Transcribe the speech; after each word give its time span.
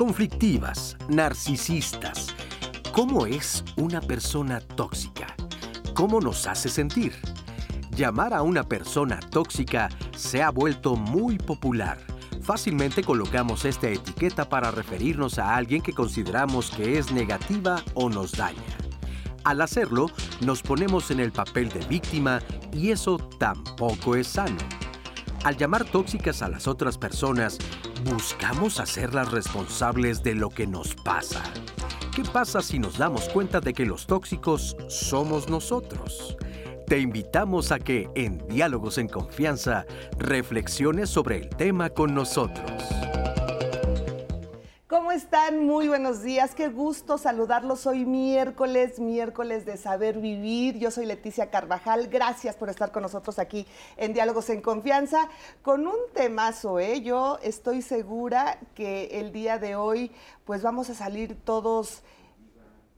conflictivas, 0.00 0.96
narcisistas. 1.10 2.28
¿Cómo 2.90 3.26
es 3.26 3.62
una 3.76 4.00
persona 4.00 4.58
tóxica? 4.58 5.26
¿Cómo 5.92 6.22
nos 6.22 6.46
hace 6.46 6.70
sentir? 6.70 7.12
Llamar 7.94 8.32
a 8.32 8.40
una 8.40 8.64
persona 8.64 9.20
tóxica 9.20 9.90
se 10.16 10.42
ha 10.42 10.48
vuelto 10.48 10.96
muy 10.96 11.36
popular. 11.36 11.98
Fácilmente 12.40 13.02
colocamos 13.04 13.66
esta 13.66 13.90
etiqueta 13.90 14.48
para 14.48 14.70
referirnos 14.70 15.38
a 15.38 15.54
alguien 15.54 15.82
que 15.82 15.92
consideramos 15.92 16.70
que 16.70 16.96
es 16.96 17.12
negativa 17.12 17.84
o 17.92 18.08
nos 18.08 18.32
daña. 18.32 18.78
Al 19.44 19.60
hacerlo, 19.60 20.06
nos 20.40 20.62
ponemos 20.62 21.10
en 21.10 21.20
el 21.20 21.30
papel 21.30 21.68
de 21.68 21.84
víctima 21.84 22.40
y 22.72 22.90
eso 22.90 23.18
tampoco 23.38 24.16
es 24.16 24.28
sano. 24.28 24.56
Al 25.44 25.58
llamar 25.58 25.84
tóxicas 25.84 26.40
a 26.40 26.48
las 26.48 26.66
otras 26.68 26.96
personas, 26.96 27.58
buscamos 28.04 28.80
hacerlas 28.80 29.30
responsables 29.30 30.22
de 30.22 30.34
lo 30.34 30.50
que 30.50 30.66
nos 30.66 30.94
pasa. 30.94 31.42
¿Qué 32.14 32.22
pasa 32.24 32.62
si 32.62 32.78
nos 32.78 32.98
damos 32.98 33.28
cuenta 33.28 33.60
de 33.60 33.72
que 33.72 33.86
los 33.86 34.06
tóxicos 34.06 34.76
somos 34.88 35.48
nosotros? 35.48 36.36
Te 36.86 36.98
invitamos 36.98 37.70
a 37.70 37.78
que, 37.78 38.08
en 38.16 38.38
Diálogos 38.48 38.98
en 38.98 39.08
Confianza, 39.08 39.86
reflexiones 40.18 41.08
sobre 41.08 41.36
el 41.38 41.48
tema 41.48 41.90
con 41.90 42.14
nosotros. 42.14 42.70
¿Cómo 44.90 45.12
están? 45.12 45.66
Muy 45.66 45.86
buenos 45.86 46.20
días. 46.24 46.56
Qué 46.56 46.66
gusto 46.66 47.16
saludarlos 47.16 47.86
hoy 47.86 48.04
miércoles, 48.04 48.98
miércoles 48.98 49.64
de 49.64 49.76
saber 49.76 50.18
vivir. 50.18 50.80
Yo 50.80 50.90
soy 50.90 51.06
Leticia 51.06 51.48
Carvajal. 51.48 52.08
Gracias 52.08 52.56
por 52.56 52.70
estar 52.70 52.90
con 52.90 53.04
nosotros 53.04 53.38
aquí 53.38 53.68
en 53.96 54.12
Diálogos 54.14 54.50
en 54.50 54.60
Confianza 54.60 55.28
con 55.62 55.86
un 55.86 55.94
temazo, 56.12 56.80
¿eh? 56.80 57.02
Yo 57.02 57.38
estoy 57.40 57.82
segura 57.82 58.58
que 58.74 59.20
el 59.20 59.30
día 59.30 59.58
de 59.58 59.76
hoy 59.76 60.10
pues 60.44 60.60
vamos 60.64 60.90
a 60.90 60.94
salir 60.94 61.38
todos 61.44 62.02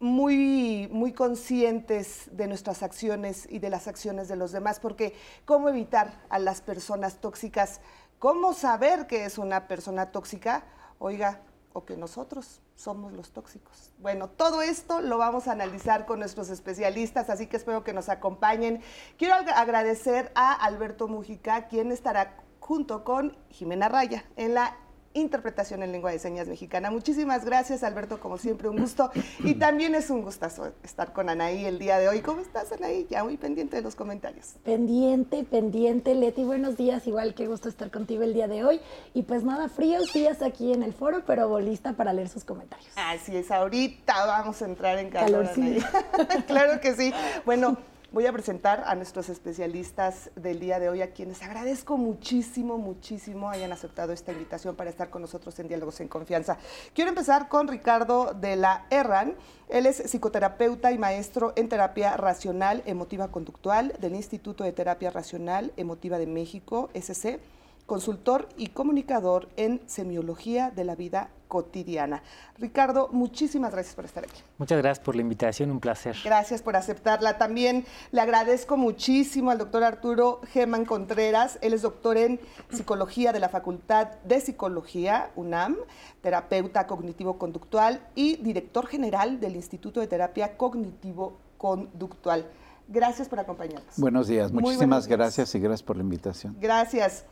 muy, 0.01 0.89
muy 0.91 1.13
conscientes 1.13 2.35
de 2.35 2.47
nuestras 2.47 2.83
acciones 2.83 3.47
y 3.51 3.59
de 3.59 3.69
las 3.69 3.87
acciones 3.87 4.29
de 4.29 4.37
los 4.37 4.51
demás, 4.51 4.81
porque 4.81 5.15
¿cómo 5.45 5.69
evitar 5.69 6.23
a 6.31 6.39
las 6.39 6.63
personas 6.63 7.21
tóxicas? 7.21 7.83
¿Cómo 8.19 8.55
saber 8.55 9.07
que 9.07 9.27
es 9.27 9.37
una 9.37 9.69
persona 9.69 10.11
tóxica? 10.11 10.65
Oiga, 10.99 11.43
o 11.73 11.85
que 11.85 11.97
nosotros 11.97 12.61
somos 12.77 13.13
los 13.13 13.31
tóxicos. 13.31 13.93
Bueno, 13.99 14.29
todo 14.29 14.63
esto 14.63 15.01
lo 15.01 15.19
vamos 15.19 15.49
a 15.49 15.53
analizar 15.53 16.07
con 16.07 16.19
nuestros 16.19 16.51
especialistas, 16.51 17.31
así 17.31 17.47
que 17.47 17.57
espero 17.57 17.85
que 17.85 17.93
nos 17.93 18.09
acompañen. 18.09 18.83
Quiero 19.17 19.35
agradecer 19.35 20.33
a 20.35 20.53
Alberto 20.53 21.09
Mujica, 21.09 21.69
quien 21.69 21.93
estará 21.93 22.37
junto 22.61 23.05
con 23.05 23.37
Jimena 23.51 23.89
Raya 23.89 24.25
en 24.37 24.55
la 24.55 24.77
interpretación 25.15 25.83
en 25.83 25.93
lengua 25.93 26.11
de 26.11 26.19
señas 26.19 26.49
mexicana. 26.49 26.91
Muchísimas 26.91 27.45
gracias, 27.45 27.83
Alberto, 27.83 28.21
como 28.21 28.39
siempre, 28.39 28.69
un 28.69 28.79
gusto. 28.79 29.11
Y 29.41 29.55
también 29.55 29.95
es 29.95 30.11
un 30.11 30.23
gustazo 30.23 30.73
estar 30.83 31.13
con 31.13 31.29
Anaí 31.29 31.65
el 31.65 31.79
día 31.79 31.99
de 31.99 32.09
hoy. 32.09 32.21
¿Cómo 32.21 32.41
estás, 32.41 32.73
Anaí? 32.73 33.07
Ya 33.11 33.25
muy 33.25 33.37
pendiente 33.37 33.77
de 33.77 33.83
los 33.83 33.95
comentarios. 33.95 34.55
Pendiente, 34.65 35.45
pendiente, 35.45 36.15
Leti. 36.15 36.45
Buenos 36.45 36.77
días, 36.77 37.07
igual 37.07 37.35
qué 37.35 37.47
gusto 37.47 37.69
estar 37.69 37.91
contigo 37.91 38.23
el 38.23 38.35
día 38.35 38.49
de 38.49 38.65
hoy. 38.65 38.81
Y 39.15 39.23
pues 39.23 39.45
nada, 39.45 39.69
fríos 39.69 40.13
días 40.13 40.43
aquí 40.43 40.73
en 40.73 40.83
el 40.83 40.93
foro, 40.93 41.23
pero 41.27 41.61
lista 41.61 41.93
para 41.95 42.13
leer 42.13 42.29
sus 42.29 42.45
comentarios. 42.45 42.91
Así 42.97 43.37
es, 43.37 43.51
ahorita 43.51 44.27
vamos 44.27 44.61
a 44.63 44.65
entrar 44.65 44.99
en 44.99 45.11
calor, 45.11 45.49
calor 45.55 45.83
claro 46.47 46.81
que 46.81 46.95
sí. 46.95 47.13
Bueno, 47.45 47.77
Voy 48.13 48.27
a 48.27 48.33
presentar 48.33 48.85
a 48.87 48.95
nuestros 48.95 49.31
especialistas 49.31 50.31
del 50.37 50.61
día 50.61 50.79
de 50.79 50.91
hoy, 50.91 51.01
a 51.01 51.13
quienes 51.13 51.43
agradezco 51.43 51.97
muchísimo, 51.97 52.77
muchísimo 52.77 53.49
hayan 53.49 53.73
aceptado 53.73 54.13
esta 54.13 54.33
invitación 54.33 54.77
para 54.77 54.91
estar 54.91 55.09
con 55.09 55.23
nosotros 55.23 55.59
en 55.59 55.69
Diálogos 55.69 55.99
en 56.01 56.09
Confianza. 56.09 56.59
Quiero 56.93 57.09
empezar 57.09 57.49
con 57.49 57.69
Ricardo 57.69 58.35
de 58.35 58.57
la 58.57 58.85
Herran. 58.91 59.35
Él 59.71 59.87
es 59.87 59.97
psicoterapeuta 59.97 60.93
y 60.93 60.99
maestro 60.99 61.55
en 61.57 61.71
terapia 61.71 62.19
racional 62.19 62.83
emotiva 62.85 63.29
conductual 63.29 63.95
del 63.99 64.15
Instituto 64.15 64.63
de 64.63 64.73
Terapia 64.73 65.11
Racional 65.11 65.73
Emotiva 65.79 66.19
de 66.19 66.27
México, 66.27 66.91
SC 66.93 67.41
consultor 67.87 68.49
y 68.57 68.69
comunicador 68.69 69.49
en 69.57 69.81
semiología 69.87 70.71
de 70.71 70.85
la 70.85 70.95
vida 70.95 71.31
cotidiana. 71.53 72.23
Ricardo, 72.57 73.11
muchísimas 73.13 73.73
gracias 73.73 73.95
por 73.95 74.07
estar 74.07 74.25
aquí. 74.25 74.41
Muchas 74.57 74.79
gracias 74.79 75.05
por 75.05 75.15
la 75.15 75.21
invitación, 75.21 75.71
un 75.71 75.81
placer. 75.81 76.17
Gracias 76.25 76.63
por 76.63 76.77
aceptarla. 76.77 77.37
También 77.37 77.85
le 78.11 78.23
agradezco 78.23 78.79
muchísimo 78.79 79.51
al 79.51 79.59
doctor 79.59 79.85
Arturo 79.85 80.41
Germán 80.49 80.87
Contreras. 80.87 81.59
Él 81.61 81.75
es 81.75 81.83
doctor 81.83 82.17
en 82.17 82.41
psicología 82.71 83.35
de 83.35 83.41
la 83.41 83.51
Facultad 83.51 84.13
de 84.25 84.41
Psicología, 84.41 85.31
UNAM, 85.37 85.77
terapeuta 86.23 86.87
cognitivo-conductual 86.87 88.01
y 88.15 88.37
director 88.37 88.87
general 88.87 89.39
del 89.39 89.55
Instituto 89.55 90.01
de 90.01 90.07
Terapia 90.07 90.57
Cognitivo-Conductual. 90.57 92.47
Gracias 92.89 93.29
por 93.29 93.41
acompañarnos. 93.41 93.99
Buenos 93.99 94.27
días, 94.27 94.51
muchísimas 94.53 95.07
gracias 95.07 95.55
y 95.55 95.61
gracias 95.61 95.83
por 95.83 95.97
la 95.99 96.03
invitación. 96.03 96.57
Gracias. 96.59 97.27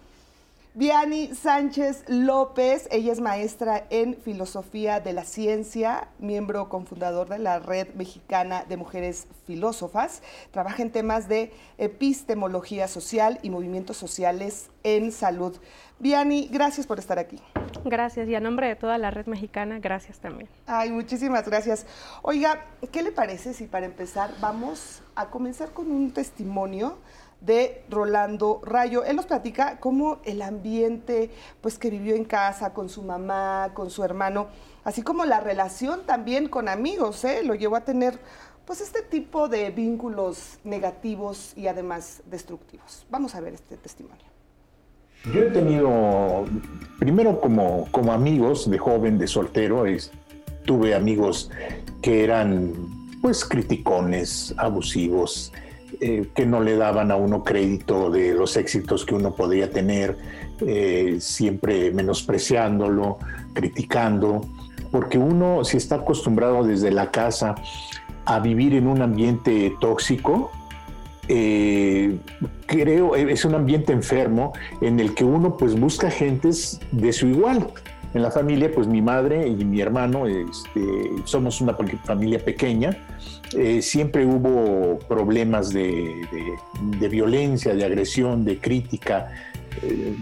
Viani 0.72 1.34
Sánchez 1.34 2.04
López, 2.06 2.86
ella 2.92 3.12
es 3.12 3.20
maestra 3.20 3.88
en 3.90 4.14
Filosofía 4.14 5.00
de 5.00 5.12
la 5.12 5.24
Ciencia, 5.24 6.06
miembro 6.20 6.68
cofundador 6.68 7.28
de 7.28 7.40
la 7.40 7.58
Red 7.58 7.94
Mexicana 7.94 8.64
de 8.68 8.76
Mujeres 8.76 9.26
Filósofas. 9.48 10.22
Trabaja 10.52 10.82
en 10.82 10.92
temas 10.92 11.26
de 11.26 11.52
epistemología 11.76 12.86
social 12.86 13.40
y 13.42 13.50
movimientos 13.50 13.96
sociales 13.96 14.70
en 14.84 15.10
salud. 15.10 15.56
Viani, 15.98 16.48
gracias 16.52 16.86
por 16.86 17.00
estar 17.00 17.18
aquí. 17.18 17.40
Gracias, 17.84 18.28
y 18.28 18.36
a 18.36 18.40
nombre 18.40 18.68
de 18.68 18.76
toda 18.76 18.96
la 18.96 19.10
Red 19.10 19.26
Mexicana, 19.26 19.80
gracias 19.80 20.20
también. 20.20 20.48
Ay, 20.66 20.92
muchísimas 20.92 21.48
gracias. 21.48 21.84
Oiga, 22.22 22.64
¿qué 22.92 23.02
le 23.02 23.10
parece 23.10 23.54
si 23.54 23.64
para 23.66 23.86
empezar 23.86 24.30
vamos 24.40 25.02
a 25.16 25.30
comenzar 25.30 25.72
con 25.72 25.90
un 25.90 26.12
testimonio? 26.12 26.98
De 27.40 27.84
Rolando 27.88 28.60
Rayo. 28.64 29.04
Él 29.04 29.16
nos 29.16 29.26
platica 29.26 29.78
cómo 29.80 30.18
el 30.24 30.42
ambiente 30.42 31.30
pues, 31.60 31.78
que 31.78 31.90
vivió 31.90 32.14
en 32.14 32.24
casa 32.24 32.72
con 32.72 32.88
su 32.88 33.02
mamá, 33.02 33.70
con 33.74 33.90
su 33.90 34.04
hermano, 34.04 34.48
así 34.84 35.02
como 35.02 35.24
la 35.24 35.40
relación 35.40 36.02
también 36.06 36.48
con 36.48 36.68
amigos, 36.68 37.24
¿eh? 37.24 37.42
lo 37.44 37.54
llevó 37.54 37.76
a 37.76 37.84
tener 37.84 38.18
pues 38.64 38.80
este 38.80 39.02
tipo 39.02 39.48
de 39.48 39.70
vínculos 39.70 40.58
negativos 40.64 41.54
y 41.56 41.66
además 41.66 42.22
destructivos. 42.26 43.04
Vamos 43.10 43.34
a 43.34 43.40
ver 43.40 43.54
este 43.54 43.76
testimonio. 43.76 44.24
Yo 45.34 45.42
he 45.42 45.50
tenido, 45.50 46.46
primero 46.98 47.40
como, 47.40 47.88
como 47.90 48.12
amigos 48.12 48.70
de 48.70 48.78
joven, 48.78 49.18
de 49.18 49.26
soltero, 49.26 49.84
tuve 50.64 50.94
amigos 50.94 51.50
que 52.00 52.24
eran 52.24 52.72
pues 53.20 53.44
criticones, 53.44 54.54
abusivos, 54.56 55.52
eh, 56.00 56.28
que 56.34 56.46
no 56.46 56.62
le 56.62 56.76
daban 56.76 57.10
a 57.10 57.16
uno 57.16 57.44
crédito 57.44 58.10
de 58.10 58.34
los 58.34 58.56
éxitos 58.56 59.04
que 59.04 59.14
uno 59.14 59.34
podía 59.34 59.70
tener, 59.70 60.16
eh, 60.66 61.16
siempre 61.20 61.90
menospreciándolo, 61.90 63.18
criticando, 63.52 64.40
porque 64.90 65.18
uno 65.18 65.62
si 65.64 65.76
está 65.76 65.96
acostumbrado 65.96 66.64
desde 66.64 66.90
la 66.90 67.10
casa 67.10 67.54
a 68.24 68.40
vivir 68.40 68.74
en 68.74 68.86
un 68.86 69.02
ambiente 69.02 69.74
tóxico, 69.78 70.50
eh, 71.28 72.16
creo 72.66 73.14
es 73.14 73.44
un 73.44 73.54
ambiente 73.54 73.92
enfermo 73.92 74.52
en 74.80 75.00
el 75.00 75.14
que 75.14 75.24
uno 75.24 75.56
pues 75.56 75.78
busca 75.78 76.10
gentes 76.10 76.80
de 76.92 77.12
su 77.12 77.26
igual. 77.26 77.68
En 78.14 78.22
la 78.22 78.30
familia, 78.30 78.72
pues 78.74 78.88
mi 78.88 79.02
madre 79.02 79.46
y 79.46 79.64
mi 79.64 79.80
hermano, 79.80 80.26
este, 80.26 80.80
somos 81.24 81.60
una 81.60 81.76
familia 82.04 82.44
pequeña, 82.44 82.96
eh, 83.56 83.82
siempre 83.82 84.24
hubo 84.24 84.98
problemas 85.08 85.70
de, 85.70 86.26
violencia, 87.10 87.74
de 87.74 87.84
agresión, 87.84 88.44
de 88.44 88.58
crítica. 88.58 89.32
Eh, 89.82 90.14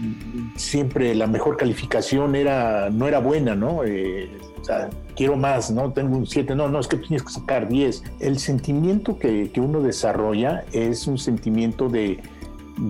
siempre 0.55 1.13
la 1.13 1.27
mejor 1.27 1.57
calificación 1.57 2.35
era, 2.35 2.89
no 2.89 3.07
era 3.07 3.19
buena, 3.19 3.55
¿no? 3.55 3.83
Eh, 3.83 4.29
o 4.59 4.63
sea, 4.63 4.89
quiero 5.15 5.35
más, 5.35 5.69
¿no? 5.69 5.91
Tengo 5.93 6.17
un 6.17 6.25
7, 6.25 6.55
no, 6.55 6.69
no, 6.69 6.79
es 6.79 6.87
que 6.87 6.97
tienes 6.97 7.23
que 7.23 7.31
sacar 7.31 7.67
10. 7.67 8.03
El 8.19 8.39
sentimiento 8.39 9.19
que, 9.19 9.51
uno 9.57 9.81
desarrolla 9.81 10.65
es 10.71 11.05
un 11.05 11.17
sentimiento 11.17 11.87
de, 11.87 12.19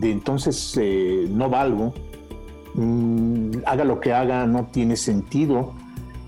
entonces 0.01 0.79
no 1.29 1.49
valgo, 1.49 1.93
mm, 2.75 3.51
haga 3.65 3.83
lo 3.83 3.99
que 3.99 4.13
haga, 4.13 4.45
no 4.45 4.67
tiene 4.71 4.95
sentido 4.95 5.73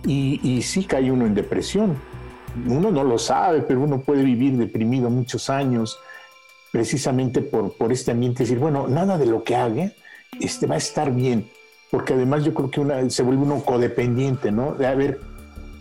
y, 0.05 0.39
y 0.43 0.63
sí 0.63 0.83
cae 0.83 1.11
uno 1.11 1.25
en 1.25 1.35
depresión 1.35 2.10
uno 2.67 2.91
no 2.91 3.03
lo 3.03 3.17
sabe, 3.17 3.61
pero 3.61 3.81
uno 3.81 4.01
puede 4.01 4.23
vivir 4.23 4.57
deprimido 4.57 5.09
muchos 5.09 5.49
años 5.49 5.99
precisamente 6.71 7.41
por, 7.41 7.73
por 7.73 7.91
este 7.91 8.11
ambiente, 8.11 8.43
decir, 8.43 8.59
bueno, 8.59 8.87
nada 8.87 9.17
de 9.17 9.25
lo 9.25 9.43
que 9.43 9.55
haga 9.55 9.91
este, 10.39 10.67
va 10.67 10.75
a 10.75 10.77
estar 10.77 11.13
bien, 11.13 11.49
porque 11.89 12.13
además 12.13 12.45
yo 12.45 12.53
creo 12.53 12.71
que 12.71 12.79
una, 12.79 13.09
se 13.09 13.23
vuelve 13.23 13.43
uno 13.43 13.63
codependiente, 13.63 14.51
¿no? 14.51 14.73
De 14.73 14.87
a 14.87 14.95
ver 14.95 15.19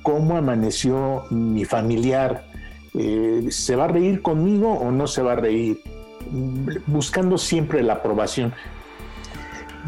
cómo 0.02 0.37
amaneció 0.37 1.25
mi 1.31 1.64
familiar, 1.64 2.44
eh, 2.94 3.46
¿se 3.50 3.76
va 3.76 3.84
a 3.84 3.88
reír 3.88 4.20
conmigo 4.20 4.73
o 4.73 4.90
no 4.90 5.06
se 5.06 5.23
va 5.23 5.32
a 5.32 5.37
reír? 5.37 5.81
Buscando 6.87 7.38
siempre 7.38 7.82
la 7.82 7.94
aprobación. 7.94 8.52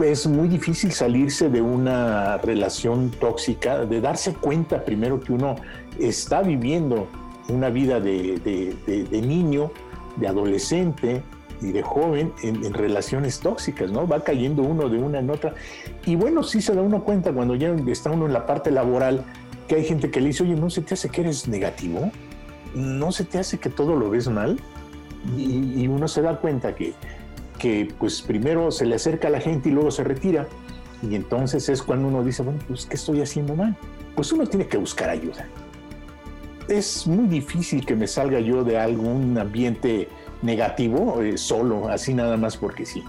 Es 0.01 0.27
muy 0.27 0.49
difícil 0.49 0.93
salirse 0.93 1.49
de 1.49 1.61
una 1.61 2.39
relación 2.39 3.11
tóxica, 3.11 3.85
de 3.85 4.01
darse 4.01 4.35
cuenta 4.35 4.85
primero 4.85 5.21
que 5.21 5.33
uno 5.33 5.57
está 5.99 6.43
viviendo 6.43 7.09
una 7.49 7.69
vida 7.69 8.01
de, 8.01 9.21
niño, 9.23 9.71
de 10.17 10.29
adolescente 10.29 11.23
y 11.61 11.73
de 11.73 11.83
joven 11.83 12.33
en, 12.43 12.73
relaciones 12.73 13.41
tóxicas, 13.41 13.91
¿no? 13.91 14.07
Va 14.07 14.21
cayendo 14.25 14.63
uno 14.63 14.89
de 14.89 14.99
una 14.99 15.19
en 15.19 15.31
otra. 15.31 15.55
Y 16.07 16.17
bueno, 16.17 16.43
sí 16.43 16.63
se 16.63 16.75
da 16.75 16.83
uno 16.83 17.05
cuenta 17.05 17.33
cuando 17.33 17.55
ya 17.55 17.75
está 17.87 18.11
uno 18.11 18.27
en 18.27 18.33
la 18.33 18.47
parte 18.47 18.71
laboral, 18.71 19.25
que 19.69 19.77
hay 19.77 19.85
gente 19.85 20.11
que 20.11 20.21
le 20.21 20.29
dice, 20.29 20.43
oye, 20.43 20.55
¿no 20.55 20.71
se 20.71 20.83
te 20.83 20.95
hace 20.95 21.09
que 21.09 21.21
eres 21.21 21.49
negativo? 21.49 22.11
¿No 22.75 23.13
se 23.13 23.25
te 23.25 23.39
hace 23.39 23.59
que 23.59 23.69
todo 23.69 23.97
lo 23.97 24.11
ves 24.11 24.29
mal? 24.29 24.59
Y 25.37 25.87
uno 25.87 26.09
se 26.09 26.21
da 26.21 26.41
cuenta 26.41 26.75
que, 26.75 26.95
que 27.63 27.89
pues 27.99 28.21
primero 28.21 28.71
se 28.71 28.85
le 28.85 28.97
acerca 28.97 29.29
a 29.29 29.31
la 29.31 29.41
gente 29.41 29.69
y 29.69 29.73
luego 29.73 29.91
se 29.91 30.05
retira. 30.05 30.49
Y 31.09 31.15
entonces 31.15 31.69
es 31.69 31.83
cuando 31.83 32.09
uno 32.09 32.23
dice, 32.23 32.43
bueno, 32.43 32.61
pues 32.69 32.85
¿qué 32.85 32.97
estoy 32.97 33.23
haciendo 33.23 33.57
mal? 33.57 33.77
Pues 34.15 34.33
uno 34.33 34.47
tiene 34.47 34.67
que 34.67 34.77
buscar 34.77 35.09
ayuda 35.09 35.47
es 36.69 37.07
muy 37.07 37.27
difícil 37.27 37.85
que 37.85 37.95
me 37.95 38.07
salga 38.07 38.41
yo 38.41 38.65
de 38.65 38.79
algún 38.79 39.37
ambiente 39.39 40.09
negativo 40.43 41.23
eh, 41.23 41.37
solo, 41.39 41.89
así 41.89 42.15
nada 42.15 42.37
más 42.37 42.57
porque 42.57 42.87
sí. 42.87 43.03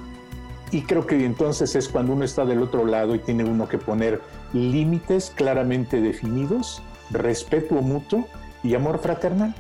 Y 0.72 0.82
creo 0.82 1.06
que 1.06 1.24
entonces 1.24 1.76
es 1.76 1.88
cuando 1.88 2.14
uno 2.14 2.26
está 2.26 2.46
del 2.46 2.62
otro 2.62 2.86
lado 2.86 3.14
y 3.16 3.20
tiene 3.20 3.44
uno 3.44 3.68
que 3.68 3.78
poner 3.78 4.22
límites 4.54 5.32
claramente 5.36 6.02
definidos, 6.02 6.82
respeto 7.12 7.76
mutuo 7.76 8.28
y 8.64 8.74
amor 8.74 9.00
fraternal. 9.00 9.54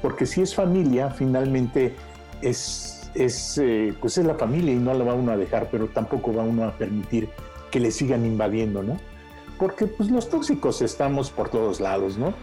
Porque 0.00 0.26
si 0.26 0.42
es 0.42 0.54
familia, 0.54 1.10
finalmente 1.10 1.94
es, 2.40 2.99
es, 3.14 3.58
eh, 3.58 3.94
pues 4.00 4.18
es 4.18 4.24
la 4.24 4.34
familia 4.34 4.72
y 4.72 4.78
no 4.78 4.94
la 4.94 5.04
va 5.04 5.14
uno 5.14 5.32
a 5.32 5.36
dejar, 5.36 5.68
pero 5.70 5.88
tampoco 5.88 6.34
va 6.34 6.42
uno 6.42 6.64
a 6.64 6.76
permitir 6.76 7.28
que 7.70 7.80
le 7.80 7.90
sigan 7.90 8.24
invadiendo, 8.24 8.82
¿no? 8.82 8.98
Porque 9.58 9.86
pues 9.86 10.10
los 10.10 10.28
tóxicos 10.28 10.82
estamos 10.82 11.30
por 11.30 11.48
todos 11.48 11.80
lados, 11.80 12.16
¿no? 12.16 12.34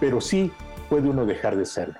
pero 0.00 0.20
sí 0.20 0.52
puede 0.88 1.08
uno 1.08 1.26
dejar 1.26 1.56
de 1.56 1.66
serlo. 1.66 1.96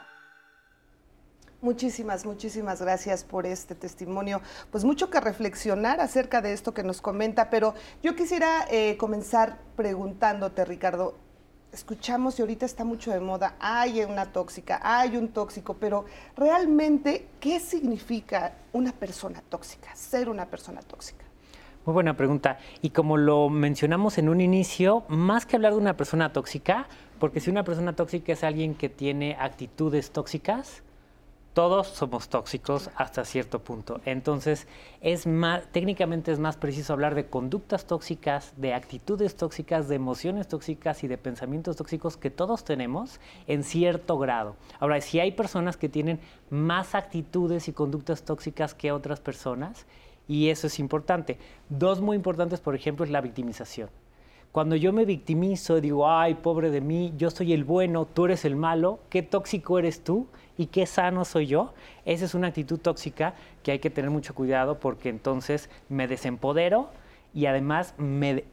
Muchísimas, 1.62 2.26
muchísimas 2.26 2.80
gracias 2.80 3.24
por 3.24 3.46
este 3.46 3.74
testimonio. 3.74 4.40
Pues 4.70 4.84
mucho 4.84 5.10
que 5.10 5.20
reflexionar 5.20 6.00
acerca 6.00 6.42
de 6.42 6.52
esto 6.52 6.74
que 6.74 6.82
nos 6.82 7.00
comenta, 7.00 7.50
pero 7.50 7.74
yo 8.02 8.14
quisiera 8.14 8.66
eh, 8.70 8.96
comenzar 8.98 9.58
preguntándote, 9.74 10.64
Ricardo. 10.64 11.16
Escuchamos 11.72 12.38
y 12.38 12.42
ahorita 12.42 12.64
está 12.64 12.84
mucho 12.84 13.10
de 13.10 13.20
moda, 13.20 13.56
hay 13.60 14.02
una 14.02 14.26
tóxica, 14.26 14.80
hay 14.82 15.16
un 15.16 15.28
tóxico, 15.28 15.74
pero 15.74 16.06
realmente, 16.36 17.28
¿qué 17.38 17.60
significa 17.60 18.54
una 18.72 18.92
persona 18.92 19.42
tóxica, 19.48 19.94
ser 19.94 20.28
una 20.28 20.46
persona 20.46 20.80
tóxica? 20.80 21.24
Muy 21.84 21.92
buena 21.92 22.16
pregunta. 22.16 22.58
Y 22.82 22.90
como 22.90 23.16
lo 23.16 23.48
mencionamos 23.48 24.18
en 24.18 24.28
un 24.28 24.40
inicio, 24.40 25.04
más 25.08 25.46
que 25.46 25.56
hablar 25.56 25.72
de 25.72 25.78
una 25.78 25.96
persona 25.96 26.32
tóxica, 26.32 26.88
porque 27.20 27.40
si 27.40 27.50
una 27.50 27.62
persona 27.62 27.94
tóxica 27.94 28.32
es 28.32 28.42
alguien 28.42 28.74
que 28.74 28.88
tiene 28.88 29.36
actitudes 29.38 30.10
tóxicas, 30.10 30.82
todos 31.56 31.86
somos 31.86 32.28
tóxicos 32.28 32.90
hasta 32.96 33.24
cierto 33.24 33.60
punto. 33.60 34.02
Entonces, 34.04 34.66
es 35.00 35.26
más, 35.26 35.66
técnicamente 35.72 36.30
es 36.30 36.38
más 36.38 36.58
preciso 36.58 36.92
hablar 36.92 37.14
de 37.14 37.30
conductas 37.30 37.86
tóxicas, 37.86 38.52
de 38.58 38.74
actitudes 38.74 39.36
tóxicas, 39.36 39.88
de 39.88 39.94
emociones 39.94 40.48
tóxicas 40.48 41.02
y 41.02 41.08
de 41.08 41.16
pensamientos 41.16 41.76
tóxicos 41.76 42.18
que 42.18 42.28
todos 42.28 42.62
tenemos 42.62 43.20
en 43.46 43.64
cierto 43.64 44.18
grado. 44.18 44.56
Ahora, 44.80 45.00
si 45.00 45.18
hay 45.18 45.32
personas 45.32 45.78
que 45.78 45.88
tienen 45.88 46.20
más 46.50 46.94
actitudes 46.94 47.68
y 47.68 47.72
conductas 47.72 48.22
tóxicas 48.22 48.74
que 48.74 48.92
otras 48.92 49.20
personas, 49.20 49.86
y 50.28 50.50
eso 50.50 50.66
es 50.66 50.78
importante. 50.78 51.38
Dos 51.70 52.02
muy 52.02 52.16
importantes, 52.16 52.60
por 52.60 52.74
ejemplo, 52.74 53.02
es 53.02 53.10
la 53.10 53.22
victimización. 53.22 53.88
Cuando 54.52 54.76
yo 54.76 54.92
me 54.92 55.04
victimizo, 55.04 55.80
digo, 55.80 56.08
ay, 56.08 56.34
pobre 56.34 56.70
de 56.70 56.80
mí, 56.80 57.12
yo 57.16 57.30
soy 57.30 57.52
el 57.52 57.64
bueno, 57.64 58.06
tú 58.06 58.26
eres 58.26 58.44
el 58.44 58.56
malo, 58.56 59.00
qué 59.10 59.22
tóxico 59.22 59.78
eres 59.78 60.04
tú 60.04 60.26
y 60.58 60.66
qué 60.66 60.86
sano 60.86 61.24
soy 61.24 61.46
yo. 61.46 61.74
Esa 62.04 62.24
es 62.24 62.34
una 62.34 62.48
actitud 62.48 62.78
tóxica 62.78 63.34
que 63.62 63.72
hay 63.72 63.78
que 63.78 63.90
tener 63.90 64.10
mucho 64.10 64.34
cuidado 64.34 64.78
porque 64.78 65.08
entonces 65.08 65.70
me 65.88 66.08
desempodero 66.08 66.90
y 67.34 67.46
además 67.46 67.94
me 67.98 68.44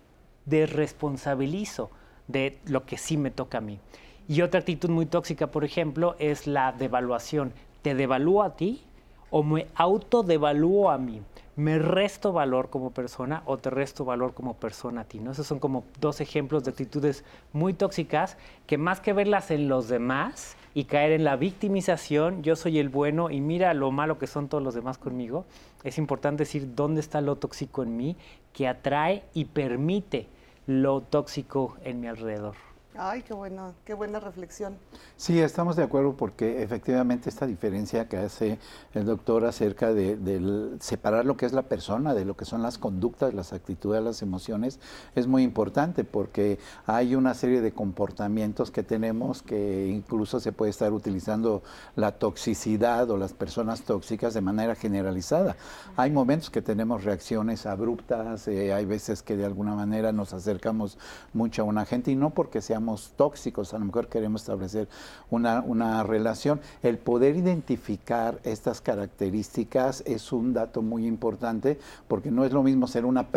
desresponsabilizo 0.45 1.89
de 2.27 2.59
lo 2.65 2.85
que 2.85 2.97
sí 2.97 3.17
me 3.17 3.31
toca 3.31 3.59
a 3.59 3.61
mí. 3.61 3.79
Y 4.27 4.41
otra 4.41 4.61
actitud 4.61 4.89
muy 4.89 5.05
tóxica, 5.05 5.47
por 5.47 5.65
ejemplo, 5.65 6.15
es 6.19 6.47
la 6.47 6.71
devaluación. 6.71 7.53
Te 7.81 7.95
devalúo 7.95 8.43
a 8.43 8.55
ti 8.55 8.81
o 9.29 9.43
me 9.43 9.67
autodevalúo 9.75 10.89
a 10.89 10.97
mí 10.97 11.21
me 11.55 11.77
resto 11.77 12.33
valor 12.33 12.69
como 12.69 12.91
persona 12.91 13.43
o 13.45 13.57
te 13.57 13.69
resto 13.69 14.05
valor 14.05 14.33
como 14.33 14.55
persona 14.55 15.01
a 15.01 15.03
ti. 15.03 15.19
¿no? 15.19 15.31
Esos 15.31 15.47
son 15.47 15.59
como 15.59 15.83
dos 15.99 16.21
ejemplos 16.21 16.63
de 16.63 16.71
actitudes 16.71 17.23
muy 17.51 17.73
tóxicas 17.73 18.37
que 18.65 18.77
más 18.77 18.99
que 18.99 19.13
verlas 19.13 19.51
en 19.51 19.67
los 19.67 19.87
demás 19.87 20.57
y 20.73 20.85
caer 20.85 21.11
en 21.11 21.23
la 21.23 21.35
victimización, 21.35 22.41
yo 22.41 22.55
soy 22.55 22.79
el 22.79 22.89
bueno 22.89 23.29
y 23.29 23.41
mira 23.41 23.73
lo 23.73 23.91
malo 23.91 24.17
que 24.17 24.25
son 24.25 24.47
todos 24.47 24.63
los 24.63 24.73
demás 24.73 24.97
conmigo, 24.97 25.45
es 25.83 25.99
importante 25.99 26.43
decir 26.43 26.73
dónde 26.75 27.01
está 27.01 27.21
lo 27.21 27.35
tóxico 27.35 27.83
en 27.83 27.95
mí 27.95 28.15
que 28.53 28.67
atrae 28.67 29.23
y 29.33 29.45
permite 29.45 30.27
lo 30.65 31.01
tóxico 31.01 31.77
en 31.83 31.99
mi 31.99 32.07
alrededor. 32.07 32.72
Ay, 32.95 33.23
qué 33.23 33.33
bueno, 33.33 33.73
qué 33.85 33.95
buena 33.95 34.19
reflexión. 34.19 34.77
Sí, 35.17 35.39
estamos 35.39 35.75
de 35.75 35.81
acuerdo 35.81 36.15
porque 36.15 36.61
efectivamente 36.61 37.27
esta 37.27 37.47
diferencia 37.47 38.07
que 38.07 38.17
hace 38.17 38.59
el 38.93 39.05
doctor 39.05 39.45
acerca 39.45 39.91
de, 39.91 40.77
separar 40.79 41.25
lo 41.25 41.35
que 41.35 41.47
es 41.47 41.53
la 41.53 41.63
persona 41.63 42.13
de 42.13 42.23
lo 42.23 42.35
que 42.35 42.45
son 42.45 42.61
las 42.61 42.77
conductas, 42.77 43.33
las 43.33 43.51
actitudes, 43.51 44.03
las 44.03 44.21
emociones, 44.21 44.79
es 45.15 45.25
muy 45.25 45.41
importante 45.41 46.03
porque 46.03 46.59
hay 46.85 47.15
una 47.15 47.33
serie 47.33 47.61
de 47.61 47.71
comportamientos 47.71 48.69
que 48.69 48.83
tenemos 48.83 49.41
que 49.41 49.87
incluso 49.87 50.39
se 50.39 50.51
puede 50.51 50.69
estar 50.69 50.93
utilizando 50.93 51.63
la 51.95 52.11
toxicidad 52.11 53.09
o 53.09 53.17
las 53.17 53.33
personas 53.33 53.81
tóxicas 53.81 54.35
de 54.35 54.41
manera 54.41 54.75
generalizada. 54.75 55.55
Hay 55.97 56.11
momentos 56.11 56.51
que 56.51 56.61
tenemos 56.61 57.03
reacciones 57.03 57.65
abruptas, 57.65 58.47
eh, 58.47 58.71
hay 58.71 58.85
veces 58.85 59.23
que 59.23 59.35
de 59.35 59.45
alguna 59.45 59.73
manera 59.73 60.11
nos 60.11 60.33
acercamos 60.33 60.99
mucho 61.33 61.63
a 61.63 61.65
una 61.65 61.85
gente 61.85 62.11
y 62.11 62.15
no 62.15 62.29
porque 62.29 62.61
seamos 62.61 62.82
tóxicos, 63.15 63.73
a 63.73 63.79
lo 63.79 63.85
mejor 63.85 64.07
queremos 64.07 64.41
establecer 64.41 64.87
una, 65.29 65.61
una 65.61 66.03
relación. 66.03 66.61
El 66.81 66.97
poder 66.97 67.35
identificar 67.35 68.39
estas 68.43 68.81
características 68.81 70.03
es 70.05 70.31
un 70.31 70.53
dato 70.53 70.81
muy 70.81 71.05
importante 71.05 71.79
porque 72.07 72.31
no 72.31 72.45
es 72.45 72.51
lo 72.51 72.63
mismo 72.63 72.87
ser 72.87 73.05
una 73.05 73.27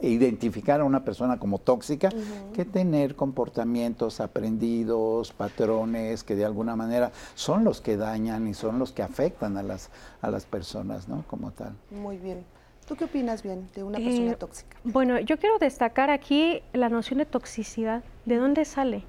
identificar 0.00 0.80
a 0.80 0.84
una 0.84 1.04
persona 1.04 1.38
como 1.38 1.58
tóxica 1.58 2.10
que 2.54 2.64
tener 2.64 3.16
comportamientos 3.16 4.20
aprendidos, 4.20 5.32
patrones 5.32 6.22
que 6.24 6.36
de 6.36 6.44
alguna 6.44 6.76
manera 6.76 7.12
son 7.34 7.64
los 7.64 7.80
que 7.80 7.96
dañan 7.96 8.46
y 8.48 8.54
son 8.54 8.78
los 8.78 8.92
que 8.92 9.02
afectan 9.02 9.56
a 9.56 9.62
las, 9.62 9.90
a 10.20 10.30
las 10.30 10.44
personas, 10.44 11.08
¿no? 11.08 11.24
Como 11.26 11.50
tal. 11.50 11.72
Muy 11.90 12.18
bien. 12.18 12.44
¿Tú 12.90 12.96
qué 12.96 13.04
opinas 13.04 13.44
bien 13.44 13.68
de 13.72 13.84
una 13.84 13.98
persona 13.98 14.32
eh, 14.32 14.36
tóxica? 14.36 14.76
Bueno, 14.82 15.20
yo 15.20 15.38
quiero 15.38 15.58
destacar 15.58 16.10
aquí 16.10 16.60
la 16.72 16.88
noción 16.88 17.20
de 17.20 17.24
toxicidad. 17.24 18.02
¿De 18.24 18.34
dónde 18.34 18.64
sale? 18.64 19.04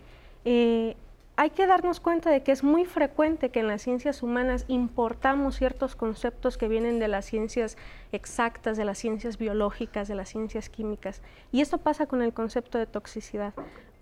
Eh, 0.45 0.95
hay 1.35 1.49
que 1.49 1.65
darnos 1.65 1.99
cuenta 1.99 2.29
de 2.29 2.43
que 2.43 2.51
es 2.51 2.63
muy 2.63 2.85
frecuente 2.85 3.49
que 3.49 3.61
en 3.61 3.67
las 3.67 3.81
ciencias 3.81 4.21
humanas 4.21 4.65
importamos 4.67 5.55
ciertos 5.55 5.95
conceptos 5.95 6.59
que 6.59 6.67
vienen 6.67 6.99
de 6.99 7.07
las 7.07 7.25
ciencias 7.25 7.75
exactas, 8.11 8.77
de 8.77 8.85
las 8.85 8.99
ciencias 8.99 9.39
biológicas, 9.39 10.07
de 10.07 10.13
las 10.13 10.29
ciencias 10.29 10.69
químicas. 10.69 11.23
Y 11.51 11.61
esto 11.61 11.79
pasa 11.79 12.05
con 12.05 12.21
el 12.21 12.33
concepto 12.33 12.77
de 12.77 12.85
toxicidad. 12.85 13.55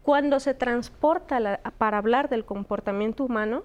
Cuando 0.04 0.42
se 0.42 0.54
transporta 0.54 1.62
para 1.78 2.00
hablar 2.00 2.28
del 2.28 2.44
comportamiento 2.44 3.24
humano, 3.24 3.64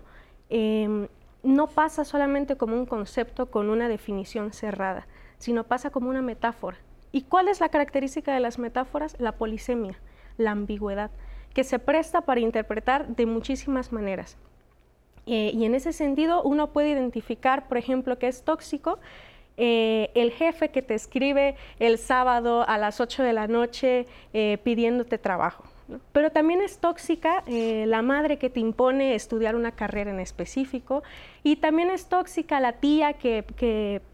em, 0.49 1.09
no 1.43 1.67
pasa 1.67 2.05
solamente 2.05 2.55
como 2.55 2.77
un 2.77 2.87
concepto 2.87 3.47
con 3.47 3.69
una 3.69 3.89
definición 3.89 4.53
cerrada, 4.53 5.09
sino 5.39 5.65
pasa 5.65 5.91
como 5.91 6.11
una 6.11 6.23
metáfora. 6.23 6.79
¿Y 7.13 7.23
cuál 7.23 7.49
es 7.49 7.61
la 7.61 7.69
característica 7.69 8.35
de 8.35 8.41
las 8.41 8.59
metáforas? 8.59 9.17
La 9.19 9.33
polisemia, 9.33 9.99
la 10.37 10.51
ambigüedad, 10.51 11.11
que 11.53 11.65
se 11.65 11.79
presta 11.79 12.23
para 12.23 12.41
interpretar 12.41 13.07
de 13.09 13.27
muchísimas 13.27 13.93
maneras. 13.93 14.37
Eh, 15.27 15.53
y 15.55 15.65
en 15.65 15.75
ese 15.75 15.93
sentido 15.93 16.43
uno 16.43 16.73
puede 16.73 16.91
identificar, 16.91 17.69
por 17.69 17.79
ejemplo, 17.79 18.19
que 18.19 18.29
es 18.29 18.43
tóxico 18.43 18.99
eh, 19.57 20.11
el 20.15 20.33
jefe 20.33 20.71
que 20.71 20.83
te 20.83 20.95
escribe 20.95 21.55
el 21.79 21.99
sábado 21.99 22.69
a 22.69 22.77
las 22.77 23.01
8 23.01 23.23
de 23.23 23.33
la 23.33 23.47
noche 23.47 24.07
eh, 24.33 24.59
pidiéndote 24.65 25.17
trabajo. 25.19 25.65
Pero 26.13 26.31
también 26.31 26.63
es 26.63 26.79
tóxica 26.79 27.43
eh, 27.47 27.85
la 27.87 28.01
madre 28.01 28.39
que 28.39 28.49
te 28.49 28.61
impone 28.61 29.15
estudiar 29.15 29.55
una 29.55 29.73
carrera 29.73 30.11
en 30.11 30.21
específico 30.21 31.03
y 31.43 31.57
también 31.57 31.91
es 31.91 32.07
tóxica 32.07 32.59
la 32.59 32.73
tía 32.73 33.15
que, 33.15 33.45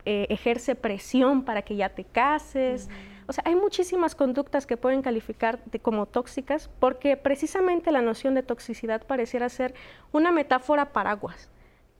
eh, 0.05 0.27
ejerce 0.29 0.75
presión 0.75 1.45
para 1.45 1.63
que 1.63 1.77
ya 1.77 1.91
te 1.91 2.05
cases. 2.05 2.89
O 3.29 3.33
sea, 3.33 3.45
hay 3.47 3.55
muchísimas 3.55 4.17
conductas 4.17 4.67
que 4.67 4.77
pueden 4.77 5.03
calificar 5.03 5.61
como 5.83 6.07
tóxicas 6.07 6.69
porque 6.81 7.17
precisamente 7.17 7.93
la 7.93 8.03
noción 8.03 8.35
de 8.35 8.43
toxicidad 8.43 9.07
pareciera 9.07 9.49
ser 9.49 9.75
una 10.11 10.33
metáfora 10.33 10.93
paraguas 10.93 11.49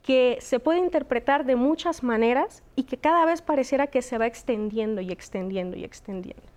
que 0.03 0.39
se 0.41 0.59
puede 0.59 0.81
interpretar 0.81 1.45
de 1.45 1.55
muchas 1.55 2.03
maneras 2.03 2.65
y 2.75 2.85
que 2.85 2.97
cada 2.97 3.25
vez 3.27 3.43
pareciera 3.43 3.87
que 3.87 4.03
se 4.03 4.19
va 4.19 4.27
extendiendo 4.27 5.01
y 5.01 5.13
extendiendo 5.13 5.77
y 5.77 5.85
extendiendo. 5.85 6.50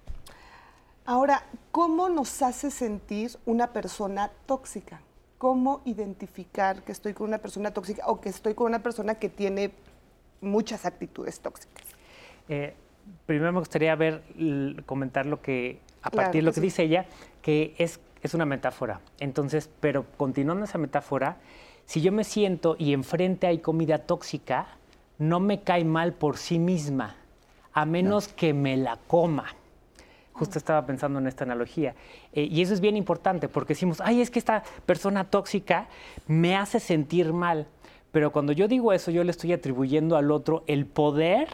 Ahora, 1.05 1.43
¿cómo 1.71 2.07
nos 2.07 2.41
hace 2.41 2.71
sentir 2.71 3.31
una 3.45 3.73
persona 3.73 4.31
tóxica? 4.45 5.01
¿Cómo 5.37 5.81
identificar 5.83 6.83
que 6.83 6.93
estoy 6.93 7.13
con 7.13 7.27
una 7.27 7.39
persona 7.39 7.71
tóxica 7.71 8.07
o 8.07 8.21
que 8.21 8.29
estoy 8.29 8.53
con 8.53 8.67
una 8.67 8.81
persona 8.81 9.15
que 9.15 9.27
tiene 9.27 9.71
muchas 10.39 10.85
actitudes 10.85 11.41
tóxicas? 11.41 11.83
Eh, 12.47 12.73
primero 13.25 13.51
me 13.51 13.59
gustaría 13.59 13.93
ver, 13.95 14.23
comentar 14.85 15.25
lo 15.25 15.41
que, 15.41 15.81
a 16.01 16.09
partir 16.09 16.41
de 16.41 16.45
lo 16.45 16.53
que, 16.53 16.61
dice 16.61 16.83
ella, 16.83 17.05
que 17.41 17.75
es, 17.77 17.99
es 18.21 18.33
una 18.33 18.45
metáfora. 18.45 19.01
Entonces, 19.19 19.69
pero 19.81 20.05
continuando 20.15 20.63
esa 20.63 20.77
metáfora, 20.77 21.37
si 21.85 22.01
yo 22.01 22.13
me 22.13 22.23
siento 22.23 22.77
y 22.79 22.93
enfrente 22.93 23.47
hay 23.47 23.59
comida 23.59 23.99
tóxica, 23.99 24.67
no 25.17 25.41
me 25.41 25.63
cae 25.63 25.83
mal 25.83 26.13
por 26.13 26.37
sí 26.37 26.59
misma, 26.59 27.17
a 27.73 27.85
menos 27.85 28.29
que 28.29 28.53
me 28.53 28.77
la 28.77 28.97
coma. 29.07 29.53
Justo 30.33 30.57
estaba 30.57 30.85
pensando 30.85 31.19
en 31.19 31.27
esta 31.27 31.43
analogía. 31.43 31.95
Eh, 32.33 32.47
y 32.51 32.61
eso 32.61 32.73
es 32.73 32.81
bien 32.81 32.97
importante 32.97 33.47
porque 33.47 33.73
decimos, 33.73 34.01
ay, 34.01 34.21
es 34.21 34.31
que 34.31 34.39
esta 34.39 34.63
persona 34.85 35.25
tóxica 35.25 35.87
me 36.27 36.55
hace 36.55 36.79
sentir 36.79 37.33
mal. 37.33 37.67
Pero 38.11 38.31
cuando 38.31 38.51
yo 38.51 38.67
digo 38.67 38.93
eso, 38.93 39.11
yo 39.11 39.23
le 39.23 39.31
estoy 39.31 39.53
atribuyendo 39.53 40.17
al 40.17 40.31
otro 40.31 40.63
el 40.67 40.85
poder 40.85 41.47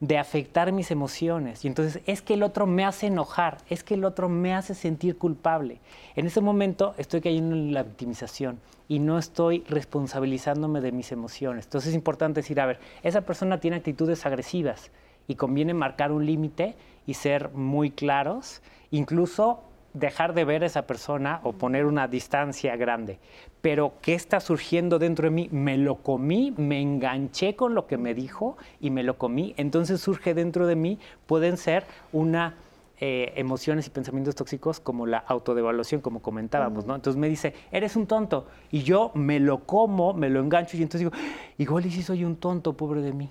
de 0.00 0.18
afectar 0.18 0.72
mis 0.72 0.90
emociones. 0.90 1.64
Y 1.64 1.68
entonces 1.68 2.02
es 2.06 2.22
que 2.22 2.34
el 2.34 2.42
otro 2.42 2.66
me 2.66 2.84
hace 2.84 3.06
enojar, 3.06 3.58
es 3.70 3.82
que 3.82 3.94
el 3.94 4.04
otro 4.04 4.28
me 4.28 4.54
hace 4.54 4.74
sentir 4.74 5.16
culpable. 5.16 5.80
En 6.14 6.26
ese 6.26 6.40
momento 6.40 6.94
estoy 6.98 7.20
cayendo 7.20 7.54
en 7.54 7.72
la 7.72 7.82
victimización 7.82 8.60
y 8.88 8.98
no 8.98 9.18
estoy 9.18 9.64
responsabilizándome 9.68 10.80
de 10.80 10.92
mis 10.92 11.12
emociones. 11.12 11.64
Entonces 11.64 11.90
es 11.90 11.94
importante 11.94 12.40
decir, 12.40 12.60
a 12.60 12.66
ver, 12.66 12.78
esa 13.02 13.22
persona 13.22 13.58
tiene 13.58 13.78
actitudes 13.78 14.26
agresivas 14.26 14.90
y 15.28 15.34
conviene 15.34 15.74
marcar 15.74 16.12
un 16.12 16.26
límite 16.26 16.76
y 17.06 17.14
ser 17.14 17.50
muy 17.50 17.90
claros, 17.90 18.62
incluso 18.90 19.62
dejar 19.94 20.34
de 20.34 20.44
ver 20.44 20.62
a 20.62 20.66
esa 20.66 20.86
persona 20.86 21.40
o 21.42 21.52
poner 21.52 21.86
una 21.86 22.06
distancia 22.06 22.76
grande. 22.76 23.18
Pero 23.62 23.94
¿qué 24.02 24.14
está 24.14 24.40
surgiendo 24.40 24.98
dentro 24.98 25.24
de 25.24 25.30
mí? 25.30 25.48
Me 25.50 25.78
lo 25.78 25.96
comí, 25.96 26.52
me 26.56 26.80
enganché 26.80 27.56
con 27.56 27.74
lo 27.74 27.86
que 27.86 27.96
me 27.96 28.14
dijo 28.14 28.56
y 28.80 28.90
me 28.90 29.02
lo 29.02 29.16
comí. 29.16 29.54
Entonces 29.56 30.00
surge 30.00 30.34
dentro 30.34 30.66
de 30.66 30.76
mí, 30.76 30.98
pueden 31.26 31.56
ser 31.56 31.84
una 32.12 32.56
eh, 32.98 33.34
emociones 33.36 33.86
y 33.86 33.90
pensamientos 33.90 34.34
tóxicos 34.34 34.80
como 34.80 35.04
la 35.04 35.18
autodevaluación, 35.18 36.00
como 36.00 36.22
comentábamos, 36.22 36.86
¿no? 36.86 36.94
Entonces 36.94 37.20
me 37.20 37.28
dice, 37.28 37.52
eres 37.70 37.94
un 37.94 38.06
tonto. 38.06 38.46
Y 38.70 38.84
yo 38.84 39.10
me 39.14 39.38
lo 39.38 39.64
como, 39.64 40.14
me 40.14 40.30
lo 40.30 40.40
engancho 40.40 40.78
y 40.78 40.82
entonces 40.82 41.00
digo, 41.00 41.12
igual 41.58 41.84
y 41.84 41.90
si 41.90 42.02
soy 42.02 42.24
un 42.24 42.36
tonto, 42.36 42.74
pobre 42.74 43.02
de 43.02 43.12
mí. 43.12 43.30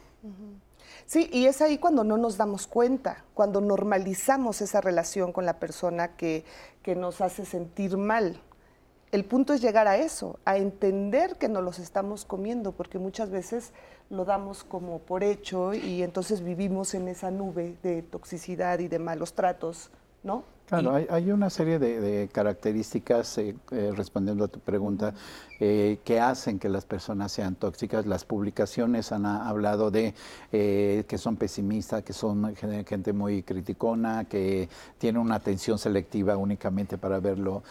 Sí, 1.05 1.29
y 1.31 1.45
es 1.45 1.61
ahí 1.61 1.77
cuando 1.77 2.03
no 2.03 2.17
nos 2.17 2.35
damos 2.37 2.65
cuenta, 2.65 3.23
cuando 3.35 3.61
normalizamos 3.61 4.61
esa 4.61 4.81
relación 4.81 5.31
con 5.31 5.45
la 5.45 5.59
persona 5.59 6.15
que, 6.15 6.43
que 6.81 6.95
nos 6.95 7.21
hace 7.21 7.45
sentir 7.45 7.95
mal. 7.95 8.41
El 9.11 9.23
punto 9.23 9.53
es 9.53 9.61
llegar 9.61 9.87
a 9.87 9.97
eso, 9.97 10.39
a 10.45 10.57
entender 10.57 11.37
que 11.37 11.47
nos 11.47 11.63
los 11.63 11.77
estamos 11.77 12.25
comiendo, 12.25 12.71
porque 12.71 12.97
muchas 12.97 13.29
veces 13.29 13.71
lo 14.09 14.25
damos 14.25 14.63
como 14.63 14.99
por 14.99 15.23
hecho 15.23 15.73
y 15.75 16.01
entonces 16.01 16.43
vivimos 16.43 16.95
en 16.95 17.07
esa 17.07 17.29
nube 17.29 17.77
de 17.83 18.01
toxicidad 18.01 18.79
y 18.79 18.87
de 18.87 18.99
malos 18.99 19.33
tratos, 19.33 19.91
¿no? 20.23 20.43
Claro, 20.67 20.95
hay, 20.95 21.31
una 21.31 21.51
serie 21.51 21.77
de, 21.77 22.27
características, 22.31 23.37
eh, 23.37 23.55
eh, 23.69 23.93
respondiendo 23.95 24.45
a 24.45 24.47
tu 24.47 24.59
pregunta, 24.59 25.13
eh, 25.59 25.99
que 26.03 26.19
hacen 26.19 26.57
que 26.57 26.69
las 26.69 26.85
personas 26.85 27.31
sean 27.31 27.53
tóxicas. 27.53 28.07
Las 28.07 28.25
publicaciones 28.25 29.11
han 29.11 29.27
hablado 29.27 29.91
de 29.91 30.15
que 30.51 31.17
son 31.17 31.35
pesimistas, 31.35 32.01
que 32.03 32.13
son 32.13 32.55
gente 32.55 33.13
muy 33.13 33.43
criticona, 33.43 34.25
que 34.25 34.67
tienen 34.97 35.21
una 35.21 35.35
atención 35.35 35.77
selectiva 35.77 36.35
únicamente 36.35 36.97
para 36.97 37.19
ver 37.19 37.37
lo, 37.37 37.63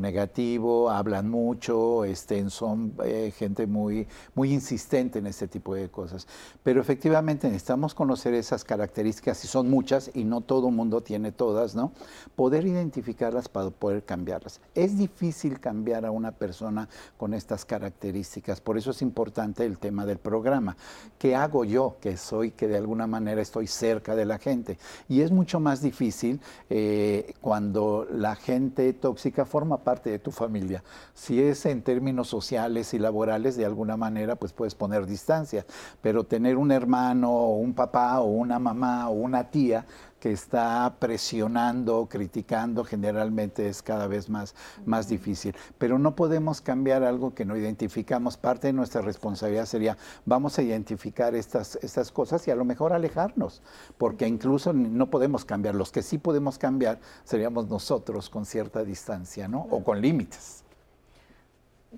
negativo, 0.00 0.90
hablan 0.90 1.28
mucho, 1.28 2.04
este, 2.04 2.48
son 2.50 2.94
gente 3.36 3.66
muy, 3.66 4.06
muy 4.34 4.52
insistente 4.52 5.18
en 5.18 5.26
este 5.26 5.46
tipo 5.46 5.74
de 5.74 5.88
cosas. 5.88 6.26
Pero 6.62 6.80
efectivamente 6.80 7.48
necesitamos 7.48 7.94
conocer 7.94 8.34
esas 8.34 8.64
características, 8.64 9.44
y 9.44 9.48
son 9.48 9.68
muchas, 9.68 10.10
y 10.14 10.24
no 10.24 10.40
todo 10.40 10.70
mundo 10.70 11.00
tiene 11.02 11.32
todas, 11.32 11.74
¿no? 11.74 11.92
Poder 12.36 12.66
identificarlas 12.66 13.48
para 13.48 13.70
poder 13.70 14.04
cambiarlas. 14.04 14.60
Es 14.74 14.96
difícil 14.96 15.60
cambiar 15.60 16.06
a 16.06 16.10
una 16.10 16.32
persona 16.32 16.88
con 17.16 17.34
estas 17.34 17.64
características, 17.64 18.60
por 18.60 18.78
eso 18.78 18.90
es 18.92 19.02
importante 19.02 19.64
el 19.64 19.78
tema 19.78 20.06
del 20.06 20.18
programa. 20.18 20.76
¿Qué 21.18 21.36
hago 21.36 21.64
yo 21.64 21.96
que 22.00 22.16
soy, 22.16 22.50
que 22.52 22.68
de 22.68 22.78
alguna 22.78 23.06
manera 23.06 23.42
estoy 23.42 23.66
cerca 23.66 24.14
de 24.14 24.24
la 24.24 24.38
gente? 24.38 24.78
Y 25.08 25.20
es 25.20 25.30
mucho 25.30 25.60
más 25.60 25.82
difícil 25.82 26.40
eh, 26.68 27.34
cuando 27.40 28.06
la 28.10 28.36
gente 28.36 28.92
tóxica 28.92 29.44
forma 29.44 29.78
parte 29.78 30.10
de 30.10 30.18
tu 30.18 30.30
familia. 30.30 30.82
Si 31.14 31.42
es 31.42 31.66
en 31.66 31.82
términos 31.82 32.28
sociales 32.28 32.94
y 32.94 32.98
laborales, 32.98 33.56
de 33.56 33.66
alguna 33.66 33.96
manera, 33.96 34.36
pues 34.36 34.52
puedes 34.52 34.74
poner 34.74 35.06
distancia, 35.06 35.66
pero 36.00 36.24
tener 36.24 36.56
un 36.56 36.70
hermano 36.70 37.30
o 37.30 37.56
un 37.56 37.74
papá 37.74 38.20
o 38.20 38.26
una 38.26 38.58
mamá 38.58 39.08
o 39.08 39.12
una 39.12 39.50
tía, 39.50 39.86
que 40.20 40.30
está 40.30 40.94
presionando, 40.98 42.06
criticando, 42.08 42.84
generalmente 42.84 43.68
es 43.68 43.82
cada 43.82 44.06
vez 44.06 44.28
más, 44.28 44.54
más 44.84 45.08
difícil. 45.08 45.56
Pero 45.78 45.98
no 45.98 46.14
podemos 46.14 46.60
cambiar 46.60 47.02
algo 47.02 47.34
que 47.34 47.44
no 47.44 47.56
identificamos. 47.56 48.36
Parte 48.36 48.68
de 48.68 48.72
nuestra 48.74 49.00
responsabilidad 49.00 49.64
sería, 49.64 49.96
vamos 50.26 50.58
a 50.58 50.62
identificar 50.62 51.34
estas, 51.34 51.76
estas 51.82 52.12
cosas 52.12 52.46
y 52.46 52.50
a 52.50 52.54
lo 52.54 52.64
mejor 52.64 52.92
alejarnos, 52.92 53.62
porque 53.98 54.28
incluso 54.28 54.72
no 54.72 55.10
podemos 55.10 55.44
cambiar. 55.44 55.74
Los 55.74 55.90
que 55.90 56.02
sí 56.02 56.18
podemos 56.18 56.58
cambiar 56.58 57.00
seríamos 57.24 57.68
nosotros 57.68 58.28
con 58.28 58.44
cierta 58.44 58.84
distancia, 58.84 59.48
¿no? 59.48 59.66
O 59.70 59.82
con 59.82 60.00
límites. 60.00 60.62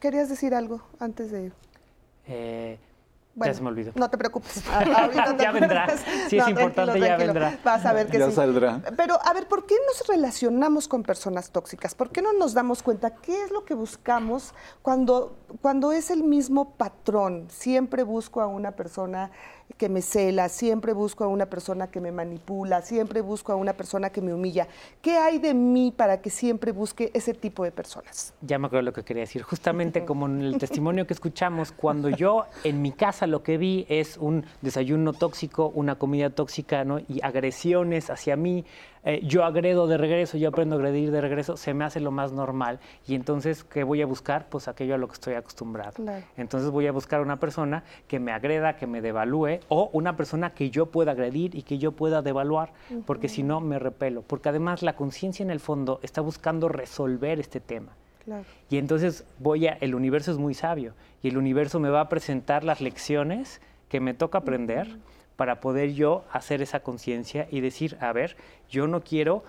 ¿Querías 0.01 0.29
decir 0.29 0.55
algo 0.55 0.81
antes 1.01 1.31
de...? 1.31 1.53
Eh, 2.27 2.79
ya 3.35 3.55
se 3.55 3.63
me 3.63 3.69
olvidó. 3.69 3.93
No 3.95 4.11
te 4.11 4.19
preocupes. 4.19 4.63
ya 5.39 5.53
vendrá. 5.53 5.89
Si 6.29 6.39
es 6.39 6.49
importante, 6.49 7.01
ya 7.01 7.17
vendrá. 7.17 7.59
Vas 7.65 7.85
a 7.87 7.93
ver 7.93 8.07
que 8.09 8.19
ya 8.19 8.31
saldrá. 8.31 8.83
Pero, 8.97 9.19
a 9.23 9.33
ver, 9.33 9.49
¿por 9.49 9.67
qué 9.67 9.75
nos 9.87 10.07
relacionamos 10.07 10.89
con 10.89 11.03
personas 11.03 11.51
tóxicas? 11.51 11.95
¿Por 11.95 12.11
qué 12.11 12.23
no 12.23 12.33
nos 12.33 12.55
damos 12.55 12.83
cuenta 12.83 13.15
qué 13.17 13.43
es 13.43 13.51
lo 13.51 13.65
que 13.65 13.75
buscamos 13.75 14.55
cuando, 14.83 15.37
cuando 15.61 15.93
es 15.93 16.11
el 16.11 16.23
mismo 16.23 16.73
patrón? 16.73 17.47
Siempre 17.49 18.03
busco 18.03 18.41
a 18.41 18.47
una 18.47 18.73
persona 18.73 19.31
que 19.77 19.89
me 19.89 20.03
cela, 20.03 20.49
siempre 20.49 20.93
busco 20.93 21.25
a 21.25 21.29
una 21.29 21.47
persona 21.47 21.89
que 21.89 22.01
me 22.01 22.13
manipula, 22.13 22.83
siempre 22.83 23.21
busco 23.21 23.53
a 23.53 23.57
una 23.57 23.73
persona 23.73 24.11
que 24.11 24.21
me 24.21 24.33
humilla. 24.35 24.69
¿Qué 25.01 25.17
hay 25.17 25.39
de 25.39 25.55
mí 25.55 25.93
para 25.95 26.21
que 26.21 26.31
siempre 26.31 26.73
busque 26.73 27.11
ese 27.15 27.35
tipo 27.35 27.65
de 27.65 27.73
personas? 27.73 28.35
Ya 28.41 28.59
me 28.59 28.67
acuerdo 28.67 28.87
lo 28.87 28.93
que 28.93 29.05
quería 29.05 29.23
decir. 29.23 29.43
Justamente 29.43 30.05
como 30.05 30.27
en 30.27 30.43
el 30.43 30.59
testimonio 30.59 31.07
que 31.07 31.15
escuchamos, 31.15 31.73
cuando 31.73 32.09
yo 32.11 32.47
en 32.65 32.83
mi 32.83 32.93
casa 32.93 33.27
lo 33.27 33.43
que 33.43 33.59
vi 33.59 33.87
es 33.89 34.17
un 34.17 34.45
desayuno 34.61 35.13
tóxico, 35.13 35.73
una 35.75 35.97
comida 35.97 36.31
tóxica 36.31 36.85
¿no? 36.85 36.99
y 37.01 37.21
agresiones 37.23 38.11
hacia 38.11 38.37
mí, 38.37 38.65
eh, 39.05 39.21
yo 39.25 39.45
agredo 39.45 39.87
de 39.87 39.97
regreso, 39.97 40.39
yo 40.39 40.49
aprendo 40.49 40.77
a 40.77 40.79
agredir 40.79 41.11
de 41.11 41.21
regreso, 41.21 41.57
se 41.57 41.75
me 41.75 41.85
hace 41.85 42.01
lo 42.01 42.11
más 42.11 42.33
normal. 42.33 42.79
Y 43.07 43.15
entonces, 43.15 43.65
¿qué 43.65 43.83
voy 43.83 44.01
a 44.03 44.07
buscar? 44.07 44.49
Pues 44.49 44.69
aquello 44.69 44.95
a 44.95 44.99
lo 44.99 45.09
que 45.09 45.15
estoy 45.15 45.35
acostumbrado. 45.35 45.93
Entonces 46.37 46.71
voy 46.71 46.87
a 46.87 46.93
buscar 46.93 47.21
una 47.21 47.41
persona 47.41 47.83
que 48.07 48.21
me 48.21 48.33
agreda, 48.33 48.77
que 48.77 48.87
me 48.87 49.01
devalúe, 49.01 49.61
o 49.69 49.91
una 49.93 50.17
persona 50.17 50.51
que 50.51 50.71
yo 50.71 50.87
pueda 50.87 51.13
agredir 51.13 51.55
y 51.55 51.63
que 51.63 51.79
yo 51.79 51.93
pueda 51.93 52.23
devaluar, 52.23 52.73
porque 53.07 53.29
si 53.29 53.43
no 53.43 53.61
me 53.61 53.79
repelo. 53.79 54.23
Porque 54.23 54.49
además 54.49 54.83
la 54.83 54.95
conciencia 54.95 55.43
en 55.43 55.51
el 55.51 55.61
fondo 55.61 55.99
está 56.03 56.21
buscando 56.21 56.69
resolver 56.69 57.41
este 57.41 57.61
tema. 57.61 57.97
Y 58.71 58.79
entonces 58.79 59.25
voy 59.41 59.67
a, 59.67 59.73
el 59.81 59.97
universo 59.97 60.31
es 60.31 60.39
muy 60.39 60.55
sabio 60.55 60.95
y 61.23 61.29
el 61.29 61.37
universo 61.37 61.81
me 61.81 61.91
va 61.91 62.03
a 62.03 62.09
presentar 62.09 62.63
las 62.63 62.81
lecciones 62.81 63.61
que 63.89 64.01
me 64.01 64.15
toca 64.15 64.39
aprender 64.39 64.97
para 65.37 65.61
poder 65.61 65.95
yo 65.95 66.25
hacer 66.33 66.63
esa 66.63 66.81
conciencia 66.81 67.47
y 67.51 67.61
decir, 67.61 67.97
a 68.01 68.13
ver, 68.13 68.37
yo 68.69 68.87
no 68.87 69.03
quiero 69.03 69.43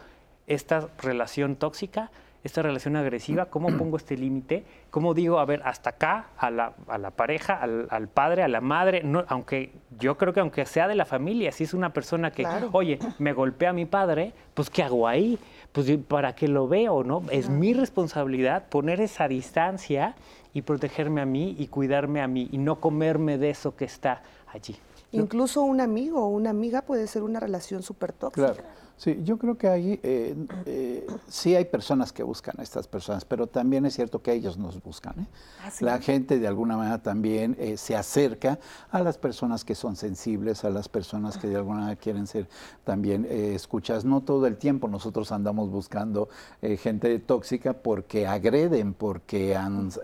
esta 0.47 0.89
relación 1.01 1.55
tóxica, 1.55 2.11
esta 2.43 2.61
relación 2.61 2.95
agresiva, 2.95 3.45
¿cómo 3.45 3.69
pongo 3.77 3.97
este 3.97 4.17
límite? 4.17 4.63
¿Cómo 4.89 5.13
digo, 5.13 5.39
a 5.39 5.45
ver, 5.45 5.61
hasta 5.63 5.91
acá, 5.91 6.27
a 6.37 6.51
la, 6.51 6.73
a 6.87 6.97
la 6.97 7.11
pareja, 7.11 7.59
al, 7.61 8.07
padre, 8.09 8.43
a 8.43 8.47
la 8.47 8.61
madre? 8.61 9.01
No, 9.03 9.23
aunque 9.27 9.71
yo 9.99 10.17
creo 10.17 10.33
que 10.33 10.39
aunque 10.39 10.65
sea 10.65 10.87
de 10.87 10.95
la 10.95 11.05
familia, 11.05 11.51
si 11.51 11.63
es 11.63 11.73
una 11.73 11.93
persona 11.93 12.31
que, 12.31 12.45
oye, 12.71 12.99
me 13.19 13.33
golpea 13.33 13.69
a 13.71 13.73
mi 13.73 13.85
padre, 13.85 14.33
pues 14.53 14.69
¿qué 14.69 14.83
hago 14.83 15.07
ahí? 15.07 15.39
Pues 15.71 15.89
para 16.07 16.35
qué 16.35 16.47
lo 16.47 16.67
veo, 16.67 17.03
¿no? 17.03 17.23
Es 17.31 17.49
mi 17.49 17.73
responsabilidad 17.73 18.67
poner 18.69 19.01
esa 19.01 19.27
distancia 19.27 20.15
y 20.53 20.61
protegerme 20.61 21.21
a 21.21 21.25
mí 21.25 21.55
y 21.57 21.67
cuidarme 21.67 22.21
a 22.21 22.27
mí 22.27 22.49
y 22.51 22.59
no 22.59 22.79
comerme 22.79 23.39
de 23.39 23.49
eso 23.49 23.75
que 23.75 23.85
está 23.85 24.21
allí. 24.53 24.75
Incluso 25.13 25.61
un 25.61 25.79
amigo 25.79 26.23
o 26.23 26.27
una 26.27 26.49
amiga 26.49 26.81
puede 26.81 27.07
ser 27.07 27.23
una 27.23 27.39
relación 27.39 27.83
súper 27.83 28.13
tóxica. 28.13 28.53
Claro. 28.53 28.63
Sí, 28.95 29.19
yo 29.23 29.37
creo 29.37 29.57
que 29.57 29.67
ahí 29.67 29.99
eh, 30.01 30.33
eh, 30.65 31.05
sí 31.27 31.55
hay 31.55 31.65
personas 31.65 32.13
que 32.13 32.23
buscan 32.23 32.55
a 32.59 32.63
estas 32.63 32.87
personas, 32.87 33.25
pero 33.25 33.47
también 33.47 33.85
es 33.85 33.95
cierto 33.95 34.21
que 34.21 34.31
ellos 34.31 34.57
nos 34.57 34.81
buscan. 34.81 35.19
¿eh? 35.19 35.25
Ah, 35.65 35.71
sí. 35.71 35.83
La 35.83 35.99
gente 35.99 36.39
de 36.39 36.47
alguna 36.47 36.77
manera 36.77 37.01
también 37.01 37.57
eh, 37.59 37.75
se 37.75 37.97
acerca 37.97 38.59
a 38.91 39.01
las 39.01 39.17
personas 39.17 39.65
que 39.65 39.75
son 39.75 39.97
sensibles, 39.97 40.63
a 40.63 40.69
las 40.69 40.87
personas 40.87 41.37
que 41.37 41.47
de 41.47 41.57
alguna 41.57 41.79
manera 41.81 41.99
quieren 41.99 42.27
ser 42.27 42.47
también 42.85 43.25
escuchas. 43.29 44.05
No 44.05 44.21
todo 44.21 44.47
el 44.47 44.55
tiempo 44.57 44.87
nosotros 44.87 45.31
andamos 45.33 45.69
buscando 45.69 46.29
gente 46.61 47.17
tóxica 47.19 47.73
porque 47.73 48.27
agreden, 48.27 48.93
porque 48.93 49.55
ans- 49.57 49.99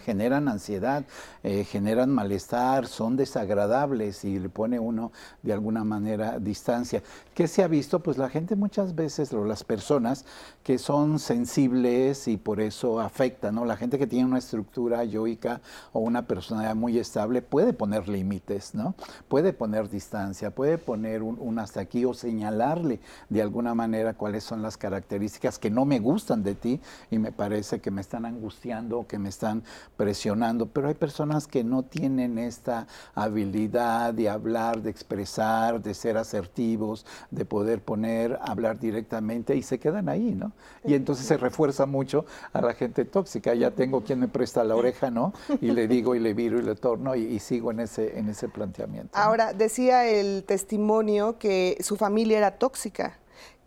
generan 0.00 0.48
ansiedad, 0.48 1.04
generan 1.42 2.10
malestar, 2.10 2.86
son 2.86 3.16
desagradables 3.16 4.24
y 4.24 4.38
le 4.38 4.48
pone 4.48 4.78
uno 4.78 5.12
de 5.42 5.52
alguna 5.52 5.84
manera 5.84 6.38
distancia. 6.38 7.02
¿Qué 7.34 7.46
se 7.48 7.62
ha 7.62 7.68
visto? 7.68 8.00
Pues 8.00 8.18
la 8.18 8.28
gente 8.32 8.56
muchas 8.56 8.94
veces, 8.94 9.32
o 9.32 9.44
las 9.44 9.62
personas 9.62 10.24
que 10.62 10.78
son 10.78 11.18
sensibles 11.18 12.28
y 12.28 12.36
por 12.36 12.60
eso 12.60 13.00
afectan, 13.00 13.56
¿no? 13.56 13.64
La 13.64 13.76
gente 13.76 13.98
que 13.98 14.06
tiene 14.06 14.26
una 14.26 14.38
estructura 14.38 15.04
yoica 15.04 15.60
o 15.92 16.00
una 16.00 16.26
personalidad 16.26 16.76
muy 16.76 16.98
estable 16.98 17.42
puede 17.42 17.72
poner 17.72 18.08
límites, 18.08 18.74
¿no? 18.74 18.94
Puede 19.28 19.52
poner 19.52 19.88
distancia, 19.88 20.54
puede 20.54 20.78
poner 20.78 21.22
un, 21.22 21.36
un 21.40 21.58
hasta 21.58 21.80
aquí 21.80 22.04
o 22.04 22.14
señalarle 22.14 23.00
de 23.28 23.42
alguna 23.42 23.74
manera 23.74 24.14
cuáles 24.14 24.44
son 24.44 24.62
las 24.62 24.76
características 24.76 25.58
que 25.58 25.70
no 25.70 25.84
me 25.84 25.98
gustan 25.98 26.42
de 26.42 26.54
ti 26.54 26.80
y 27.10 27.18
me 27.18 27.32
parece 27.32 27.80
que 27.80 27.90
me 27.90 28.00
están 28.00 28.24
angustiando 28.24 29.00
o 29.00 29.06
que 29.06 29.18
me 29.18 29.28
están 29.28 29.64
presionando. 29.96 30.66
Pero 30.66 30.88
hay 30.88 30.94
personas 30.94 31.46
que 31.46 31.64
no 31.64 31.82
tienen 31.82 32.38
esta 32.38 32.86
habilidad 33.14 34.14
de 34.14 34.28
hablar, 34.28 34.82
de 34.82 34.90
expresar, 34.90 35.82
de 35.82 35.94
ser 35.94 36.16
asertivos, 36.16 37.04
de 37.30 37.44
poder 37.44 37.82
poner, 37.82 38.38
hablar 38.42 38.78
directamente 38.78 39.56
y 39.56 39.62
se 39.62 39.78
quedan 39.78 40.08
ahí, 40.08 40.34
¿no? 40.34 40.51
Y 40.84 40.94
entonces 40.94 41.26
se 41.26 41.36
refuerza 41.36 41.86
mucho 41.86 42.24
a 42.52 42.60
la 42.60 42.74
gente 42.74 43.04
tóxica. 43.04 43.54
Ya 43.54 43.70
tengo 43.70 44.02
quien 44.02 44.18
me 44.20 44.28
presta 44.28 44.64
la 44.64 44.74
oreja, 44.74 45.10
¿no? 45.10 45.32
Y 45.60 45.70
le 45.70 45.86
digo 45.86 46.14
y 46.14 46.18
le 46.18 46.34
viro 46.34 46.58
y 46.58 46.62
le 46.62 46.74
torno 46.74 47.14
y, 47.14 47.22
y 47.22 47.38
sigo 47.38 47.70
en 47.70 47.80
ese, 47.80 48.18
en 48.18 48.28
ese 48.28 48.48
planteamiento. 48.48 49.16
¿no? 49.16 49.24
Ahora, 49.24 49.52
decía 49.52 50.06
el 50.06 50.44
testimonio 50.44 51.38
que 51.38 51.78
su 51.80 51.96
familia 51.96 52.38
era 52.38 52.58
tóxica. 52.58 53.18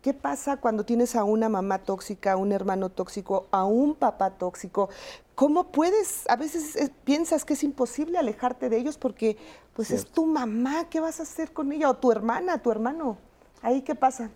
¿Qué 0.06 0.14
pasa 0.14 0.58
cuando 0.58 0.84
tienes 0.84 1.16
a 1.16 1.24
una 1.24 1.48
mamá 1.48 1.78
tóxica, 1.78 2.32
a 2.32 2.36
un 2.36 2.52
hermano 2.52 2.90
tóxico, 2.90 3.48
a 3.50 3.64
un 3.64 3.96
papá 3.96 4.30
tóxico? 4.30 4.88
¿Cómo 5.34 5.72
puedes, 5.72 6.28
a 6.28 6.36
veces 6.36 6.76
eh, 6.76 6.92
piensas 7.02 7.44
que 7.44 7.54
es 7.54 7.64
imposible 7.64 8.16
alejarte 8.16 8.68
de 8.68 8.76
ellos 8.76 8.98
porque 8.98 9.36
pues 9.74 9.90
es 9.90 10.06
tu 10.06 10.24
mamá, 10.24 10.88
¿qué 10.88 11.00
vas 11.00 11.18
a 11.18 11.24
hacer 11.24 11.52
con 11.52 11.72
ella? 11.72 11.90
O 11.90 11.94
tu 11.96 12.12
hermana, 12.12 12.62
tu 12.62 12.70
hermano. 12.70 13.18
¿Ahí 13.62 13.82
qué 13.82 13.96
pasa? 13.96 14.30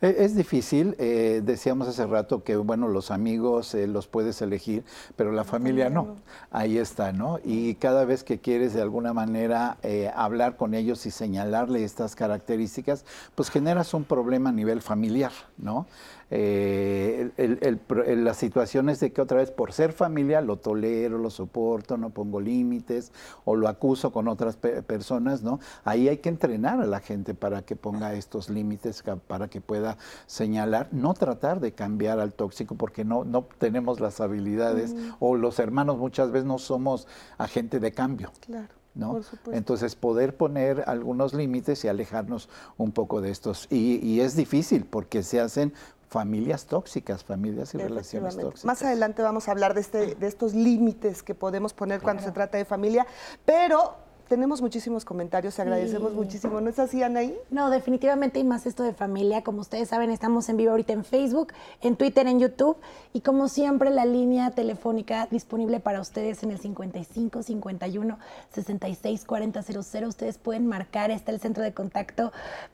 Eh, 0.00 0.16
Es 0.18 0.34
difícil, 0.36 0.94
eh, 0.98 1.40
decíamos 1.44 1.88
hace 1.88 2.06
rato 2.06 2.42
que, 2.44 2.56
bueno, 2.56 2.88
los 2.88 3.10
amigos 3.10 3.74
eh, 3.74 3.86
los 3.86 4.06
puedes 4.06 4.40
elegir, 4.42 4.84
pero 5.16 5.32
la 5.32 5.44
familia 5.44 5.90
no. 5.90 6.16
Ahí 6.50 6.78
está, 6.78 7.12
¿no? 7.12 7.38
Y 7.44 7.74
cada 7.76 8.04
vez 8.04 8.24
que 8.24 8.38
quieres 8.38 8.74
de 8.74 8.82
alguna 8.82 9.12
manera 9.12 9.76
eh, 9.82 10.10
hablar 10.14 10.56
con 10.56 10.74
ellos 10.74 11.06
y 11.06 11.10
señalarle 11.10 11.84
estas 11.84 12.14
características, 12.16 13.04
pues 13.34 13.50
generas 13.50 13.94
un 13.94 14.04
problema 14.04 14.50
a 14.50 14.52
nivel 14.52 14.80
familiar, 14.82 15.32
¿no? 15.58 15.86
Eh, 16.30 17.30
el- 17.36 17.44
el- 17.52 17.58
el 17.62 17.76
pro- 17.78 18.04
el- 18.04 18.24
la 18.24 18.34
situación 18.34 18.88
es 18.88 19.00
de 19.00 19.12
que 19.12 19.20
otra 19.20 19.38
vez 19.38 19.50
por 19.50 19.72
ser 19.72 19.92
familia 19.92 20.40
lo 20.40 20.56
tolero, 20.56 21.18
lo 21.18 21.30
soporto, 21.30 21.96
no 21.96 22.10
pongo 22.10 22.40
límites 22.40 23.12
o 23.44 23.56
lo 23.56 23.68
acuso 23.68 24.12
con 24.12 24.28
otras 24.28 24.56
pe- 24.56 24.82
personas, 24.82 25.42
¿no? 25.42 25.60
Ahí 25.84 26.08
hay 26.08 26.18
que 26.18 26.28
entrenar 26.28 26.80
a 26.80 26.86
la 26.86 27.00
gente 27.00 27.34
para 27.34 27.62
que 27.62 27.76
ponga 27.76 28.14
estos 28.14 28.48
límites, 28.50 29.02
para 29.26 29.48
que 29.48 29.60
pueda 29.60 29.96
señalar, 30.26 30.88
no 30.92 31.14
tratar 31.14 31.60
de 31.60 31.72
cambiar 31.72 32.18
al 32.20 32.32
tóxico 32.34 32.74
porque 32.74 33.04
no, 33.04 33.24
no 33.24 33.46
tenemos 33.58 34.00
las 34.00 34.20
habilidades 34.20 34.94
o 35.20 35.36
los 35.36 35.58
hermanos 35.58 35.98
muchas 35.98 36.30
veces 36.30 36.46
no 36.46 36.58
somos 36.58 37.06
agente 37.38 37.80
de 37.80 37.92
cambio. 37.92 38.32
Claro, 38.40 38.68
¿no? 38.94 39.14
Entonces, 39.56 39.96
poder 39.96 40.36
poner 40.36 40.84
algunos 40.86 41.34
límites 41.34 41.84
y 41.84 41.88
alejarnos 41.88 42.48
un 42.76 42.92
poco 42.92 43.20
de 43.20 43.30
estos. 43.30 43.66
Y, 43.70 43.96
y 44.06 44.20
es 44.20 44.36
difícil 44.36 44.84
porque 44.84 45.22
se 45.22 45.40
hacen 45.40 45.72
familias 46.14 46.66
tóxicas, 46.66 47.24
familias 47.24 47.74
y 47.74 47.78
relaciones 47.78 48.36
tóxicas. 48.36 48.64
Más 48.64 48.80
adelante 48.84 49.20
vamos 49.20 49.48
a 49.48 49.50
hablar 49.50 49.74
de, 49.74 49.80
este, 49.80 50.14
de 50.14 50.26
estos 50.28 50.54
límites 50.54 51.24
que 51.24 51.34
podemos 51.34 51.72
poner 51.72 52.00
cuando 52.00 52.22
se 52.22 52.30
trata 52.30 52.56
de 52.56 52.64
familia, 52.64 53.04
pero 53.44 53.96
tenemos 54.28 54.62
muchísimos 54.62 55.04
comentarios, 55.04 55.58
agradecemos 55.58 56.10
Sí. 56.12 56.16
muchísimo. 56.16 56.60
¿No 56.60 56.70
es 56.70 56.78
así, 56.78 57.02
Anaí? 57.02 57.36
No, 57.50 57.70
definitivamente 57.70 58.38
y 58.40 58.44
más 58.44 58.66
esto 58.66 58.82
de 58.82 58.92
familia. 58.94 59.42
Como 59.42 59.60
ustedes 59.60 59.88
saben, 59.88 60.10
estamos 60.10 60.48
en 60.48 60.56
vivo 60.56 60.70
ahorita 60.70 60.92
en 60.92 61.04
Facebook, 61.04 61.52
en 61.82 61.96
Twitter, 61.96 62.26
en 62.26 62.40
YouTube. 62.40 62.76
Y 63.12 63.20
como 63.20 63.48
siempre, 63.48 63.90
la 63.90 64.04
línea 64.04 64.50
telefónica 64.50 65.28
disponible 65.30 65.80
para 65.80 66.00
ustedes 66.00 66.42
en 66.42 66.50
el 66.50 66.58
55 66.58 67.42
51 67.42 68.18
66 68.52 69.24
40 69.24 69.62
00. 69.62 70.08
Ustedes 70.08 70.38
pueden 70.38 70.66
marcar, 70.66 71.10
está 71.10 71.30
el 71.32 71.40
centro 71.40 71.62
de 71.62 71.72
contacto 71.74 72.32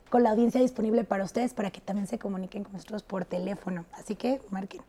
con 0.09 0.23
la 0.23 0.31
audiencia 0.31 0.61
disponible 0.61 1.03
para 1.03 1.23
ustedes 1.23 1.53
para 1.53 1.71
que 1.71 1.81
también 1.81 2.07
se 2.07 2.19
comuniquen 2.19 2.63
con 2.63 2.73
nosotros 2.73 3.03
por 3.03 3.25
teléfono. 3.25 3.85
Así 3.93 4.15
que 4.15 4.41
marquen. 4.49 4.81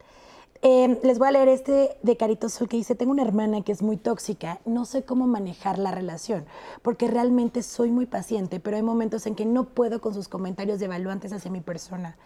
Eh, 0.65 1.01
les 1.03 1.19
voy 1.19 1.27
a 1.27 1.33
leer 1.33 1.49
este 1.49 1.97
de 2.03 2.17
Carito 2.17 2.49
Sol 2.49 2.69
que 2.69 2.77
dice, 2.77 2.95
tengo 2.95 3.11
una 3.11 3.23
hermana 3.23 3.63
que 3.63 3.73
es 3.73 3.83
muy 3.83 3.97
tóxica, 3.97 4.61
no 4.65 4.85
sé 4.85 5.03
cómo 5.03 5.27
manejar 5.27 5.77
la 5.77 5.91
relación, 5.91 6.45
porque 6.83 7.09
realmente 7.09 7.65
soy 7.65 7.91
muy 7.91 8.07
paciente, 8.07 8.61
pero 8.61 8.77
hay 8.77 8.85
momentos 8.85 9.27
en 9.27 9.35
que 9.35 9.45
no 9.45 9.65
puedo 9.65 10.01
con 10.01 10.15
sus 10.15 10.29
comentarios 10.29 10.79
devaluantes 10.79 11.33
hacia 11.33 11.51
mi 11.51 11.61
persona. 11.61 12.17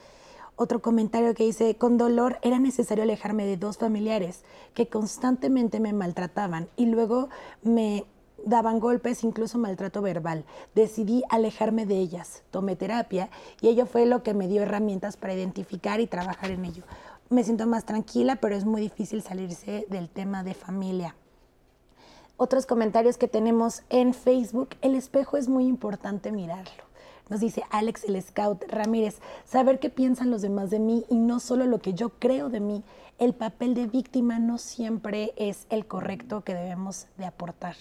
Otro 0.54 0.82
comentario 0.82 1.34
que 1.34 1.44
dice, 1.44 1.76
con 1.76 1.96
dolor 1.96 2.38
era 2.42 2.58
necesario 2.58 3.04
alejarme 3.04 3.46
de 3.46 3.56
dos 3.56 3.78
familiares 3.78 4.42
que 4.74 4.86
constantemente 4.86 5.80
me 5.80 5.94
maltrataban 5.94 6.68
y 6.76 6.86
luego 6.86 7.30
me 7.62 8.04
daban 8.44 8.80
golpes, 8.80 9.24
incluso 9.24 9.56
maltrato 9.56 10.02
verbal. 10.02 10.44
Decidí 10.74 11.22
alejarme 11.30 11.86
de 11.86 11.96
ellas, 12.00 12.42
tomé 12.50 12.76
terapia 12.76 13.30
y 13.62 13.68
ello 13.68 13.86
fue 13.86 14.04
lo 14.04 14.22
que 14.22 14.34
me 14.34 14.46
dio 14.46 14.62
herramientas 14.62 15.16
para 15.16 15.32
identificar 15.32 16.00
y 16.00 16.06
trabajar 16.06 16.50
en 16.50 16.66
ello. 16.66 16.84
Me 17.28 17.42
siento 17.42 17.66
más 17.66 17.84
tranquila, 17.84 18.36
pero 18.36 18.54
es 18.54 18.64
muy 18.64 18.80
difícil 18.80 19.20
salirse 19.20 19.84
del 19.90 20.08
tema 20.08 20.44
de 20.44 20.54
familia. 20.54 21.16
Otros 22.36 22.66
comentarios 22.66 23.18
que 23.18 23.26
tenemos 23.26 23.82
en 23.90 24.14
Facebook, 24.14 24.76
el 24.80 24.94
espejo 24.94 25.36
es 25.36 25.48
muy 25.48 25.66
importante 25.66 26.30
mirarlo. 26.30 26.84
Nos 27.28 27.40
dice 27.40 27.64
Alex 27.70 28.04
el 28.04 28.22
Scout 28.22 28.62
Ramírez, 28.68 29.18
saber 29.44 29.80
qué 29.80 29.90
piensan 29.90 30.30
los 30.30 30.42
demás 30.42 30.70
de 30.70 30.78
mí 30.78 31.04
y 31.08 31.16
no 31.16 31.40
solo 31.40 31.66
lo 31.66 31.80
que 31.80 31.94
yo 31.94 32.10
creo 32.10 32.48
de 32.48 32.60
mí. 32.60 32.84
El 33.18 33.34
papel 33.34 33.74
de 33.74 33.88
víctima 33.88 34.38
no 34.38 34.58
siempre 34.58 35.32
es 35.36 35.66
el 35.68 35.86
correcto 35.86 36.42
que 36.42 36.54
debemos 36.54 37.06
de 37.16 37.24
aportar. 37.24 37.74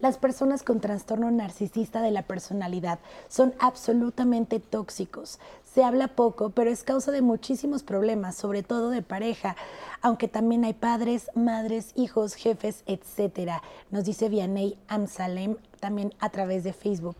Las 0.00 0.16
personas 0.16 0.62
con 0.62 0.80
trastorno 0.80 1.30
narcisista 1.30 2.00
de 2.00 2.10
la 2.10 2.22
personalidad 2.22 3.00
son 3.28 3.54
absolutamente 3.58 4.58
tóxicos. 4.58 5.38
Se 5.72 5.84
habla 5.84 6.08
poco, 6.08 6.50
pero 6.50 6.68
es 6.68 6.82
causa 6.82 7.12
de 7.12 7.22
muchísimos 7.22 7.84
problemas, 7.84 8.34
sobre 8.34 8.64
todo 8.64 8.90
de 8.90 9.02
pareja, 9.02 9.54
aunque 10.02 10.26
también 10.26 10.64
hay 10.64 10.74
padres, 10.74 11.30
madres, 11.36 11.92
hijos, 11.94 12.34
jefes, 12.34 12.82
etcétera. 12.86 13.62
Nos 13.92 14.04
dice 14.04 14.28
Vianey 14.28 14.76
Amsalem 14.88 15.58
también 15.78 16.12
a 16.18 16.30
través 16.30 16.64
de 16.64 16.72
Facebook. 16.72 17.18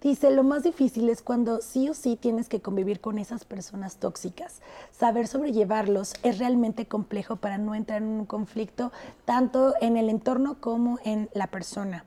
Dice, 0.00 0.30
lo 0.30 0.44
más 0.44 0.62
difícil 0.62 1.10
es 1.10 1.20
cuando 1.20 1.60
sí 1.60 1.90
o 1.90 1.94
sí 1.94 2.16
tienes 2.16 2.48
que 2.48 2.62
convivir 2.62 3.00
con 3.00 3.18
esas 3.18 3.44
personas 3.44 3.96
tóxicas. 3.96 4.62
Saber 4.90 5.26
sobrellevarlos 5.26 6.14
es 6.22 6.38
realmente 6.38 6.86
complejo 6.86 7.36
para 7.36 7.58
no 7.58 7.74
entrar 7.74 8.00
en 8.00 8.08
un 8.08 8.24
conflicto 8.24 8.92
tanto 9.26 9.74
en 9.82 9.98
el 9.98 10.08
entorno 10.08 10.58
como 10.58 10.98
en 11.04 11.28
la 11.34 11.48
persona. 11.48 12.06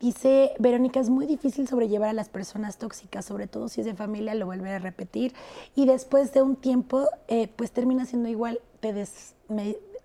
Dice 0.00 0.52
Verónica, 0.58 1.00
es 1.00 1.08
muy 1.08 1.26
difícil 1.26 1.66
sobrellevar 1.66 2.10
a 2.10 2.12
las 2.12 2.28
personas 2.28 2.76
tóxicas, 2.78 3.24
sobre 3.24 3.46
todo 3.46 3.68
si 3.68 3.80
es 3.80 3.86
de 3.86 3.94
familia, 3.94 4.34
lo 4.34 4.44
vuelve 4.46 4.70
a 4.70 4.78
repetir. 4.78 5.32
Y 5.74 5.86
después 5.86 6.32
de 6.32 6.42
un 6.42 6.56
tiempo, 6.56 7.06
eh, 7.28 7.48
pues 7.56 7.70
termina 7.72 8.04
siendo 8.04 8.28
igual, 8.28 8.60
te 8.80 8.92
des- 8.92 9.34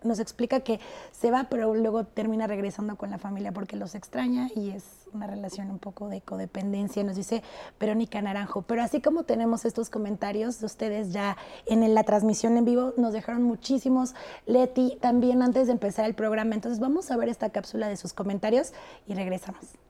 nos 0.03 0.19
explica 0.19 0.61
que 0.61 0.79
se 1.11 1.31
va, 1.31 1.47
pero 1.49 1.73
luego 1.75 2.03
termina 2.05 2.47
regresando 2.47 2.95
con 2.95 3.09
la 3.09 3.17
familia 3.17 3.51
porque 3.51 3.75
los 3.75 3.95
extraña 3.95 4.49
y 4.55 4.71
es 4.71 4.83
una 5.13 5.27
relación 5.27 5.69
un 5.69 5.79
poco 5.79 6.07
de 6.07 6.21
codependencia, 6.21 7.03
nos 7.03 7.15
dice 7.15 7.43
Verónica 7.79 8.21
Naranjo. 8.21 8.61
Pero 8.61 8.83
así 8.83 9.01
como 9.01 9.23
tenemos 9.23 9.65
estos 9.65 9.89
comentarios 9.89 10.59
de 10.59 10.65
ustedes 10.65 11.11
ya 11.11 11.37
en 11.65 11.93
la 11.93 12.03
transmisión 12.03 12.57
en 12.57 12.65
vivo, 12.65 12.93
nos 12.97 13.13
dejaron 13.13 13.43
muchísimos, 13.43 14.13
Leti, 14.45 14.97
también 15.01 15.41
antes 15.41 15.67
de 15.67 15.73
empezar 15.73 16.05
el 16.05 16.13
programa. 16.13 16.55
Entonces 16.55 16.79
vamos 16.79 17.11
a 17.11 17.17
ver 17.17 17.29
esta 17.29 17.49
cápsula 17.49 17.87
de 17.87 17.97
sus 17.97 18.13
comentarios 18.13 18.73
y 19.07 19.13
regresamos. 19.13 19.88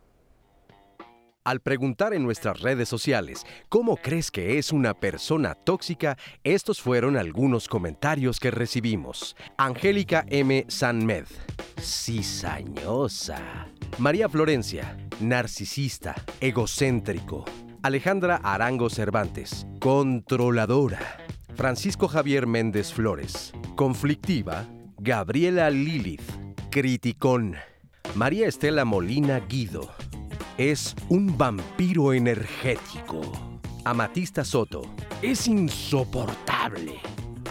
Al 1.46 1.62
preguntar 1.62 2.14
en 2.14 2.24
nuestras 2.24 2.60
redes 2.60 2.90
sociales 2.90 3.46
cómo 3.70 3.96
crees 3.96 4.30
que 4.30 4.58
es 4.58 4.72
una 4.72 4.94
persona 4.94 5.56
tóxica, 5.56 6.18
estos 6.44 6.82
fueron 6.82 7.18
algunos 7.18 7.68
comentarios 7.68 8.40
que 8.40 8.52
recibimos. 8.52 9.36
Angélica 9.58 10.26
M. 10.30 10.66
Sanmed, 10.68 11.26
cizañosa. 11.80 13.68
María 13.98 14.28
Florencia, 14.28 14.98
narcisista, 15.22 16.14
egocéntrico. 16.42 17.46
Alejandra 17.84 18.42
Arango 18.44 18.90
Cervantes, 18.90 19.66
controladora. 19.80 21.26
Francisco 21.56 22.10
Javier 22.10 22.48
Méndez 22.48 22.94
Flores, 22.94 23.54
conflictiva. 23.76 24.68
Gabriela 24.98 25.70
Lilith, 25.70 26.30
criticón. 26.70 27.56
María 28.16 28.48
Estela 28.48 28.86
Molina 28.86 29.40
Guido, 29.40 29.90
es 30.60 30.94
un 31.08 31.38
vampiro 31.38 32.12
energético. 32.12 33.22
Amatista 33.86 34.44
Soto, 34.44 34.82
es 35.22 35.48
insoportable. 35.48 36.96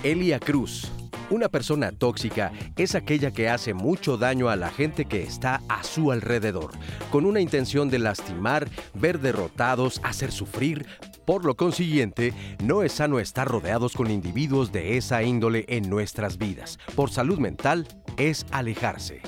Elia 0.02 0.38
Cruz, 0.38 0.92
una 1.30 1.48
persona 1.48 1.90
tóxica 1.90 2.52
es 2.76 2.94
aquella 2.94 3.30
que 3.30 3.48
hace 3.48 3.72
mucho 3.72 4.18
daño 4.18 4.50
a 4.50 4.56
la 4.56 4.68
gente 4.68 5.06
que 5.06 5.22
está 5.22 5.62
a 5.70 5.84
su 5.84 6.12
alrededor, 6.12 6.72
con 7.10 7.24
una 7.24 7.40
intención 7.40 7.88
de 7.88 7.98
lastimar, 7.98 8.68
ver 8.92 9.20
derrotados, 9.20 10.02
hacer 10.04 10.30
sufrir. 10.30 10.84
Por 11.24 11.46
lo 11.46 11.56
consiguiente, 11.56 12.34
no 12.62 12.82
es 12.82 12.92
sano 12.92 13.20
estar 13.20 13.48
rodeados 13.48 13.94
con 13.94 14.10
individuos 14.10 14.70
de 14.70 14.98
esa 14.98 15.22
índole 15.22 15.64
en 15.68 15.88
nuestras 15.88 16.36
vidas. 16.36 16.78
Por 16.94 17.08
salud 17.08 17.38
mental, 17.38 17.88
es 18.18 18.44
alejarse. 18.50 19.22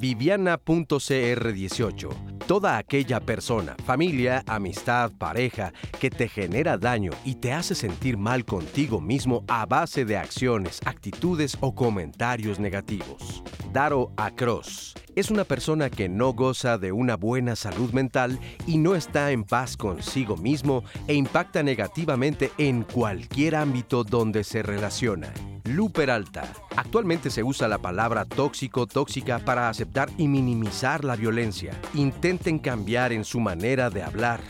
Viviana.cr18. 0.00 2.08
Toda 2.46 2.78
aquella 2.78 3.20
persona, 3.20 3.76
familia, 3.84 4.42
amistad, 4.46 5.12
pareja, 5.16 5.72
que 6.00 6.10
te 6.10 6.28
genera 6.28 6.76
daño 6.78 7.12
y 7.24 7.36
te 7.36 7.52
hace 7.52 7.76
sentir 7.76 8.16
mal 8.16 8.44
contigo 8.44 9.00
mismo 9.00 9.44
a 9.46 9.66
base 9.66 10.04
de 10.04 10.16
acciones, 10.16 10.80
actitudes 10.84 11.56
o 11.60 11.72
comentarios 11.74 12.58
negativos. 12.58 13.44
Daro 13.72 14.12
Across 14.16 14.94
es 15.16 15.30
una 15.30 15.44
persona 15.44 15.90
que 15.90 16.08
no 16.08 16.32
goza 16.32 16.78
de 16.78 16.92
una 16.92 17.16
buena 17.16 17.56
salud 17.56 17.92
mental 17.92 18.38
y 18.66 18.78
no 18.78 18.94
está 18.94 19.30
en 19.32 19.44
paz 19.44 19.76
consigo 19.76 20.36
mismo 20.36 20.84
e 21.06 21.14
impacta 21.14 21.62
negativamente 21.62 22.52
en 22.58 22.82
cualquier 22.82 23.56
ámbito 23.56 24.04
donde 24.04 24.44
se 24.44 24.62
relaciona. 24.62 25.32
Lu 25.64 25.90
Peralta. 25.90 26.52
Actualmente 26.76 27.30
se 27.30 27.42
usa 27.42 27.68
la 27.68 27.78
palabra 27.78 28.24
tóxico, 28.24 28.86
tóxica 28.86 29.38
para 29.38 29.68
aceptar 29.68 30.10
y 30.16 30.26
minimizar 30.26 31.04
la 31.04 31.16
violencia. 31.16 31.72
Intenten 31.94 32.58
cambiar 32.58 33.12
en 33.12 33.24
su 33.24 33.40
manera 33.40 33.90
de 33.90 34.02
hablar. 34.02 34.40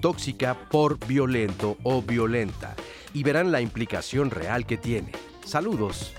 Tóxica 0.00 0.56
por 0.70 0.98
violento 1.06 1.76
o 1.82 2.02
violenta. 2.02 2.74
Y 3.14 3.22
verán 3.22 3.52
la 3.52 3.60
implicación 3.60 4.30
real 4.30 4.66
que 4.66 4.76
tiene. 4.76 5.12
Saludos. 5.44 6.12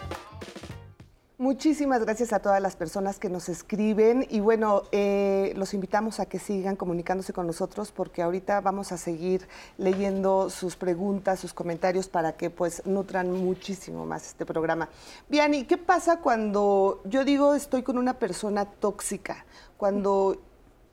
Muchísimas 1.39 2.01
gracias 2.03 2.33
a 2.33 2.39
todas 2.39 2.59
las 2.59 2.75
personas 2.75 3.19
que 3.19 3.29
nos 3.29 3.47
escriben 3.47 4.25
y 4.27 4.39
bueno, 4.39 4.81
eh, 4.91 5.53
los 5.55 5.75
invitamos 5.75 6.19
a 6.19 6.25
que 6.25 6.39
sigan 6.39 6.75
comunicándose 6.75 7.31
con 7.31 7.45
nosotros 7.45 7.91
porque 7.91 8.23
ahorita 8.23 8.59
vamos 8.61 8.91
a 8.91 8.97
seguir 8.97 9.47
leyendo 9.77 10.49
sus 10.49 10.75
preguntas, 10.75 11.39
sus 11.39 11.53
comentarios 11.53 12.07
para 12.07 12.35
que 12.37 12.49
pues 12.49 12.83
nutran 12.87 13.31
muchísimo 13.31 14.03
más 14.07 14.25
este 14.25 14.47
programa. 14.47 14.89
Viani, 15.29 15.65
¿qué 15.65 15.77
pasa 15.77 16.21
cuando 16.21 17.01
yo 17.05 17.23
digo 17.23 17.53
estoy 17.53 17.83
con 17.83 17.99
una 17.99 18.15
persona 18.15 18.65
tóxica? 18.65 19.45
Cuando 19.77 20.41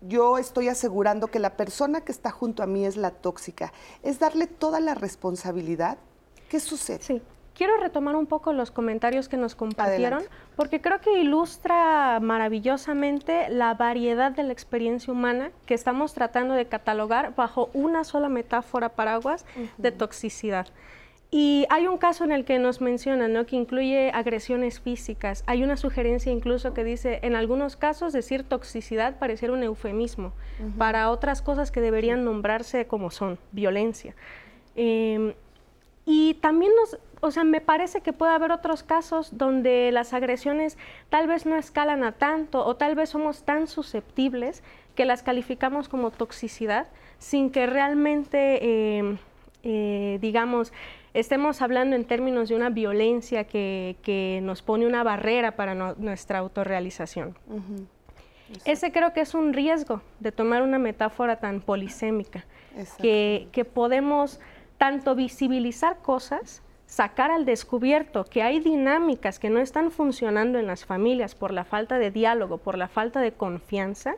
yo 0.02 0.36
estoy 0.36 0.68
asegurando 0.68 1.28
que 1.28 1.38
la 1.38 1.56
persona 1.56 2.02
que 2.02 2.12
está 2.12 2.30
junto 2.30 2.62
a 2.62 2.66
mí 2.66 2.84
es 2.84 2.98
la 2.98 3.12
tóxica. 3.12 3.72
¿Es 4.02 4.18
darle 4.18 4.46
toda 4.46 4.80
la 4.80 4.94
responsabilidad? 4.94 5.96
¿Qué 6.50 6.60
sucede? 6.60 7.00
Sí. 7.00 7.22
Quiero 7.54 7.76
retomar 7.76 8.16
un 8.16 8.26
poco 8.26 8.52
los 8.52 8.72
comentarios 8.72 9.28
que 9.28 9.36
nos 9.36 9.54
compartieron, 9.54 10.24
porque 10.56 10.80
creo 10.80 11.00
que 11.00 11.20
ilustra 11.20 12.18
maravillosamente 12.20 13.48
la 13.48 13.74
variedad 13.74 14.32
de 14.32 14.42
la 14.42 14.52
experiencia 14.52 15.12
humana 15.12 15.52
que 15.64 15.74
estamos 15.74 16.14
tratando 16.14 16.54
de 16.54 16.66
catalogar 16.66 17.34
bajo 17.36 17.70
una 17.72 18.02
sola 18.02 18.28
metáfora 18.28 18.88
paraguas 18.90 19.46
de 19.78 19.92
toxicidad. 19.92 20.66
Y 21.36 21.66
hay 21.68 21.88
un 21.88 21.98
caso 21.98 22.22
en 22.22 22.30
el 22.30 22.44
que 22.44 22.60
nos 22.60 22.80
mencionan, 22.80 23.32
¿no? 23.32 23.44
que 23.44 23.56
incluye 23.56 24.12
agresiones 24.12 24.78
físicas. 24.78 25.42
Hay 25.46 25.64
una 25.64 25.76
sugerencia 25.76 26.30
incluso 26.30 26.74
que 26.74 26.84
dice, 26.84 27.18
en 27.22 27.34
algunos 27.34 27.74
casos 27.74 28.12
decir 28.12 28.44
toxicidad 28.44 29.18
pareciera 29.18 29.52
un 29.52 29.64
eufemismo 29.64 30.32
para 30.78 31.10
otras 31.10 31.42
cosas 31.42 31.72
que 31.72 31.80
deberían 31.80 32.24
nombrarse 32.24 32.86
como 32.86 33.10
son, 33.10 33.40
violencia. 33.50 34.14
Em, 34.76 35.34
y 36.06 36.34
también 36.34 36.72
nos, 36.76 36.98
o 37.20 37.30
sea, 37.30 37.44
me 37.44 37.60
parece 37.60 38.02
que 38.02 38.12
puede 38.12 38.32
haber 38.32 38.52
otros 38.52 38.82
casos 38.82 39.38
donde 39.38 39.90
las 39.92 40.12
agresiones 40.12 40.76
tal 41.08 41.26
vez 41.26 41.46
no 41.46 41.56
escalan 41.56 42.04
a 42.04 42.12
tanto 42.12 42.64
o 42.64 42.76
tal 42.76 42.94
vez 42.94 43.10
somos 43.10 43.44
tan 43.44 43.66
susceptibles 43.66 44.62
que 44.94 45.06
las 45.06 45.22
calificamos 45.22 45.88
como 45.88 46.10
toxicidad 46.10 46.86
sin 47.18 47.50
que 47.50 47.66
realmente, 47.66 48.98
em, 48.98 49.16
eh, 49.62 50.18
digamos, 50.20 50.72
estemos 51.14 51.62
hablando 51.62 51.96
en 51.96 52.04
términos 52.04 52.50
de 52.50 52.56
una 52.56 52.68
violencia 52.68 53.44
que, 53.44 54.40
nos 54.42 54.60
pone 54.60 54.86
una 54.86 55.02
barrera 55.02 55.52
para 55.52 55.74
nuestra 55.74 56.40
autorrealización. 56.40 57.38
Ese 58.66 58.92
creo 58.92 59.14
que 59.14 59.22
es 59.22 59.32
un 59.32 59.54
riesgo 59.54 60.02
de 60.20 60.30
tomar 60.30 60.62
una 60.62 60.78
metáfora 60.78 61.36
tan 61.36 61.62
polisémica, 61.62 62.44
que, 63.00 63.48
que 63.52 63.64
podemos 63.64 64.40
tanto 64.84 65.14
visibilizar 65.14 66.02
cosas, 66.02 66.62
sacar 66.84 67.30
al 67.30 67.46
descubierto 67.46 68.24
que 68.24 68.42
hay 68.42 68.60
dinámicas 68.60 69.38
que 69.38 69.48
no 69.48 69.58
están 69.58 69.90
funcionando 69.90 70.58
en 70.58 70.66
las 70.66 70.84
familias 70.84 71.34
por 71.34 71.54
la 71.54 71.64
falta 71.64 71.98
de 71.98 72.10
diálogo, 72.10 72.58
por 72.58 72.76
la 72.76 72.88
falta 72.88 73.20
de 73.20 73.32
confianza, 73.32 74.16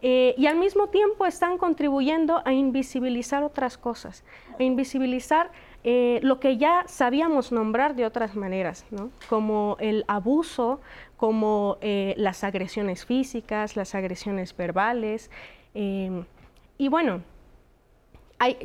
eh, 0.00 0.36
y 0.38 0.46
al 0.46 0.58
mismo 0.58 0.90
tiempo 0.90 1.26
están 1.26 1.58
contribuyendo 1.58 2.40
a 2.44 2.52
invisibilizar 2.52 3.42
otras 3.42 3.76
cosas, 3.76 4.22
a 4.60 4.62
invisibilizar 4.62 5.50
eh, 5.82 6.20
lo 6.22 6.38
que 6.38 6.56
ya 6.56 6.84
sabíamos 6.86 7.50
nombrar 7.50 7.96
de 7.96 8.06
otras 8.06 8.36
maneras, 8.36 8.86
como 9.28 9.76
el 9.80 10.04
abuso, 10.06 10.80
como 11.16 11.78
eh, 11.80 12.14
las 12.16 12.44
agresiones 12.44 13.04
físicas, 13.04 13.74
las 13.74 13.96
agresiones 13.96 14.56
verbales. 14.56 15.32
y 15.74 16.88
bueno, 16.88 17.22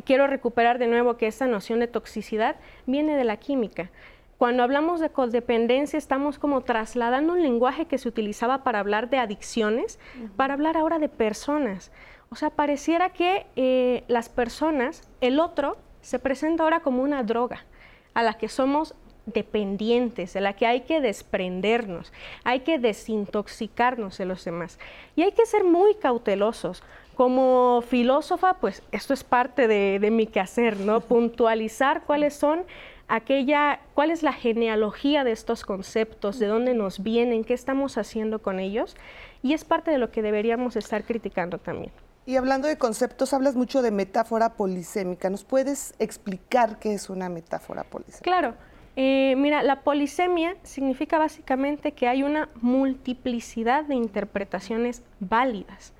quiero 0.05 0.27
recuperar 0.27 0.79
de 0.79 0.87
nuevo 0.87 1.17
que 1.17 1.27
esta 1.27 1.47
noción 1.47 1.79
de 1.79 1.87
toxicidad 1.87 2.55
viene 2.85 3.15
de 3.15 3.23
la 3.23 3.37
química. 3.37 3.91
Cuando 4.37 4.63
hablamos 4.63 4.99
de 4.99 5.09
codependencia 5.09 5.97
estamos 5.97 6.39
como 6.39 6.61
trasladando 6.61 7.33
un 7.33 7.41
lenguaje 7.41 7.85
que 7.85 7.97
se 7.97 8.09
utilizaba 8.09 8.63
para 8.63 8.79
hablar 8.79 9.09
de 9.09 9.17
adicciones, 9.17 9.97
para 10.35 10.53
hablar 10.53 10.75
ahora 10.75 10.99
de 10.99 11.07
personas. 11.07 11.91
O 12.29 12.35
sea, 12.35 12.49
pareciera 12.49 13.11
que 13.11 13.45
eh, 13.55 14.03
las 14.07 14.27
personas, 14.27 15.07
el 15.21 15.39
otro, 15.39 15.77
se 16.01 16.19
presenta 16.19 16.63
ahora 16.63 16.81
como 16.81 17.01
una 17.01 17.23
droga 17.23 17.65
a 18.13 18.23
la 18.23 18.33
que 18.33 18.49
somos 18.49 18.93
dependientes, 19.25 20.33
de 20.33 20.41
la 20.41 20.53
que 20.53 20.67
hay 20.67 20.81
que 20.81 21.01
desprendernos, 21.01 22.13
hay 22.43 22.59
que 22.59 22.77
desintoxicarnos 22.77 24.17
de 24.17 24.25
los 24.25 24.45
demás. 24.45 24.79
Y 25.15 25.23
hay 25.23 25.31
que 25.31 25.45
ser 25.45 25.63
muy 25.63 25.95
cautelosos, 25.95 26.83
como 27.15 27.81
filósofa, 27.81 28.55
pues 28.55 28.83
esto 28.91 29.13
es 29.13 29.23
parte 29.23 29.67
de, 29.67 30.11
mi 30.11 30.27
quehacer, 30.27 30.79
¿no? 30.79 31.01
Puntualizar 31.01 32.03
cuáles 32.03 32.33
son 32.35 32.63
aquella, 33.07 33.79
cuál 33.93 34.11
es 34.11 34.21
la 34.21 34.33
genealogía 34.33 35.23
de 35.23 35.31
estos 35.31 35.63
conceptos, 35.63 36.39
de 36.39 36.47
dónde 36.47 36.73
nos 36.73 37.01
vienen, 37.01 37.43
qué 37.43 37.53
estamos 37.53 37.97
haciendo 37.97 38.39
con 38.39 38.59
ellos, 38.59 38.95
y 39.41 39.53
es 39.53 39.63
parte 39.63 39.91
de 39.91 39.97
lo 39.97 40.11
que 40.11 40.21
deberíamos 40.21 40.75
estar 40.75 41.03
criticando 41.03 41.57
también. 41.57 41.91
Y 42.25 42.37
hablando 42.37 42.67
de 42.67 42.77
conceptos, 42.77 43.33
hablas 43.33 43.55
mucho 43.55 43.81
de 43.81 43.91
metáfora 43.91 44.53
polisémica. 44.53 45.29
¿Nos 45.29 45.43
puedes 45.43 45.93
explicar 45.99 46.79
qué 46.79 46.93
es 46.93 47.09
una 47.09 47.29
metáfora 47.29 47.83
polisémica? 47.83 48.23
Claro. 48.23 48.55
Eh, 48.95 49.35
mira, 49.37 49.61
la 49.61 49.81
polisemia 49.81 50.55
significa 50.63 51.17
básicamente 51.19 51.91
que 51.91 52.07
hay 52.07 52.23
una 52.23 52.49
multiplicidad 52.61 53.83
de 53.83 53.95
interpretaciones 53.95 55.03
válidas. 55.19 55.93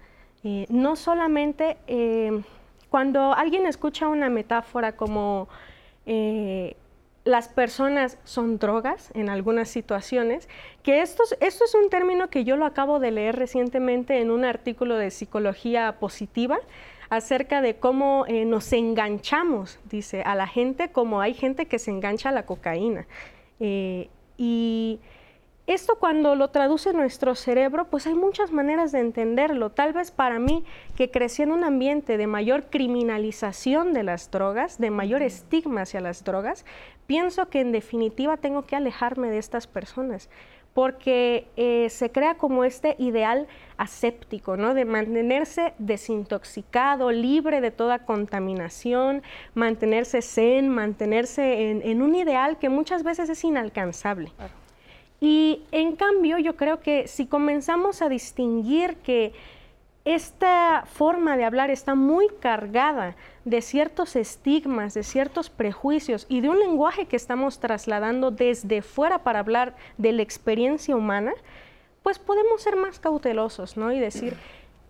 Eh, 0.47 0.67
no 0.69 0.95
solamente 0.95 1.75
eh, 1.88 2.43
cuando 2.91 3.34
alguien 3.34 3.65
escucha 3.65 4.08
una 4.08 4.29
metáfora 4.29 4.95
como 4.95 5.49
eh, 6.05 6.77
las 7.23 7.47
personas 7.47 8.19
son 8.25 8.60
drogas 8.60 9.10
en 9.15 9.29
algunas 9.29 9.69
situaciones, 9.69 10.47
que 10.84 11.01
esto, 11.01 11.23
esto 11.39 11.65
es 11.65 11.73
un 11.73 11.89
término 11.89 12.29
que 12.29 12.43
yo 12.43 12.58
lo 12.58 12.65
acabo 12.67 12.99
de 12.99 13.10
leer 13.10 13.38
recientemente 13.38 14.21
en 14.21 14.29
un 14.29 14.45
artículo 14.45 14.97
de 14.97 15.10
psicología 15.10 15.97
positiva 15.99 16.60
acerca 17.10 17.62
de 17.62 17.77
cómo 17.77 18.27
nos 18.45 18.71
enganchamos, 18.71 19.79
dice, 19.86 20.21
a 20.21 20.36
la 20.36 20.45
gente 20.45 20.91
como 20.91 21.21
hay 21.21 21.34
gente 21.34 21.65
que 21.65 21.79
se 21.79 21.89
engancha 21.89 22.29
a 22.29 22.31
la 22.31 22.45
cocaína. 22.45 23.08
y 24.38 24.99
esto 25.67 25.97
cuando 25.99 26.36
lo 26.36 26.49
traduce 26.49 26.93
nuestro 26.93 27.34
cerebro, 27.34 27.86
pues 27.86 28.06
hay 28.06 28.13
muchas 28.13 28.51
maneras 28.51 28.91
de 28.91 28.99
entenderlo. 28.99 29.71
Tal 29.71 29.93
vez 29.93 30.12
para 30.12 30.38
mí, 30.38 30.63
que 30.95 31.10
crecí 31.10 31.41
en 31.41 31.51
un 31.51 31.63
ambiente 31.63 32.17
de 32.17 32.28
mayor 32.28 32.65
criminalización 32.69 33.91
de 33.93 34.04
las 34.04 34.30
drogas, 34.30 34.78
de 34.78 34.91
mayor 34.91 35.23
estigma 35.23 35.82
hacia 35.82 36.01
las 36.01 36.23
drogas, 36.23 36.65
pienso 37.08 37.49
que 37.49 37.62
en 37.62 37.71
definitiva 37.71 38.38
tengo 38.38 38.67
que 38.67 38.75
alejarme 38.75 39.32
de 39.32 39.39
estas 39.39 39.65
personas, 39.65 40.30
porque 40.75 41.47
eh, 41.56 41.89
se 41.89 42.12
crea 42.12 42.36
como 42.36 42.63
este 42.63 42.95
ideal 42.99 43.47
aséptico, 43.78 44.58
¿no? 44.58 44.75
De 44.75 44.86
mantenerse 44.86 45.73
desintoxicado, 45.80 47.12
libre 47.12 47.60
de 47.60 47.71
toda 47.71 47.99
contaminación, 47.99 49.23
mantenerse 49.56 50.21
zen, 50.21 50.69
mantenerse 50.69 51.71
en, 51.71 52.01
un 52.04 52.13
ideal 52.13 52.60
que 52.60 52.69
muchas 52.69 53.04
veces 53.04 53.30
es 53.30 53.43
inalcanzable. 53.43 54.32
Y 55.19 55.63
en 55.71 55.95
cambio, 55.95 56.38
yo 56.38 56.56
creo 56.56 56.82
que 56.82 57.08
si 57.08 57.25
comenzamos 57.25 58.01
a 58.01 58.10
distinguir 58.10 58.97
que 58.97 59.34
esta 60.06 60.84
forma 60.86 61.36
de 61.36 61.45
hablar 61.45 61.71
está 61.71 61.95
muy 61.95 62.28
cargada 62.39 63.15
de 63.43 63.62
ciertos 63.62 64.15
estigmas, 64.15 64.93
de 64.93 65.01
ciertos 65.01 65.49
prejuicios 65.49 66.28
y 66.30 66.41
de 66.41 66.49
un 66.49 66.60
lenguaje 66.60 67.08
que 67.08 67.15
estamos 67.15 67.60
trasladando 67.60 68.30
desde 68.30 68.84
fuera 68.84 69.23
para 69.23 69.39
hablar 69.39 69.75
de 69.97 70.12
la 70.12 70.21
experiencia 70.21 70.95
humana, 70.95 71.34
pues 72.04 72.19
podemos 72.19 72.62
ser 72.62 72.75
más 72.75 72.99
cautelosos, 72.99 73.78
¿no? 73.78 73.91
Y 73.91 73.99
decir, 73.99 74.38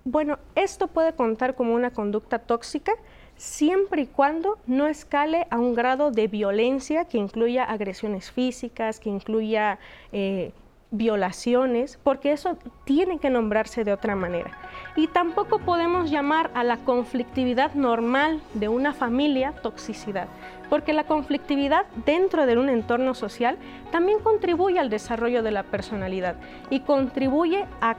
bueno, 0.03 0.37
esto 0.55 0.87
puede 0.87 1.13
contar 1.13 1.55
como 1.55 1.73
una 1.73 1.91
conducta 1.91 2.39
tóxica 2.39 2.91
siempre 3.37 4.03
y 4.03 4.07
cuando 4.07 4.57
no 4.67 4.87
escale 4.87 5.47
a 5.49 5.59
un 5.59 5.73
grado 5.73 6.11
de 6.11 6.27
violencia 6.27 7.05
que 7.05 7.17
incluya 7.17 7.63
agresiones 7.63 8.31
físicas, 8.31 8.99
que 8.99 9.09
incluya 9.09 9.79
eh, 10.11 10.51
violaciones, 10.91 11.99
porque 12.03 12.31
eso 12.31 12.57
tiene 12.85 13.19
que 13.19 13.29
nombrarse 13.29 13.83
de 13.83 13.93
otra 13.93 14.15
manera. 14.15 14.51
Y 14.95 15.07
tampoco 15.07 15.59
podemos 15.59 16.09
llamar 16.09 16.51
a 16.53 16.63
la 16.63 16.77
conflictividad 16.77 17.73
normal 17.73 18.41
de 18.53 18.69
una 18.69 18.93
familia 18.93 19.51
toxicidad, 19.61 20.27
porque 20.69 20.93
la 20.93 21.05
conflictividad 21.05 21.85
dentro 22.05 22.45
de 22.45 22.57
un 22.57 22.69
entorno 22.69 23.13
social 23.13 23.57
también 23.91 24.19
contribuye 24.19 24.79
al 24.79 24.89
desarrollo 24.89 25.43
de 25.43 25.51
la 25.51 25.63
personalidad 25.63 26.35
y 26.69 26.81
contribuye 26.81 27.65
a, 27.81 27.95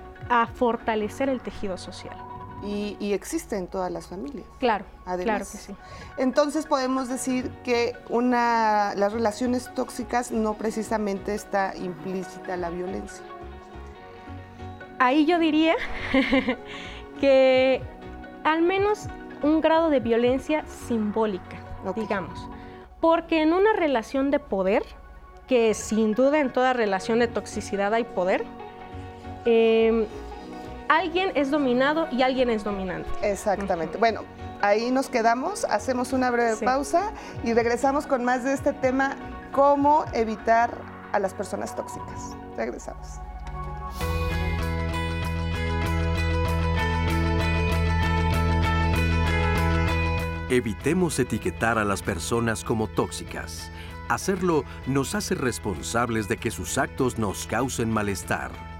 fortalecer 0.55 1.29
el 1.29 1.40
tejido 1.40 1.77
social. 1.77 2.26
Y, 2.66 3.12
existe 3.12 3.57
en 3.57 3.68
todas 3.68 3.92
las 3.92 4.09
familias. 4.09 4.44
Claro, 4.59 4.85
claro 5.05 5.44
que 5.44 5.59
sí. 5.59 5.74
Entonces 6.18 6.66
podemos 6.66 7.09
decir 7.09 7.50
que 7.62 7.94
una, 8.09 8.94
las 8.96 9.12
relaciones 9.12 9.72
tóxicas 9.74 10.33
no 10.33 10.55
precisamente 10.55 11.35
está 11.35 11.76
implícita 11.76 12.57
la 12.57 12.70
violencia 12.70 13.22
ahí 14.98 15.26
yo 15.26 15.38
diría 15.38 15.74
que 17.20 17.83
al 18.44 18.62
menos 18.62 19.09
un 19.42 19.61
grado 19.61 19.90
de 19.90 20.00
violencia 20.00 20.64
simbólica, 20.66 21.57
digamos. 21.94 22.48
Porque 23.00 23.42
en 23.42 23.52
una 23.52 23.72
relación 23.74 24.31
de 24.31 24.38
poder, 24.38 24.83
que 25.46 25.74
sin 25.74 26.14
duda 26.14 26.40
en 26.40 26.52
toda 26.52 26.72
relación 26.72 27.18
de 27.18 27.29
toxicidad 27.29 27.92
hay 27.94 28.05
poder, 28.05 28.44
em, 29.44 30.07
alguien 30.88 31.33
es 31.35 31.51
dominado 31.51 32.09
y 32.11 32.22
alguien 32.22 32.51
es 32.51 32.64
dominante. 32.64 33.09
Exactamente. 33.22 33.99
Bueno, 33.99 34.22
ahí 34.61 34.90
nos 34.90 35.09
quedamos, 35.09 35.64
hacemos 35.64 36.12
una 36.12 36.31
breve 36.31 36.57
pausa 36.64 37.12
y 37.44 37.53
regresamos 37.53 38.07
con 38.07 38.25
más 38.25 38.44
de 38.44 38.53
este 38.53 38.72
tema, 38.72 39.16
cómo 39.53 40.05
evitar 40.12 40.77
a 41.12 41.18
las 41.18 41.35
personas 41.35 41.75
tóxicas. 41.75 42.37
Regresamos. 42.57 43.20
Evitemos 50.49 51.18
etiquetar 51.18 51.77
a 51.77 51.85
las 51.85 52.03
personas 52.03 52.62
como 52.62 52.87
tóxicas. 52.87 53.70
Hacerlo 54.09 54.62
nos 54.87 55.16
hace 55.16 55.35
responsables 55.35 56.29
de 56.29 56.37
que 56.37 56.53
sus 56.53 56.79
actos 56.79 57.18
nos 57.18 57.49
causen 57.49 57.90
malestar. 57.90 58.76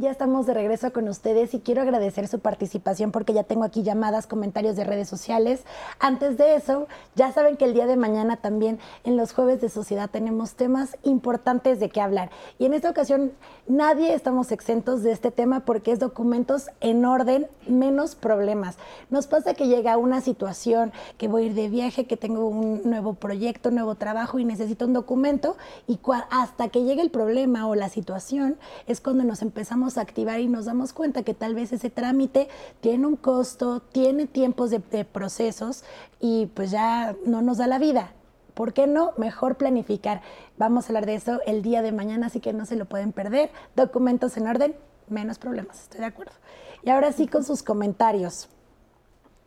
Ya 0.00 0.10
estamos 0.10 0.46
de 0.46 0.54
regreso 0.54 0.94
con 0.94 1.08
ustedes 1.08 1.52
y 1.52 1.60
quiero 1.60 1.82
agradecer 1.82 2.26
su 2.26 2.38
participación 2.38 3.12
porque 3.12 3.34
ya 3.34 3.42
tengo 3.42 3.64
aquí 3.64 3.82
llamadas, 3.82 4.26
comentarios 4.26 4.74
de 4.74 4.84
redes 4.84 5.10
sociales. 5.10 5.64
Antes 5.98 6.38
de 6.38 6.54
eso, 6.54 6.88
ya 7.16 7.30
saben 7.32 7.58
que 7.58 7.66
el 7.66 7.74
día 7.74 7.84
de 7.84 7.98
mañana 7.98 8.38
también 8.38 8.78
en 9.04 9.18
los 9.18 9.34
jueves 9.34 9.60
de 9.60 9.68
sociedad 9.68 10.08
tenemos 10.08 10.54
temas 10.54 10.96
importantes 11.02 11.80
de 11.80 11.90
qué 11.90 12.00
hablar. 12.00 12.30
Y 12.58 12.64
en 12.64 12.72
esta 12.72 12.88
ocasión 12.88 13.32
nadie 13.68 14.14
estamos 14.14 14.52
exentos 14.52 15.02
de 15.02 15.12
este 15.12 15.30
tema 15.30 15.66
porque 15.66 15.92
es 15.92 15.98
documentos 15.98 16.70
en 16.80 17.04
orden, 17.04 17.48
menos 17.68 18.14
problemas. 18.14 18.78
Nos 19.10 19.26
pasa 19.26 19.52
que 19.52 19.66
llega 19.66 19.98
una 19.98 20.22
situación, 20.22 20.92
que 21.18 21.28
voy 21.28 21.42
a 21.42 21.46
ir 21.48 21.54
de 21.54 21.68
viaje, 21.68 22.06
que 22.06 22.16
tengo 22.16 22.48
un 22.48 22.80
nuevo 22.84 23.12
proyecto, 23.12 23.70
nuevo 23.70 23.96
trabajo 23.96 24.38
y 24.38 24.46
necesito 24.46 24.86
un 24.86 24.94
documento 24.94 25.58
y 25.86 26.00
hasta 26.30 26.68
que 26.68 26.84
llegue 26.84 27.02
el 27.02 27.10
problema 27.10 27.68
o 27.68 27.74
la 27.74 27.90
situación 27.90 28.56
es 28.86 29.02
cuando 29.02 29.24
nos 29.24 29.42
empezamos 29.42 29.89
activar 29.98 30.40
y 30.40 30.48
nos 30.48 30.64
damos 30.64 30.92
cuenta 30.92 31.22
que 31.22 31.34
tal 31.34 31.54
vez 31.54 31.72
ese 31.72 31.90
trámite 31.90 32.48
tiene 32.80 33.06
un 33.06 33.16
costo, 33.16 33.80
tiene 33.80 34.26
tiempos 34.26 34.70
de, 34.70 34.80
procesos 35.04 35.84
y 36.20 36.46
pues 36.46 36.70
ya 36.70 37.16
no 37.24 37.42
nos 37.42 37.58
da 37.58 37.66
la 37.66 37.78
vida. 37.78 38.12
¿Por 38.54 38.72
qué 38.72 38.86
no? 38.86 39.12
Mejor 39.16 39.56
planificar. 39.56 40.22
Vamos 40.58 40.84
a 40.84 40.88
hablar 40.88 41.06
de 41.06 41.14
eso 41.14 41.40
el 41.46 41.62
día 41.62 41.82
de 41.82 41.92
mañana, 41.92 42.26
así 42.26 42.40
que 42.40 42.52
no 42.52 42.66
se 42.66 42.76
lo 42.76 42.84
pueden 42.84 43.12
perder. 43.12 43.50
Documentos 43.76 44.36
en 44.36 44.46
orden, 44.46 44.74
menos 45.08 45.38
problemas, 45.38 45.82
estoy 45.82 46.00
de 46.00 46.06
acuerdo. 46.06 46.32
Y 46.82 46.90
ahora 46.90 47.12
sí 47.12 47.26
con 47.26 47.44
sus 47.44 47.62
comentarios. 47.62 48.48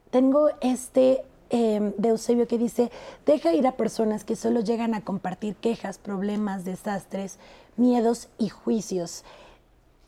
Tengo 0.10 0.50
este 0.62 1.24
em, 1.50 1.94
de 1.98 2.10
Eusebio 2.10 2.48
que 2.48 2.58
dice, 2.58 2.92
deja 3.26 3.54
ir 3.54 3.66
a 3.66 3.78
personas 3.78 4.24
que 4.24 4.36
solo 4.36 4.62
llegan 4.62 4.94
a 4.94 5.02
compartir 5.02 5.56
quejas, 5.56 5.98
problemas, 5.98 6.66
desastres, 6.66 7.40
miedos 7.78 8.30
y 8.38 8.50
juicios. 8.50 9.24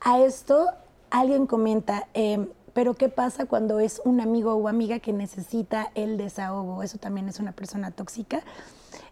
A 0.07 0.19
esto 0.19 0.67
alguien 1.09 1.47
comenta, 1.47 2.07
em, 2.13 2.47
pero 2.73 2.93
¿qué 2.93 3.09
pasa 3.09 3.47
cuando 3.47 3.79
es 3.79 4.03
un 4.05 4.21
amigo 4.21 4.53
o 4.53 4.67
amiga 4.67 4.99
que 4.99 5.11
necesita 5.11 5.89
el 5.95 6.17
desahogo? 6.17 6.83
Eso 6.83 6.99
también 6.99 7.27
es 7.27 7.39
una 7.39 7.53
persona 7.53 7.89
tóxica. 7.89 8.43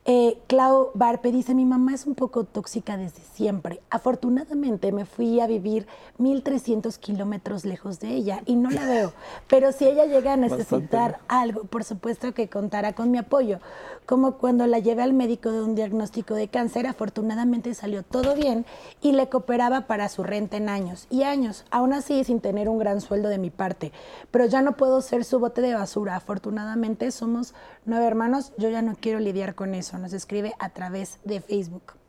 Eh, 0.06 0.38
Clau 0.48 0.92
Barpe 0.96 1.32
dice, 1.32 1.56
mi 1.56 1.64
mamá 1.64 1.94
es 1.94 2.06
un 2.06 2.14
poco 2.14 2.44
tóxica 2.44 2.98
desde 2.98 3.22
siempre. 3.22 3.80
Afortunadamente 3.90 4.92
me 4.92 5.06
fui 5.06 5.40
a 5.40 5.48
vivir 5.48 5.88
1.300 6.20 6.98
kilómetros 6.98 7.64
lejos 7.64 8.02
de 8.02 8.10
ella 8.10 8.42
y 8.46 8.58
no 8.58 8.70
la 8.70 8.86
veo. 8.86 9.14
Pero 9.48 9.72
si 9.72 9.86
ella 9.88 10.06
llega 10.06 10.34
a 10.34 10.38
necesitar 10.38 11.20
algo, 11.30 11.64
por 11.64 11.86
supuesto 11.86 12.34
que 12.34 12.50
contará 12.50 12.92
con 12.92 13.12
mi 13.12 13.18
apoyo. 13.18 13.60
Como 14.06 14.34
cuando 14.34 14.68
la 14.68 14.80
llevé 14.80 15.04
al 15.04 15.14
médico 15.14 15.54
de 15.54 15.62
un 15.62 15.74
diagnóstico 15.74 16.36
de 16.36 16.50
cáncer, 16.50 16.86
afortunadamente 16.86 17.74
salió 17.74 18.04
todo 18.04 18.36
bien 18.36 18.66
y 19.02 19.14
le 19.14 19.30
cooperaba 19.30 19.88
para 19.88 20.10
su 20.10 20.24
renta 20.24 20.58
en 20.58 20.68
años 20.68 21.08
y 21.10 21.24
años, 21.24 21.64
aún 21.72 21.94
así 21.94 22.26
sin 22.26 22.42
tener 22.42 22.68
un 22.68 22.78
gran 22.78 23.00
sueldo 23.00 23.30
de 23.30 23.38
mi 23.38 23.52
parte. 23.52 23.94
Pero 24.32 24.48
ya 24.48 24.62
no 24.62 24.74
puedo 24.74 25.02
ser 25.02 25.24
su 25.24 25.40
bote 25.40 25.62
de 25.62 25.76
basura. 25.76 26.18
Afortunadamente 26.18 27.10
somos 27.12 27.54
nueve 27.86 28.06
hermanos, 28.06 28.52
yo 28.58 28.68
ya 28.68 28.82
no 28.82 28.98
quiero 29.00 29.22
lidiar 29.22 29.56
con 29.56 29.74
eso 29.74 29.93
nos 29.98 30.14
escribe 30.14 30.54
a 30.60 30.70
través 30.70 31.20
de 31.24 31.42
Facebook. 31.42 32.03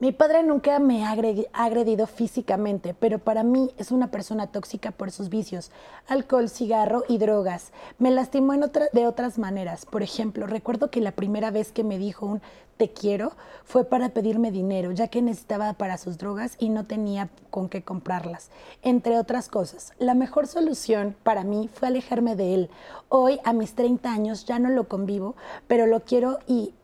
Mi 0.00 0.10
padre 0.10 0.42
nunca 0.42 0.80
me 0.80 1.04
ha 1.04 1.12
agredido 1.52 2.08
físicamente, 2.08 2.94
pero 2.98 3.20
para 3.20 3.44
mí 3.44 3.70
es 3.78 3.92
una 3.92 4.10
persona 4.10 4.48
tóxica 4.48 4.90
por 4.90 5.12
sus 5.12 5.28
vicios, 5.28 5.70
alcohol, 6.08 6.48
cigarro 6.48 7.04
y 7.08 7.18
drogas. 7.18 7.72
Me 7.98 8.10
lastimó 8.10 8.54
de 8.54 9.06
otras 9.06 9.38
maneras. 9.38 9.86
Por 9.86 10.02
ejemplo, 10.02 10.48
recuerdo 10.48 10.90
que 10.90 11.00
la 11.00 11.12
primera 11.12 11.52
vez 11.52 11.70
que 11.70 11.84
me 11.84 11.98
dijo 11.98 12.26
un 12.26 12.42
te 12.76 12.90
quiero 12.90 13.32
fue 13.64 13.84
para 13.84 14.08
pedirme 14.08 14.50
dinero, 14.50 14.90
ya 14.90 15.06
que 15.06 15.22
necesitaba 15.22 15.74
para 15.74 15.96
sus 15.96 16.18
drogas 16.18 16.56
y 16.58 16.70
no 16.70 16.84
tenía 16.84 17.28
con 17.50 17.68
qué 17.68 17.84
comprarlas. 17.84 18.50
Entre 18.82 19.16
otras 19.16 19.48
cosas, 19.48 19.92
la 19.98 20.14
mejor 20.14 20.48
solución 20.48 21.14
para 21.22 21.44
mí 21.44 21.70
fue 21.72 21.86
alejarme 21.86 22.34
de 22.34 22.54
él. 22.54 22.70
Hoy, 23.08 23.38
a 23.44 23.52
mis 23.52 23.74
30 23.74 24.12
años, 24.12 24.44
ya 24.44 24.58
no 24.58 24.70
lo 24.70 24.88
convivo, 24.88 25.36
pero 25.68 25.86
lo 25.86 26.00
quiero 26.00 26.40
y 26.48 26.74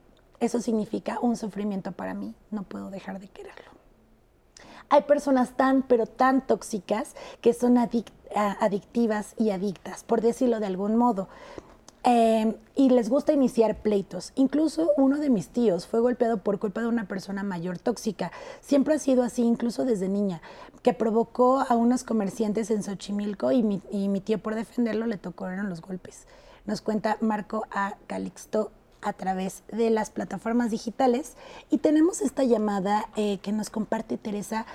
eso 0.40 0.60
significa 0.60 1.18
un 1.20 1.36
sufrimiento 1.36 1.92
para 1.92 2.14
mí. 2.14 2.34
No 2.50 2.62
puedo 2.62 2.90
dejar 2.90 3.20
de 3.20 3.28
quererlo. 3.28 3.70
Hay 4.88 5.02
personas 5.02 5.56
tan, 5.56 5.82
pero 5.82 6.06
tan 6.06 6.44
tóxicas 6.44 7.14
que 7.40 7.52
son 7.54 7.78
adictivas 7.78 9.34
y 9.38 9.50
adictas, 9.50 10.02
por 10.02 10.20
decirlo 10.20 10.58
de 10.58 10.66
algún 10.66 10.96
modo. 10.96 11.28
Em, 12.02 12.54
y 12.74 12.88
les 12.88 13.10
gusta 13.10 13.32
iniciar 13.34 13.82
pleitos. 13.82 14.32
Incluso 14.34 14.90
uno 14.96 15.18
de 15.18 15.28
mis 15.28 15.50
tíos 15.50 15.86
fue 15.86 16.00
golpeado 16.00 16.38
por 16.38 16.58
culpa 16.58 16.80
de 16.80 16.88
una 16.88 17.06
persona 17.06 17.42
mayor 17.42 17.78
tóxica. 17.78 18.32
Siempre 18.62 18.94
ha 18.94 18.98
sido 18.98 19.22
así, 19.22 19.42
incluso 19.42 19.84
desde 19.84 20.08
niña, 20.08 20.40
que 20.82 20.94
provocó 20.94 21.60
a 21.60 21.76
unos 21.76 22.02
comerciantes 22.02 22.70
en 22.70 22.82
Xochimilco 22.82 23.52
y 23.52 23.62
mi, 23.62 23.82
y 23.92 24.08
mi 24.08 24.20
tío 24.20 24.38
por 24.38 24.54
defenderlo 24.54 25.06
le 25.06 25.18
tocaron 25.18 25.68
los 25.68 25.82
golpes. 25.82 26.26
Nos 26.64 26.80
cuenta 26.80 27.18
Marco 27.20 27.66
A. 27.70 27.96
Calixto 28.06 28.72
a 29.02 29.12
través 29.12 29.62
de 29.72 29.90
las 29.90 30.10
plataformas 30.10 30.70
digitales. 30.70 31.34
Y 31.70 31.78
tenemos 31.78 32.20
esta 32.20 32.44
llamada 32.44 33.08
eh, 33.16 33.38
que 33.42 33.52
nos 33.52 33.70
comparte 33.70 34.18
Teresa. 34.18 34.66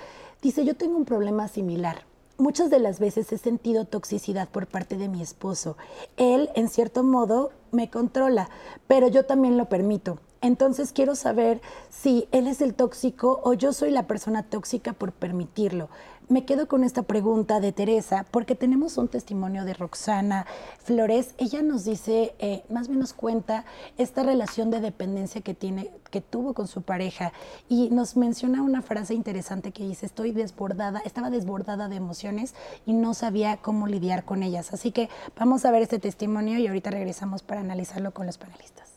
Dice, 0.42 0.64
yo 0.64 0.76
tengo 0.76 0.96
un 0.96 1.04
problema 1.04 1.48
similar. 1.48 2.04
muchas 2.38 2.68
de 2.68 2.78
las 2.78 3.00
veces 3.00 3.32
he 3.32 3.38
sentido 3.38 3.86
toxicidad 3.86 4.48
por 4.48 4.66
parte 4.66 4.96
de 4.98 5.08
mi 5.08 5.22
esposo. 5.22 5.76
Él, 6.18 6.50
en 6.54 6.68
cierto 6.68 7.02
modo, 7.02 7.50
me 7.72 7.88
controla, 7.88 8.50
pero 8.86 9.08
yo 9.08 9.24
también 9.24 9.56
lo 9.56 9.70
permito. 9.70 10.18
Entonces 10.42 10.92
quiero 10.92 11.14
saber 11.14 11.60
si 11.88 12.28
él 12.30 12.46
es 12.46 12.60
el 12.60 12.74
tóxico 12.74 13.40
o 13.42 13.54
yo 13.54 13.72
soy 13.72 13.90
la 13.90 14.06
persona 14.06 14.42
tóxica 14.42 14.92
por 14.92 15.12
permitirlo. 15.12 15.88
Me 16.28 16.44
quedo 16.44 16.66
con 16.66 16.82
esta 16.82 17.04
pregunta 17.04 17.60
de 17.60 17.70
Teresa 17.70 18.26
porque 18.32 18.56
tenemos 18.56 18.98
un 18.98 19.06
testimonio 19.06 19.64
de 19.64 19.74
Roxana 19.74 20.44
Flores. 20.82 21.36
Ella 21.38 21.62
nos 21.62 21.84
dice, 21.84 22.34
eh, 22.40 22.64
más 22.68 22.88
o 22.88 22.90
menos 22.90 23.12
cuenta 23.12 23.64
esta 23.96 24.24
relación 24.24 24.72
de 24.72 24.80
dependencia 24.80 25.40
que 25.40 25.54
tiene, 25.54 25.92
que 26.10 26.20
tuvo 26.20 26.52
con 26.52 26.66
su 26.66 26.82
pareja 26.82 27.32
y 27.68 27.90
nos 27.90 28.16
menciona 28.16 28.62
una 28.62 28.82
frase 28.82 29.14
interesante 29.14 29.70
que 29.70 29.84
dice: 29.84 30.04
estoy 30.04 30.32
desbordada, 30.32 31.00
estaba 31.04 31.30
desbordada 31.30 31.88
de 31.88 31.94
emociones 31.94 32.56
y 32.86 32.92
no 32.92 33.14
sabía 33.14 33.58
cómo 33.58 33.86
lidiar 33.86 34.24
con 34.24 34.42
ellas. 34.42 34.72
Así 34.72 34.90
que 34.90 35.08
vamos 35.38 35.64
a 35.64 35.70
ver 35.70 35.82
este 35.82 36.00
testimonio 36.00 36.58
y 36.58 36.66
ahorita 36.66 36.90
regresamos 36.90 37.44
para 37.44 37.60
analizarlo 37.60 38.12
con 38.12 38.26
los 38.26 38.36
panelistas. 38.36 38.90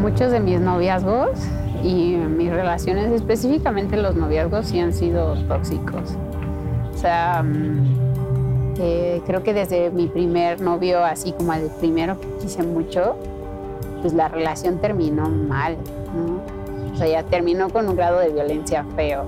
Muchos 0.00 0.30
de 0.30 0.40
mis 0.40 0.60
noviazgos 0.60 1.30
y 1.82 2.16
mis 2.16 2.50
relaciones, 2.50 3.12
específicamente 3.12 3.96
los 3.96 4.16
noviazgos, 4.16 4.66
sí 4.66 4.78
han 4.78 4.92
sido 4.92 5.34
tóxicos. 5.46 6.16
O 6.94 6.98
sea, 6.98 7.42
mm, 7.42 8.76
eh, 8.78 9.22
creo 9.26 9.42
que 9.42 9.54
desde 9.54 9.90
mi 9.90 10.06
primer 10.06 10.60
novio, 10.60 11.04
así 11.04 11.32
como 11.32 11.52
el 11.52 11.70
primero 11.78 12.18
que 12.20 12.26
quise 12.40 12.62
mucho, 12.62 13.16
pues 14.00 14.12
la 14.14 14.28
relación 14.28 14.78
terminó 14.78 15.28
mal, 15.28 15.76
¿no? 16.14 16.92
O 16.92 16.96
sea, 16.96 17.08
ya 17.08 17.22
terminó 17.24 17.70
con 17.70 17.88
un 17.88 17.96
grado 17.96 18.18
de 18.18 18.30
violencia 18.30 18.84
feo. 18.96 19.24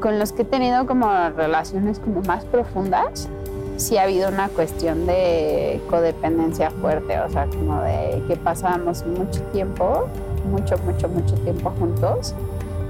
Con 0.00 0.18
los 0.18 0.32
que 0.32 0.42
he 0.42 0.44
tenido 0.44 0.86
como 0.86 1.08
relaciones 1.30 1.98
como 1.98 2.20
más 2.22 2.44
profundas, 2.44 3.28
sí 3.76 3.96
ha 3.96 4.04
habido 4.04 4.28
una 4.28 4.48
cuestión 4.48 5.06
de 5.06 5.80
codependencia 5.90 6.70
fuerte, 6.70 7.18
o 7.20 7.28
sea, 7.28 7.46
como 7.46 7.80
de 7.82 8.22
que 8.28 8.36
pasábamos 8.36 9.04
mucho 9.06 9.42
tiempo, 9.52 10.06
mucho, 10.50 10.76
mucho, 10.78 11.08
mucho 11.08 11.34
tiempo 11.36 11.72
juntos. 11.78 12.34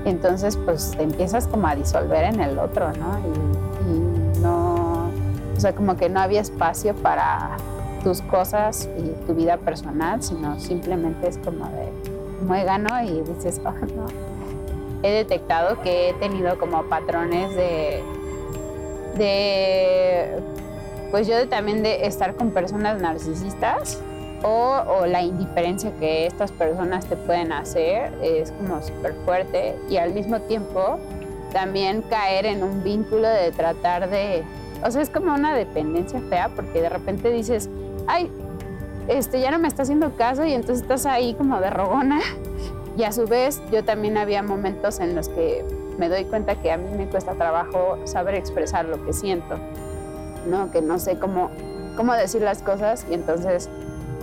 Y 0.04 0.10
entonces, 0.10 0.58
pues 0.64 0.92
te 0.96 1.02
empiezas 1.02 1.46
como 1.46 1.66
a 1.66 1.74
disolver 1.74 2.24
en 2.24 2.40
el 2.40 2.58
otro, 2.58 2.88
¿no? 2.92 3.18
Y, 3.18 4.40
no, 4.40 5.08
o 5.56 5.60
sea, 5.60 5.74
como 5.74 5.96
que 5.96 6.08
no 6.10 6.20
había 6.20 6.40
espacio 6.40 6.94
para 6.94 7.56
tus 8.02 8.20
cosas 8.20 8.88
y 8.98 9.26
tu 9.26 9.34
vida 9.34 9.56
personal, 9.56 10.22
sino 10.22 10.60
simplemente 10.60 11.28
es 11.28 11.38
como 11.38 11.64
de 11.66 11.88
muégano 12.44 13.02
y 13.02 13.22
dices, 13.22 13.60
oh, 13.64 13.70
no. 13.70 14.06
He 15.02 15.10
detectado 15.10 15.80
que 15.82 16.10
he 16.10 16.14
tenido 16.14 16.58
como 16.58 16.82
patrones 16.84 17.54
de, 17.54 18.02
de 19.16 20.42
pues 21.14 21.28
yo 21.28 21.48
también 21.48 21.84
de 21.84 22.06
estar 22.06 22.34
con 22.34 22.50
personas 22.50 23.00
narcisistas 23.00 24.00
o, 24.42 25.06
la 25.06 25.22
indiferencia 25.22 25.92
que 26.00 26.26
estas 26.26 26.50
personas 26.50 27.06
te 27.06 27.14
pueden 27.14 27.52
hacer 27.52 28.12
es 28.20 28.50
como 28.50 28.82
súper 28.82 29.14
fuerte 29.24 29.76
y 29.88 29.98
al 29.98 30.12
mismo 30.12 30.40
tiempo 30.40 30.98
también 31.52 32.02
caer 32.02 32.46
en 32.46 32.64
un 32.64 32.82
vínculo 32.82 33.28
de 33.28 33.52
tratar 33.52 34.10
de, 34.10 34.42
o 34.82 34.90
sea, 34.90 35.02
es 35.02 35.08
como 35.08 35.32
una 35.32 35.54
dependencia 35.54 36.20
fea 36.28 36.48
porque 36.48 36.82
de 36.82 36.88
repente 36.88 37.30
dices, 37.30 37.70
ay, 38.08 38.28
este 39.06 39.40
ya 39.40 39.52
no 39.52 39.60
me 39.60 39.68
está 39.68 39.84
haciendo 39.84 40.16
caso 40.16 40.44
y 40.44 40.52
entonces 40.52 40.82
estás 40.82 41.06
ahí 41.06 41.34
como 41.34 41.60
de 41.60 41.70
rogona 41.70 42.18
y 42.98 43.04
a 43.04 43.12
su 43.12 43.24
vez 43.26 43.62
yo 43.70 43.84
también 43.84 44.18
había 44.18 44.42
momentos 44.42 44.98
en 44.98 45.14
los 45.14 45.28
que 45.28 45.64
me 45.96 46.08
doy 46.08 46.24
cuenta 46.24 46.56
que 46.56 46.72
a 46.72 46.76
mí 46.76 46.90
me 46.96 47.06
cuesta 47.06 47.34
trabajo 47.34 47.98
saber 48.02 48.34
expresar 48.34 48.86
lo 48.86 49.06
que 49.06 49.12
siento. 49.12 49.60
¿No? 50.46 50.70
Que 50.70 50.82
no 50.82 50.98
sé 50.98 51.18
cómo, 51.18 51.50
cómo 51.96 52.14
decir 52.14 52.42
las 52.42 52.62
cosas 52.62 53.06
y 53.10 53.14
entonces 53.14 53.68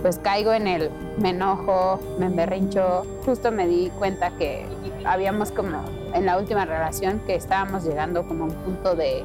pues 0.02 0.18
caigo 0.18 0.52
en 0.52 0.66
el 0.66 0.90
me 1.18 1.30
enojo, 1.30 2.00
me 2.18 2.26
emberrincho. 2.26 3.06
Justo 3.24 3.52
me 3.52 3.68
di 3.68 3.90
cuenta 3.98 4.32
que 4.32 4.66
habíamos 5.04 5.52
como 5.52 5.80
en 6.12 6.26
la 6.26 6.38
última 6.38 6.64
relación 6.64 7.20
que 7.20 7.36
estábamos 7.36 7.84
llegando 7.84 8.26
como 8.26 8.44
a 8.44 8.46
un 8.48 8.54
punto 8.54 8.96
de, 8.96 9.24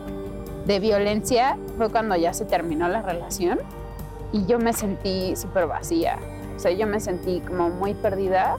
de 0.66 0.80
violencia. 0.80 1.58
Fue 1.78 1.90
cuando 1.90 2.16
ya 2.16 2.34
se 2.34 2.46
terminó 2.46 2.88
la 2.88 3.02
relación 3.02 3.60
y 4.32 4.46
yo 4.46 4.60
me 4.60 4.72
sentí 4.74 5.36
súper 5.36 5.66
vacía. 5.66 6.20
O 6.56 6.60
sea, 6.60 6.72
yo 6.72 6.86
me 6.86 7.00
sentí 7.00 7.42
como 7.42 7.70
muy 7.70 7.94
perdida 7.96 8.58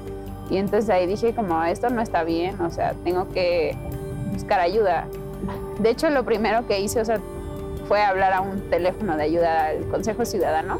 y 0.51 0.57
entonces 0.57 0.90
ahí 0.90 1.07
dije 1.07 1.35
como 1.35 1.62
esto 1.64 1.90
no 1.90 2.01
está 2.01 2.24
bien, 2.24 2.61
o 2.61 2.70
sea, 2.70 2.94
tengo 3.05 3.29
que 3.29 3.77
buscar 4.33 4.61
ayuda. 4.61 5.07
De 5.79 5.90
hecho, 5.90 6.09
lo 6.11 6.24
primero 6.24 6.66
que 6.66 6.81
hice, 6.81 7.01
o 7.01 7.05
sea, 7.05 7.20
fue 7.88 8.03
a 8.03 8.11
hablar 8.11 8.35
a 8.35 8.42
un 8.42 8.61
teléfono 8.68 9.16
de 9.16 9.24
ayuda 9.24 9.68
al 9.68 9.88
Consejo 9.88 10.24
Ciudadano. 10.27 10.79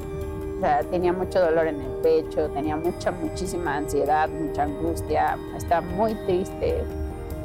O 0.59 0.61
sea, 0.61 0.81
tenía 0.81 1.13
mucho 1.13 1.41
dolor 1.41 1.67
en 1.67 1.81
el 1.81 1.91
pecho, 2.03 2.51
tenía 2.51 2.77
mucha, 2.77 3.11
muchísima 3.11 3.77
ansiedad, 3.77 4.29
mucha 4.29 4.65
angustia, 4.65 5.39
estaba 5.57 5.81
muy 5.81 6.15
triste 6.27 6.85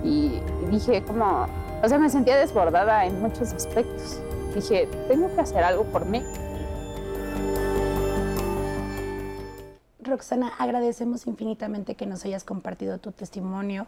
y, 0.03 0.41
dije 0.69 1.01
como, 1.03 1.47
o 1.81 1.87
sea, 1.87 1.97
me 1.97 2.09
sentía 2.09 2.37
desbordada 2.37 3.05
en 3.05 3.21
muchos 3.21 3.53
aspectos. 3.53 4.19
Dije, 4.53 4.89
tengo 5.07 5.33
que 5.33 5.41
hacer 5.41 5.63
algo 5.63 5.83
por 5.85 6.05
mí. 6.05 6.23
Roxana, 10.03 10.53
agradecemos 10.57 11.27
infinitamente 11.27 11.95
que 11.95 12.05
nos 12.05 12.23
hayas 12.25 12.43
compartido 12.43 12.97
tu 12.97 13.11
testimonio. 13.11 13.87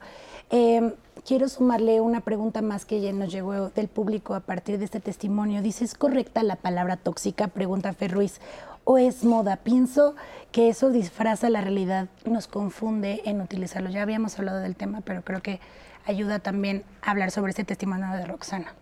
Em, 0.49 0.93
quiero 1.25 1.47
sumarle 1.49 2.01
una 2.01 2.21
pregunta 2.21 2.61
más 2.61 2.85
que 2.85 3.01
ya 3.01 3.11
nos 3.13 3.31
llegó 3.31 3.69
del 3.69 3.87
público 3.87 4.33
a 4.33 4.39
partir 4.39 4.77
de 4.79 4.85
este 4.85 4.99
testimonio. 4.99 5.61
Dice, 5.61 5.85
¿es 5.85 5.95
correcta 5.95 6.43
la 6.43 6.55
palabra 6.55 6.97
tóxica? 6.97 7.47
Pregunta 7.47 7.93
Ferruiz. 7.93 8.39
¿O 8.83 8.97
es 8.97 9.23
moda? 9.23 9.57
Pienso 9.57 10.15
que 10.51 10.69
eso 10.69 10.91
disfraza 10.91 11.49
la 11.49 11.61
realidad, 11.61 12.07
nos 12.23 12.47
confunde 12.47 13.21
en 13.25 13.41
utilizarlo. 13.41 13.89
Ya 13.89 14.03
habíamos 14.03 14.37
hablado 14.37 14.59
del 14.59 14.75
tema, 14.75 15.01
pero 15.01 15.23
creo 15.23 15.41
que 15.41 15.59
ayuda 16.05 16.39
también 16.39 16.83
a 17.01 17.11
hablar 17.11 17.31
sobre 17.31 17.49
este 17.49 17.63
testimonio 17.63 18.07
de 18.11 18.25
Roxana. 18.25 18.73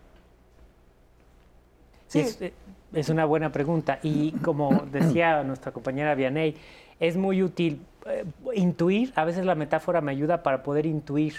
Sí. 2.08 2.54
Es, 2.94 3.10
una 3.10 3.26
buena 3.26 3.52
pregunta. 3.52 4.00
Y 4.04 4.34
como 4.34 4.84
decía 4.92 5.44
nuestra 5.44 5.72
compañera 5.72 6.14
Vianey, 6.14 6.56
es 7.00 7.18
muy 7.18 7.44
útil 7.44 7.82
eh, 8.06 8.26
intuir, 8.54 9.14
a 9.16 9.26
veces 9.26 9.46
la 9.46 9.56
metáfora 9.56 10.02
me 10.02 10.12
ayuda 10.12 10.44
para 10.44 10.64
poder 10.64 10.86
intuir 10.86 11.34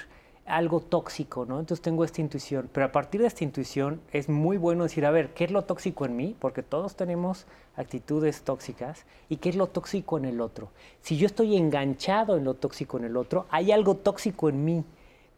algo 0.47 0.81
tóxico, 0.81 1.47
¿no? 1.47 1.59
Entonces 1.59 1.83
tengo 1.83 2.05
esta 2.05 2.21
intuición, 2.21 2.69
pero 2.73 2.87
a 2.87 2.93
partir 2.93 3.21
de 3.21 3.27
esta 3.27 3.45
intuición 3.45 4.01
es 4.13 4.29
muy 4.29 4.57
bueno 4.57 4.83
decir, 4.83 5.07
a 5.07 5.11
ver, 5.11 5.31
¿qué 5.33 5.45
es 5.45 5.51
lo 5.51 5.63
tóxico 5.63 6.05
en 6.05 6.17
mí? 6.17 6.37
Porque 6.39 6.63
todos 6.63 6.97
tenemos 6.97 7.47
actitudes 7.77 8.43
tóxicas 8.43 9.07
y 9.29 9.37
qué 9.37 9.49
es 9.49 9.57
lo 9.57 9.69
tóxico 9.69 10.19
en 10.19 10.27
el 10.27 10.41
otro. 10.41 10.71
Si 11.01 11.17
yo 11.17 11.27
estoy 11.27 11.57
enganchado 11.57 12.37
en 12.37 12.45
lo 12.45 12.55
tóxico 12.55 12.99
en 12.99 13.05
el 13.05 13.17
otro, 13.17 13.47
hay 13.51 13.73
algo 13.73 13.97
tóxico 13.97 14.49
en 14.49 14.65
mí 14.65 14.85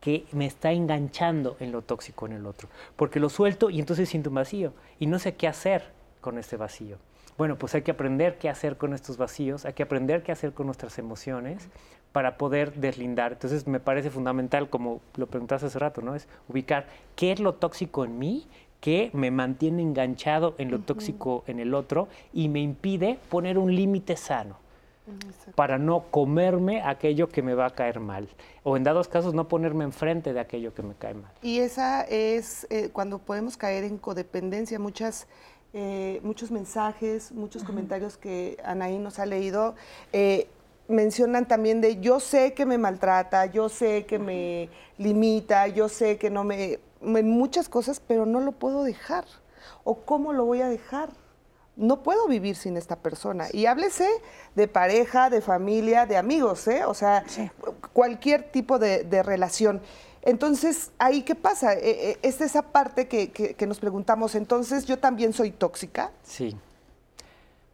que 0.00 0.26
me 0.32 0.46
está 0.46 0.72
enganchando 0.72 1.56
en 1.60 1.72
lo 1.72 1.82
tóxico 1.82 2.26
en 2.26 2.32
el 2.32 2.46
otro, 2.46 2.68
porque 2.96 3.20
lo 3.20 3.28
suelto 3.28 3.70
y 3.70 3.80
entonces 3.80 4.08
siento 4.08 4.30
un 4.30 4.36
vacío 4.36 4.72
y 4.98 5.06
no 5.06 5.18
sé 5.18 5.34
qué 5.34 5.48
hacer 5.48 5.84
con 6.20 6.38
este 6.38 6.56
vacío. 6.56 6.98
Bueno, 7.38 7.56
pues 7.56 7.74
hay 7.74 7.82
que 7.82 7.90
aprender 7.90 8.38
qué 8.38 8.48
hacer 8.48 8.76
con 8.76 8.94
estos 8.94 9.18
vacíos, 9.18 9.64
hay 9.66 9.74
que 9.74 9.82
aprender 9.82 10.22
qué 10.22 10.32
hacer 10.32 10.52
con 10.52 10.66
nuestras 10.66 10.98
emociones 10.98 11.68
para 12.12 12.38
poder 12.38 12.72
deslindar. 12.74 13.32
Entonces 13.32 13.66
me 13.66 13.78
parece 13.78 14.10
fundamental, 14.10 14.70
como 14.70 15.00
lo 15.16 15.26
preguntaste 15.26 15.66
hace 15.66 15.78
rato, 15.78 16.00
¿no? 16.00 16.14
Es 16.14 16.28
ubicar 16.48 16.86
qué 17.14 17.32
es 17.32 17.40
lo 17.40 17.54
tóxico 17.54 18.04
en 18.04 18.18
mí, 18.18 18.46
que 18.80 19.10
me 19.12 19.30
mantiene 19.30 19.82
enganchado 19.82 20.54
en 20.58 20.70
lo 20.70 20.78
tóxico 20.78 21.44
en 21.46 21.60
el 21.60 21.74
otro 21.74 22.08
y 22.32 22.48
me 22.48 22.60
impide 22.60 23.18
poner 23.30 23.58
un 23.58 23.74
límite 23.74 24.16
sano 24.16 24.58
para 25.54 25.78
no 25.78 26.04
comerme 26.10 26.82
aquello 26.82 27.28
que 27.28 27.42
me 27.42 27.54
va 27.54 27.66
a 27.66 27.70
caer 27.70 28.00
mal 28.00 28.28
o 28.64 28.76
en 28.76 28.82
dados 28.82 29.08
casos 29.08 29.34
no 29.34 29.46
ponerme 29.48 29.84
enfrente 29.84 30.32
de 30.32 30.40
aquello 30.40 30.74
que 30.74 30.82
me 30.82 30.94
cae 30.94 31.14
mal. 31.14 31.30
Y 31.42 31.58
esa 31.58 32.02
es 32.02 32.66
eh, 32.70 32.90
cuando 32.92 33.18
podemos 33.18 33.56
caer 33.56 33.84
en 33.84 33.98
codependencia. 33.98 34.78
Muchas 34.78 35.28
eh, 35.78 36.20
muchos 36.22 36.50
mensajes, 36.50 37.32
muchos 37.32 37.62
comentarios 37.62 38.16
que 38.16 38.56
Anaí 38.64 38.96
nos 38.96 39.18
ha 39.18 39.26
leído. 39.26 39.74
Eh, 40.10 40.48
mencionan 40.88 41.46
también 41.46 41.82
de 41.82 42.00
yo 42.00 42.18
sé 42.18 42.54
que 42.54 42.64
me 42.64 42.78
maltrata, 42.78 43.44
yo 43.44 43.68
sé 43.68 44.06
que 44.06 44.18
me 44.18 44.70
limita, 44.96 45.68
yo 45.68 45.90
sé 45.90 46.16
que 46.16 46.30
no 46.30 46.44
me, 46.44 46.80
muchas 47.02 47.68
cosas, 47.68 48.00
pero 48.00 48.24
no 48.24 48.40
lo 48.40 48.52
puedo 48.52 48.84
dejar. 48.84 49.26
¿O 49.84 49.96
cómo 49.96 50.32
lo 50.32 50.46
voy 50.46 50.62
a 50.62 50.68
dejar? 50.70 51.10
No 51.76 52.02
puedo 52.02 52.26
vivir 52.26 52.56
sin 52.56 52.78
esta 52.78 52.96
persona. 52.96 53.48
Y 53.52 53.66
háblese 53.66 54.08
de 54.54 54.68
pareja, 54.68 55.28
de 55.28 55.42
familia, 55.42 56.06
de 56.06 56.16
amigos, 56.16 56.66
¿eh? 56.68 56.86
O 56.86 56.94
sea, 56.94 57.22
cualquier 57.92 58.50
tipo 58.50 58.78
de, 58.78 59.04
de 59.04 59.22
relación. 59.22 59.82
Entonces, 60.26 60.90
¿ahí 60.98 61.22
qué 61.22 61.36
pasa? 61.36 61.74
E, 61.74 62.10
e, 62.10 62.18
es 62.22 62.40
esa 62.40 62.62
parte 62.62 63.06
que, 63.06 63.66
nos 63.66 63.78
preguntamos, 63.78 64.34
entonces, 64.34 64.84
¿yo 64.84 64.98
también 64.98 65.32
soy 65.32 65.52
tóxica? 65.52 66.10
Sí. 66.24 66.56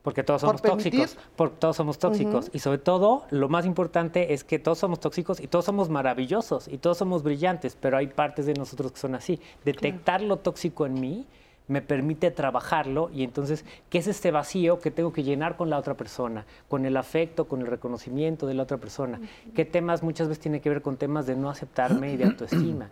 Porque 0.02 0.22
todos 0.22 0.42
somos 0.42 0.60
tóxicos. 0.60 1.16
Porque 1.34 1.56
todos 1.58 1.76
somos 1.76 1.98
tóxicos. 1.98 2.50
Y 2.52 2.58
sobre 2.58 2.78
todo, 2.78 3.24
lo 3.30 3.48
más 3.48 3.64
importante 3.64 4.34
es 4.34 4.44
que 4.44 4.58
todos 4.58 4.78
somos 4.78 5.00
tóxicos 5.00 5.40
y 5.40 5.46
todos 5.46 5.64
somos 5.64 5.88
maravillosos 5.88 6.68
y 6.68 6.76
todos 6.76 6.98
somos 6.98 7.22
brillantes, 7.22 7.76
pero 7.80 7.96
hay 7.96 8.08
partes 8.08 8.44
de 8.44 8.52
nosotros 8.52 8.92
que 8.92 8.98
son 8.98 9.14
así. 9.14 9.40
Detectar 9.64 10.20
lo 10.20 10.36
tóxico 10.36 10.84
en 10.84 11.00
mí 11.00 11.26
me 11.68 11.82
permite 11.82 12.30
trabajarlo 12.30 13.10
y 13.14 13.24
entonces, 13.24 13.64
¿qué 13.88 13.98
es 13.98 14.06
este 14.06 14.30
vacío 14.30 14.80
que 14.80 14.90
tengo 14.90 15.12
que 15.12 15.22
llenar 15.22 15.56
con 15.56 15.70
la 15.70 15.78
otra 15.78 15.94
persona? 15.94 16.44
Con 16.68 16.86
el 16.86 16.96
afecto, 16.96 17.46
con 17.46 17.60
el 17.60 17.66
reconocimiento 17.66 18.46
de 18.46 18.54
la 18.54 18.64
otra 18.64 18.78
persona. 18.78 19.20
¿Qué 19.54 19.64
temas 19.64 20.02
muchas 20.02 20.28
veces 20.28 20.40
tiene 20.40 20.60
que 20.60 20.68
ver 20.68 20.82
con 20.82 20.96
temas 20.96 21.26
de 21.26 21.36
no 21.36 21.50
aceptarme 21.50 22.12
y 22.12 22.16
de 22.16 22.24
autoestima? 22.26 22.90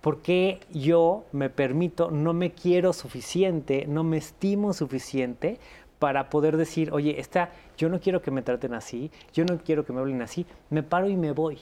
¿Por 0.00 0.22
qué 0.22 0.60
yo 0.72 1.24
me 1.32 1.50
permito, 1.50 2.10
no 2.10 2.32
me 2.32 2.52
quiero 2.52 2.92
suficiente, 2.92 3.86
no 3.88 4.04
me 4.04 4.18
estimo 4.18 4.72
suficiente 4.72 5.58
para 5.98 6.28
poder 6.30 6.56
decir, 6.56 6.92
oye, 6.92 7.20
esta, 7.20 7.50
yo 7.76 7.88
no 7.88 8.00
quiero 8.00 8.20
que 8.22 8.30
me 8.30 8.42
traten 8.42 8.74
así, 8.74 9.10
yo 9.32 9.44
no 9.44 9.58
quiero 9.58 9.84
que 9.84 9.92
me 9.92 10.00
hablen 10.00 10.22
así, 10.22 10.46
me 10.70 10.82
paro 10.82 11.08
y 11.08 11.16
me 11.16 11.32
voy. 11.32 11.58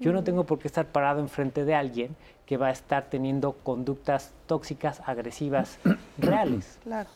Yo 0.00 0.12
no 0.12 0.22
tengo 0.22 0.44
por 0.44 0.58
qué 0.58 0.68
estar 0.68 0.86
parado 0.86 1.20
enfrente 1.20 1.64
de 1.64 1.74
alguien 1.74 2.14
que 2.46 2.56
va 2.56 2.68
a 2.68 2.72
estar 2.72 3.08
teniendo 3.08 3.52
conductas 3.52 4.32
tóxicas, 4.46 5.02
agresivas, 5.06 5.78
reales. 6.18 6.78
Claro. 6.82 7.08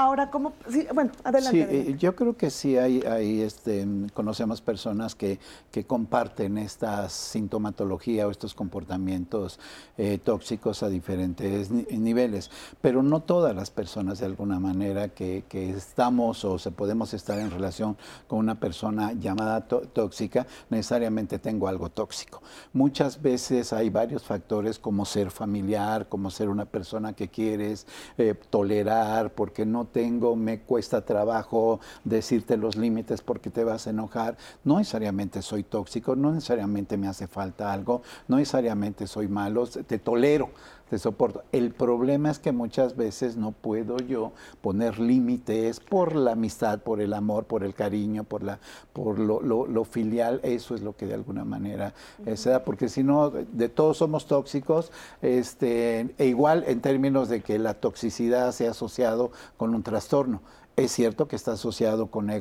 Ahora, 0.00 0.30
¿cómo? 0.30 0.54
Sí, 0.66 0.86
bueno, 0.94 1.10
adelante. 1.24 1.84
Sí, 1.84 1.96
yo 1.98 2.16
creo 2.16 2.34
que 2.34 2.48
sí 2.48 2.78
hay, 2.78 3.02
hay 3.02 3.42
este, 3.42 3.86
conocemos 4.14 4.62
personas 4.62 5.14
que, 5.14 5.38
que 5.70 5.84
comparten 5.84 6.56
esta 6.56 7.06
sintomatología 7.10 8.26
o 8.26 8.30
estos 8.30 8.54
comportamientos 8.54 9.60
eh, 9.98 10.16
tóxicos 10.16 10.82
a 10.82 10.88
diferentes 10.88 11.70
niveles, 11.70 12.50
pero 12.80 13.02
no 13.02 13.20
todas 13.20 13.54
las 13.54 13.70
personas 13.70 14.20
de 14.20 14.24
alguna 14.24 14.58
manera 14.58 15.10
que, 15.10 15.44
que, 15.46 15.68
estamos 15.68 16.46
o 16.46 16.58
se 16.58 16.70
podemos 16.70 17.12
estar 17.12 17.38
en 17.38 17.50
relación 17.50 17.98
con 18.26 18.38
una 18.38 18.58
persona 18.58 19.12
llamada 19.12 19.66
tóxica, 19.66 20.46
necesariamente 20.70 21.38
tengo 21.38 21.68
algo 21.68 21.90
tóxico. 21.90 22.40
Muchas 22.72 23.20
veces 23.20 23.74
hay 23.74 23.90
varios 23.90 24.22
factores 24.22 24.78
como 24.78 25.04
ser 25.04 25.30
familiar, 25.30 26.08
como 26.08 26.30
ser 26.30 26.48
una 26.48 26.64
persona 26.64 27.12
que 27.12 27.28
quieres 27.28 27.86
eh, 28.16 28.34
tolerar, 28.48 29.34
porque 29.34 29.66
no 29.66 29.89
tengo, 29.92 30.36
me 30.36 30.60
cuesta 30.60 31.04
trabajo 31.04 31.80
decirte 32.04 32.56
los 32.56 32.76
límites 32.76 33.20
porque 33.22 33.50
te 33.50 33.64
vas 33.64 33.86
a 33.86 33.90
enojar. 33.90 34.36
No 34.64 34.78
necesariamente 34.78 35.42
soy 35.42 35.62
tóxico, 35.62 36.16
no 36.16 36.32
necesariamente 36.32 36.96
me 36.96 37.08
hace 37.08 37.26
falta 37.26 37.72
algo, 37.72 38.02
no 38.28 38.36
necesariamente 38.36 39.06
soy 39.06 39.28
malo, 39.28 39.66
te 39.66 39.98
tolero 39.98 40.50
te 40.90 40.98
soporto. 40.98 41.44
El 41.52 41.70
problema 41.70 42.32
es 42.32 42.40
que 42.40 42.50
muchas 42.50 42.96
veces 42.96 43.36
no 43.36 43.52
puedo 43.52 43.98
yo 43.98 44.32
poner 44.60 44.98
límites 44.98 45.78
por 45.78 46.16
la 46.16 46.32
amistad, 46.32 46.80
por 46.80 47.00
el 47.00 47.14
amor, 47.14 47.44
por 47.44 47.62
el 47.62 47.74
cariño, 47.74 48.24
por, 48.24 48.42
la, 48.42 48.58
por 48.92 49.20
lo, 49.20 49.84
filial. 49.84 50.40
Eso 50.42 50.74
es 50.74 50.82
lo 50.82 50.96
que 50.96 51.06
de 51.06 51.14
alguna 51.14 51.44
manera 51.44 51.94
eh, 52.26 52.36
se 52.36 52.50
da, 52.50 52.64
porque 52.64 52.88
si 52.88 53.04
no, 53.04 53.30
de 53.30 53.68
todos 53.68 53.98
somos 53.98 54.26
tóxicos, 54.26 54.90
este, 55.22 56.12
e 56.18 56.26
igual 56.26 56.64
en 56.66 56.80
términos 56.80 57.28
de 57.28 57.40
que 57.40 57.60
la 57.60 57.74
toxicidad 57.74 58.50
se 58.50 58.66
ha 58.66 58.72
asociado 58.72 59.30
con 59.56 59.76
un 59.76 59.84
trastorno. 59.84 60.42
Es 60.76 60.90
cierto 60.90 61.28
que 61.28 61.36
está 61.36 61.52
asociado 61.52 62.08
con 62.08 62.30
eh, 62.30 62.40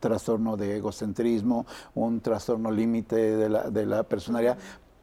trastorno 0.00 0.56
de 0.56 0.78
egocentrismo, 0.78 1.66
un 1.94 2.20
trastorno 2.20 2.72
límite 2.72 3.14
de 3.14 3.48
la, 3.48 3.70
de 3.70 3.86
la 3.86 4.02
personalidad, 4.02 4.58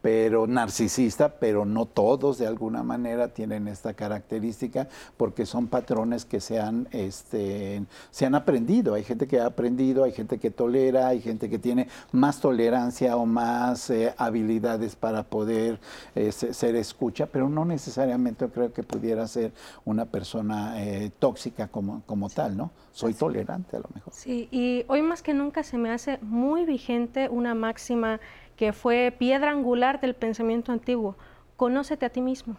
pero 0.06 0.46
narcisista, 0.46 1.28
pero 1.40 1.64
no 1.64 1.84
todos 1.84 2.38
de 2.38 2.46
alguna 2.46 2.84
manera 2.84 3.26
tienen 3.26 3.66
esta 3.66 3.94
característica 3.94 4.86
porque 5.16 5.44
son 5.46 5.66
patrones 5.66 6.24
que 6.24 6.38
se 6.38 6.60
han, 6.60 6.86
este, 6.92 7.84
se 8.12 8.24
han 8.24 8.36
aprendido. 8.36 8.94
Hay 8.94 9.02
gente 9.02 9.26
que 9.26 9.40
ha 9.40 9.46
aprendido, 9.46 10.04
hay 10.04 10.12
gente 10.12 10.38
que 10.38 10.52
tolera, 10.52 11.08
hay 11.08 11.20
gente 11.20 11.50
que 11.50 11.58
tiene 11.58 11.88
más 12.12 12.40
tolerancia 12.40 13.16
o 13.16 13.26
más 13.26 13.90
eh, 13.90 14.14
habilidades 14.16 14.94
para 14.94 15.24
poder 15.24 15.80
eh, 16.14 16.30
ser 16.30 16.76
escucha, 16.76 17.26
pero 17.26 17.48
no 17.48 17.64
necesariamente 17.64 18.46
creo 18.46 18.72
que 18.72 18.84
pudiera 18.84 19.26
ser 19.26 19.50
una 19.84 20.04
persona 20.04 20.84
eh, 20.84 21.10
tóxica 21.18 21.66
como, 21.66 22.02
como 22.06 22.30
tal, 22.30 22.56
¿no? 22.56 22.70
Soy 22.92 23.12
tolerante 23.12 23.76
a 23.76 23.80
lo 23.80 23.88
mejor. 23.92 24.12
Sí, 24.14 24.46
y 24.52 24.84
hoy 24.86 25.02
más 25.02 25.20
que 25.20 25.34
nunca 25.34 25.64
se 25.64 25.78
me 25.78 25.90
hace 25.90 26.18
muy 26.22 26.64
vigente 26.64 27.28
una 27.28 27.56
máxima 27.56 28.20
que 28.56 28.72
fue 28.72 29.14
piedra 29.16 29.50
angular 29.50 30.00
del 30.00 30.14
pensamiento 30.14 30.72
antiguo, 30.72 31.16
conócete 31.56 32.06
a 32.06 32.10
ti 32.10 32.20
mismo. 32.20 32.56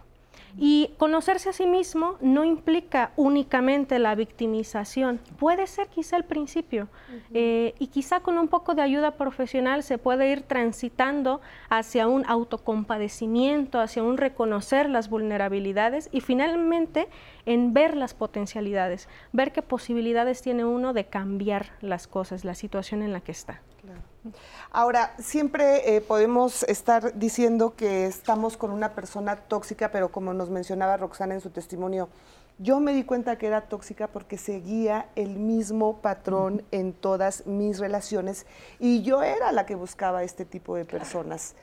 Y 0.56 0.90
conocerse 0.96 1.50
a 1.50 1.52
sí 1.52 1.66
mismo 1.66 2.16
no 2.20 2.44
implica 2.44 3.12
únicamente 3.16 3.98
la 3.98 4.14
victimización, 4.14 5.20
puede 5.38 5.66
ser 5.66 5.88
quizá 5.88 6.16
el 6.16 6.24
principio 6.24 6.88
eh, 7.34 7.74
y 7.78 7.88
quizá 7.88 8.20
con 8.20 8.38
un 8.38 8.48
poco 8.48 8.74
de 8.74 8.82
ayuda 8.82 9.12
profesional 9.12 9.82
se 9.82 9.98
puede 9.98 10.30
ir 10.30 10.42
transitando 10.42 11.40
hacia 11.68 12.08
un 12.08 12.24
autocompadecimiento, 12.26 13.78
hacia 13.78 14.02
un 14.02 14.16
reconocer 14.16 14.88
las 14.88 15.10
vulnerabilidades 15.10 16.08
y 16.12 16.22
finalmente 16.22 17.08
en 17.44 17.74
ver 17.74 17.96
las 17.96 18.14
potencialidades, 18.14 19.08
ver 19.32 19.52
qué 19.52 19.62
posibilidades 19.62 20.42
tiene 20.42 20.64
uno 20.64 20.92
de 20.92 21.04
cambiar 21.04 21.66
las 21.80 22.06
cosas, 22.06 22.44
la 22.44 22.54
situación 22.54 23.02
en 23.02 23.12
la 23.12 23.20
que 23.20 23.32
está. 23.32 23.60
Ahora, 24.70 25.14
siempre 25.18 25.96
eh, 25.96 26.00
podemos 26.00 26.62
estar 26.64 27.18
diciendo 27.18 27.74
que 27.76 28.06
estamos 28.06 28.56
con 28.56 28.70
una 28.70 28.94
persona 28.94 29.36
tóxica, 29.36 29.90
pero 29.90 30.10
como 30.10 30.34
nos 30.34 30.50
mencionaba 30.50 30.96
Roxana 30.96 31.34
en 31.34 31.40
su 31.40 31.50
testimonio, 31.50 32.08
yo 32.58 32.80
me 32.80 32.92
di 32.92 33.04
cuenta 33.04 33.38
que 33.38 33.46
era 33.46 33.62
tóxica 33.62 34.08
porque 34.08 34.36
seguía 34.36 35.08
el 35.14 35.36
mismo 35.36 35.98
patrón 35.98 36.64
en 36.72 36.92
todas 36.92 37.46
mis 37.46 37.78
relaciones 37.78 38.46
y 38.80 39.02
yo 39.02 39.22
era 39.22 39.52
la 39.52 39.64
que 39.64 39.76
buscaba 39.76 40.24
este 40.24 40.44
tipo 40.44 40.74
de 40.74 40.84
personas. 40.84 41.54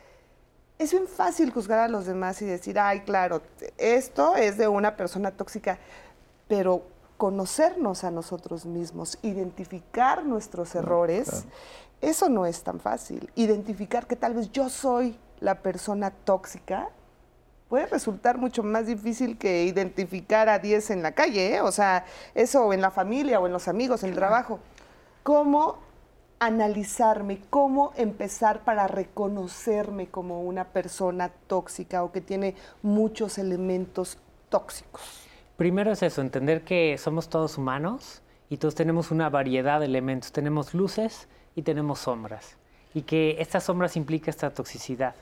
Es 0.80 0.92
bien 0.92 1.08
fácil 1.08 1.52
juzgar 1.52 1.80
a 1.80 1.88
los 1.90 2.06
demás 2.06 2.42
y 2.42 2.46
decir, 2.46 2.80
ay, 2.80 3.02
claro, 3.02 3.42
esto 3.78 4.36
es 4.36 4.58
de 4.58 4.70
una 4.70 4.96
persona 4.96 5.32
tóxica, 5.32 5.80
pero 6.48 6.84
conocernos 7.18 8.04
a 8.04 8.12
nosotros 8.12 8.66
mismos, 8.66 9.18
identificar 9.22 10.26
nuestros 10.26 10.76
errores, 10.76 11.46
eso 12.02 12.30
no 12.30 12.46
es 12.46 12.64
tan 12.64 12.80
fácil. 12.80 13.30
Identificar 13.36 14.08
que 14.08 14.16
tal 14.16 14.34
vez 14.34 14.52
yo 14.52 14.70
soy 14.70 15.18
la 15.40 15.62
persona 15.62 16.12
tóxica 16.12 16.90
puede 17.70 17.88
resultar 17.88 18.38
mucho 18.38 18.64
más 18.64 18.88
difícil 18.88 19.38
que 19.38 19.64
identificar 19.64 20.50
a 20.50 20.60
10 20.60 20.92
en 20.92 21.04
la 21.04 21.14
calle, 21.14 21.56
¿eh? 21.56 21.62
o 21.62 21.72
sea, 21.72 22.06
eso 22.36 22.72
en 22.74 22.82
la 22.82 22.92
familia 22.92 23.40
o 23.40 23.48
en 23.48 23.54
los 23.54 23.68
amigos, 23.68 24.04
en 24.04 24.10
el 24.12 24.16
trabajo. 24.16 24.60
¿Cómo 25.24 25.80
analizarme, 26.40 27.42
cómo 27.50 27.92
empezar 27.96 28.64
para 28.64 28.88
reconocerme 28.88 30.08
como 30.08 30.44
una 30.44 30.66
persona 30.66 31.32
tóxica 31.48 32.04
o 32.04 32.12
que 32.12 32.22
tiene 32.22 32.56
muchos 32.84 33.38
elementos 33.38 34.20
tóxicos? 34.50 35.02
Primero 35.58 35.92
es 35.92 36.04
eso, 36.04 36.22
entender 36.22 36.64
que 36.64 36.98
somos 36.98 37.30
todos 37.30 37.58
humanos 37.58 38.22
y 38.50 38.58
todos 38.58 38.76
tenemos 38.76 39.10
una 39.10 39.30
variedad 39.30 39.80
de 39.80 39.86
elementos. 39.86 40.32
Tenemos 40.32 40.74
luces, 40.74 41.28
y 41.56 41.62
tenemos 41.62 42.00
sombras. 42.00 42.58
Y 42.94 43.02
que 43.02 43.38
estas 43.40 43.64
sombras 43.64 43.96
implica 43.96 44.30
esta 44.30 44.54
toxicidad. 44.54 45.16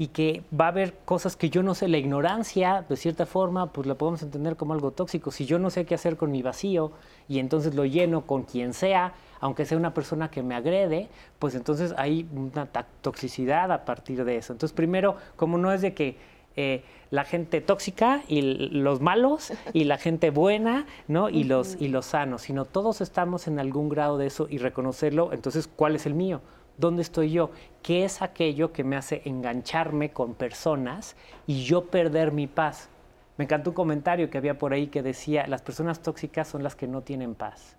Y 0.00 0.08
que 0.08 0.44
va 0.58 0.66
a 0.66 0.68
haber 0.68 0.94
cosas 1.04 1.34
que 1.34 1.50
yo 1.50 1.64
no 1.64 1.74
sé, 1.74 1.88
la 1.88 1.98
ignorancia, 1.98 2.84
de 2.88 2.96
cierta 2.96 3.26
forma, 3.26 3.72
pues 3.72 3.86
la 3.86 3.96
podemos 3.96 4.22
entender 4.22 4.54
como 4.54 4.72
algo 4.72 4.92
tóxico. 4.92 5.32
Si 5.32 5.44
yo 5.44 5.58
no 5.58 5.70
sé 5.70 5.86
qué 5.86 5.96
hacer 5.96 6.16
con 6.16 6.30
mi 6.30 6.40
vacío 6.40 6.92
y 7.28 7.40
entonces 7.40 7.74
lo 7.74 7.84
lleno 7.84 8.24
con 8.24 8.44
quien 8.44 8.74
sea, 8.74 9.14
aunque 9.40 9.64
sea 9.64 9.76
una 9.76 9.94
persona 9.94 10.30
que 10.30 10.42
me 10.42 10.54
agrede, 10.54 11.08
pues 11.40 11.56
entonces 11.56 11.94
hay 11.96 12.28
una 12.32 12.66
toxicidad 13.02 13.72
a 13.72 13.84
partir 13.84 14.24
de 14.24 14.36
eso. 14.36 14.52
Entonces, 14.52 14.74
primero, 14.74 15.16
como 15.34 15.58
no 15.58 15.72
es 15.72 15.80
de 15.80 15.94
que 15.94 16.16
eh, 16.60 16.82
la 17.12 17.22
gente 17.24 17.60
tóxica 17.60 18.24
y 18.26 18.42
los 18.42 19.00
malos 19.00 19.52
y 19.72 19.84
la 19.84 19.96
gente 19.96 20.30
buena, 20.30 20.86
¿no? 21.06 21.28
Y 21.28 21.44
los, 21.44 21.80
y 21.80 21.86
los 21.86 22.06
sanos, 22.06 22.42
sino 22.42 22.64
todos 22.64 23.00
estamos 23.00 23.46
en 23.46 23.60
algún 23.60 23.88
grado 23.88 24.18
de 24.18 24.26
eso 24.26 24.48
y 24.50 24.58
reconocerlo. 24.58 25.32
Entonces, 25.32 25.68
¿cuál 25.68 25.94
es 25.94 26.04
el 26.04 26.14
mío? 26.14 26.40
¿Dónde 26.76 27.02
estoy 27.02 27.30
yo? 27.30 27.52
¿Qué 27.80 28.04
es 28.04 28.22
aquello 28.22 28.72
que 28.72 28.82
me 28.82 28.96
hace 28.96 29.22
engancharme 29.24 30.10
con 30.10 30.34
personas 30.34 31.14
y 31.46 31.62
yo 31.62 31.84
perder 31.84 32.32
mi 32.32 32.48
paz? 32.48 32.88
Me 33.36 33.44
encantó 33.44 33.70
un 33.70 33.74
comentario 33.74 34.28
que 34.28 34.38
había 34.38 34.58
por 34.58 34.72
ahí 34.72 34.88
que 34.88 35.04
decía, 35.04 35.46
las 35.46 35.62
personas 35.62 36.02
tóxicas 36.02 36.48
son 36.48 36.64
las 36.64 36.74
que 36.74 36.88
no 36.88 37.02
tienen 37.02 37.36
paz 37.36 37.78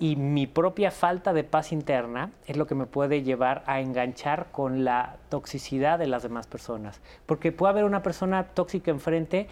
y 0.00 0.16
mi 0.16 0.46
propia 0.46 0.90
falta 0.90 1.32
de 1.32 1.44
paz 1.44 1.72
interna 1.72 2.32
es 2.46 2.56
lo 2.56 2.66
que 2.66 2.74
me 2.74 2.86
puede 2.86 3.22
llevar 3.22 3.62
a 3.66 3.80
enganchar 3.80 4.48
con 4.50 4.84
la 4.84 5.16
toxicidad 5.28 5.98
de 5.98 6.06
las 6.06 6.22
demás 6.22 6.46
personas. 6.46 7.00
Porque 7.26 7.52
puede 7.52 7.70
haber 7.70 7.84
una 7.84 8.02
persona 8.02 8.48
tóxica 8.48 8.90
enfrente 8.90 9.46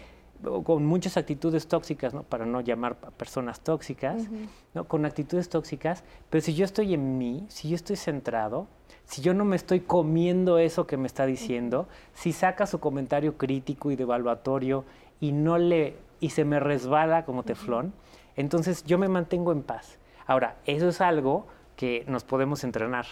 con 0.63 0.85
muchas 0.85 1.17
actitudes 1.17 1.67
tóxicas, 1.67 2.13
¿no? 2.13 2.23
para 2.23 2.45
no 2.45 2.61
llamar 2.61 2.97
a 3.03 3.11
personas 3.11 3.61
tóxicas, 3.61 4.27
¿no? 4.73 4.85
con 4.85 5.05
actitudes 5.05 5.49
tóxicas, 5.49 6.03
pero 6.29 6.41
si 6.41 6.53
yo 6.55 6.65
estoy 6.65 6.93
en 6.93 7.17
mí, 7.17 7.45
si 7.47 7.69
yo 7.69 7.75
estoy 7.75 7.95
centrado, 7.95 8.67
si 9.05 9.21
yo 9.21 9.33
no 9.33 9.45
me 9.45 9.55
estoy 9.55 9.81
comiendo 9.81 10.57
eso 10.57 10.87
que 10.87 10.97
me 10.97 11.07
está 11.07 11.25
diciendo, 11.25 11.87
si 12.13 12.33
saca 12.33 12.65
su 12.65 12.79
comentario 12.79 13.37
crítico 13.37 13.91
y 13.91 13.95
devaluatorio 13.95 14.83
y 15.19 15.31
no 15.31 15.57
le 15.57 15.95
y 16.19 16.31
se 16.31 16.45
me 16.45 16.59
resbala 16.59 17.25
como 17.25 17.43
teflón, 17.43 17.93
entonces 18.35 18.83
yo 18.83 18.97
me 18.97 19.07
mantengo 19.07 19.51
en 19.51 19.63
paz 19.63 19.97
Ahora, 20.31 20.55
eso 20.65 20.87
es 20.87 21.01
algo 21.01 21.45
que 21.75 22.05
nos 22.07 22.23
podemos 22.23 22.63
entrenar, 22.63 23.05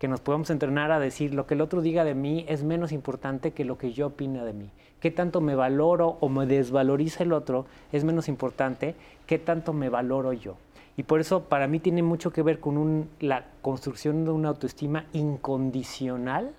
que 0.00 0.08
nos 0.08 0.20
podemos 0.20 0.50
entrenar 0.50 0.90
a 0.90 0.98
decir 0.98 1.32
lo 1.32 1.46
que 1.46 1.54
el 1.54 1.60
otro 1.60 1.80
diga 1.80 2.02
de 2.02 2.16
mí 2.16 2.44
es 2.48 2.64
menos 2.64 2.90
importante 2.90 3.52
que 3.52 3.64
lo 3.64 3.78
que 3.78 3.92
yo 3.92 4.08
opine 4.08 4.44
de 4.44 4.52
mí. 4.52 4.72
Qué 4.98 5.12
tanto 5.12 5.40
me 5.40 5.54
valoro 5.54 6.16
o 6.18 6.28
me 6.28 6.44
desvaloriza 6.44 7.22
el 7.22 7.32
otro 7.32 7.66
es 7.92 8.02
menos 8.02 8.28
importante 8.28 8.96
que 9.28 9.38
tanto 9.38 9.72
me 9.72 9.90
valoro 9.90 10.32
yo. 10.32 10.56
Y 10.96 11.04
por 11.04 11.20
eso 11.20 11.44
para 11.44 11.68
mí 11.68 11.78
tiene 11.78 12.02
mucho 12.02 12.32
que 12.32 12.42
ver 12.42 12.58
con 12.58 13.10
la 13.20 13.44
construcción 13.62 14.24
de 14.24 14.32
una 14.32 14.48
autoestima 14.48 15.04
incondicional 15.12 16.52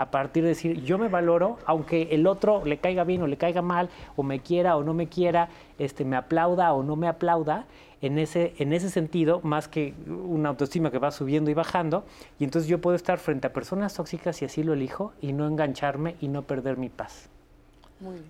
a 0.00 0.10
partir 0.10 0.42
de 0.44 0.48
decir, 0.48 0.82
yo 0.82 0.96
me 0.96 1.08
valoro, 1.08 1.58
aunque 1.66 2.08
el 2.12 2.26
otro 2.26 2.64
le 2.64 2.78
caiga 2.78 3.04
bien 3.04 3.20
o 3.20 3.26
le 3.26 3.36
caiga 3.36 3.60
mal, 3.60 3.90
o 4.16 4.22
me 4.22 4.40
quiera 4.40 4.78
o 4.78 4.82
no 4.82 4.94
me 4.94 5.08
quiera, 5.08 5.50
este, 5.78 6.06
me 6.06 6.16
aplauda 6.16 6.72
o 6.72 6.82
no 6.82 6.96
me 6.96 7.06
aplauda, 7.06 7.66
en 8.02 8.18
ese, 8.18 8.54
en 8.58 8.72
ese 8.72 8.90
sentido, 8.90 9.40
más 9.42 9.68
que 9.68 9.94
una 10.08 10.48
autoestima 10.50 10.90
que 10.90 10.98
va 10.98 11.10
subiendo 11.10 11.50
y 11.50 11.54
bajando, 11.54 12.04
y 12.38 12.44
entonces 12.44 12.68
yo 12.68 12.80
puedo 12.80 12.96
estar 12.96 13.18
frente 13.18 13.46
a 13.46 13.52
personas 13.52 13.94
tóxicas 13.94 14.36
si 14.36 14.44
así 14.44 14.62
lo 14.62 14.72
elijo, 14.72 15.12
y 15.20 15.32
no 15.32 15.46
engancharme 15.46 16.16
y 16.20 16.28
no 16.28 16.42
perder 16.42 16.76
mi 16.78 16.88
paz. 16.88 17.28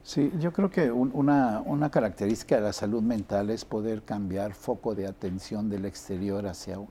Sí, 0.02 0.32
yo 0.40 0.52
creo 0.52 0.68
que 0.68 0.90
un- 0.90 1.12
una, 1.14 1.62
una 1.64 1.90
característica 1.90 2.56
de 2.56 2.62
la 2.62 2.72
salud 2.72 3.02
mental 3.02 3.50
es 3.50 3.64
poder 3.64 4.02
cambiar 4.02 4.54
foco 4.54 4.96
de 4.96 5.06
atención 5.06 5.70
del 5.70 5.84
exterior 5.84 6.44
hacia 6.48 6.78
uno. 6.80 6.90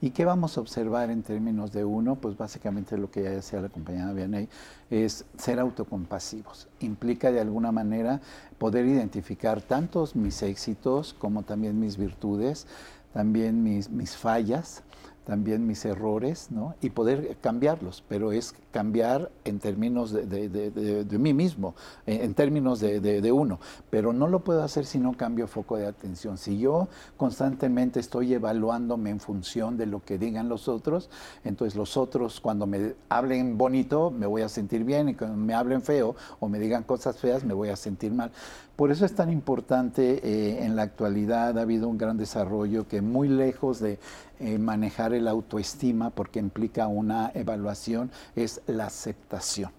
¿Y 0.00 0.10
qué 0.10 0.26
vamos 0.26 0.56
a 0.56 0.60
observar 0.60 1.10
en 1.10 1.22
términos 1.22 1.72
de 1.72 1.84
uno? 1.84 2.16
Pues 2.16 2.36
básicamente 2.36 2.98
lo 2.98 3.10
que 3.10 3.22
ya 3.22 3.30
decía 3.30 3.62
la 3.62 3.70
compañera 3.70 4.12
Vianey, 4.12 4.48
es 4.90 5.24
ser 5.38 5.58
autocompasivos. 5.58 6.68
Implica 6.80 7.32
de 7.32 7.40
alguna 7.40 7.72
manera 7.72 8.20
poder 8.58 8.84
identificar 8.84 9.62
tantos 9.62 10.14
mis 10.14 10.42
éxitos 10.42 11.14
como 11.14 11.44
también 11.44 11.80
mis 11.80 11.96
virtudes, 11.96 12.66
también 13.14 13.62
mis, 13.62 13.88
mis 13.88 14.16
fallas, 14.16 14.82
también 15.26 15.66
mis 15.66 15.84
errores, 15.84 16.48
¿no? 16.50 16.74
Y 16.80 16.90
poder 16.90 17.36
cambiarlos, 17.40 18.04
pero 18.08 18.32
es 18.32 18.54
cambiar 18.70 19.30
en 19.44 19.58
términos 19.58 20.12
de, 20.12 20.24
de- 20.26 20.48
de- 20.48 21.04
de- 21.04 21.18
mí 21.18 21.34
mismo, 21.34 21.74
en, 22.06 22.34
términos 22.34 22.78
de 22.80 23.32
uno, 23.32 23.58
pero 23.90 24.12
no 24.12 24.28
lo 24.28 24.44
puedo 24.44 24.62
hacer 24.62 24.86
si 24.86 24.98
no 24.98 25.16
cambio 25.16 25.46
foco 25.48 25.76
de 25.76 25.86
atención. 25.86 26.38
Si 26.38 26.58
yo 26.58 26.88
constantemente 27.16 27.98
estoy 28.00 28.34
evaluándome 28.34 29.10
en 29.10 29.18
función 29.20 29.76
de 29.76 29.86
lo 29.86 30.00
que 30.04 30.18
digan 30.18 30.48
los 30.48 30.68
otros, 30.68 31.10
entonces 31.44 31.76
los 31.76 31.96
otros 31.96 32.40
cuando 32.40 32.66
me 32.66 32.94
hablen 33.08 33.58
bonito 33.58 34.10
me 34.10 34.26
voy 34.26 34.42
a 34.42 34.48
sentir 34.48 34.84
bien 34.84 35.08
y 35.08 35.14
cuando 35.14 35.36
me 35.36 35.54
hablen 35.54 35.82
feo 35.82 36.14
o 36.38 36.48
me 36.48 36.58
digan 36.58 36.84
cosas 36.84 37.16
feas 37.18 37.44
me 37.44 37.54
voy 37.54 37.70
a 37.70 37.76
sentir 37.76 38.12
mal. 38.12 38.30
Por 38.76 38.90
eso 38.90 39.06
es 39.06 39.14
tan 39.14 39.30
importante 39.30 40.20
eh, 40.22 40.64
en 40.66 40.76
la 40.76 40.82
actualidad, 40.82 41.58
ha 41.58 41.62
habido 41.62 41.88
un 41.88 41.96
gran 41.96 42.18
desarrollo 42.18 42.86
que 42.86 43.00
muy 43.00 43.26
lejos 43.26 43.80
de 43.80 43.98
eh, 44.38 44.58
manejar 44.58 45.14
el 45.14 45.28
autoestima, 45.28 46.10
porque 46.10 46.40
implica 46.40 46.86
una 46.86 47.30
evaluación, 47.34 48.10
es 48.34 48.60
la 48.66 48.84
aceptación. 48.84 49.70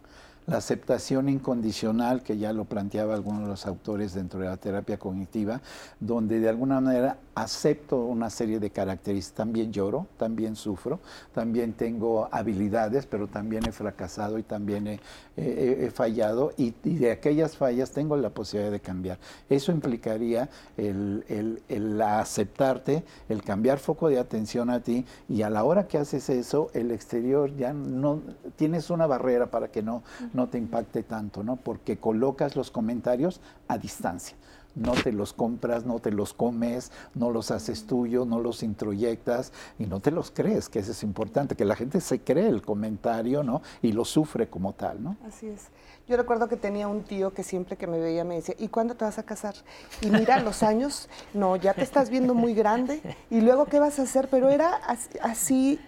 La 0.47 0.57
aceptación 0.57 1.29
incondicional, 1.29 2.23
que 2.23 2.39
ya 2.39 2.53
lo 2.53 2.65
planteaba 2.65 3.13
algunos 3.13 3.41
de 3.41 3.49
los 3.49 3.67
autores 3.67 4.15
dentro 4.15 4.39
de 4.39 4.47
la 4.47 4.57
terapia 4.57 4.97
cognitiva, 4.97 5.61
donde 5.99 6.39
de 6.39 6.49
alguna 6.49 6.81
manera 6.81 7.17
acepto 7.41 7.97
una 7.97 8.29
serie 8.29 8.59
de 8.59 8.69
características. 8.69 9.37
También 9.37 9.71
lloro, 9.71 10.07
también 10.17 10.55
sufro, 10.55 10.99
también 11.33 11.73
tengo 11.73 12.27
habilidades, 12.31 13.05
pero 13.05 13.27
también 13.27 13.65
he 13.67 13.71
fracasado 13.71 14.39
y 14.39 14.43
también 14.43 14.87
he, 14.87 15.91
fallado 15.93 16.51
y, 16.57 16.73
y 16.83 16.95
de 16.97 17.11
aquellas 17.11 17.55
fallas 17.55 17.91
tengo 17.91 18.17
la 18.17 18.29
posibilidad 18.31 18.71
de 18.71 18.79
cambiar. 18.79 19.19
Eso 19.49 19.71
implicaría 19.71 20.49
el, 20.77 21.23
el- 21.27 21.61
el 21.69 22.01
aceptarte, 22.01 23.03
el 23.29 23.43
cambiar 23.43 23.77
foco 23.79 24.09
de 24.09 24.19
atención 24.19 24.69
a 24.69 24.79
ti 24.81 25.05
y 25.29 25.43
a 25.43 25.49
la 25.49 25.63
hora 25.63 25.87
que 25.87 25.97
haces 25.97 26.29
eso, 26.29 26.69
el 26.73 26.91
exterior 26.91 27.55
ya 27.55 27.73
no 27.73 28.21
tienes 28.55 28.89
una 28.89 29.05
barrera 29.07 29.47
para 29.51 29.69
que 29.69 29.81
no, 29.83 30.03
no 30.33 30.47
te 30.49 30.57
impacte 30.57 31.03
tanto, 31.03 31.43
¿no? 31.43 31.55
Porque 31.57 31.97
colocas 31.97 32.55
los 32.55 32.71
comentarios 32.71 33.41
a 33.67 33.77
distancia 33.77 34.35
no 34.77 34.93
te 34.93 35.11
los 35.11 35.33
compras, 35.33 35.85
no 35.85 35.99
te 35.99 36.11
los 36.11 36.33
comes, 36.33 36.91
no 37.15 37.31
los 37.31 37.51
haces 37.51 37.85
tuyo, 37.85 38.25
no 38.25 38.39
los 38.39 38.63
introyectas 38.63 39.51
y 39.79 39.85
no 39.85 39.99
te 39.99 40.11
los 40.11 40.31
crees, 40.31 40.69
que 40.69 40.79
eso 40.79 40.91
es 40.91 41.03
importante, 41.03 41.55
que 41.55 41.65
la 41.65 41.75
gente 41.75 41.99
se 41.99 42.19
cree 42.21 42.47
el 42.47 42.61
comentario, 42.61 43.43
¿no? 43.43 43.61
Y 43.81 43.91
lo 43.91 44.05
sufre 44.05 44.47
como 44.49 44.73
tal, 44.73 45.03
¿no? 45.03 45.17
Así 45.27 45.47
es. 45.47 45.67
Yo 46.07 46.15
recuerdo 46.15 46.47
que 46.47 46.55
tenía 46.55 46.87
un 46.87 47.03
tío 47.03 47.33
que 47.33 47.43
siempre 47.43 47.75
que 47.75 47.85
me 47.87 47.99
veía 47.99 48.23
me 48.23 48.35
decía, 48.35 48.55
¿y 48.57 48.69
cuándo 48.69 48.95
te 48.95 49.03
vas 49.03 49.17
a 49.17 49.23
casar? 49.23 49.55
Y 50.01 50.09
mira, 50.09 50.39
los 50.43 50.63
años, 50.63 51.09
no, 51.33 51.55
ya 51.57 51.73
te 51.73 51.81
estás 51.81 52.09
viendo 52.09 52.33
muy 52.33 52.53
grande. 52.53 53.01
Y 53.29 53.41
luego, 53.41 53.65
¿qué 53.65 53.79
vas 53.79 53.99
a 53.99 54.03
hacer? 54.03 54.29
Pero 54.29 54.49
era 54.49 54.75
as- 54.75 55.09
así 55.21 55.79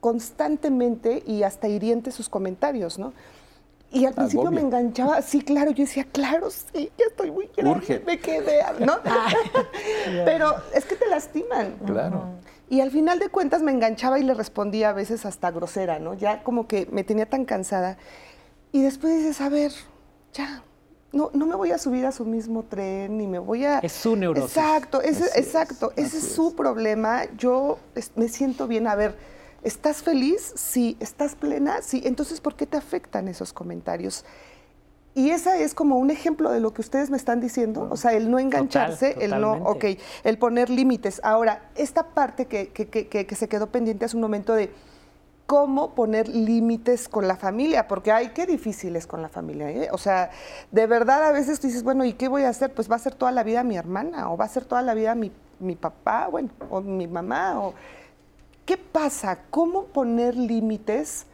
constantemente 0.00 1.22
y 1.26 1.42
hasta 1.42 1.66
hiriente 1.68 2.12
sus 2.12 2.28
comentarios, 2.28 2.98
¿no? 2.98 3.12
Y 3.92 4.04
al 4.04 4.14
principio 4.14 4.50
me 4.50 4.60
enganchaba, 4.60 5.22
sí, 5.22 5.40
claro, 5.42 5.70
yo 5.70 5.84
decía, 5.84 6.04
claro, 6.12 6.50
sí, 6.50 6.90
ya 6.98 7.04
estoy 7.08 7.30
muy 7.30 7.48
grande, 7.56 7.78
Urge. 7.78 8.00
me 8.04 8.18
quedé, 8.18 8.60
¿no? 8.80 8.96
Pero 10.24 10.54
es 10.74 10.84
que 10.84 10.96
te 10.96 11.06
lastiman. 11.08 11.76
Claro. 11.86 12.24
Y 12.68 12.80
al 12.80 12.90
final 12.90 13.18
de 13.20 13.28
cuentas 13.28 13.62
me 13.62 13.70
enganchaba 13.70 14.18
y 14.18 14.24
le 14.24 14.34
respondía 14.34 14.90
a 14.90 14.92
veces 14.92 15.24
hasta 15.24 15.50
grosera, 15.52 15.98
¿no? 16.00 16.14
Ya 16.14 16.42
como 16.42 16.66
que 16.66 16.86
me 16.90 17.04
tenía 17.04 17.26
tan 17.26 17.44
cansada. 17.44 17.96
Y 18.72 18.82
después 18.82 19.16
dices, 19.18 19.40
a 19.40 19.48
ver, 19.48 19.72
ya, 20.32 20.64
no, 21.12 21.30
no 21.32 21.46
me 21.46 21.54
voy 21.54 21.70
a 21.70 21.78
subir 21.78 22.04
a 22.06 22.12
su 22.12 22.24
mismo 22.24 22.64
tren, 22.64 23.16
ni 23.16 23.26
me 23.28 23.38
voy 23.38 23.64
a... 23.64 23.78
Es 23.78 23.92
su 23.92 24.16
neurosis. 24.16 24.56
Exacto, 24.56 25.00
es, 25.00 25.36
exacto, 25.36 25.92
ese 25.96 26.18
es 26.18 26.28
su 26.32 26.48
es. 26.48 26.54
problema. 26.54 27.22
Yo 27.38 27.78
es- 27.94 28.10
me 28.16 28.28
siento 28.28 28.66
bien, 28.66 28.88
a 28.88 28.96
ver, 28.96 29.16
¿estás 29.62 30.02
feliz? 30.02 30.52
Sí, 30.56 30.96
¿estás 31.00 31.34
plena? 31.34 31.82
Sí, 31.82 32.02
entonces, 32.04 32.40
¿por 32.40 32.54
qué 32.56 32.66
te 32.66 32.76
afectan 32.76 33.28
esos 33.28 33.52
comentarios? 33.52 34.24
Y 35.14 35.30
esa 35.30 35.56
es 35.56 35.74
como 35.74 35.96
un 35.96 36.10
ejemplo 36.10 36.50
de 36.50 36.60
lo 36.60 36.74
que 36.74 36.82
ustedes 36.82 37.08
me 37.08 37.16
están 37.16 37.40
diciendo, 37.40 37.88
o 37.90 37.96
sea, 37.96 38.12
el 38.12 38.30
no 38.30 38.38
engancharse, 38.38 39.16
el 39.24 39.30
no, 39.40 39.52
ok, 39.70 39.84
el 40.24 40.38
poner 40.38 40.68
límites. 40.68 41.22
Ahora, 41.24 41.70
esta 41.74 42.02
parte 42.08 42.44
que, 42.46 42.68
que- 42.68 42.88
que- 42.88 43.08
que- 43.08 43.26
que 43.26 43.34
se 43.34 43.48
quedó 43.48 43.68
pendiente 43.68 44.04
hace 44.04 44.16
un 44.16 44.20
momento 44.22 44.52
de 44.54 44.70
cómo 45.46 45.94
poner 45.94 46.28
límites 46.28 47.08
con 47.08 47.26
la 47.28 47.36
familia, 47.36 47.86
porque 47.88 48.12
ay, 48.12 48.32
qué 48.34 48.44
difícil 48.46 48.94
es 48.96 49.06
con 49.06 49.22
la 49.22 49.28
familia. 49.30 49.70
¿eh? 49.70 49.88
O 49.92 49.96
sea, 49.96 50.30
de 50.72 50.86
verdad 50.86 51.22
a 51.24 51.32
veces 51.32 51.60
tú 51.60 51.68
dices, 51.68 51.82
bueno, 51.82 52.04
¿y 52.04 52.12
qué 52.12 52.28
voy 52.28 52.42
a 52.42 52.48
hacer? 52.50 52.74
Pues 52.74 52.90
va 52.90 52.96
a 52.96 52.98
ser 52.98 53.14
toda 53.14 53.32
la 53.32 53.42
vida 53.42 53.62
mi 53.62 53.76
hermana, 53.76 54.30
o 54.30 54.36
va 54.36 54.44
a 54.44 54.48
ser 54.48 54.64
toda 54.66 54.82
la 54.82 54.92
vida 54.92 55.14
mi, 55.14 55.32
mi 55.60 55.76
papá, 55.76 56.26
bueno, 56.30 56.50
o 56.68 56.80
mi 56.82 57.06
mamá, 57.06 57.58
o... 57.60 57.74
¿Qué 58.66 58.76
pasa? 58.76 59.38
¿Cómo 59.48 59.84
poner 59.84 60.36
límites 60.36 61.26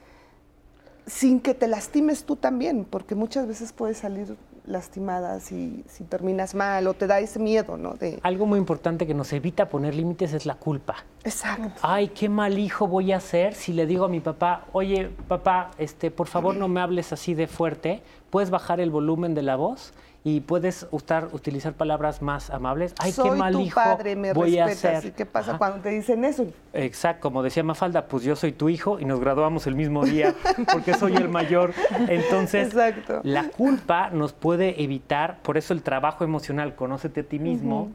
sin 1.07 1.41
que 1.41 1.55
te 1.55 1.67
lastimes 1.67 2.25
tú 2.25 2.37
también? 2.37 2.85
Porque 2.85 3.15
muchas 3.15 3.49
veces 3.49 3.73
puedes 3.73 3.99
salir 3.99 4.37
lastimada 4.67 5.41
si, 5.41 5.83
si 5.89 6.05
terminas 6.05 6.55
mal 6.55 6.87
o 6.87 6.95
te 6.95 7.07
da 7.07 7.21
ese 7.21 7.39
miedo, 7.39 7.79
¿no? 7.79 7.95
De... 7.95 8.21
Algo 8.23 8.45
muy 8.45 8.59
importante 8.59 9.07
que 9.07 9.15
nos 9.15 9.33
evita 9.33 9.71
poner 9.71 9.95
límites 9.95 10.35
es 10.35 10.45
la 10.45 10.57
culpa. 10.57 10.97
Exacto. 11.25 11.81
Ay, 11.81 12.09
qué 12.09 12.29
mal 12.29 12.59
hijo 12.59 12.87
voy 12.87 13.13
a 13.13 13.21
ser 13.21 13.55
si 13.55 13.73
le 13.73 13.87
digo 13.87 14.05
a 14.05 14.09
mi 14.09 14.21
papá, 14.21 14.67
oye, 14.73 15.11
papá, 15.27 15.71
este, 15.79 16.11
por 16.11 16.29
favor 16.29 16.55
no 16.55 16.69
me 16.69 16.81
hables 16.81 17.15
así 17.15 17.33
de 17.33 17.47
fuerte, 17.47 18.03
puedes 18.31 18.51
bajar 18.51 18.79
el 18.79 18.91
volumen 18.91 19.35
de 19.35 19.43
la 19.43 19.57
voz 19.57 19.95
y 20.25 20.41
puedes 20.41 20.87
usar, 20.93 21.29
utilizar 21.33 21.73
palabras 21.73 22.23
más 22.23 22.51
amables. 22.51 22.95
Ay, 22.99 23.11
Soy 23.11 23.31
qué 23.31 23.37
mal 23.37 23.53
tu 23.53 23.61
hijo 23.61 23.75
padre, 23.75 24.15
me 24.15 24.33
voy 24.33 24.57
a 24.57 24.67
respetas. 24.67 25.03
ser. 25.03 25.11
¿Y 25.11 25.15
qué 25.15 25.27
pasa 25.27 25.51
Ajá. 25.51 25.59
cuando 25.59 25.81
te 25.81 25.89
dicen 25.89 26.25
eso? 26.25 26.47
Exacto, 26.73 27.23
como 27.23 27.43
decía 27.43 27.65
Mafalda, 27.65 28.07
pues 28.07 28.23
yo 28.23 28.37
soy 28.37 28.53
tu 28.53 28.69
hijo 28.69 29.01
y 29.01 29.05
nos 29.05 29.19
graduamos 29.19 29.67
el 29.67 29.75
mismo 29.75 30.05
día 30.05 30.35
porque 30.73 30.95
soy 30.95 31.17
el 31.17 31.29
mayor. 31.29 31.73
Entonces, 32.09 32.69
Exacto. 32.69 33.21
la 33.25 33.49
culpa 33.49 34.11
nos 34.11 34.33
puede 34.33 34.83
evitar, 34.83 35.39
por 35.43 35.57
eso 35.57 35.75
el 35.75 35.83
trabajo 35.83 36.23
emocional, 36.23 36.77
conócete 36.77 37.23
a 37.23 37.25
ti 37.25 37.41
mismo, 37.41 37.91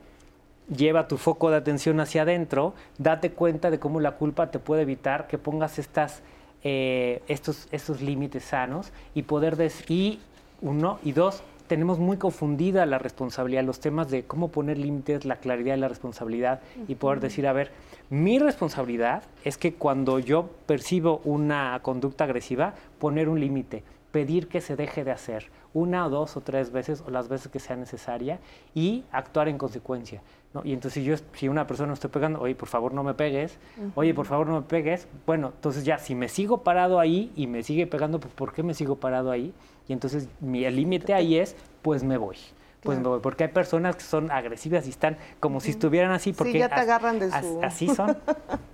lleva 0.69 1.07
tu 1.07 1.15
foco 1.17 1.49
de 1.49 1.55
atención 1.55 1.99
hacia 2.01 2.23
adentro, 2.23 2.73
date 2.97 3.32
cuenta 3.32 3.71
de 3.71 3.80
cómo 3.80 4.01
la 4.01 4.11
culpa 4.11 4.51
te 4.51 4.59
puede 4.59 4.82
evitar 4.82 5.28
que 5.28 5.38
pongas 5.38 5.80
estas, 5.80 6.21
eh, 6.63 7.23
estos, 7.30 7.69
estos 7.71 8.01
límites 8.01 8.43
sanos 8.43 8.91
y 9.15 9.21
poder 9.21 9.55
decir, 9.55 9.86
y 9.89 10.19
uno, 10.61 10.99
y 11.03 11.13
dos, 11.13 11.41
tenemos 11.68 11.99
muy 11.99 12.18
confundida 12.18 12.86
la 12.86 12.97
responsabilidad, 12.97 13.63
los 13.63 13.80
temas 13.80 14.09
de 14.09 14.24
cómo 14.24 14.49
poner 14.49 14.78
límites, 14.78 15.26
la 15.26 15.38
claridad 15.38 15.74
de 15.74 15.82
la 15.82 15.88
responsabilidad 15.88 16.61
y 16.88 16.95
poder 16.95 17.20
decir, 17.20 17.45
a 17.47 17.53
ver, 17.53 17.72
mi 18.09 18.39
responsabilidad 18.39 19.24
es 19.43 19.57
que 19.57 19.74
cuando 19.74 20.20
yo 20.20 20.49
percibo 20.65 21.22
una 21.26 21.80
conducta 21.84 22.24
agresiva, 22.24 22.74
poner 22.99 23.30
un 23.30 23.39
límite, 23.39 23.84
pedir 24.11 24.47
que 24.47 24.61
se 24.61 24.76
deje 24.76 25.03
de 25.03 25.11
hacer 25.11 25.49
una 25.78 26.07
o 26.07 26.09
dos 26.09 26.36
o 26.38 26.41
tres 26.41 26.71
veces 26.71 27.03
o 27.05 27.11
las 27.11 27.28
veces 27.28 27.49
que 27.51 27.59
sea 27.59 27.75
necesaria 27.75 28.39
y 28.73 29.03
actuar 29.11 29.47
en 29.47 29.57
consecuencia. 29.57 30.21
¿no? 30.53 30.61
Y 30.65 30.73
entonces 30.73 30.93
si 30.93 31.03
yo, 31.03 31.15
si 31.34 31.47
una 31.47 31.67
persona 31.67 31.89
me 31.89 31.93
estoy 31.93 32.09
pegando, 32.09 32.41
oye, 32.41 32.55
por 32.55 32.67
favor 32.67 32.93
no 32.93 33.03
me 33.03 33.13
pegues, 33.13 33.59
oye, 33.95 34.13
por 34.13 34.25
favor 34.25 34.47
no 34.47 34.55
me 34.55 34.61
pegues, 34.63 35.07
bueno, 35.28 35.51
entonces 35.55 35.84
ya, 35.86 35.99
si 35.99 36.15
me 36.15 36.30
sigo 36.30 36.63
parado 36.63 36.99
ahí 36.99 37.32
y 37.36 37.45
me 37.45 37.61
sigue 37.61 37.86
pegando, 37.86 38.19
pues 38.19 38.34
¿por 38.34 38.53
qué 38.53 38.63
me 38.63 38.73
sigo 38.73 38.95
parado 38.95 39.30
ahí? 39.30 39.53
Y 39.88 39.93
entonces 39.93 40.28
mi, 40.41 40.67
límite 40.71 41.13
ahí 41.13 41.38
es, 41.38 41.55
pues 41.84 42.03
me 42.03 42.17
voy. 42.17 42.38
pues 42.82 42.97
me 42.99 43.07
voy. 43.07 43.19
Porque 43.19 43.43
hay 43.43 43.49
personas 43.51 43.95
que 43.97 44.03
son 44.03 44.32
agresivas 44.32 44.88
y 44.88 44.89
están 44.89 45.17
como 45.39 45.59
si 45.59 45.71
estuvieran 45.71 46.11
así. 46.11 46.34
Porque 46.34 46.57
ya 46.59 46.69
te 46.69 46.75
as- 46.75 46.82
agarran 46.82 47.19
de 47.19 47.25
as- 47.25 47.45
su- 47.45 47.61
Así 47.63 47.88
son, 47.93 48.17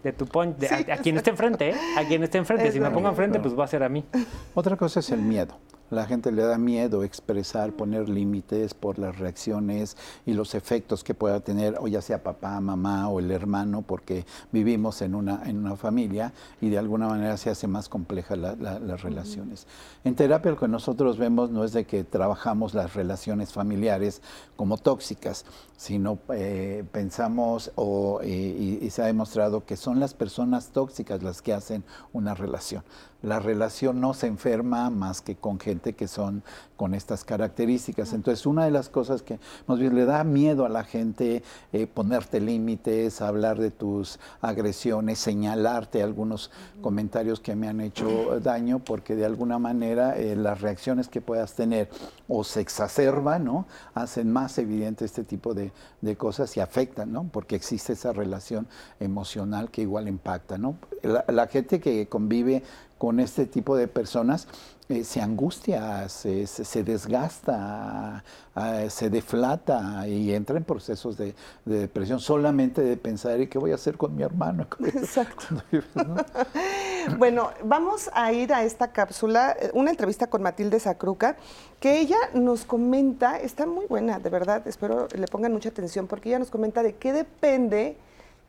de 0.03 0.13
tu 0.13 0.25
pon- 0.25 0.55
de- 0.57 0.67
a, 0.91 0.93
a 0.95 0.97
quien 0.97 1.17
esté 1.17 1.31
enfrente, 1.31 1.69
¿eh? 1.71 1.75
A 1.97 2.03
quien 2.07 2.23
esté 2.23 2.37
enfrente. 2.37 2.71
Si 2.71 2.79
me 2.79 2.89
pongo 2.91 3.09
enfrente, 3.09 3.39
pues 3.39 3.57
va 3.57 3.65
a 3.65 3.67
ser 3.67 3.81
a 3.83 3.89
mí. 3.89 4.05
Otra 4.53 4.77
cosa 4.77 4.99
es 5.01 5.09
el 5.09 5.21
miedo. 5.21 5.57
La 5.93 6.05
gente 6.05 6.31
le 6.31 6.41
da 6.43 6.57
miedo 6.57 7.03
expresar, 7.03 7.73
poner 7.73 8.09
límites 8.09 8.73
por 8.73 8.97
las 8.99 9.19
reacciones 9.19 9.95
y 10.25 10.33
los 10.33 10.55
efectos 10.55 11.03
que 11.03 11.13
pueda 11.13 11.39
tener, 11.39 11.77
o 11.79 11.87
ya 11.87 12.01
sea 12.01 12.23
papá, 12.23 12.59
mamá 12.59 13.09
o 13.09 13.19
el 13.19 13.31
hermano, 13.31 13.81
porque 13.83 14.25
vivimos 14.51 15.01
en 15.01 15.15
una, 15.15 15.41
en 15.45 15.57
una 15.57 15.75
familia 15.75 16.33
y 16.61 16.69
de 16.69 16.77
alguna 16.77 17.07
manera 17.07 17.37
se 17.37 17.49
hace 17.49 17.67
más 17.67 17.89
compleja 17.89 18.35
la- 18.35 18.55
la- 18.55 18.79
las 18.79 19.01
relaciones. 19.03 19.67
En 20.03 20.15
terapia 20.15 20.51
lo 20.51 20.57
que 20.59 20.67
nosotros 20.67 21.17
vemos 21.17 21.49
no 21.51 21.63
es 21.63 21.73
de 21.73 21.85
que 21.85 22.03
trabajamos 22.03 22.73
las 22.73 22.93
relaciones 22.95 23.53
familiares 23.53 24.21
como 24.55 24.77
tóxicas, 24.77 25.45
sino 25.77 26.17
eh, 26.33 26.83
pensamos 26.91 27.71
o, 27.75 28.19
eh, 28.23 28.27
y, 28.27 28.85
y 28.85 28.89
se 28.89 29.01
ha 29.01 29.05
demostrado 29.05 29.65
que 29.65 29.77
son 29.77 29.99
las 29.99 30.13
personas 30.13 30.69
tóxicas 30.69 31.21
las 31.23 31.41
que 31.41 31.53
hacen 31.53 31.83
una 32.13 32.33
relación. 32.33 32.83
La 33.24 33.39
relación 33.39 34.01
no 34.01 34.13
se 34.13 34.28
enferma 34.28 34.89
más 34.89 35.21
que 35.21 35.36
con 35.36 35.59
gente 35.59 35.93
que 35.93 36.07
son 36.07 36.43
con 36.76 36.93
estas 36.93 37.24
características. 37.24 38.11
Entonces, 38.11 38.45
una 38.45 38.65
de 38.65 38.71
las 38.71 38.89
cosas 38.89 39.21
que 39.21 39.39
más 39.67 39.80
bien 39.80 39.95
le 39.95 40.03
da 40.03 40.26
miedo 40.26 40.65
a 40.65 40.69
la 40.69 40.84
gente 40.84 41.41
eh, 41.71 41.88
ponerte 41.88 42.41
límites, 42.41 43.21
hablar 43.21 43.57
de 43.57 43.71
tus 43.71 44.19
agresiones, 44.41 45.19
señalarte 45.19 46.03
algunos 46.03 46.51
comentarios 46.82 47.39
que 47.39 47.55
me 47.55 47.69
han 47.69 47.80
hecho 47.80 48.41
daño, 48.41 48.80
porque 48.80 49.15
de 49.15 49.24
alguna 49.24 49.57
manera 49.57 50.17
eh, 50.17 50.36
las 50.36 50.59
reacciones 50.59 51.07
que 51.07 51.21
puedas 51.21 51.53
tener 51.53 51.89
o 52.28 52.43
se 52.43 52.59
exacerban, 52.59 53.45
¿no? 53.45 53.65
Hacen 53.93 54.30
más 54.30 54.57
evidente 54.57 55.05
este 55.05 55.24
tipo 55.24 55.53
de, 55.53 55.71
de 56.01 56.17
cosas 56.17 56.57
y 56.57 56.59
afectan, 56.59 57.13
¿no? 57.13 57.30
Porque 57.32 57.55
existe 57.55 57.93
esa 57.93 58.11
relación 58.11 58.67
emocional 58.99 59.71
que 59.71 59.84
igual 59.84 60.09
impacta, 60.09 60.57
¿no? 60.57 60.76
La, 61.01 61.24
la 61.30 61.47
gente 61.47 61.80
que 61.80 62.07
convive 62.07 62.63
con 62.97 63.19
este 63.19 63.45
tipo 63.45 63.75
de 63.75 63.87
personas 63.87 64.47
eh, 64.89 65.05
se 65.05 65.21
angustia, 65.21 66.09
se, 66.09 66.83
desgasta, 66.83 68.21
ah, 68.53 68.83
se 68.89 69.09
deflata 69.09 70.05
y 70.07 70.33
entra 70.33 70.57
en 70.57 70.65
procesos 70.65 71.17
de, 71.17 71.33
de 71.63 71.79
depresión 71.79 72.19
solamente 72.19 72.81
de 72.81 72.97
pensar, 72.97 73.39
¿y 73.39 73.47
qué 73.47 73.57
voy 73.57 73.71
a 73.71 73.75
hacer 73.75 73.95
con 73.95 74.13
mi 74.13 74.23
hermano? 74.23 74.67
Exacto. 74.85 75.45
¿no? 75.95 76.15
Bueno, 77.17 77.51
vamos 77.63 78.09
a 78.13 78.31
ir 78.31 78.53
a 78.53 78.63
esta 78.63 78.91
cápsula, 78.91 79.55
eh, 79.59 79.71
una 79.73 79.91
entrevista 79.91 80.27
con 80.27 80.41
Matilde 80.41 80.79
Sacruca, 80.79 81.37
que 81.79 81.99
ella 81.99 82.17
nos 82.33 82.63
comenta, 82.65 83.37
está 83.37 83.65
muy 83.65 83.85
buena, 83.87 84.19
de 84.19 84.29
verdad, 84.29 84.65
espero 84.67 85.07
le 85.13 85.27
pongan 85.27 85.51
mucha 85.51 85.69
atención, 85.69 86.07
porque 86.07 86.29
ella 86.29 86.39
nos 86.39 86.49
comenta 86.49 86.83
de 86.83 86.95
qué 86.95 87.13
depende 87.13 87.97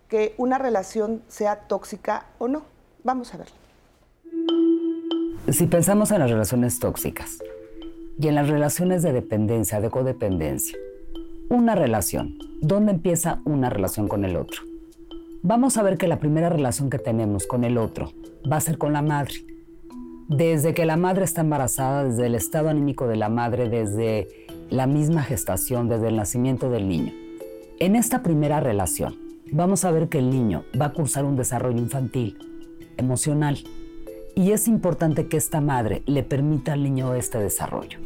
que 0.08 0.34
una 0.36 0.58
relación 0.58 1.22
sea 1.28 1.60
tóxica 1.60 2.26
o 2.38 2.48
no. 2.48 2.62
Vamos 3.02 3.34
a 3.34 3.38
verlo. 3.38 3.63
Si 5.50 5.66
pensamos 5.66 6.10
en 6.10 6.20
las 6.20 6.30
relaciones 6.30 6.78
tóxicas 6.78 7.38
y 8.18 8.28
en 8.28 8.34
las 8.34 8.48
relaciones 8.48 9.02
de 9.02 9.12
dependencia, 9.12 9.78
de 9.78 9.90
codependencia, 9.90 10.78
una 11.50 11.74
relación, 11.74 12.38
¿dónde 12.62 12.92
empieza 12.92 13.42
una 13.44 13.68
relación 13.68 14.08
con 14.08 14.24
el 14.24 14.36
otro? 14.36 14.62
Vamos 15.42 15.76
a 15.76 15.82
ver 15.82 15.98
que 15.98 16.08
la 16.08 16.18
primera 16.18 16.48
relación 16.48 16.88
que 16.88 16.98
tenemos 16.98 17.46
con 17.46 17.64
el 17.64 17.76
otro 17.76 18.10
va 18.50 18.56
a 18.56 18.60
ser 18.62 18.78
con 18.78 18.94
la 18.94 19.02
madre. 19.02 19.34
Desde 20.28 20.72
que 20.72 20.86
la 20.86 20.96
madre 20.96 21.24
está 21.24 21.42
embarazada, 21.42 22.04
desde 22.04 22.24
el 22.24 22.34
estado 22.34 22.70
anímico 22.70 23.06
de 23.06 23.16
la 23.16 23.28
madre, 23.28 23.68
desde 23.68 24.46
la 24.70 24.86
misma 24.86 25.22
gestación, 25.22 25.90
desde 25.90 26.08
el 26.08 26.16
nacimiento 26.16 26.70
del 26.70 26.88
niño. 26.88 27.12
En 27.80 27.96
esta 27.96 28.22
primera 28.22 28.60
relación, 28.60 29.18
vamos 29.52 29.84
a 29.84 29.90
ver 29.90 30.08
que 30.08 30.20
el 30.20 30.30
niño 30.30 30.64
va 30.80 30.86
a 30.86 30.92
cursar 30.94 31.26
un 31.26 31.36
desarrollo 31.36 31.78
infantil, 31.78 32.38
emocional, 32.96 33.58
y 34.34 34.52
es 34.52 34.68
importante 34.68 35.26
que 35.26 35.36
esta 35.36 35.60
madre 35.60 36.02
le 36.06 36.22
permita 36.22 36.72
al 36.72 36.82
niño 36.82 37.14
este 37.14 37.38
desarrollo. 37.38 37.98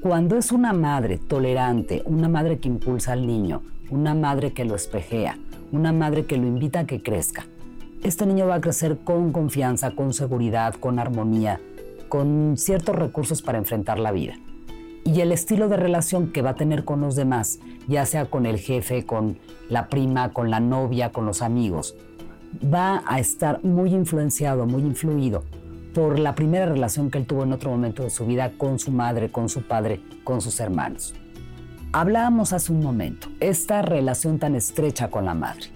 Cuando 0.00 0.36
es 0.36 0.52
una 0.52 0.72
madre 0.72 1.18
tolerante, 1.18 2.02
una 2.04 2.28
madre 2.28 2.58
que 2.58 2.68
impulsa 2.68 3.12
al 3.12 3.26
niño, 3.26 3.62
una 3.90 4.14
madre 4.14 4.52
que 4.52 4.64
lo 4.64 4.74
espejea, 4.74 5.38
una 5.72 5.92
madre 5.92 6.26
que 6.26 6.36
lo 6.36 6.46
invita 6.46 6.80
a 6.80 6.86
que 6.86 7.02
crezca, 7.02 7.46
este 8.02 8.26
niño 8.26 8.46
va 8.46 8.56
a 8.56 8.60
crecer 8.60 8.98
con 8.98 9.32
confianza, 9.32 9.92
con 9.92 10.12
seguridad, 10.12 10.74
con 10.74 10.98
armonía, 10.98 11.60
con 12.08 12.54
ciertos 12.56 12.94
recursos 12.94 13.42
para 13.42 13.58
enfrentar 13.58 13.98
la 13.98 14.12
vida. 14.12 14.34
Y 15.04 15.20
el 15.20 15.32
estilo 15.32 15.68
de 15.68 15.76
relación 15.76 16.32
que 16.32 16.42
va 16.42 16.50
a 16.50 16.54
tener 16.54 16.84
con 16.84 17.00
los 17.00 17.16
demás, 17.16 17.58
ya 17.88 18.06
sea 18.06 18.26
con 18.26 18.46
el 18.46 18.58
jefe, 18.58 19.04
con 19.04 19.38
la 19.68 19.88
prima, 19.88 20.32
con 20.32 20.50
la 20.50 20.60
novia, 20.60 21.10
con 21.10 21.26
los 21.26 21.42
amigos, 21.42 21.96
va 22.62 23.02
a 23.06 23.20
estar 23.20 23.62
muy 23.64 23.94
influenciado, 23.94 24.66
muy 24.66 24.82
influido 24.82 25.44
por 25.94 26.18
la 26.18 26.34
primera 26.34 26.66
relación 26.66 27.10
que 27.10 27.18
él 27.18 27.26
tuvo 27.26 27.44
en 27.44 27.52
otro 27.52 27.70
momento 27.70 28.02
de 28.02 28.10
su 28.10 28.26
vida 28.26 28.52
con 28.56 28.78
su 28.78 28.90
madre, 28.90 29.30
con 29.30 29.48
su 29.48 29.62
padre, 29.62 30.00
con 30.24 30.40
sus 30.40 30.60
hermanos. 30.60 31.14
Hablábamos 31.92 32.52
hace 32.52 32.72
un 32.72 32.82
momento, 32.82 33.28
esta 33.40 33.82
relación 33.82 34.38
tan 34.38 34.54
estrecha 34.54 35.10
con 35.10 35.24
la 35.24 35.34
madre. 35.34 35.66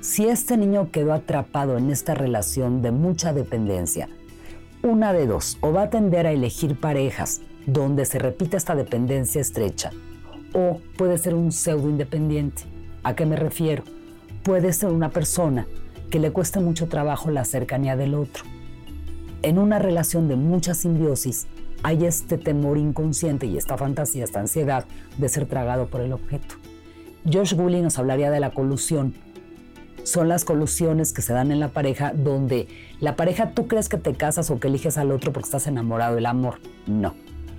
Si 0.00 0.26
este 0.26 0.58
niño 0.58 0.90
quedó 0.90 1.14
atrapado 1.14 1.78
en 1.78 1.90
esta 1.90 2.14
relación 2.14 2.82
de 2.82 2.90
mucha 2.90 3.32
dependencia, 3.32 4.08
una 4.82 5.14
de 5.14 5.26
dos, 5.26 5.56
o 5.62 5.72
va 5.72 5.84
a 5.84 5.90
tender 5.90 6.26
a 6.26 6.32
elegir 6.32 6.78
parejas 6.78 7.40
donde 7.66 8.04
se 8.04 8.18
repita 8.18 8.58
esta 8.58 8.74
dependencia 8.74 9.40
estrecha, 9.40 9.90
o 10.52 10.80
puede 10.98 11.16
ser 11.16 11.34
un 11.34 11.50
pseudo 11.50 11.88
independiente. 11.88 12.64
¿A 13.02 13.14
qué 13.14 13.24
me 13.24 13.36
refiero? 13.36 13.82
Puede 14.42 14.74
ser 14.74 14.90
una 14.90 15.08
persona 15.08 15.66
que 16.10 16.18
le 16.18 16.30
cuesta 16.30 16.60
mucho 16.60 16.88
trabajo 16.88 17.30
la 17.30 17.44
cercanía 17.44 17.96
del 17.96 18.14
otro. 18.14 18.44
En 19.42 19.58
una 19.58 19.78
relación 19.78 20.28
de 20.28 20.36
mucha 20.36 20.74
simbiosis 20.74 21.46
hay 21.82 22.06
este 22.06 22.38
temor 22.38 22.78
inconsciente 22.78 23.46
y 23.46 23.58
esta 23.58 23.76
fantasía, 23.76 24.24
esta 24.24 24.40
ansiedad 24.40 24.86
de 25.18 25.28
ser 25.28 25.46
tragado 25.46 25.86
por 25.88 26.00
el 26.00 26.12
objeto. 26.12 26.54
Josh 27.30 27.54
Woolley 27.54 27.82
nos 27.82 27.98
hablaría 27.98 28.30
de 28.30 28.40
la 28.40 28.50
colusión. 28.50 29.14
Son 30.02 30.28
las 30.28 30.44
colusiones 30.44 31.12
que 31.12 31.22
se 31.22 31.32
dan 31.32 31.50
en 31.50 31.60
la 31.60 31.68
pareja 31.68 32.12
donde 32.14 32.68
la 33.00 33.16
pareja 33.16 33.50
tú 33.50 33.66
crees 33.66 33.88
que 33.88 33.98
te 33.98 34.14
casas 34.14 34.50
o 34.50 34.60
que 34.60 34.68
eliges 34.68 34.98
al 34.98 35.10
otro 35.12 35.32
porque 35.32 35.46
estás 35.46 35.66
enamorado 35.66 36.14
del 36.14 36.26
amor. 36.26 36.58
No. 36.86 37.14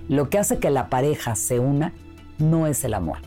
Lo 0.08 0.30
que 0.30 0.38
hace 0.38 0.58
que 0.58 0.70
la 0.70 0.88
pareja 0.88 1.36
se 1.36 1.58
una 1.58 1.92
no 2.38 2.66
es 2.66 2.84
el 2.84 2.94
amor. 2.94 3.18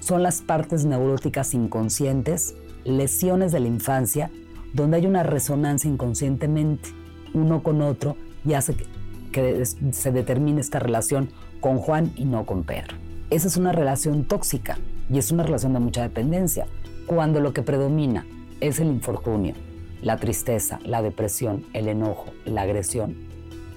Son 0.00 0.22
las 0.22 0.42
partes 0.42 0.84
neuróticas 0.84 1.54
inconscientes, 1.54 2.54
lesiones 2.84 3.52
de 3.52 3.60
la 3.60 3.68
infancia, 3.68 4.30
donde 4.72 4.98
hay 4.98 5.06
una 5.06 5.22
resonancia 5.22 5.90
inconscientemente 5.90 6.90
uno 7.34 7.62
con 7.62 7.82
otro 7.82 8.16
y 8.44 8.54
hace 8.54 8.74
que, 9.32 9.64
se 9.64 10.12
determine 10.12 10.60
esta 10.60 10.78
relación 10.78 11.30
con 11.60 11.78
Juan 11.78 12.12
y 12.16 12.24
no 12.24 12.46
con 12.46 12.64
Pedro. 12.64 12.96
Esa 13.30 13.46
es 13.46 13.56
una 13.56 13.72
relación 13.72 14.24
tóxica 14.24 14.78
y 15.10 15.18
es 15.18 15.30
una 15.30 15.42
relación 15.42 15.74
de 15.74 15.80
mucha 15.80 16.02
dependencia, 16.02 16.66
cuando 17.06 17.40
lo 17.40 17.52
que 17.52 17.62
predomina 17.62 18.26
es 18.60 18.80
el 18.80 18.88
infortunio, 18.88 19.54
la 20.02 20.16
tristeza, 20.16 20.78
la 20.84 21.02
depresión, 21.02 21.66
el 21.72 21.88
enojo, 21.88 22.26
la 22.44 22.62
agresión, 22.62 23.16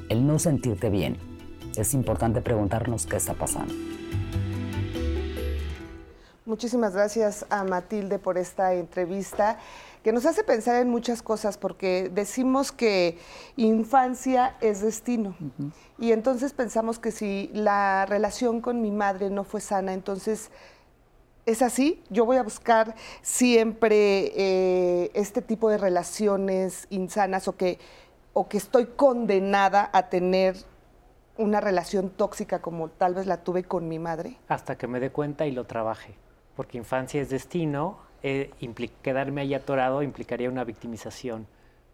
el 0.10 0.26
no 0.26 0.40
sentirte 0.40 0.90
bien. 0.90 1.18
Es 1.76 1.94
importante 1.94 2.42
preguntarnos 2.42 3.06
qué 3.06 3.18
está 3.18 3.34
pasando. 3.34 3.74
Muchísimas 6.46 6.94
gracias 6.94 7.46
a 7.50 7.64
Matilde 7.64 8.20
por 8.20 8.38
esta 8.38 8.74
entrevista 8.74 9.58
que 10.04 10.12
nos 10.12 10.26
hace 10.26 10.44
pensar 10.44 10.82
en 10.82 10.90
muchas 10.90 11.22
cosas 11.22 11.58
porque 11.58 12.10
decimos 12.14 12.72
que 12.72 13.18
infancia 13.56 14.56
es 14.62 14.82
destino 14.82 15.36
y 16.00 16.12
entonces 16.12 16.54
pensamos 16.54 17.00
que 17.00 17.12
si 17.12 17.50
la 17.54 18.06
relación 18.08 18.62
con 18.62 18.82
mi 18.82 18.92
madre 18.92 19.30
no 19.30 19.44
fue 19.44 19.62
sana, 19.62 19.94
entonces 19.94 20.52
es 21.46 21.62
así, 21.62 22.04
yo 22.10 22.26
voy 22.26 22.38
a 22.38 22.44
buscar 22.44 22.96
siempre 23.22 24.32
eh, 24.36 25.12
este 25.14 25.42
tipo 25.42 25.70
de 25.70 25.78
relaciones 25.78 26.88
insanas 26.90 27.48
o 27.48 27.56
que, 27.56 27.80
o 28.34 28.48
que 28.48 28.58
estoy 28.58 28.86
condenada 28.88 29.90
a 29.94 30.10
tener 30.10 30.56
una 31.38 31.60
relación 31.60 32.10
tóxica 32.10 32.62
como 32.62 32.90
tal 32.90 33.16
vez 33.16 33.26
la 33.26 33.44
tuve 33.44 33.64
con 33.64 33.88
mi 33.88 34.00
madre. 34.00 34.38
Hasta 34.48 34.78
que 34.78 34.88
me 34.88 35.00
dé 35.00 35.12
cuenta 35.12 35.46
y 35.46 35.52
lo 35.52 35.66
trabaje. 35.66 36.16
Porque 36.56 36.78
infancia 36.78 37.22
es 37.22 37.30
destino, 37.30 37.98
eh, 38.24 38.52
quedarme 39.02 39.42
ahí 39.42 39.54
atorado 39.54 40.04
implicaría 40.04 40.50
una 40.50 40.64
victimización. 40.64 41.48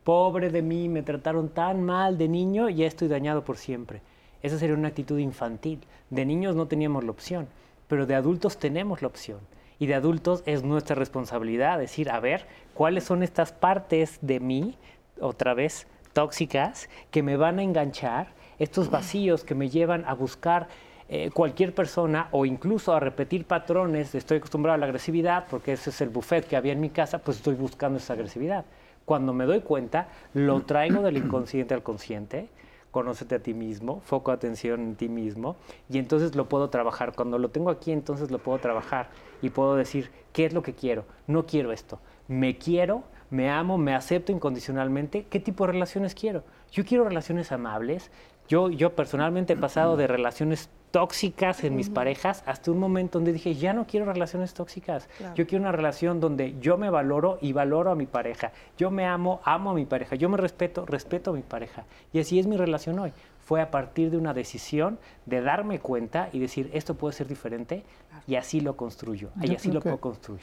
Pobre 0.04 0.50
de 0.50 0.62
mí, 0.62 0.88
me 0.90 1.04
trataron 1.04 1.50
tan 1.50 1.84
mal 1.84 2.18
de 2.18 2.28
niño 2.28 2.70
y 2.70 2.76
ya 2.76 2.88
estoy 2.88 3.08
dañado 3.08 3.44
por 3.44 3.58
siempre. 3.58 4.02
Esa 4.42 4.58
sería 4.58 4.76
una 4.76 4.90
actitud 4.90 5.18
infantil. 5.20 5.80
De 6.10 6.26
niños 6.26 6.56
no 6.56 6.68
teníamos 6.68 7.04
la 7.04 7.12
opción, 7.12 7.48
pero 7.88 8.06
de 8.06 8.16
adultos 8.16 8.58
tenemos 8.58 9.02
la 9.02 9.08
opción. 9.08 9.40
Y 9.80 9.88
de 9.88 9.96
adultos 9.96 10.44
es 10.46 10.64
nuestra 10.64 10.96
responsabilidad 10.96 11.78
decir, 11.78 12.10
a 12.10 12.20
ver, 12.20 12.46
¿cuáles 12.74 13.04
son 13.04 13.22
estas 13.22 13.52
partes 13.52 14.20
de 14.22 14.40
mí, 14.40 14.76
otra 15.20 15.54
vez, 15.54 15.88
tóxicas, 16.14 16.90
que 17.12 17.22
me 17.22 17.38
van 17.38 17.60
a 17.60 17.64
enganchar, 17.64 18.30
estos 18.60 18.90
vacíos 18.90 19.44
que 19.44 19.56
me 19.56 19.70
llevan 19.70 20.04
a 20.06 20.14
buscar 20.14 20.68
eh, 21.10 21.32
cualquier 21.34 21.74
persona 21.74 22.28
o 22.32 22.46
incluso 22.46 22.94
a 22.94 23.00
repetir 23.00 23.46
patrones, 23.46 24.14
estoy 24.14 24.38
acostumbrado 24.38 24.76
a 24.76 24.78
la 24.78 24.88
agresividad 24.88 25.46
porque 25.50 25.74
ese 25.74 25.90
es 25.90 26.02
el 26.02 26.10
buffet 26.10 26.46
que 26.46 26.58
había 26.58 26.74
en 26.74 26.82
mi 26.82 26.90
casa, 26.90 27.20
pues 27.20 27.38
estoy 27.38 27.56
buscando 27.56 27.98
esa 27.98 28.14
agresividad. 28.14 28.66
Cuando 29.06 29.32
me 29.32 29.46
doy 29.46 29.62
cuenta, 29.62 30.10
lo 30.34 30.64
traigo 30.64 31.02
del 31.02 31.16
inconsciente 31.16 31.74
al 31.74 31.82
consciente, 31.82 32.50
conócete 32.92 33.36
a 33.36 33.40
ti 33.40 33.54
mismo, 33.54 34.02
foco 34.02 34.32
atención 34.32 34.82
en 34.82 34.96
ti 34.96 35.08
mismo, 35.08 35.56
y 35.90 35.98
entonces 35.98 36.36
lo 36.36 36.50
puedo 36.50 36.70
trabajar. 36.70 37.14
Cuando 37.16 37.38
lo 37.38 37.50
tengo 37.50 37.70
aquí, 37.70 37.94
entonces 37.94 38.32
lo 38.32 38.40
puedo 38.40 38.58
trabajar 38.58 39.08
y 39.42 39.50
puedo 39.50 39.78
decir, 39.78 40.12
¿qué 40.34 40.46
es 40.46 40.54
lo 40.54 40.62
que 40.62 40.74
quiero? 40.74 41.06
No 41.26 41.46
quiero 41.46 41.72
esto. 41.72 42.00
Me 42.28 42.58
quiero, 42.58 43.04
me 43.30 43.50
amo, 43.50 43.78
me 43.78 43.96
acepto 43.96 44.34
incondicionalmente. 44.34 45.26
¿Qué 45.30 45.40
tipo 45.40 45.66
de 45.66 45.72
relaciones 45.72 46.14
quiero? 46.14 46.44
Yo 46.72 46.84
quiero 46.84 47.06
relaciones 47.06 47.54
amables. 47.54 48.12
Yo, 48.50 48.70
yo 48.70 48.94
personalmente 48.94 49.54
he 49.54 49.58
pasado 49.58 49.96
de 49.96 50.08
relaciones 50.08 50.70
tóxicas 50.92 51.64
en 51.64 51.76
mis 51.76 51.90
parejas 51.90 52.44
hasta 52.46 52.72
un 52.72 52.80
momento 52.80 53.20
donde 53.20 53.34
dije, 53.34 53.56
ya 53.56 53.74
no 53.74 53.86
quiero 53.86 54.06
relaciones 54.06 54.54
tóxicas. 54.54 55.10
Yo 55.36 55.46
quiero 55.48 55.64
una 55.64 55.72
relación 55.72 56.20
donde 56.20 56.56
yo 56.60 56.78
me 56.78 56.90
valoro 56.90 57.38
y 57.42 57.54
valoro 57.54 57.92
a 57.92 57.96
mi 57.96 58.06
pareja. 58.06 58.52
Yo 58.78 58.92
me 58.92 59.06
amo, 59.06 59.42
amo 59.44 59.72
a 59.72 59.74
mi 59.74 59.86
pareja. 59.86 60.16
Yo 60.16 60.30
me 60.30 60.38
respeto, 60.38 60.86
respeto 60.86 61.32
a 61.32 61.34
mi 61.34 61.42
pareja. 61.42 61.86
Y 62.14 62.20
así 62.20 62.40
es 62.40 62.48
mi 62.48 62.58
relación 62.58 63.00
hoy. 63.00 63.12
Fue 63.44 63.62
a 63.62 63.72
partir 63.72 64.12
de 64.12 64.18
una 64.18 64.34
decisión 64.34 65.00
de 65.26 65.42
darme 65.42 65.80
cuenta 65.80 66.30
y 66.34 66.40
decir, 66.40 66.70
esto 66.74 66.96
puede 66.96 67.14
ser 67.14 67.28
diferente 67.28 67.84
y 68.26 68.36
así 68.36 68.60
lo 68.60 68.76
construyo. 68.76 69.30
y 69.42 69.56
así 69.56 69.72
lo 69.72 69.82
puedo 69.82 70.00
construir. 70.00 70.42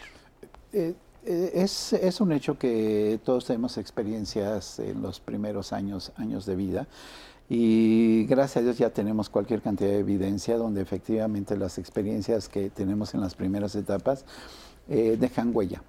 Eh, 0.72 0.95
eh, 1.26 1.53
es, 1.55 1.92
es, 1.95 2.20
un 2.20 2.32
hecho 2.32 2.59
que 2.59 3.18
todos 3.24 3.47
tenemos 3.47 3.78
experiencias 3.78 4.78
en 4.78 5.01
los 5.01 5.20
primeros 5.20 5.72
años, 5.72 6.12
años 6.16 6.45
de 6.45 6.57
vida 6.57 6.86
y 7.49 8.24
gracias 8.24 8.59
a 8.59 8.62
Dios 8.62 8.78
ya 8.78 8.90
tenemos 8.90 9.28
cualquier 9.28 9.61
cantidad 9.61 9.90
de 9.90 9.99
evidencia 9.99 10.57
donde 10.57 10.80
efectivamente 10.80 11.57
las 11.57 11.78
experiencias 11.78 12.49
que 12.49 12.70
tenemos 12.70 13.14
en 13.14 13.20
las 13.20 13.34
primeras 13.34 13.74
etapas 13.74 14.24
eh, 14.88 15.16
dejan 15.18 15.51
huella, 15.55 15.82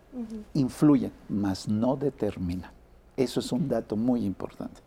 influyen, 0.53 1.11
mas 1.29 1.67
no 1.67 1.95
determinan. 1.95 2.74
Eso 3.17 3.39
es 3.39 3.51
un 3.51 3.67
dato 3.67 3.95
muy 3.95 4.25
importante. 4.25 4.81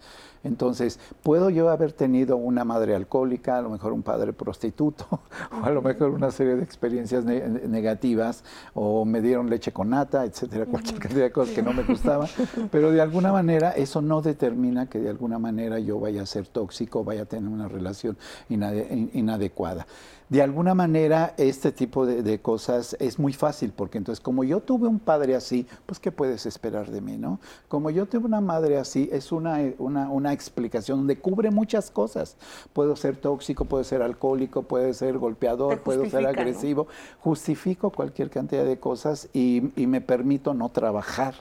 Entonces, 0.45 1.01
puedo 1.23 1.51
yo 1.51 1.69
haber 1.69 1.93
tenido 1.93 2.37
una 2.37 2.65
madre 2.65 2.95
alcohólica, 2.95 3.59
a 3.59 3.63
lo 3.63 3.71
mejor 3.71 3.93
un 3.93 4.03
padre 4.03 4.33
prostituto, 4.33 5.07
o 5.63 5.65
a 5.65 5.71
lo 5.71 5.83
mejor 5.83 6.11
una 6.11 6.31
serie 6.31 6.57
de 6.57 6.63
experiencias 6.63 7.25
negativas, 7.25 8.45
o 8.75 9.05
me 9.05 9.21
dieron 9.21 9.51
leche 9.51 9.73
con 9.73 9.91
nata, 9.91 10.25
etcétera, 10.25 10.67
cualquier 10.67 10.99
cantidad 11.01 11.25
de 11.25 11.33
cosas 11.33 11.55
que 11.55 11.63
no 11.63 11.73
me 11.73 11.83
gustaban, 11.83 12.29
pero 12.71 12.91
de 12.91 13.01
alguna 13.01 13.33
manera 13.33 13.71
eso 13.73 14.01
no 14.01 14.23
determina 14.23 14.87
que 14.89 14.99
de 15.01 15.09
alguna 15.09 15.39
manera 15.39 15.79
yo 15.79 15.99
vaya 15.99 16.23
a 16.23 16.27
ser 16.27 16.47
tóxico, 16.47 17.05
vaya 17.05 17.23
a 17.23 17.27
tener 17.27 17.51
una 17.51 17.69
relación 17.69 18.17
inadecuada 18.49 19.87
de 20.29 20.43
alguna 20.43 20.75
manera 20.75 21.35
este 21.39 21.73
tipo 21.73 22.05
de, 22.05 22.39
cosas 22.41 22.97
es 23.01 23.19
muy 23.19 23.33
fácil, 23.33 23.73
porque 23.75 23.99
entonces 23.99 24.21
como 24.21 24.45
yo 24.45 24.61
tuve 24.61 24.87
un 24.87 24.99
padre 24.99 25.35
así, 25.35 25.67
pues 25.87 25.99
¿qué 25.99 26.13
puedes 26.13 26.45
esperar 26.47 26.91
de 26.91 27.01
mí, 27.01 27.17
no? 27.17 27.41
Como 27.69 27.91
yo 27.91 28.07
tuve 28.07 28.27
una 28.27 28.41
madre 28.41 28.79
así, 28.79 29.09
es 29.11 29.33
una, 29.33 29.59
una, 29.79 30.33
explicación 30.33 30.99
donde 30.99 31.19
cubre 31.19 31.51
muchas 31.51 31.91
cosas. 31.91 32.37
Puedo 32.73 32.95
ser 32.97 33.17
tóxico, 33.17 33.65
puedo 33.65 33.83
ser 33.83 34.03
alcohólico, 34.03 34.63
puedo 34.63 34.93
ser 34.93 35.17
golpeador, 35.19 35.81
puedo 35.81 36.09
ser 36.09 36.27
agresivo. 36.27 36.87
Justifico 37.21 37.91
cualquier 37.91 38.29
cantidad 38.31 38.65
de 38.65 38.79
cosas 38.79 39.29
y, 39.33 39.73
me 39.89 40.03
permito 40.03 40.53
no 40.53 40.69
trabajar 40.69 41.35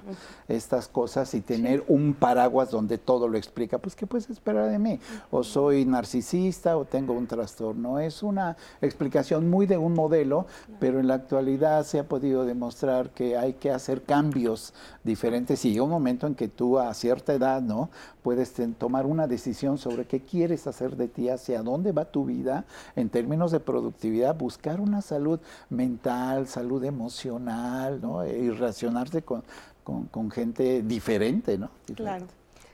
estas 0.48 0.88
cosas 0.88 1.34
y 1.34 1.42
tener 1.42 1.84
un 1.90 2.14
paraguas 2.14 2.72
donde 2.72 2.98
todo 2.98 3.28
lo 3.28 3.38
explica. 3.38 3.78
Pues 3.78 3.94
¿qué 3.94 4.08
puedes 4.08 4.30
esperar 4.30 4.70
de 4.70 4.80
mí? 4.80 5.02
O 5.32 5.44
soy 5.44 5.84
narcisista 5.84 6.78
o 6.78 6.86
tengo 6.86 7.12
un 7.12 7.28
trastorno. 7.28 8.00
Es 8.00 8.24
una 8.24 8.56
explicación 8.82 9.50
muy 9.50 9.66
de 9.66 9.78
un 9.78 9.94
modelo, 9.94 10.46
pero 10.80 11.00
en 11.00 11.08
la 11.08 11.16
actualidad 11.16 11.84
se 11.84 12.00
ha 12.00 12.08
podido 12.08 12.46
demostrar 12.46 13.10
que 13.12 13.38
hay 13.38 13.54
que 13.54 13.72
hacer 13.72 14.04
cambios 14.04 14.74
diferentes 15.04 15.64
y 15.66 15.72
llega 15.72 15.84
un 15.84 15.90
momento 15.90 16.28
en 16.28 16.36
que 16.36 16.48
tú 16.48 16.80
a 16.80 16.94
cierta 16.94 17.34
edad, 17.34 17.62
¿no? 17.62 17.90
Puedes 18.22 18.54
tomar 18.78 19.06
una 19.06 19.28
decisión 19.28 19.78
sobre 19.78 20.06
qué 20.06 20.22
quieres 20.22 20.68
hacer 20.68 20.96
de 20.96 21.08
ti, 21.08 21.30
hacia 21.30 21.64
dónde 21.64 21.92
va 21.92 22.06
tu 22.06 22.26
vida 22.26 22.66
en 22.96 23.10
términos 23.10 23.52
de 23.52 23.60
productividad, 23.60 24.36
buscar 24.36 24.80
una 24.80 25.02
salud 25.02 25.40
mental, 25.70 26.48
salud 26.48 26.84
emocional, 26.84 28.02
¿no? 28.02 28.26
Y 28.26 28.50
relacionarse 28.50 29.22
con, 29.22 29.44
con, 29.84 30.32
gente 30.32 30.82
diferente, 30.84 31.58
¿no? 31.58 31.70
Claro. 31.96 32.26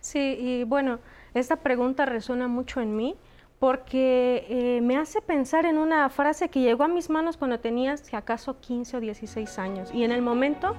Sí, 0.01 0.19
y 0.19 0.63
bueno, 0.63 0.99
esta 1.33 1.57
pregunta 1.57 2.05
resuena 2.05 2.47
mucho 2.47 2.81
en 2.81 2.95
mí 2.95 3.15
porque 3.63 4.45
eh, 4.49 4.81
me 4.81 4.97
hace 4.97 5.21
pensar 5.21 5.65
en 5.65 5.77
una 5.77 6.09
frase 6.09 6.49
que 6.49 6.59
llegó 6.59 6.83
a 6.83 6.89
mis 6.89 7.09
manos 7.09 7.37
cuando 7.37 7.61
tenía, 7.61 7.95
si 7.95 8.13
acaso, 8.13 8.59
15 8.59 8.97
o 8.97 8.99
16 8.99 9.57
años. 9.57 9.89
Y 9.93 10.03
en 10.03 10.11
el 10.11 10.21
momento 10.21 10.75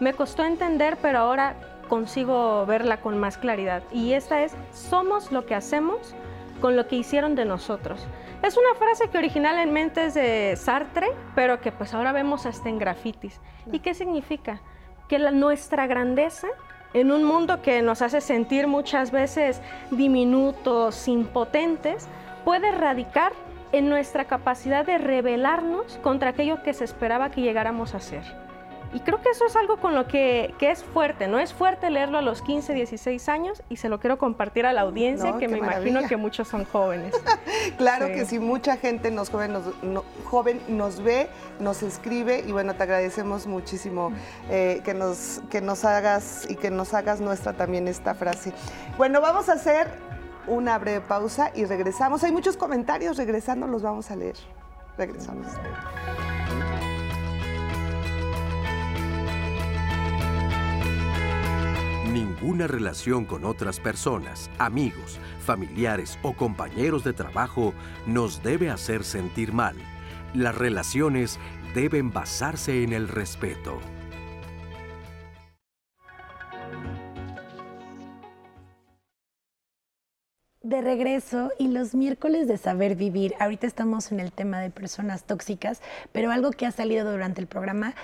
me 0.00 0.12
costó 0.12 0.44
entender, 0.44 0.98
pero 1.00 1.20
ahora 1.20 1.56
consigo 1.88 2.66
verla 2.66 3.00
con 3.00 3.16
más 3.16 3.38
claridad. 3.38 3.82
Y 3.90 4.12
esta 4.12 4.42
es, 4.42 4.54
somos 4.70 5.32
lo 5.32 5.46
que 5.46 5.54
hacemos 5.54 6.14
con 6.60 6.76
lo 6.76 6.86
que 6.88 6.96
hicieron 6.96 7.36
de 7.36 7.46
nosotros. 7.46 8.06
Es 8.42 8.58
una 8.58 8.74
frase 8.74 9.08
que 9.08 9.16
originalmente 9.16 10.04
es 10.04 10.12
de 10.12 10.56
Sartre, 10.58 11.08
pero 11.34 11.62
que 11.62 11.72
pues 11.72 11.94
ahora 11.94 12.12
vemos 12.12 12.44
hasta 12.44 12.68
en 12.68 12.78
grafitis. 12.78 13.40
¿Y 13.72 13.78
qué 13.78 13.94
significa? 13.94 14.60
Que 15.08 15.18
la, 15.18 15.30
nuestra 15.30 15.86
grandeza 15.86 16.48
en 16.92 17.12
un 17.12 17.24
mundo 17.24 17.62
que 17.62 17.82
nos 17.82 18.02
hace 18.02 18.20
sentir 18.20 18.66
muchas 18.66 19.10
veces 19.10 19.60
diminutos, 19.90 21.08
impotentes, 21.08 22.08
puede 22.46 22.70
radicar 22.70 23.32
en 23.72 23.88
nuestra 23.88 24.26
capacidad 24.26 24.86
de 24.86 24.98
rebelarnos 24.98 25.98
contra 26.00 26.30
aquello 26.30 26.62
que 26.62 26.74
se 26.74 26.84
esperaba 26.84 27.32
que 27.32 27.40
llegáramos 27.40 27.96
a 27.96 27.98
ser. 27.98 28.22
Y 28.94 29.00
creo 29.00 29.20
que 29.20 29.30
eso 29.30 29.44
es 29.46 29.56
algo 29.56 29.78
con 29.78 29.96
lo 29.96 30.06
que, 30.06 30.54
es 30.60 30.84
fuerte, 30.84 31.26
¿no? 31.26 31.40
Es 31.40 31.52
fuerte 31.52 31.90
leerlo 31.90 32.18
a 32.18 32.22
los 32.22 32.42
15, 32.42 32.72
16 32.72 33.28
años 33.28 33.62
y 33.68 33.78
se 33.78 33.88
lo 33.88 33.98
quiero 33.98 34.16
compartir 34.16 34.64
a 34.64 34.72
la 34.72 34.82
audiencia, 34.82 35.36
que 35.38 35.48
me 35.48 35.58
imagino 35.58 36.06
que 36.06 36.16
muchos 36.16 36.46
son 36.46 36.64
jóvenes. 36.64 37.16
claro 37.78 38.06
que 38.06 38.24
sí, 38.24 38.38
mucha 38.38 38.76
gente 38.76 39.10
nos 39.10 39.28
joven, 39.28 39.52
nos, 39.52 39.64
joven 40.24 40.60
nos 40.68 41.02
ve, 41.02 41.28
nos 41.58 41.82
escribe 41.82 42.44
y 42.46 42.52
bueno, 42.52 42.76
te 42.76 42.84
agradecemos 42.84 43.48
muchísimo 43.48 44.12
eh, 44.50 44.82
que, 44.84 44.94
nos, 44.94 45.42
que 45.50 45.60
nos 45.60 45.84
hagas 45.84 46.46
y 46.48 46.54
que 46.54 46.70
nos 46.70 46.94
hagas 46.94 47.20
nuestra 47.20 47.54
también 47.54 47.88
esta 47.88 48.14
frase. 48.14 48.52
Bueno, 48.96 49.20
vamos 49.20 49.48
a 49.48 49.54
hacer 49.54 49.88
una 50.46 50.78
breve 50.78 51.00
pausa 51.00 51.50
y 51.54 51.64
regresamos. 51.64 52.22
Hay 52.24 52.32
muchos 52.32 52.56
comentarios, 52.56 53.16
regresando 53.16 53.66
los 53.66 53.82
vamos 53.82 54.10
a 54.10 54.16
leer. 54.16 54.36
Regresamos. 54.96 55.46
Ninguna 62.12 62.66
relación 62.66 63.26
con 63.26 63.44
otras 63.44 63.78
personas, 63.78 64.50
amigos, 64.58 65.18
familiares 65.44 66.18
o 66.22 66.32
compañeros 66.32 67.04
de 67.04 67.12
trabajo 67.12 67.74
nos 68.06 68.42
debe 68.42 68.70
hacer 68.70 69.04
sentir 69.04 69.52
mal. 69.52 69.76
Las 70.32 70.54
relaciones 70.54 71.38
deben 71.74 72.12
basarse 72.12 72.82
en 72.82 72.94
el 72.94 73.08
respeto. 73.08 73.80
De 80.68 80.80
regreso 80.80 81.52
y 81.58 81.68
los 81.68 81.94
miércoles 81.94 82.48
de 82.48 82.58
saber 82.58 82.96
vivir. 82.96 83.34
Ahorita 83.38 83.66
estamos 83.66 84.10
en 84.10 84.18
el 84.18 84.32
tema 84.32 84.60
de 84.60 84.70
personas 84.70 85.22
tóxicas, 85.24 85.80
pero 86.12 86.32
algo 86.32 86.50
que 86.50 86.66
ha 86.66 86.72
salido 86.72 87.10
durante 87.10 87.40
el 87.40 87.46
programa 87.46 87.94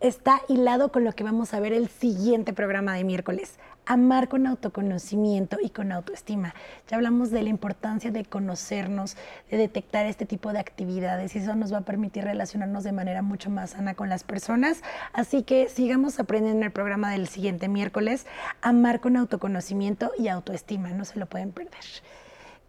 está 0.00 0.42
hilado 0.48 0.92
con 0.92 1.04
lo 1.04 1.12
que 1.12 1.24
vamos 1.24 1.54
a 1.54 1.60
ver 1.60 1.72
el 1.72 1.88
siguiente 1.88 2.52
programa 2.52 2.94
de 2.94 3.04
miércoles 3.04 3.58
amar 3.86 4.28
con 4.28 4.46
autoconocimiento 4.46 5.58
y 5.62 5.70
con 5.70 5.92
autoestima. 5.92 6.54
Ya 6.88 6.96
hablamos 6.96 7.30
de 7.30 7.42
la 7.42 7.48
importancia 7.48 8.10
de 8.10 8.24
conocernos, 8.24 9.16
de 9.50 9.56
detectar 9.56 10.06
este 10.06 10.26
tipo 10.26 10.52
de 10.52 10.60
actividades 10.60 11.34
y 11.34 11.38
eso 11.38 11.54
nos 11.56 11.72
va 11.72 11.78
a 11.78 11.82
permitir 11.82 12.24
relacionarnos 12.24 12.84
de 12.84 12.92
manera 12.92 13.22
mucho 13.22 13.50
más 13.50 13.70
sana 13.70 13.94
con 13.94 14.08
las 14.08 14.24
personas. 14.24 14.82
Así 15.12 15.42
que 15.42 15.68
sigamos 15.68 16.18
aprendiendo 16.20 16.60
en 16.60 16.64
el 16.64 16.72
programa 16.72 17.10
del 17.10 17.28
siguiente 17.28 17.68
miércoles, 17.68 18.26
amar 18.60 19.00
con 19.00 19.16
autoconocimiento 19.16 20.12
y 20.18 20.28
autoestima, 20.28 20.90
no 20.90 21.04
se 21.04 21.18
lo 21.18 21.26
pueden 21.26 21.52
perder 21.52 21.84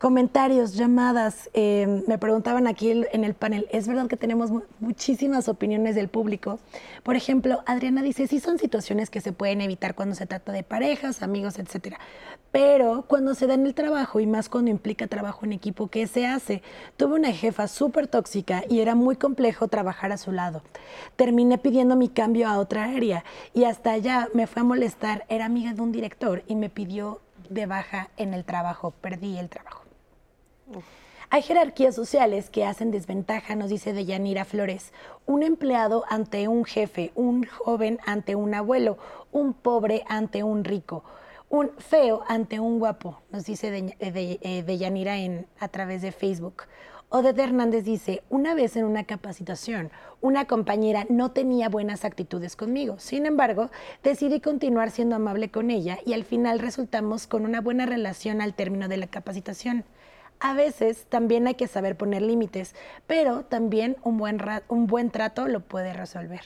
comentarios, 0.04 0.74
llamadas. 0.74 1.50
Eh, 1.54 2.04
me 2.10 2.18
preguntaban 2.18 2.68
aquí 2.68 2.92
en 2.92 3.24
el 3.24 3.36
panel, 3.36 3.70
es 3.72 3.88
verdad 3.88 4.08
que 4.08 4.18
tenemos 4.18 4.52
muchísimas 4.82 5.48
opiniones 5.48 5.96
del 5.96 6.10
público. 6.10 6.60
Por 7.04 7.16
ejemplo, 7.16 7.64
Adriana 7.66 8.02
dice, 8.02 8.28
sí 8.28 8.42
son 8.42 8.60
situaciones 8.60 9.10
que 9.10 9.22
se 9.22 9.32
pueden 9.32 9.62
evitar 9.62 9.96
cuando 9.96 10.14
se 10.14 10.26
trata 10.26 10.52
de 10.52 10.62
parejas, 10.62 11.24
amigos, 11.24 11.58
etcétera. 11.58 12.02
Pero 12.52 13.06
cuando 13.08 13.34
se 13.34 13.48
da 13.48 13.54
en 13.54 13.66
el 13.66 13.74
trabajo 13.74 14.20
y 14.20 14.28
más 14.28 14.50
cuando 14.50 14.72
implica 14.72 15.08
trabajo 15.08 15.46
en 15.46 15.54
equipo, 15.54 15.88
¿qué 15.88 16.06
se 16.06 16.28
hace? 16.28 16.64
Tuve 16.98 17.16
una 17.16 17.32
jefa 17.32 17.70
súper 17.70 18.08
tóxica 18.08 18.66
y 18.68 18.82
era 18.82 18.96
muy 18.96 19.16
complejo 19.16 19.70
trabajar 19.70 20.12
a 20.12 20.18
su 20.18 20.34
lado. 20.34 20.64
Terminé 21.16 21.58
pidiendo 21.60 21.96
mi 21.96 22.10
cambio 22.10 22.50
a 22.50 22.60
otra 22.60 22.92
área 22.94 23.24
y 23.54 23.64
hasta 23.64 23.94
allá 23.94 24.28
me 24.34 24.48
fue 24.48 24.64
a 24.64 24.66
molestar. 24.66 25.24
Era 25.30 25.46
amiga 25.46 25.74
de 25.74 25.82
un 25.82 25.94
director 25.94 26.44
y 26.50 26.58
me 26.58 26.70
pidió 26.70 27.22
de 27.50 27.68
baja 27.68 28.10
en 28.18 28.34
el 28.34 28.44
trabajo. 28.44 28.92
Perdí 28.92 29.38
el 29.38 29.48
trabajo. 29.48 29.83
Hay 31.30 31.42
jerarquías 31.42 31.96
sociales 31.96 32.50
que 32.50 32.64
hacen 32.64 32.92
desventaja, 32.92 33.56
nos 33.56 33.70
dice 33.70 33.92
Deyanira 33.92 34.46
Flores. 34.46 34.94
Un 35.26 35.42
empleado 35.42 36.04
ante 36.08 36.48
un 36.48 36.64
jefe, 36.64 37.12
un 37.16 37.46
joven 37.46 38.00
ante 38.06 38.36
un 38.36 38.54
abuelo, 38.54 38.98
un 39.32 39.54
pobre 39.54 40.04
ante 40.08 40.44
un 40.44 40.64
rico, 40.64 41.04
un 41.50 41.72
feo 41.80 42.24
ante 42.28 42.60
un 42.60 42.78
guapo, 42.78 43.20
nos 43.32 43.46
dice 43.46 43.72
Deyanira 43.72 45.18
en, 45.18 45.48
a 45.60 45.70
través 45.70 46.04
de 46.04 46.12
Facebook. 46.12 46.64
Odette 47.10 47.40
Hernández 47.40 47.84
dice, 47.84 48.24
una 48.32 48.56
vez 48.56 48.76
en 48.76 48.86
una 48.86 49.04
capacitación, 49.04 49.92
una 50.20 50.46
compañera 50.46 51.06
no 51.10 51.30
tenía 51.30 51.70
buenas 51.70 52.06
actitudes 52.06 52.56
conmigo. 52.56 52.98
Sin 52.98 53.28
embargo, 53.28 53.70
decidí 54.04 54.40
continuar 54.40 54.90
siendo 54.90 55.16
amable 55.16 55.52
con 55.52 55.70
ella 55.70 56.00
y 56.08 56.14
al 56.14 56.24
final 56.24 56.58
resultamos 56.58 57.28
con 57.28 57.46
una 57.46 57.62
buena 57.62 57.86
relación 57.86 58.42
al 58.42 58.56
término 58.56 58.88
de 58.88 58.98
la 58.98 59.06
capacitación. 59.06 59.86
A 60.44 60.54
veces 60.54 61.06
también 61.08 61.48
hay 61.48 61.56
que 61.56 61.70
saber 61.70 61.96
poner 61.96 62.22
límites, 62.22 62.76
pero 63.08 63.46
también 63.46 63.96
un 64.04 64.18
buen, 64.18 64.42
un 64.68 64.88
buen 64.88 65.10
trato 65.10 65.48
lo 65.48 65.62
puede 65.62 65.94
resolver. 65.94 66.42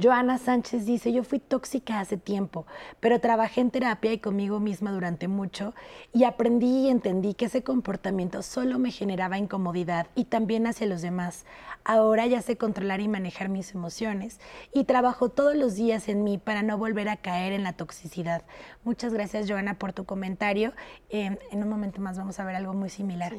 Joana 0.00 0.38
Sánchez 0.38 0.86
dice, 0.86 1.12
yo 1.12 1.24
fui 1.24 1.40
tóxica 1.40 1.98
hace 1.98 2.16
tiempo, 2.16 2.66
pero 3.00 3.20
trabajé 3.20 3.60
en 3.60 3.72
terapia 3.72 4.12
y 4.12 4.18
conmigo 4.18 4.60
misma 4.60 4.92
durante 4.92 5.26
mucho 5.26 5.74
y 6.12 6.22
aprendí 6.22 6.86
y 6.86 6.88
entendí 6.88 7.34
que 7.34 7.46
ese 7.46 7.64
comportamiento 7.64 8.42
solo 8.42 8.78
me 8.78 8.92
generaba 8.92 9.38
incomodidad 9.38 10.06
y 10.14 10.26
también 10.26 10.68
hacia 10.68 10.86
los 10.86 11.02
demás. 11.02 11.46
Ahora 11.82 12.28
ya 12.28 12.42
sé 12.42 12.56
controlar 12.56 13.00
y 13.00 13.08
manejar 13.08 13.48
mis 13.48 13.74
emociones 13.74 14.38
y 14.72 14.84
trabajo 14.84 15.30
todos 15.30 15.56
los 15.56 15.74
días 15.74 16.08
en 16.08 16.22
mí 16.22 16.38
para 16.38 16.62
no 16.62 16.78
volver 16.78 17.08
a 17.08 17.16
caer 17.16 17.52
en 17.52 17.64
la 17.64 17.72
toxicidad. 17.72 18.42
Muchas 18.84 19.12
gracias, 19.12 19.50
Joana, 19.50 19.80
por 19.80 19.92
tu 19.92 20.04
comentario. 20.04 20.74
Em, 21.10 21.38
en 21.50 21.62
un 21.62 21.68
momento 21.68 22.00
más 22.00 22.16
vamos 22.16 22.38
a 22.38 22.44
ver 22.44 22.54
algo 22.54 22.72
muy 22.72 22.88
similar. 22.88 23.34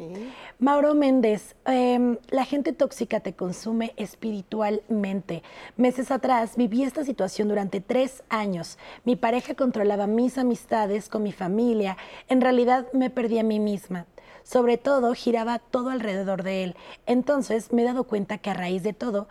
Mauro 0.60 0.94
Méndez, 0.94 1.56
em, 1.66 2.18
la 2.32 2.44
gente 2.44 2.74
tóxica 2.74 3.22
te 3.22 3.34
consume 3.34 3.94
espiritualmente. 3.96 5.42
Meses 5.78 6.12
atrás 6.12 6.49
viví 6.56 6.84
esta 6.84 7.04
situación 7.04 7.48
durante 7.48 7.82
tres 7.82 8.24
años. 8.30 8.78
Mi 9.06 9.16
pareja 9.16 9.56
controlaba 9.56 10.08
mis 10.08 10.38
amistades 10.38 11.10
con 11.10 11.24
mi 11.24 11.32
familia. 11.32 11.98
En 12.28 12.42
realidad 12.42 12.88
me 12.94 13.10
perdí 13.10 13.40
a 13.40 13.44
mí 13.44 13.60
misma. 13.60 14.06
Sobre 14.44 14.78
todo 14.78 15.14
giraba 15.14 15.60
todo 15.60 15.90
alrededor 15.90 16.44
de 16.44 16.64
él. 16.64 16.76
Entonces 17.06 17.72
me 17.72 17.84
he 17.84 17.86
dado 17.86 18.06
cuenta 18.06 18.38
que 18.38 18.50
a 18.50 18.54
raíz 18.54 18.84
de 18.84 18.94
todo, 18.94 19.28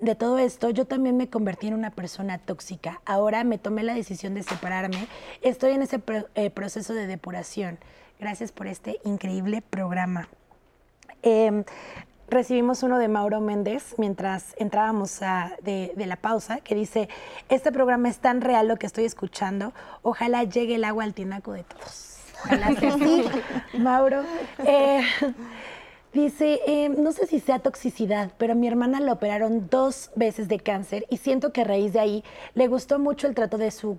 de 0.00 0.14
todo 0.14 0.38
esto, 0.38 0.70
yo 0.70 0.86
también 0.86 1.16
me 1.16 1.28
convertí 1.28 1.66
en 1.68 1.74
una 1.74 1.90
persona 1.90 2.38
tóxica. 2.38 3.00
Ahora 3.04 3.44
me 3.44 3.58
tomé 3.58 3.82
la 3.82 3.94
decisión 3.94 4.34
de 4.34 4.42
separarme. 4.42 5.06
Estoy 5.42 5.72
en 5.72 5.82
ese 5.82 6.00
eh, 6.34 6.50
proceso 6.50 6.94
de 6.94 7.06
depuración. 7.06 7.78
Gracias 8.18 8.52
por 8.52 8.66
este 8.66 9.00
increíble 9.04 9.62
programa. 9.62 10.28
Em, 11.22 11.64
recibimos 12.28 12.82
uno 12.82 12.98
de 12.98 13.08
Mauro 13.08 13.40
Méndez 13.40 13.94
mientras 13.98 14.54
entrábamos 14.58 15.20
de, 15.62 15.92
la 15.96 16.16
pausa, 16.16 16.60
que 16.60 16.74
dice, 16.74 17.08
este 17.48 17.72
programa 17.72 18.08
es 18.08 18.18
tan 18.18 18.40
real 18.40 18.68
lo 18.68 18.76
que 18.76 18.86
estoy 18.86 19.04
escuchando, 19.04 19.72
ojalá 20.02 20.44
llegue 20.44 20.76
el 20.76 20.84
agua 20.84 21.04
al 21.04 21.14
tinaco 21.14 21.52
de 21.52 21.64
todos. 21.64 22.18
Ojalá 22.44 22.74
que 22.74 22.92
sí, 22.92 23.24
Mauro. 23.78 24.22
Eh, 24.66 25.02
dice, 26.12 26.60
eh, 26.66 26.88
no 26.90 27.12
sé 27.12 27.26
si 27.26 27.40
sea 27.40 27.58
toxicidad, 27.58 28.32
pero 28.38 28.52
a 28.52 28.56
mi 28.56 28.66
hermana 28.66 29.00
la 29.00 29.12
operaron 29.12 29.68
dos 29.70 30.10
veces 30.14 30.48
de 30.48 30.60
cáncer 30.60 31.06
y 31.10 31.18
siento 31.18 31.52
que 31.52 31.62
a 31.62 31.64
raíz 31.64 31.92
de 31.92 32.00
ahí 32.00 32.24
le 32.54 32.68
gustó 32.68 32.98
mucho 32.98 33.26
el 33.26 33.34
trato 33.34 33.56
de 33.56 33.70
su 33.70 33.98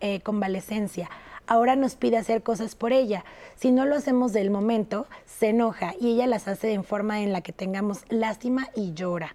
eh, 0.00 0.20
convalecencia 0.20 1.10
ahora 1.46 1.76
nos 1.76 1.96
pide 1.96 2.16
hacer 2.16 2.42
cosas 2.42 2.74
por 2.74 2.92
ella. 2.92 3.24
Si 3.56 3.70
no 3.70 3.84
lo 3.84 3.96
hacemos 3.96 4.32
del 4.32 4.50
momento, 4.50 5.06
se 5.26 5.48
enoja 5.48 5.94
y 6.00 6.12
ella 6.12 6.26
las 6.26 6.48
hace 6.48 6.72
en 6.72 6.84
forma 6.84 7.22
en 7.22 7.32
la 7.32 7.40
que 7.40 7.52
tengamos 7.52 8.04
lástima 8.08 8.68
y 8.74 8.94
llora. 8.94 9.34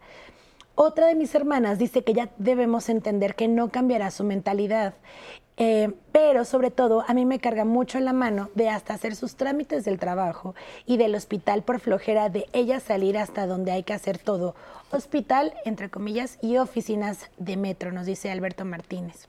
Otra 0.75 1.07
de 1.07 1.15
mis 1.15 1.35
hermanas 1.35 1.77
dice 1.77 2.03
que 2.03 2.13
ya 2.13 2.29
debemos 2.37 2.87
entender 2.87 3.35
que 3.35 3.49
no 3.49 3.69
cambiará 3.69 4.11
su 4.11 4.23
mentalidad, 4.23 4.93
eh, 5.57 5.91
pero 6.13 6.45
sobre 6.45 6.71
todo 6.71 7.03
a 7.05 7.13
mí 7.13 7.25
me 7.25 7.39
carga 7.39 7.65
mucho 7.65 7.99
la 7.99 8.13
mano 8.13 8.49
de 8.55 8.69
hasta 8.69 8.93
hacer 8.93 9.13
sus 9.17 9.35
trámites 9.35 9.83
del 9.83 9.99
trabajo 9.99 10.55
y 10.85 10.95
del 10.95 11.15
hospital 11.15 11.63
por 11.63 11.81
flojera 11.81 12.29
de 12.29 12.45
ella 12.53 12.79
salir 12.79 13.17
hasta 13.17 13.45
donde 13.45 13.73
hay 13.73 13.83
que 13.83 13.93
hacer 13.93 14.19
todo. 14.19 14.55
Hospital, 14.89 15.53
entre 15.65 15.89
comillas, 15.89 16.39
y 16.41 16.57
oficinas 16.57 17.29
de 17.37 17.57
metro, 17.57 17.91
nos 17.91 18.05
dice 18.05 18.31
Alberto 18.31 18.63
Martínez. 18.63 19.27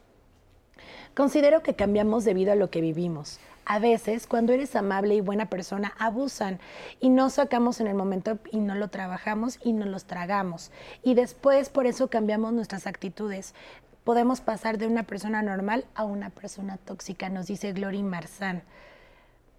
Considero 1.14 1.62
que 1.62 1.74
cambiamos 1.74 2.24
debido 2.24 2.52
a 2.52 2.56
lo 2.56 2.70
que 2.70 2.80
vivimos. 2.80 3.40
A 3.64 3.78
veces, 3.78 4.26
cuando 4.26 4.52
eres 4.52 4.74
amable 4.74 5.14
y 5.14 5.20
buena 5.20 5.46
persona, 5.46 5.92
abusan 5.98 6.58
y 6.98 7.08
no 7.08 7.30
sacamos 7.30 7.80
en 7.80 7.86
el 7.86 7.94
momento 7.94 8.38
y 8.50 8.58
no 8.58 8.74
lo 8.74 8.88
trabajamos 8.88 9.58
y 9.62 9.72
no 9.72 9.86
los 9.86 10.04
tragamos. 10.04 10.72
Y 11.02 11.14
después 11.14 11.68
por 11.68 11.86
eso 11.86 12.08
cambiamos 12.08 12.52
nuestras 12.52 12.86
actitudes. 12.86 13.54
Podemos 14.04 14.40
pasar 14.40 14.78
de 14.78 14.86
una 14.86 15.02
persona 15.02 15.42
normal 15.42 15.84
a 15.94 16.04
una 16.04 16.30
persona 16.30 16.78
tóxica, 16.78 17.28
nos 17.28 17.46
dice 17.46 17.72
Glory 17.72 18.02
Marzán. 18.02 18.62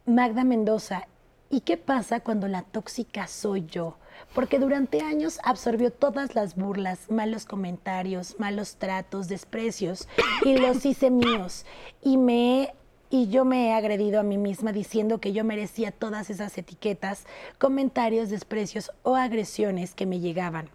Magda 0.05 0.43
Mendoza, 0.43 1.07
¿y 1.51 1.61
qué 1.61 1.77
pasa 1.77 2.21
cuando 2.21 2.47
la 2.47 2.63
tóxica 2.63 3.27
soy 3.27 3.65
yo? 3.67 3.97
porque 4.33 4.59
durante 4.59 5.01
años 5.01 5.39
absorbió 5.43 5.91
todas 5.91 6.35
las 6.35 6.55
burlas, 6.55 7.09
malos 7.09 7.45
comentarios, 7.45 8.39
malos 8.39 8.75
tratos, 8.75 9.27
desprecios 9.27 10.07
y 10.45 10.57
los 10.57 10.85
hice 10.85 11.09
míos 11.09 11.65
y 12.01 12.17
me 12.17 12.73
y 13.13 13.27
yo 13.27 13.43
me 13.43 13.67
he 13.67 13.73
agredido 13.73 14.21
a 14.21 14.23
mí 14.23 14.37
misma 14.37 14.71
diciendo 14.71 15.19
que 15.19 15.33
yo 15.33 15.43
merecía 15.43 15.91
todas 15.91 16.29
esas 16.29 16.57
etiquetas, 16.57 17.25
comentarios, 17.59 18.29
desprecios 18.29 18.89
o 19.03 19.17
agresiones 19.17 19.93
que 19.93 20.05
me 20.05 20.21
llegaban. 20.21 20.69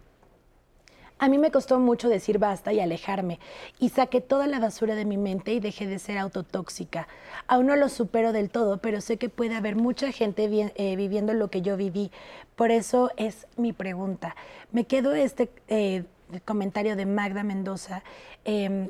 A 1.19 1.29
mí 1.29 1.39
me 1.39 1.49
costó 1.49 1.79
mucho 1.79 2.09
decir 2.09 2.37
basta 2.37 2.73
y 2.73 2.79
alejarme, 2.79 3.39
y 3.79 3.89
saqué 3.89 4.21
toda 4.21 4.45
la 4.45 4.59
basura 4.59 4.93
de 4.93 5.05
mi 5.05 5.17
mente 5.17 5.53
y 5.53 5.59
dejé 5.59 5.87
de 5.87 5.97
ser 5.97 6.19
autotóxica. 6.19 7.07
Aún 7.47 7.65
no 7.65 7.75
lo 7.75 7.89
supero 7.89 8.33
del 8.33 8.51
todo, 8.51 8.77
pero 8.77 9.01
sé 9.01 9.17
que 9.17 9.29
puede 9.29 9.55
haber 9.55 9.75
mucha 9.75 10.11
gente 10.11 10.47
eh, 10.75 10.95
viviendo 10.95 11.33
lo 11.33 11.49
que 11.49 11.63
yo 11.63 11.75
viví. 11.75 12.11
Por 12.55 12.69
eso 12.71 13.11
es 13.17 13.47
mi 13.57 13.73
pregunta. 13.73 14.35
Me 14.71 14.85
quedo 14.85 15.15
este 15.15 15.49
eh, 15.67 16.03
comentario 16.45 16.95
de 16.95 17.07
Magda 17.07 17.43
Mendoza. 17.43 18.03
Em, 18.45 18.89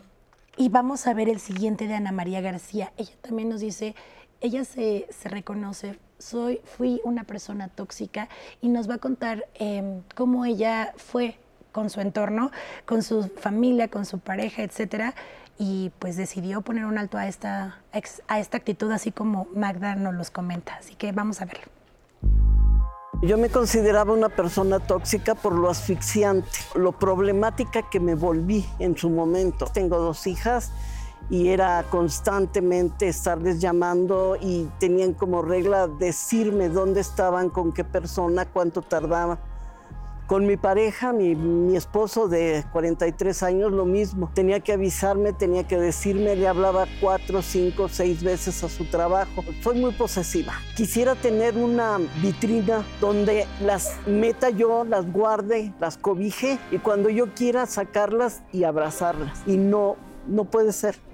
y 0.58 0.70
vamos 0.70 1.08
a 1.08 1.14
ver 1.14 1.30
el 1.30 1.40
siguiente 1.40 1.88
de 1.88 1.94
Ana 1.94 2.12
María 2.12 2.42
García. 2.42 2.92
Ella 2.98 3.14
también 3.22 3.48
nos 3.48 3.62
dice, 3.62 3.96
ella 4.42 4.66
se, 4.66 5.08
reconoce, 5.24 5.98
soy, 6.18 6.60
fui 6.66 7.00
una 7.06 7.24
persona 7.24 7.70
tóxica 7.70 8.28
y 8.60 8.70
nos 8.70 8.90
va 8.90 8.96
a 8.96 8.98
contar 8.98 9.48
em, 9.54 10.02
cómo 10.16 10.46
ella 10.46 10.94
fue 10.98 11.38
con 11.78 11.92
su 11.92 12.02
entorno, 12.02 12.50
con 12.88 13.04
su 13.04 13.30
familia, 13.40 13.88
con 13.88 14.04
su 14.04 14.18
pareja, 14.18 14.64
etcétera, 14.64 15.14
y 15.60 15.92
pues 16.00 16.18
decidió 16.18 16.62
poner 16.62 16.86
un 16.86 16.98
alto 16.98 17.20
a 17.20 17.28
esta, 17.28 17.84
a 18.28 18.40
esta 18.40 18.58
actitud, 18.58 18.92
así 18.92 19.12
como 19.12 19.46
Magda 19.54 19.94
nos 19.94 20.16
los 20.16 20.32
comenta. 20.32 20.74
Así 20.80 20.96
que 20.96 21.12
vamos 21.12 21.40
a 21.40 21.46
verlo. 21.46 21.66
Yo 23.22 23.38
me 23.38 23.50
consideraba 23.50 24.12
una 24.12 24.30
persona 24.30 24.80
tóxica 24.80 25.36
por 25.36 25.54
lo 25.54 25.70
asfixiante, 25.70 26.50
lo 26.74 26.94
problemática 26.94 27.88
que 27.88 28.00
me 28.00 28.16
volví 28.16 28.66
en 28.80 28.98
su 28.98 29.12
momento. 29.12 29.68
Tengo 29.72 30.00
dos 30.00 30.26
hijas 30.26 30.72
y 31.30 31.50
era 31.50 31.86
constantemente 31.92 33.08
estarles 33.08 33.62
llamando 33.62 34.36
y 34.42 34.68
tenían 34.80 35.14
como 35.14 35.44
regla 35.44 35.88
decirme 35.88 36.70
dónde 36.70 37.02
estaban, 37.02 37.52
con 37.52 37.72
qué 37.72 37.84
persona, 37.84 38.46
cuánto 38.46 38.82
tardaba. 38.82 39.38
Con 40.28 40.46
mi 40.46 40.58
pareja, 40.58 41.14
mi, 41.14 41.76
esposo 41.78 42.28
de 42.28 42.66
43 42.74 43.44
años, 43.44 43.72
lo 43.72 43.86
mismo. 43.86 44.30
Tenía 44.34 44.60
que 44.60 44.74
avisarme, 44.74 45.32
tenía 45.32 45.66
que 45.66 45.78
decirme, 45.78 46.36
le 46.36 46.50
hablaba 46.50 46.86
cuatro, 47.00 47.42
cinco, 47.42 47.88
seis 47.88 48.22
veces 48.22 48.62
a 48.62 48.68
su 48.68 48.84
trabajo. 48.84 49.46
Soy 49.64 49.80
muy 49.80 49.94
posesiva. 49.94 50.54
Quisiera 50.76 51.16
tener 51.16 51.56
una 51.56 51.98
vitrina 52.22 52.86
donde 53.00 53.48
las 53.62 53.96
meta 54.06 54.50
yo, 54.50 54.84
las 54.84 55.10
guarde, 55.10 55.72
las 55.80 55.98
cobije 55.98 56.60
y 56.72 56.80
cuando 56.80 57.10
yo 57.10 57.34
quiera 57.34 57.66
sacarlas 57.66 58.44
y 58.52 58.66
abrazarlas. 58.66 59.42
Y 59.46 59.56
no, 59.56 59.96
no 60.28 60.44
puede 60.44 60.74
ser. 60.74 61.07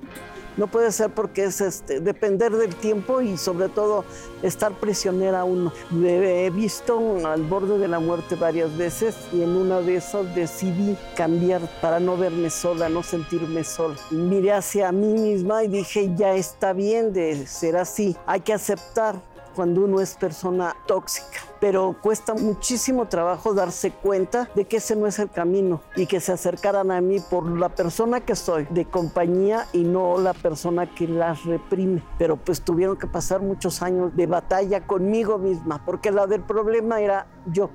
No 0.58 0.68
puede 0.68 0.91
ser 0.91 1.10
porque 1.10 1.45
es 1.45 1.62
este, 1.62 1.99
depender 1.99 2.51
del 2.51 2.76
tiempo 2.76 3.22
y 3.22 3.38
sobre 3.38 3.70
todo 3.70 4.06
estar 4.41 4.72
prisionera 4.74 5.43
uno. 5.43 5.74
Me 5.89 6.45
he 6.45 6.49
visto 6.49 7.18
al 7.26 7.43
borde 7.43 7.78
de 7.78 7.88
la 7.88 7.99
muerte 7.99 8.36
varias 8.36 8.76
veces 8.78 9.16
y 9.32 9.41
en 9.41 9.56
una 9.56 9.82
de 9.82 9.95
esas 9.95 10.34
decidí 10.36 10.97
cambiar 11.16 11.62
para 11.82 11.99
no 11.99 12.18
verme 12.18 12.49
sola, 12.49 12.89
no 12.89 13.04
sentirme 13.04 13.64
sola. 13.64 13.95
Miré 14.12 14.54
hacia 14.54 14.91
mí 14.91 15.14
misma 15.14 15.64
y 15.64 15.68
dije, 15.68 16.12
ya 16.16 16.36
está 16.36 16.74
bien 16.74 17.14
de 17.14 17.47
ser 17.47 17.78
así, 17.78 18.16
hay 18.26 18.41
que 18.41 18.54
aceptar 18.54 19.33
cuando 19.54 19.82
uno 19.82 20.01
es 20.01 20.16
persona 20.16 20.76
tóxica, 20.86 21.39
pero 21.60 21.95
cuesta 22.01 22.34
muchísimo 22.34 23.08
trabajo 23.08 23.54
darse 23.54 23.91
cuenta 23.91 24.49
de 24.56 24.66
que 24.66 24.78
ese 24.78 24.95
no 24.95 25.08
es 25.08 25.20
el 25.20 25.30
camino 25.30 25.82
y 25.95 26.08
que 26.08 26.20
se 26.20 26.32
acercaran 26.32 26.91
a 26.91 27.01
mí 27.01 27.20
por 27.20 27.45
la 27.47 27.70
persona 27.70 28.22
que 28.22 28.36
soy, 28.36 28.68
de 28.70 28.86
compañía 28.86 29.68
y 29.74 29.84
no 29.84 30.18
la 30.18 30.34
persona 30.34 30.93
que 30.93 31.08
las 31.08 31.45
reprime. 31.45 32.04
Pero 32.18 32.38
pues 32.38 32.62
tuvieron 32.62 32.97
que 32.97 33.08
pasar 33.08 33.41
muchos 33.41 33.82
años 33.82 34.16
de 34.16 34.28
batalla 34.28 34.86
conmigo 34.86 35.38
misma, 35.38 35.84
porque 35.86 36.12
la 36.12 36.28
del 36.28 36.41
problema 36.41 36.99
era 36.99 37.28
yo, 37.45 37.70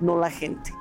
no 0.00 0.18
la 0.18 0.30
gente. 0.30 0.72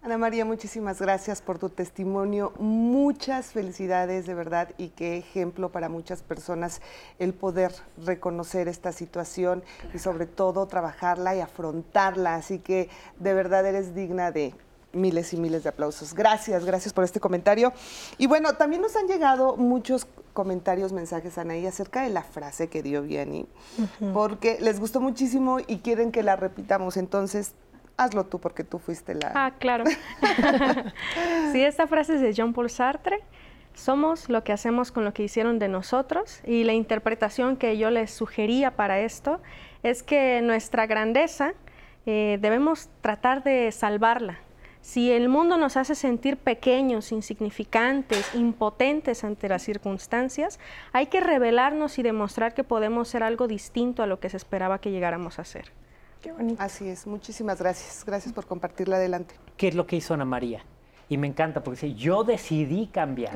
Ana 0.00 0.16
María, 0.16 0.44
muchísimas 0.44 1.00
gracias 1.00 1.42
por 1.42 1.58
tu 1.58 1.70
testimonio. 1.70 2.52
Muchas 2.58 3.46
felicidades 3.46 4.26
de 4.26 4.34
verdad 4.34 4.68
y 4.78 4.90
qué 4.90 5.16
ejemplo 5.16 5.70
para 5.70 5.88
muchas 5.88 6.22
personas 6.22 6.80
el 7.18 7.34
poder 7.34 7.72
reconocer 8.04 8.68
esta 8.68 8.92
situación 8.92 9.64
y 9.92 9.98
sobre 9.98 10.26
todo 10.26 10.66
trabajarla 10.66 11.34
y 11.34 11.40
afrontarla. 11.40 12.36
Así 12.36 12.60
que 12.60 12.88
de 13.18 13.34
verdad 13.34 13.66
eres 13.66 13.96
digna 13.96 14.30
de 14.30 14.54
miles 14.92 15.32
y 15.32 15.36
miles 15.36 15.64
de 15.64 15.70
aplausos. 15.70 16.14
Gracias, 16.14 16.64
gracias 16.64 16.94
por 16.94 17.02
este 17.02 17.18
comentario. 17.18 17.72
Y 18.18 18.28
bueno, 18.28 18.54
también 18.54 18.82
nos 18.82 18.94
han 18.94 19.08
llegado 19.08 19.56
muchos 19.56 20.06
comentarios, 20.32 20.92
mensajes, 20.92 21.36
Anaí, 21.38 21.66
acerca 21.66 22.02
de 22.02 22.10
la 22.10 22.22
frase 22.22 22.68
que 22.68 22.84
dio 22.84 23.02
Vianney, 23.02 23.48
porque 24.14 24.58
les 24.60 24.78
gustó 24.78 25.00
muchísimo 25.00 25.58
y 25.58 25.78
quieren 25.78 26.12
que 26.12 26.22
la 26.22 26.36
repitamos. 26.36 26.96
Entonces, 26.96 27.54
hazlo 27.98 28.24
tú 28.24 28.38
porque 28.38 28.64
tú 28.64 28.78
fuiste 28.78 29.14
la... 29.14 29.32
Ah, 29.34 29.52
claro. 29.58 29.84
sí, 31.52 31.62
esta 31.62 31.86
frase 31.86 32.14
es 32.14 32.20
de 32.22 32.32
Jean 32.32 32.54
Paul 32.54 32.70
Sartre. 32.70 33.20
Somos 33.74 34.28
lo 34.28 34.42
que 34.42 34.52
hacemos 34.52 34.90
con 34.90 35.04
lo 35.04 35.12
que 35.12 35.22
hicieron 35.22 35.58
de 35.58 35.68
nosotros 35.68 36.40
y 36.44 36.64
la 36.64 36.72
interpretación 36.72 37.56
que 37.56 37.76
yo 37.76 37.90
les 37.90 38.10
sugería 38.10 38.72
para 38.72 39.00
esto 39.00 39.40
es 39.82 40.02
que 40.02 40.40
nuestra 40.42 40.86
grandeza 40.86 41.52
eh, 42.06 42.38
debemos 42.40 42.88
tratar 43.02 43.44
de 43.44 43.70
salvarla. 43.70 44.38
Si 44.80 45.12
el 45.12 45.28
mundo 45.28 45.58
nos 45.58 45.76
hace 45.76 45.94
sentir 45.94 46.36
pequeños, 46.38 47.12
insignificantes, 47.12 48.34
impotentes 48.34 49.22
ante 49.22 49.48
las 49.48 49.62
circunstancias, 49.62 50.58
hay 50.92 51.06
que 51.06 51.20
revelarnos 51.20 51.98
y 51.98 52.02
demostrar 52.02 52.54
que 52.54 52.64
podemos 52.64 53.08
ser 53.08 53.22
algo 53.22 53.48
distinto 53.48 54.02
a 54.02 54.06
lo 54.06 54.18
que 54.18 54.30
se 54.30 54.36
esperaba 54.36 54.80
que 54.80 54.90
llegáramos 54.90 55.38
a 55.38 55.44
ser. 55.44 55.72
Qué 56.22 56.32
bonito. 56.32 56.62
Así 56.62 56.88
es, 56.88 57.06
muchísimas 57.06 57.60
gracias. 57.60 58.04
Gracias 58.04 58.32
por 58.32 58.46
compartirla 58.46 58.96
adelante. 58.96 59.34
¿Qué 59.56 59.68
es 59.68 59.74
lo 59.74 59.86
que 59.86 59.96
hizo 59.96 60.14
Ana 60.14 60.24
María? 60.24 60.62
Y 61.08 61.16
me 61.16 61.26
encanta 61.26 61.62
porque 61.62 61.86
dice, 61.86 61.94
yo 61.94 62.24
decidí 62.24 62.88
cambiar. 62.88 63.34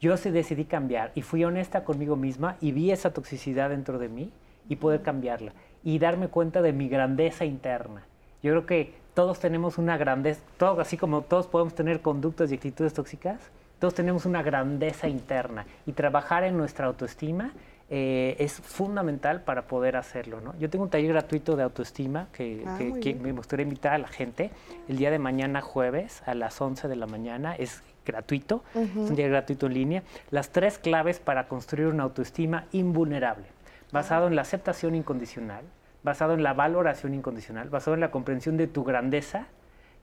Yo 0.00 0.16
sí 0.16 0.30
decidí 0.30 0.64
cambiar 0.64 1.12
y 1.14 1.22
fui 1.22 1.44
honesta 1.44 1.84
conmigo 1.84 2.16
misma 2.16 2.56
y 2.60 2.72
vi 2.72 2.90
esa 2.90 3.12
toxicidad 3.12 3.70
dentro 3.70 3.98
de 3.98 4.08
mí 4.08 4.32
y 4.68 4.76
poder 4.76 5.02
cambiarla 5.02 5.52
y 5.84 5.98
darme 5.98 6.26
cuenta 6.26 6.60
de 6.60 6.72
mi 6.72 6.88
grandeza 6.88 7.44
interna. 7.44 8.04
Yo 8.42 8.50
creo 8.50 8.66
que 8.66 8.94
todos 9.14 9.38
tenemos 9.38 9.78
una 9.78 9.96
grandeza, 9.96 10.40
todo, 10.56 10.80
así 10.80 10.96
como 10.96 11.22
todos 11.22 11.46
podemos 11.46 11.74
tener 11.74 12.00
conductas 12.00 12.50
y 12.50 12.56
actitudes 12.56 12.94
tóxicas, 12.94 13.38
todos 13.78 13.94
tenemos 13.94 14.26
una 14.26 14.42
grandeza 14.42 15.08
interna 15.08 15.66
y 15.86 15.92
trabajar 15.92 16.42
en 16.44 16.56
nuestra 16.56 16.86
autoestima 16.86 17.52
eh, 17.94 18.36
es 18.38 18.54
fundamental 18.54 19.42
para 19.42 19.66
poder 19.66 19.96
hacerlo. 19.96 20.40
¿no? 20.40 20.54
Yo 20.58 20.70
tengo 20.70 20.84
un 20.84 20.90
taller 20.90 21.12
gratuito 21.12 21.56
de 21.56 21.62
autoestima 21.62 22.28
que, 22.32 22.64
Ah, 22.66 22.76
que- 22.78 22.98
que 23.00 23.14
me 23.14 23.32
gustaría 23.32 23.64
invitar 23.64 23.92
a 23.92 23.98
la 23.98 24.08
gente 24.08 24.50
el 24.88 24.96
día 24.96 25.10
de 25.10 25.18
mañana 25.18 25.60
jueves 25.60 26.22
a 26.24 26.34
las 26.34 26.58
11 26.58 26.88
de 26.88 26.96
la 26.96 27.06
mañana. 27.06 27.54
Es 27.54 27.82
gratuito, 28.06 28.64
es 28.74 28.96
un 28.96 29.08
taller 29.08 29.28
gratuito 29.30 29.66
en 29.66 29.74
línea. 29.74 30.02
Las 30.30 30.48
tres 30.48 30.78
claves 30.78 31.20
para 31.20 31.48
construir 31.48 31.88
una 31.88 32.04
autoestima 32.04 32.64
invulnerable, 32.72 33.44
basado 33.92 34.26
en 34.26 34.36
la 34.36 34.42
aceptación 34.42 34.94
incondicional, 34.94 35.62
basado 36.02 36.32
en 36.32 36.42
la 36.42 36.54
valoración 36.54 37.12
incondicional, 37.12 37.68
basado 37.68 37.92
en 37.92 38.00
la 38.00 38.10
comprensión 38.10 38.56
de 38.56 38.68
tu 38.68 38.84
grandeza, 38.84 39.48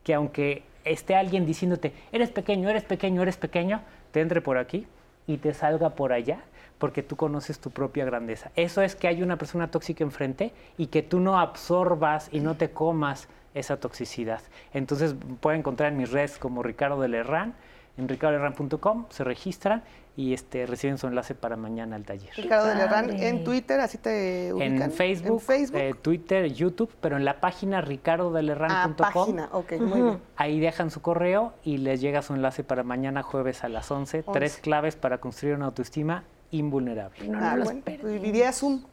que 0.03 0.13
aunque 0.13 0.61
esté 0.85 1.15
alguien 1.15 1.47
diciéndote, 1.47 1.91
eres 2.11 2.29
pequeño, 2.29 2.69
eres 2.69 2.83
pequeño, 2.83 3.23
eres 3.23 3.37
pequeño, 3.37 3.81
te 4.11 4.21
entre 4.21 4.41
por 4.41 4.59
aquí 4.59 4.85
y 5.25 5.37
te 5.37 5.55
salga 5.55 5.89
por 5.95 6.13
allá, 6.13 6.39
porque 6.79 7.03
tú 7.03 7.15
conoces 7.15 7.59
tu 7.59 7.69
propia 7.69 8.05
grandeza. 8.05 8.51
Eso 8.55 8.81
es 8.81 8.95
que 8.95 9.07
hay 9.07 9.21
una 9.21 9.37
persona 9.37 9.69
tóxica 9.69 10.03
enfrente 10.03 10.53
y 10.77 10.87
que 10.87 11.03
tú 11.03 11.19
no 11.19 11.37
absorbas 11.39 12.29
y 12.31 12.39
no 12.39 12.55
te 12.55 12.71
comas 12.71 13.27
esa 13.53 13.77
toxicidad. 13.79 14.41
Entonces 14.73 15.15
pueden 15.41 15.59
encontrar 15.59 15.91
en 15.91 15.97
mis 15.97 16.11
redes 16.11 16.37
como 16.39 16.63
Ricardo 16.63 17.01
de 17.01 17.09
Lerrán, 17.09 17.53
en 17.97 18.07
ricardodelerrán.com, 18.07 19.05
se 19.09 19.25
registran 19.25 19.83
y 20.15 20.33
este, 20.33 20.65
reciben 20.65 20.97
su 20.97 21.07
enlace 21.07 21.35
para 21.35 21.57
mañana 21.57 21.97
al 21.97 22.05
taller. 22.05 22.29
Ricardo 22.35 22.67
de 22.67 22.75
Lerrán 22.75 23.07
padre. 23.07 23.27
en 23.27 23.43
Twitter, 23.43 23.79
así 23.81 23.97
te 23.97 24.53
ubican. 24.53 24.81
En 24.83 24.91
Facebook, 24.91 25.33
En 25.33 25.39
Facebook. 25.39 25.79
eh, 25.79 25.93
Twitter, 26.01 26.53
YouTube, 26.53 26.93
pero 27.01 27.17
en 27.17 27.25
la 27.25 27.41
página 27.41 27.79
ah, 27.79 27.81
ricardodelerrán.com. 27.81 28.95
página, 28.97 29.49
ok, 29.51 29.73
muy 29.81 30.01
bien. 30.01 30.19
Ahí 30.37 30.59
dejan 30.61 30.91
su 30.91 31.01
correo 31.01 31.53
y 31.63 31.77
les 31.77 31.99
llega 31.99 32.21
su 32.21 32.33
enlace 32.33 32.63
para 32.63 32.83
mañana 32.83 33.21
jueves 33.21 33.63
a 33.65 33.69
las 33.69 33.91
11. 33.91 34.23
Tres 34.31 34.53
Once. 34.53 34.61
claves 34.61 34.95
para 34.95 35.17
construir 35.19 35.55
una 35.55 35.65
autoestima 35.65 36.23
invulnerable. 36.51 37.27
No, 37.27 37.37
ah, 37.37 37.51
no 37.51 37.57
los 37.57 37.65
bueno, 37.65 37.81
perdí. 37.83 38.27
y 38.27 38.31
vía 38.31 38.51
Zoom. 38.51 38.83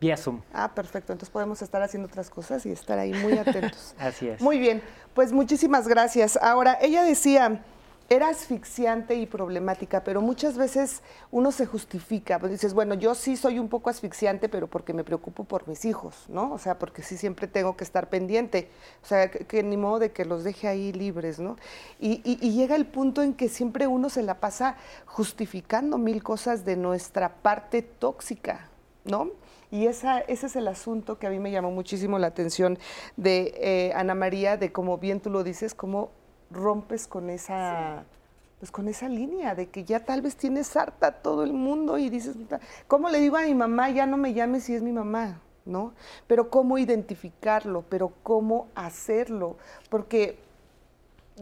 Vía 0.00 0.16
Zoom. 0.16 0.40
Ah, 0.52 0.72
perfecto. 0.74 1.12
Entonces 1.12 1.30
podemos 1.30 1.60
estar 1.62 1.82
haciendo 1.82 2.08
otras 2.08 2.30
cosas 2.30 2.64
y 2.64 2.70
estar 2.70 2.98
ahí 2.98 3.12
muy 3.12 3.36
atentos. 3.36 3.94
Así 3.98 4.28
es. 4.28 4.40
Muy 4.40 4.58
bien, 4.58 4.82
pues 5.14 5.32
muchísimas 5.32 5.86
gracias. 5.86 6.38
Ahora, 6.40 6.78
ella 6.80 7.02
decía, 7.04 7.62
era 8.12 8.28
asfixiante 8.28 9.14
y 9.14 9.26
problemática, 9.26 10.02
pero 10.02 10.20
muchas 10.20 10.58
veces 10.58 11.00
uno 11.30 11.52
se 11.52 11.64
justifica. 11.64 12.40
Pues 12.40 12.50
dices, 12.50 12.74
bueno, 12.74 12.94
yo 12.94 13.14
sí 13.14 13.36
soy 13.36 13.60
un 13.60 13.68
poco 13.68 13.88
asfixiante, 13.88 14.48
pero 14.48 14.66
porque 14.66 14.92
me 14.92 15.04
preocupo 15.04 15.44
por 15.44 15.68
mis 15.68 15.84
hijos, 15.84 16.24
¿no? 16.28 16.52
O 16.52 16.58
sea, 16.58 16.76
porque 16.76 17.02
sí 17.02 17.16
siempre 17.16 17.46
tengo 17.46 17.76
que 17.76 17.84
estar 17.84 18.10
pendiente. 18.10 18.68
O 19.04 19.06
sea, 19.06 19.30
que, 19.30 19.62
ni 19.62 19.76
modo 19.76 20.00
de 20.00 20.10
que 20.10 20.24
los 20.24 20.42
deje 20.42 20.66
ahí 20.66 20.92
libres, 20.92 21.38
¿no? 21.38 21.56
Y, 22.00 22.18
llega 22.50 22.74
el 22.74 22.86
punto 22.86 23.22
en 23.22 23.32
que 23.32 23.48
siempre 23.48 23.86
uno 23.86 24.10
se 24.10 24.24
la 24.24 24.40
pasa 24.40 24.76
justificando 25.06 25.96
mil 25.96 26.24
cosas 26.24 26.64
de 26.64 26.74
nuestra 26.74 27.36
parte 27.36 27.80
tóxica, 27.80 28.70
¿no? 29.04 29.30
Y 29.70 29.86
esa, 29.86 30.18
ese 30.18 30.46
es 30.46 30.56
el 30.56 30.66
asunto 30.66 31.20
que 31.20 31.28
a 31.28 31.30
mí 31.30 31.38
me 31.38 31.52
llamó 31.52 31.70
muchísimo 31.70 32.18
la 32.18 32.26
atención 32.26 32.76
de 33.16 33.54
eh, 33.56 33.92
Ana 33.94 34.16
María, 34.16 34.56
de 34.56 34.72
cómo 34.72 34.98
bien 34.98 35.20
tú 35.20 35.30
lo 35.30 35.44
dices, 35.44 35.74
cómo 35.74 36.10
rompes 36.50 37.06
con 37.06 37.30
esa, 37.30 38.04
pues 38.58 38.70
con 38.70 38.88
esa 38.88 39.08
línea 39.08 39.54
de 39.54 39.68
que 39.68 39.84
ya 39.84 40.00
tal 40.00 40.22
vez 40.22 40.36
tienes 40.36 40.76
harta 40.76 41.06
a 41.08 41.12
todo 41.12 41.44
el 41.44 41.52
mundo 41.52 41.98
y 41.98 42.10
dices, 42.10 42.36
¿cómo 42.88 43.08
le 43.08 43.20
digo 43.20 43.36
a 43.36 43.42
mi 43.42 43.54
mamá? 43.54 43.90
Ya 43.90 44.06
no 44.06 44.16
me 44.16 44.34
llames 44.34 44.64
si 44.64 44.74
es 44.74 44.82
mi 44.82 44.92
mamá, 44.92 45.40
¿no? 45.64 45.92
Pero 46.26 46.50
cómo 46.50 46.78
identificarlo, 46.78 47.84
pero 47.88 48.12
cómo 48.22 48.68
hacerlo, 48.74 49.56
porque 49.88 50.38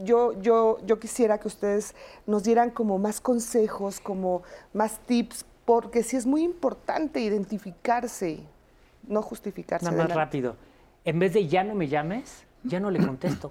yo, 0.02 0.40
yo, 0.40 0.78
yo 0.86 1.00
quisiera 1.00 1.38
que 1.38 1.48
ustedes 1.48 1.94
nos 2.26 2.44
dieran 2.44 2.70
como 2.70 2.98
más 2.98 3.20
consejos, 3.20 4.00
como 4.00 4.42
más 4.72 5.00
tips, 5.06 5.44
porque 5.64 6.02
sí 6.02 6.16
es 6.16 6.24
muy 6.24 6.44
importante 6.44 7.20
identificarse, 7.20 8.40
no 9.06 9.22
justificarse. 9.22 9.84
Nada 9.84 10.04
más 10.04 10.14
rápido. 10.14 10.56
En 11.04 11.18
vez 11.18 11.32
de 11.32 11.46
ya 11.48 11.64
no 11.64 11.74
me 11.74 11.88
llames, 11.88 12.44
ya 12.64 12.80
no 12.80 12.90
le 12.90 13.04
contesto. 13.04 13.50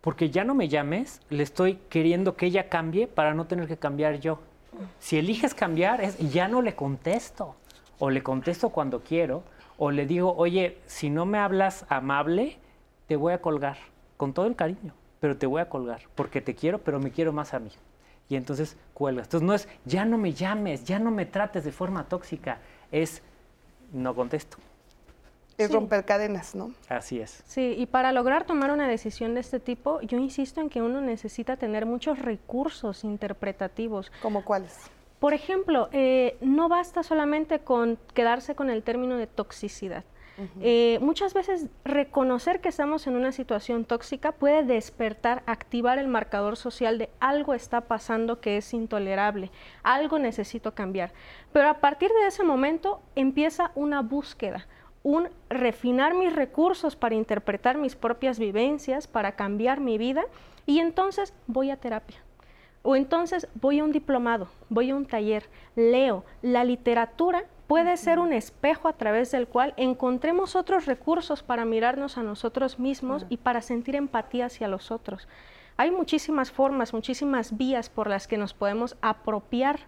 Porque 0.00 0.30
ya 0.30 0.44
no 0.44 0.54
me 0.54 0.68
llames, 0.68 1.20
le 1.28 1.42
estoy 1.42 1.78
queriendo 1.88 2.36
que 2.36 2.46
ella 2.46 2.68
cambie 2.68 3.06
para 3.06 3.34
no 3.34 3.46
tener 3.46 3.66
que 3.68 3.76
cambiar 3.76 4.18
yo. 4.20 4.40
Si 4.98 5.18
eliges 5.18 5.54
cambiar, 5.54 6.00
es 6.00 6.18
ya 6.32 6.48
no 6.48 6.62
le 6.62 6.74
contesto. 6.74 7.54
O 7.98 8.08
le 8.08 8.22
contesto 8.22 8.70
cuando 8.70 9.00
quiero. 9.00 9.42
O 9.76 9.90
le 9.90 10.06
digo, 10.06 10.34
oye, 10.36 10.78
si 10.86 11.10
no 11.10 11.26
me 11.26 11.38
hablas 11.38 11.84
amable, 11.88 12.58
te 13.06 13.16
voy 13.16 13.32
a 13.32 13.40
colgar. 13.40 13.76
Con 14.16 14.32
todo 14.32 14.46
el 14.46 14.56
cariño, 14.56 14.94
pero 15.20 15.36
te 15.36 15.46
voy 15.46 15.60
a 15.60 15.68
colgar. 15.68 16.02
Porque 16.14 16.40
te 16.40 16.54
quiero, 16.54 16.78
pero 16.78 16.98
me 16.98 17.10
quiero 17.10 17.32
más 17.32 17.52
a 17.52 17.58
mí. 17.58 17.70
Y 18.28 18.36
entonces 18.36 18.76
cuelgas. 18.94 19.26
Entonces 19.26 19.46
no 19.46 19.54
es 19.54 19.68
ya 19.84 20.04
no 20.04 20.16
me 20.16 20.32
llames, 20.32 20.84
ya 20.84 20.98
no 20.98 21.10
me 21.10 21.26
trates 21.26 21.64
de 21.64 21.72
forma 21.72 22.04
tóxica. 22.04 22.58
Es 22.92 23.22
no 23.92 24.14
contesto. 24.14 24.56
Es 25.60 25.68
Sí. 25.68 25.74
romper 25.74 26.04
cadenas, 26.04 26.54
¿no? 26.54 26.72
Así 26.88 27.20
es. 27.20 27.42
Sí, 27.46 27.74
y 27.76 27.86
para 27.86 28.12
lograr 28.12 28.44
tomar 28.46 28.70
una 28.70 28.88
decisión 28.88 29.34
de 29.34 29.40
este 29.40 29.60
tipo, 29.60 30.00
yo 30.00 30.18
insisto 30.18 30.60
en 30.60 30.70
que 30.70 30.80
uno 30.82 31.00
necesita 31.00 31.56
tener 31.56 31.86
muchos 31.86 32.18
recursos 32.18 33.04
interpretativos. 33.04 34.10
¿Como 34.22 34.44
cuáles? 34.44 34.78
Por 35.18 35.34
ejemplo, 35.34 35.88
eh, 35.92 36.38
no 36.40 36.68
basta 36.68 37.02
solamente 37.02 37.58
con 37.58 37.98
quedarse 38.14 38.54
con 38.54 38.70
el 38.70 38.82
término 38.82 39.16
de 39.16 39.26
toxicidad. 39.26 40.04
Eh, 40.62 40.98
muchas 41.02 41.34
veces 41.34 41.66
reconocer 41.84 42.62
que 42.62 42.70
estamos 42.70 43.06
en 43.06 43.14
una 43.14 43.30
situación 43.30 43.84
tóxica 43.84 44.32
puede 44.32 44.62
despertar, 44.62 45.42
activar 45.44 45.98
el 45.98 46.08
marcador 46.08 46.56
social 46.56 46.96
de 46.96 47.10
algo 47.20 47.52
está 47.52 47.82
pasando 47.82 48.40
que 48.40 48.56
es 48.56 48.72
intolerable, 48.72 49.50
algo 49.82 50.18
necesito 50.18 50.72
cambiar. 50.74 51.12
Pero 51.52 51.68
a 51.68 51.74
partir 51.74 52.08
de 52.08 52.26
ese 52.26 52.42
momento 52.42 53.02
empieza 53.16 53.70
una 53.74 54.00
búsqueda, 54.00 54.66
un 55.02 55.28
refinar 55.48 56.14
mis 56.14 56.34
recursos 56.34 56.96
para 56.96 57.14
interpretar 57.14 57.78
mis 57.78 57.96
propias 57.96 58.38
vivencias, 58.38 59.06
para 59.06 59.32
cambiar 59.32 59.80
mi 59.80 59.98
vida 59.98 60.24
y 60.66 60.80
entonces 60.80 61.32
voy 61.46 61.70
a 61.70 61.76
terapia. 61.76 62.18
O 62.82 62.96
entonces 62.96 63.46
voy 63.54 63.80
a 63.80 63.84
un 63.84 63.92
diplomado, 63.92 64.48
voy 64.68 64.90
a 64.90 64.96
un 64.96 65.06
taller, 65.06 65.48
leo. 65.76 66.24
La 66.40 66.64
literatura 66.64 67.44
puede 67.66 67.96
ser 67.96 68.18
un 68.18 68.32
espejo 68.32 68.88
a 68.88 68.94
través 68.94 69.30
del 69.30 69.46
cual 69.46 69.74
encontremos 69.76 70.56
otros 70.56 70.86
recursos 70.86 71.42
para 71.42 71.64
mirarnos 71.64 72.16
a 72.16 72.22
nosotros 72.22 72.78
mismos 72.78 73.26
y 73.28 73.36
para 73.36 73.60
sentir 73.62 73.96
empatía 73.96 74.46
hacia 74.46 74.66
los 74.66 74.90
otros. 74.90 75.28
Hay 75.76 75.90
muchísimas 75.90 76.50
formas, 76.50 76.92
muchísimas 76.92 77.56
vías 77.56 77.88
por 77.88 78.08
las 78.08 78.26
que 78.26 78.38
nos 78.38 78.54
podemos 78.54 78.96
apropiar 79.02 79.80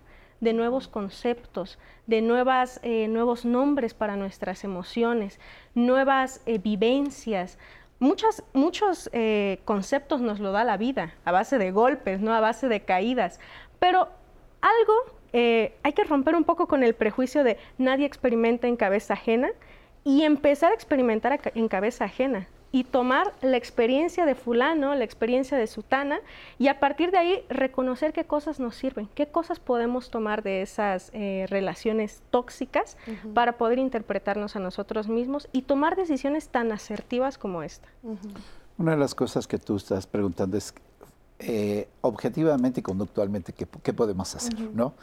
de 0.43 0.53
nuevos 0.53 0.89
conceptos, 0.89 1.79
de 2.09 2.21
nuevas, 2.21 2.81
eh, 2.83 3.07
nuevos 3.07 3.45
nombres 3.45 3.95
para 3.95 4.17
nuestras 4.17 4.65
emociones, 4.65 5.39
nuevas 5.75 6.43
eh, 6.47 6.59
vivencias. 6.59 7.59
Muchos, 8.01 8.43
muchos 8.53 9.09
eh, 9.13 9.61
conceptos 9.65 10.21
nos 10.21 10.41
lo 10.41 10.51
da 10.51 10.65
la 10.65 10.77
vida, 10.77 11.15
a 11.25 11.31
base 11.31 11.59
de 11.59 11.71
golpes, 11.71 12.21
¿no? 12.21 12.35
a 12.35 12.41
base 12.41 12.69
de 12.69 12.81
caídas, 12.81 13.39
pero 13.79 14.09
algo 14.61 14.93
hay 15.35 15.93
que 15.95 16.05
romper 16.05 16.35
un 16.35 16.45
poco 16.45 16.67
con 16.69 16.83
el 16.83 16.95
prejuicio 16.95 17.43
de 17.43 17.57
nadie 17.79 18.05
experimenta 18.05 18.67
en 18.67 18.77
cabeza 18.77 19.15
ajena 19.15 19.49
y 20.05 20.25
empezar 20.25 20.73
a 20.73 20.75
experimentar 20.75 21.41
en 21.55 21.69
cabeza 21.69 22.05
ajena 22.05 22.49
y 22.73 22.85
tomar 22.85 23.35
la 23.43 23.59
experiencia 23.59 24.25
de 24.25 24.35
fulano, 24.35 24.95
la 24.95 25.05
experiencia 25.05 25.59
de 25.59 25.67
sutana 25.67 26.21
y 26.59 26.69
a 26.69 26.81
partir 26.81 27.11
de 27.11 27.19
ahí 27.19 27.45
reconocer 27.51 28.15
qué 28.15 28.25
cosas 28.25 28.59
nos 28.59 28.75
sirven, 28.75 29.09
qué 29.15 29.27
cosas 29.29 29.61
podemos 29.61 30.11
tomar 30.11 30.43
de 30.43 30.63
esas 30.63 31.11
eh, 31.13 31.47
relaciones 31.49 32.23
tóxicas 32.31 32.97
para 33.35 33.59
poder 33.59 33.79
interpretarnos 33.79 34.57
a 34.57 34.59
nosotros 34.59 35.09
mismos 35.09 35.49
y 35.53 35.63
tomar 35.63 35.97
decisiones 35.97 36.49
tan 36.49 36.73
asertivas 36.73 37.37
como 37.37 37.63
esta. 37.63 37.89
Una 38.79 38.93
de 38.93 38.97
las 38.97 39.15
cosas 39.15 39.47
que 39.47 39.59
tú 39.59 39.77
estás 39.77 40.07
preguntando 40.07 40.57
es 40.57 40.75
eh, 41.41 41.89
objetivamente 42.01 42.81
y 42.81 42.83
conductualmente 42.83 43.53
qué, 43.53 43.93
podemos 43.93 44.35
hacer, 44.35 44.59
¿no? 44.73 44.95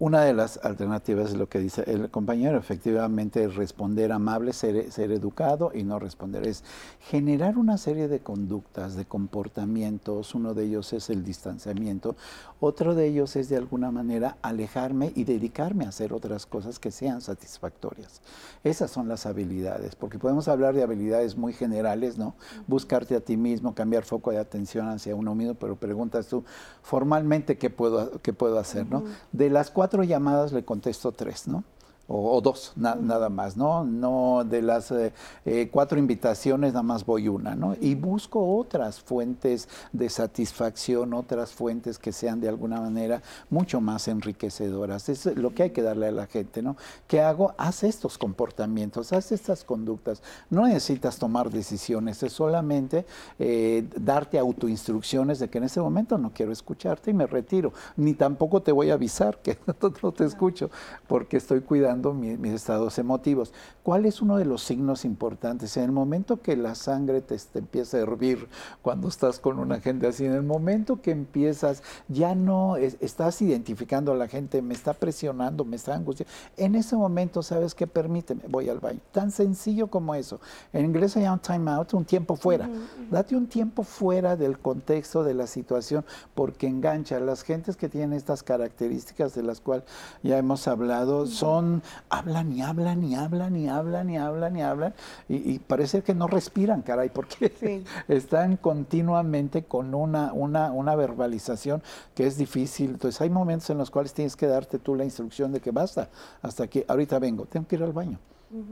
Una 0.00 0.22
de 0.22 0.34
las 0.34 0.58
alternativas 0.64 1.30
es 1.30 1.36
lo 1.36 1.48
que 1.48 1.60
dice 1.60 1.84
el 1.86 2.10
compañero, 2.10 2.58
efectivamente, 2.58 3.46
responder 3.46 4.10
amable, 4.10 4.52
ser, 4.52 4.90
ser, 4.90 5.12
educado 5.12 5.70
y 5.72 5.84
no 5.84 6.00
responder. 6.00 6.48
Es 6.48 6.64
generar 6.98 7.56
una 7.58 7.78
serie 7.78 8.08
de 8.08 8.18
conductas, 8.18 8.96
de 8.96 9.04
comportamientos. 9.04 10.34
Uno 10.34 10.52
de 10.52 10.64
ellos 10.64 10.92
es 10.92 11.10
el 11.10 11.22
distanciamiento. 11.22 12.16
Otro 12.58 12.96
de 12.96 13.06
ellos 13.06 13.36
es 13.36 13.48
de 13.48 13.56
alguna 13.56 13.92
manera 13.92 14.36
alejarme 14.42 15.12
y 15.14 15.22
dedicarme 15.22 15.84
a 15.84 15.90
hacer 15.90 16.12
otras 16.12 16.44
cosas 16.44 16.80
que 16.80 16.90
sean 16.90 17.20
satisfactorias. 17.20 18.20
Esas 18.64 18.90
son 18.90 19.06
las 19.06 19.26
habilidades, 19.26 19.94
porque 19.94 20.18
podemos 20.18 20.48
hablar 20.48 20.74
de 20.74 20.82
habilidades 20.82 21.36
muy 21.36 21.52
generales, 21.52 22.18
¿no? 22.18 22.34
Buscarte 22.66 23.14
a 23.14 23.20
ti 23.20 23.36
mismo, 23.36 23.76
cambiar 23.76 24.02
foco 24.02 24.32
de 24.32 24.38
atención 24.38 24.88
hacia 24.88 25.14
uno 25.14 25.36
mismo, 25.36 25.54
pero 25.54 25.76
preguntas 25.76 26.26
tú 26.26 26.42
formalmente 26.82 27.58
qué 27.58 27.70
puedo, 27.70 28.20
qué 28.22 28.32
puedo 28.32 28.58
hacer, 28.58 28.86
¿no? 28.90 29.04
De 29.30 29.50
las 29.50 29.70
cuatro 29.70 29.83
llamadas 30.02 30.52
le 30.52 30.64
contesto 30.64 31.12
tres, 31.12 31.48
¿no? 31.48 31.64
O, 32.06 32.40
dos, 32.42 32.72
nada 32.76 33.30
más, 33.30 33.56
¿no? 33.56 33.82
No 33.82 34.44
de 34.44 34.60
las 34.60 34.90
eh, 34.90 35.12
eh, 35.46 35.70
cuatro 35.72 35.98
invitaciones, 35.98 36.74
nada 36.74 36.82
más 36.82 37.06
voy 37.06 37.28
una, 37.28 37.54
¿no? 37.54 37.74
Y 37.80 37.94
busco 37.94 38.58
otras 38.58 39.00
fuentes 39.00 39.68
de 39.90 40.10
satisfacción, 40.10 41.14
otras 41.14 41.52
fuentes 41.52 41.98
que 41.98 42.12
sean 42.12 42.40
de 42.40 42.48
alguna 42.48 42.78
manera 42.80 43.22
mucho 43.48 43.80
más 43.80 44.06
enriquecedoras. 44.08 45.08
Es 45.08 45.24
lo 45.36 45.54
que 45.54 45.64
hay 45.64 45.70
que 45.70 45.80
darle 45.80 46.08
a 46.08 46.12
la 46.12 46.26
gente, 46.26 46.60
¿no? 46.60 46.76
¿Qué 47.06 47.22
hago? 47.22 47.54
Haz 47.56 47.84
estos 47.84 48.18
comportamientos, 48.18 49.12
haz 49.14 49.32
estas 49.32 49.64
conductas. 49.64 50.22
No 50.50 50.66
necesitas 50.66 51.18
tomar 51.18 51.50
decisiones, 51.50 52.22
es 52.22 52.34
solamente 52.34 53.06
eh, 53.38 53.88
darte 53.96 54.38
autoinstrucciones 54.38 55.38
de 55.38 55.48
que 55.48 55.56
en 55.56 55.64
ese 55.64 55.80
momento 55.80 56.18
no 56.18 56.32
quiero 56.34 56.52
escucharte 56.52 57.12
y 57.12 57.14
me 57.14 57.26
retiro. 57.26 57.72
Ni 57.96 58.12
tampoco 58.12 58.60
te 58.60 58.72
voy 58.72 58.90
a 58.90 58.94
avisar 58.94 59.38
que 59.38 59.56
no 60.02 60.12
te 60.12 60.24
escucho, 60.26 60.70
porque 61.08 61.38
estoy 61.38 61.60
cuidando 61.60 61.93
mis 61.94 62.52
estados 62.52 62.98
emotivos. 62.98 63.52
¿Cuál 63.82 64.06
es 64.06 64.22
uno 64.22 64.36
de 64.36 64.44
los 64.44 64.62
signos 64.62 65.04
importantes? 65.04 65.76
En 65.76 65.84
el 65.84 65.92
momento 65.92 66.40
que 66.40 66.56
la 66.56 66.74
sangre 66.74 67.20
te, 67.20 67.36
empieza 67.54 67.98
a 67.98 68.00
hervir, 68.00 68.48
cuando 68.82 69.08
estás 69.08 69.38
con 69.38 69.58
una 69.58 69.80
gente 69.80 70.06
así, 70.06 70.24
en 70.24 70.32
el 70.32 70.42
momento 70.42 71.00
que 71.00 71.10
empiezas, 71.10 71.82
ya 72.08 72.34
no 72.34 72.76
estás 72.76 73.42
identificando 73.42 74.12
a 74.12 74.16
la 74.16 74.28
gente, 74.28 74.62
me 74.62 74.74
está 74.74 74.94
presionando, 74.94 75.64
me 75.64 75.76
está 75.76 75.94
angustiando, 75.94 76.32
en 76.56 76.74
ese 76.74 76.96
momento, 76.96 77.42
¿sabes 77.42 77.74
qué? 77.74 77.86
Permíteme, 77.86 78.42
voy 78.48 78.68
al 78.68 78.80
baño. 78.80 79.00
Tan 79.12 79.30
sencillo 79.30 79.88
como 79.88 80.14
eso. 80.14 80.40
En 80.72 80.84
inglés 80.84 81.12
se 81.12 81.20
llama 81.20 81.40
time 81.40 81.70
out, 81.70 81.92
un 81.94 82.04
tiempo 82.04 82.36
fuera. 82.36 82.68
Date 83.10 83.36
un 83.36 83.46
tiempo 83.46 83.82
fuera 83.82 84.36
del 84.36 84.58
contexto 84.58 85.24
de 85.24 85.34
la 85.34 85.46
situación, 85.46 86.04
porque 86.34 86.66
engancha. 86.66 87.20
Las 87.20 87.42
gentes 87.42 87.76
que 87.76 87.88
tienen 87.88 88.12
estas 88.12 88.42
características 88.42 89.34
de 89.34 89.42
las 89.42 89.60
cuales 89.60 89.84
ya 90.22 90.38
hemos 90.38 90.66
hablado 90.68 91.26
son 91.26 91.82
hablan 92.08 92.52
y 92.52 92.62
hablan 92.62 93.02
y 93.02 93.14
hablan 93.14 93.56
y 93.56 93.68
hablan 93.68 94.10
y 94.10 94.18
hablan 94.18 94.56
y 94.56 94.62
hablan 94.62 94.94
y, 95.28 95.58
parece 95.58 96.02
que 96.02 96.14
no 96.14 96.26
respiran, 96.26 96.82
caray, 96.82 97.08
porque 97.08 97.84
están 98.08 98.56
continuamente 98.56 99.64
con 99.64 99.94
una, 99.94 100.32
una, 100.32 100.72
una 100.72 100.94
verbalización 100.94 101.82
que 102.14 102.26
es 102.26 102.36
difícil. 102.36 102.90
Entonces 102.90 103.20
hay 103.20 103.30
momentos 103.30 103.70
en 103.70 103.78
los 103.78 103.90
cuales 103.90 104.12
tienes 104.12 104.36
que 104.36 104.46
darte 104.46 104.78
tú 104.78 104.94
la 104.94 105.04
instrucción 105.04 105.52
de 105.52 105.60
que 105.60 105.70
basta, 105.70 106.08
hasta 106.42 106.66
que 106.66 106.84
ahorita 106.88 107.18
vengo, 107.18 107.46
tengo 107.46 107.66
que 107.66 107.76
ir 107.76 107.82
al 107.82 107.92
baño 107.92 108.18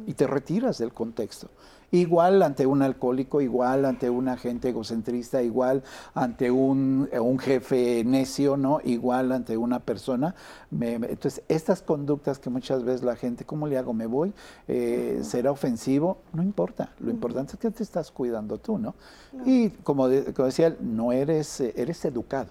y 0.06 0.14
te 0.14 0.26
retiras 0.26 0.78
del 0.78 0.92
contexto. 0.92 1.48
Igual 1.90 2.42
ante 2.42 2.64
un 2.64 2.80
alcohólico, 2.80 3.42
igual 3.42 3.84
ante 3.84 4.08
un 4.08 4.26
agente 4.28 4.70
egocentrista, 4.70 5.42
igual 5.42 5.82
ante 6.14 6.50
un, 6.50 7.06
jefe 7.38 8.02
necio, 8.02 8.56
¿no? 8.56 8.80
Igual 8.82 9.30
ante 9.30 9.58
una 9.58 9.80
persona. 9.80 10.34
entonces, 10.70 11.42
estas 11.48 11.82
conductas 11.82 12.38
que 12.38 12.48
muchas 12.48 12.82
veces 12.82 13.02
la 13.02 13.14
gente, 13.14 13.44
¿cómo 13.44 13.66
le 13.66 13.76
hago? 13.76 13.92
¿Me 13.92 14.06
voy? 14.06 14.32
Eh, 14.68 15.20
¿Será 15.22 15.50
ofensivo? 15.50 16.18
No 16.32 16.42
importa. 16.42 16.94
Lo 16.98 17.10
importante 17.10 17.54
es 17.54 17.58
que 17.58 17.70
te 17.70 17.82
estás 17.82 18.10
cuidando 18.10 18.56
tú, 18.56 18.78
¿no? 18.78 18.94
Y 19.44 19.68
como, 19.68 20.08
decía, 20.08 20.74
no 20.80 21.12
eres, 21.12 21.60
eh, 21.60 21.74
eres 21.76 22.02
educado. 22.06 22.48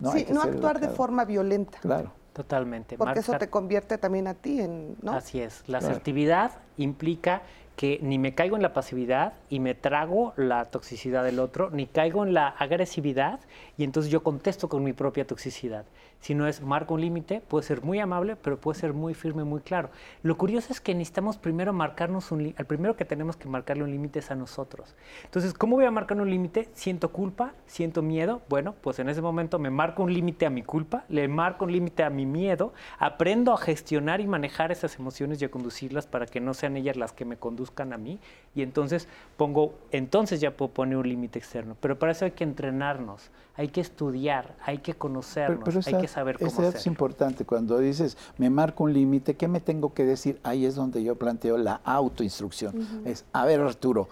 ¿no? 0.00 0.12
Sí, 0.12 0.26
no 0.30 0.42
actuar 0.42 0.78
de 0.78 0.88
forma 0.88 1.24
violenta. 1.24 1.78
Claro. 1.80 2.12
Totalmente. 2.34 2.98
Porque 2.98 3.20
eso 3.20 3.38
te 3.38 3.48
convierte 3.48 3.96
también 3.96 4.26
a 4.26 4.34
ti 4.34 4.60
en... 4.60 4.96
¿no? 5.02 5.12
Así 5.12 5.40
es. 5.40 5.62
La 5.68 5.78
asertividad 5.78 6.50
implica 6.76 7.42
que 7.76 7.98
ni 8.02 8.18
me 8.18 8.34
caigo 8.34 8.56
en 8.56 8.62
la 8.62 8.72
pasividad 8.72 9.34
y 9.48 9.60
me 9.60 9.74
trago 9.74 10.32
la 10.36 10.64
toxicidad 10.66 11.24
del 11.24 11.38
otro, 11.38 11.70
ni 11.70 11.86
caigo 11.86 12.24
en 12.24 12.34
la 12.34 12.48
agresividad 12.48 13.38
y 13.76 13.84
entonces 13.84 14.10
yo 14.10 14.22
contesto 14.22 14.68
con 14.68 14.82
mi 14.82 14.92
propia 14.92 15.26
toxicidad. 15.26 15.84
Si 16.20 16.34
no 16.34 16.46
es 16.46 16.62
marco 16.62 16.94
un 16.94 17.02
límite, 17.02 17.40
puede 17.40 17.64
ser 17.64 17.82
muy 17.82 17.98
amable, 17.98 18.36
pero 18.36 18.58
puede 18.58 18.78
ser 18.78 18.94
muy 18.94 19.12
firme, 19.12 19.44
muy 19.44 19.60
claro. 19.60 19.90
Lo 20.22 20.38
curioso 20.38 20.72
es 20.72 20.80
que 20.80 20.94
necesitamos 20.94 21.36
primero 21.36 21.72
marcarnos 21.72 22.32
un 22.32 22.38
límite. 22.38 22.62
El 22.62 22.66
primero 22.66 22.96
que 22.96 23.04
tenemos 23.04 23.36
que 23.36 23.48
marcarle 23.48 23.84
un 23.84 23.90
límite 23.90 24.20
es 24.20 24.30
a 24.30 24.34
nosotros. 24.34 24.94
Entonces, 25.24 25.52
¿cómo 25.52 25.76
voy 25.76 25.84
a 25.84 25.90
marcar 25.90 26.18
un 26.20 26.30
límite? 26.30 26.70
Siento 26.72 27.10
culpa, 27.12 27.52
siento 27.66 28.00
miedo. 28.00 28.40
Bueno, 28.48 28.74
pues 28.80 28.98
en 28.98 29.08
ese 29.08 29.20
momento 29.20 29.58
me 29.58 29.68
marco 29.70 30.02
un 30.02 30.14
límite 30.14 30.46
a 30.46 30.50
mi 30.50 30.62
culpa, 30.62 31.04
le 31.08 31.28
marco 31.28 31.66
un 31.66 31.72
límite 31.72 32.02
a 32.02 32.10
mi 32.10 32.24
miedo, 32.24 32.72
aprendo 32.98 33.52
a 33.52 33.58
gestionar 33.58 34.20
y 34.20 34.26
manejar 34.26 34.72
esas 34.72 34.98
emociones 34.98 35.42
y 35.42 35.44
a 35.44 35.50
conducirlas 35.50 36.06
para 36.06 36.26
que 36.26 36.40
no 36.40 36.54
sean 36.54 36.76
ellas 36.76 36.96
las 36.96 37.12
que 37.12 37.24
me 37.24 37.36
conduzcan 37.36 37.92
a 37.92 37.98
mí. 37.98 38.18
Y 38.54 38.62
entonces 38.62 39.08
pongo, 39.36 39.74
entonces 39.90 40.40
ya 40.40 40.56
puedo 40.56 40.72
poner 40.72 40.96
un 40.96 41.08
límite 41.08 41.38
externo. 41.38 41.76
Pero 41.80 41.98
para 41.98 42.12
eso 42.12 42.24
hay 42.24 42.30
que 42.30 42.44
entrenarnos 42.44 43.30
hay 43.56 43.68
que 43.68 43.80
estudiar, 43.80 44.56
hay 44.64 44.78
que 44.78 44.94
conocernos, 44.94 45.86
hay 45.86 46.00
que 46.06 46.12
saber 46.12 46.38
cómo 46.38 46.50
eso 46.50 46.68
es 46.68 46.86
importante. 46.86 47.44
Cuando 47.44 47.78
dices, 47.78 48.16
me 48.38 48.50
marco 48.50 48.84
un 48.84 48.92
límite, 48.92 49.36
¿qué 49.36 49.48
me 49.48 49.60
tengo 49.60 49.94
que 49.94 50.04
decir? 50.04 50.40
Ahí 50.42 50.66
es 50.66 50.74
donde 50.74 51.02
yo 51.02 51.16
planteo 51.16 51.56
la 51.58 51.80
autoinstrucción. 51.84 53.02
Es, 53.04 53.24
a 53.32 53.44
ver 53.44 53.60
Arturo, 53.60 54.08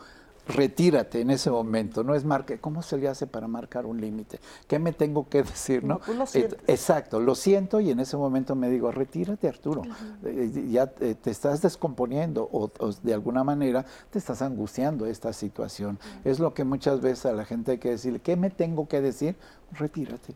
retírate 0.47 1.21
en 1.21 1.31
ese 1.31 1.51
momento, 1.51 2.03
no 2.03 2.15
es 2.15 2.25
marque, 2.25 2.59
¿cómo 2.59 2.83
se 2.83 2.99
le 2.99 3.09
hace 3.09 3.27
para 3.27 3.47
marcar 3.47 3.87
un 3.87 4.01
límite? 4.01 4.41
¿Qué 4.67 4.79
me 4.79 4.93
tengo 4.93 5.29
que 5.29 5.43
decir? 5.43 5.85
¿no? 5.85 6.01
Pues 6.01 6.35
exacto, 6.67 7.21
lo 7.21 7.35
siento 7.35 7.81
y 7.81 7.91
en 7.91 8.01
ese 8.01 8.17
momento 8.17 8.55
me 8.55 8.69
digo, 8.69 8.91
retírate 8.91 9.49
Arturo, 9.49 9.83
eh, 10.25 10.51
eh, 10.55 10.69
ya 10.71 10.87
te, 10.89 11.17
estás 11.31 11.63
descomponiendo 11.63 12.49
o, 12.53 12.71
de 13.03 13.15
alguna 13.15 13.45
manera 13.45 13.85
te 14.11 14.19
estás 14.19 14.43
angustiando 14.43 15.07
esta 15.07 15.33
situación. 15.33 15.99
Es 16.25 16.41
lo 16.41 16.55
que 16.55 16.65
muchas 16.65 17.01
veces 17.01 17.27
a 17.27 17.33
la 17.33 17.45
gente 17.45 17.73
hay 17.73 17.79
que 17.79 17.91
decirle, 17.91 18.21
¿qué 18.21 18.37
me 18.37 18.51
tengo 18.51 18.89
que 18.89 19.01
decir? 19.01 19.37
Retírate. 19.73 20.35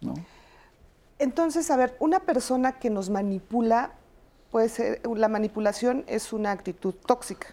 ¿no? 0.00 0.14
Entonces, 1.18 1.70
a 1.70 1.76
ver, 1.76 1.96
una 2.00 2.20
persona 2.20 2.78
que 2.78 2.90
nos 2.90 3.10
manipula, 3.10 3.92
puede 4.50 4.68
ser, 4.68 5.00
la 5.14 5.28
manipulación 5.28 6.04
es 6.06 6.32
una 6.32 6.50
actitud 6.50 6.94
tóxica. 6.94 7.48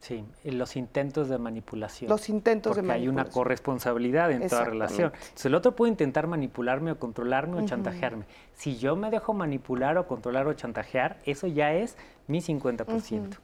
Sí, 0.00 0.24
los 0.44 0.76
intentos 0.76 1.28
de 1.28 1.36
manipulación. 1.36 2.08
Los 2.08 2.30
intentos 2.30 2.74
de 2.74 2.80
manipulación. 2.80 3.18
hay 3.18 3.22
una 3.22 3.30
corresponsabilidad 3.30 4.32
en 4.32 4.48
toda 4.48 4.64
relación. 4.64 5.12
Entonces, 5.12 5.44
el 5.44 5.54
otro 5.54 5.76
puede 5.76 5.90
intentar 5.90 6.26
manipularme 6.26 6.92
o 6.92 6.98
controlarme 6.98 7.62
o 7.62 7.66
chantajearme. 7.66 8.24
Si 8.54 8.78
yo 8.78 8.96
me 8.96 9.10
dejo 9.10 9.34
manipular 9.34 9.98
o 9.98 10.06
controlar 10.06 10.46
o 10.46 10.54
chantajear, 10.54 11.18
eso 11.26 11.46
ya 11.46 11.74
es 11.74 11.98
mi 12.28 12.40
50%. 12.40 13.36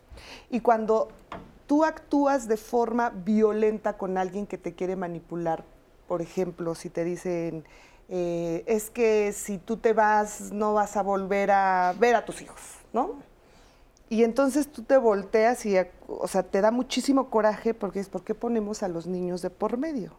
Y 0.49 0.61
cuando 0.61 1.09
tú 1.67 1.85
actúas 1.85 2.49
de 2.49 2.57
forma 2.57 3.11
violenta 3.11 3.99
con 3.99 4.17
alguien 4.17 4.47
que 4.47 4.57
te 4.57 4.73
quiere 4.73 4.97
manipular, 4.97 5.63
por 6.09 6.23
ejemplo, 6.23 6.75
si 6.75 6.89
te 6.89 7.05
dicen, 7.05 7.65
eh, 8.09 8.63
es 8.67 8.91
que 8.91 9.33
si 9.33 9.59
tú 9.59 9.77
te 9.77 9.93
vas 9.93 10.53
no 10.53 10.75
vas 10.75 10.97
a 10.97 11.03
volver 11.03 11.51
a 11.51 11.95
ver 11.99 12.15
a 12.15 12.25
tus 12.25 12.41
hijos, 12.41 12.61
¿no? 12.93 13.17
Y 14.09 14.23
entonces 14.23 14.71
tú 14.71 14.83
te 14.83 14.97
volteas 14.97 15.67
y, 15.67 15.77
o 16.07 16.29
sea, 16.29 16.45
te 16.45 16.61
da 16.61 16.71
muchísimo 16.71 17.29
coraje 17.29 17.75
porque 17.75 17.99
es, 17.99 18.09
¿por 18.09 18.23
qué 18.23 18.35
ponemos 18.35 18.85
a 18.85 18.89
los 18.89 19.07
niños 19.07 19.43
de 19.43 19.51
por 19.51 19.77
medio? 19.79 20.13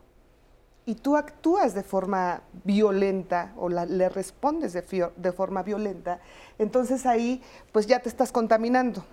Y 0.85 0.95
tú 0.95 1.15
actúas 1.15 1.73
de 1.73 1.83
forma 1.83 2.41
violenta 2.65 3.53
o 3.57 3.69
le 3.69 4.09
respondes 4.09 4.73
de, 4.73 5.09
de, 5.15 5.31
forma 5.31 5.63
violenta, 5.63 6.19
entonces 6.57 7.05
ahí 7.05 7.41
pues 7.71 7.87
ya 7.87 7.99
te 7.99 8.09
estás 8.09 8.31
contaminando. 8.31 9.03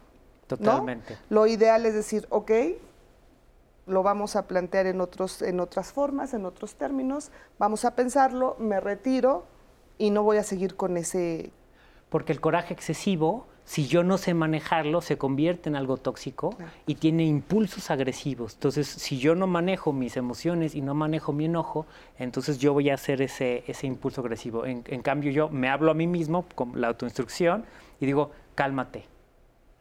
Totalmente. 0.46 1.16
Lo 1.30 1.46
ideal 1.46 1.86
es 1.86 1.94
decir, 1.94 2.26
ok, 2.30 2.50
lo 3.86 4.02
vamos 4.02 4.36
a 4.36 4.46
plantear 4.46 4.86
en, 4.86 5.00
otros, 5.00 5.42
en 5.42 5.60
otras 5.60 5.92
formas, 5.92 6.34
en 6.34 6.46
otros 6.46 6.76
términos, 6.76 7.30
vamos 7.58 7.84
a 7.84 7.94
pensarlo, 7.94 8.56
me 8.58 8.80
retiro 8.80 9.46
y 9.98 10.10
no 10.10 10.22
voy 10.22 10.38
a 10.38 10.42
seguir 10.42 10.76
con 10.76 10.96
ese... 10.96 11.52
Porque 12.08 12.32
el 12.32 12.40
coraje 12.40 12.72
excesivo 12.74 13.46
si 13.64 13.86
yo 13.86 14.04
no 14.04 14.18
sé 14.18 14.34
manejarlo, 14.34 15.00
se 15.00 15.16
convierte 15.16 15.70
en 15.70 15.76
algo 15.76 15.96
tóxico 15.96 16.54
y 16.86 16.96
tiene 16.96 17.24
impulsos 17.24 17.90
agresivos. 17.90 18.54
Entonces, 18.54 18.86
si 18.86 19.18
yo 19.18 19.34
no 19.34 19.46
manejo 19.46 19.92
mis 19.94 20.18
emociones 20.18 20.74
y 20.74 20.82
no 20.82 20.94
manejo 20.94 21.32
mi 21.32 21.46
enojo, 21.46 21.86
entonces 22.18 22.58
yo 22.58 22.74
voy 22.74 22.90
a 22.90 22.94
hacer 22.94 23.22
ese, 23.22 23.64
ese 23.66 23.86
impulso 23.86 24.20
agresivo. 24.20 24.66
En, 24.66 24.82
cambio, 25.02 25.30
yo 25.30 25.48
me 25.48 25.70
hablo 25.70 25.90
a 25.90 25.94
mí 25.94 26.06
mismo 26.06 26.44
con 26.54 26.78
la 26.78 26.88
autoinstrucción 26.88 27.64
y 28.00 28.06
digo, 28.06 28.32
cálmate, 28.54 29.06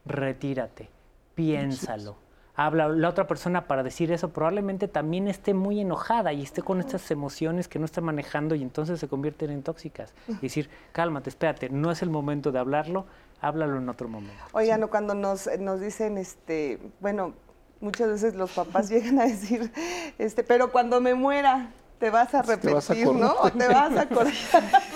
retírate, 0.05 0.89
piénsalo. 1.35 2.15
Habla 2.55 2.87
la 2.89 3.09
otra 3.09 3.25
persona 3.25 3.65
para 3.65 3.81
decir 3.81 4.11
eso, 4.11 4.29
probablemente 4.29 4.87
también 4.87 5.27
esté 5.27 5.55
muy 5.55 5.79
enojada 5.79 6.33
y 6.33 6.43
esté 6.43 6.61
con 6.61 6.79
estas 6.79 7.09
emociones 7.09 7.67
que 7.67 7.79
no 7.79 7.85
está 7.85 7.99
manejando 7.99 8.53
y 8.53 8.61
entonces 8.61 8.99
se 8.99 9.07
convierten 9.07 9.49
en 9.49 9.63
tóxicas. 9.63 10.13
Y 10.27 10.33
decir, 10.33 10.69
cálmate, 10.91 11.29
espérate, 11.29 11.69
no 11.69 11.89
es 11.89 12.03
el 12.03 12.11
momento 12.11 12.51
de 12.51 12.59
hablarlo, 12.59 13.05
háblalo 13.41 13.77
en 13.77 13.89
otro 13.89 14.07
momento. 14.07 14.43
Oigan, 14.51 14.87
cuando 14.87 15.15
nos, 15.15 15.49
nos 15.59 15.81
dicen, 15.81 16.19
este, 16.19 16.79
bueno, 16.99 17.33
muchas 17.81 18.07
veces 18.09 18.35
los 18.35 18.51
papás 18.51 18.89
llegan 18.91 19.19
a 19.19 19.25
decir, 19.25 19.71
este, 20.19 20.43
pero 20.43 20.71
cuando 20.71 21.01
me 21.01 21.15
muera, 21.15 21.71
te 21.99 22.09
vas 22.09 22.33
a 22.35 22.41
repetir, 22.41 23.07
¿no? 23.07 23.33
O 23.39 23.49
te 23.49 23.67
vas 23.67 23.95
a 23.95 24.01
acordar 24.01 24.33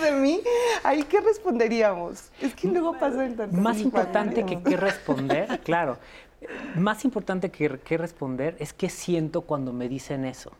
de 0.02 0.12
mí. 0.12 0.42
Ahí, 0.84 1.04
¿qué 1.04 1.20
responderíamos? 1.20 2.30
Es 2.40 2.54
que 2.54 2.68
luego 2.68 2.98
pasa 2.98 3.24
el 3.24 3.50
Más 3.52 3.78
importante 3.78 4.44
que 4.44 4.62
qué 4.62 4.76
responder, 4.76 5.60
claro. 5.60 5.96
Más 6.76 7.04
importante 7.04 7.50
que 7.50 7.98
responder 7.98 8.56
es 8.58 8.72
qué 8.72 8.88
siento 8.88 9.42
cuando 9.42 9.72
me 9.72 9.88
dicen 9.88 10.24
eso. 10.24 10.52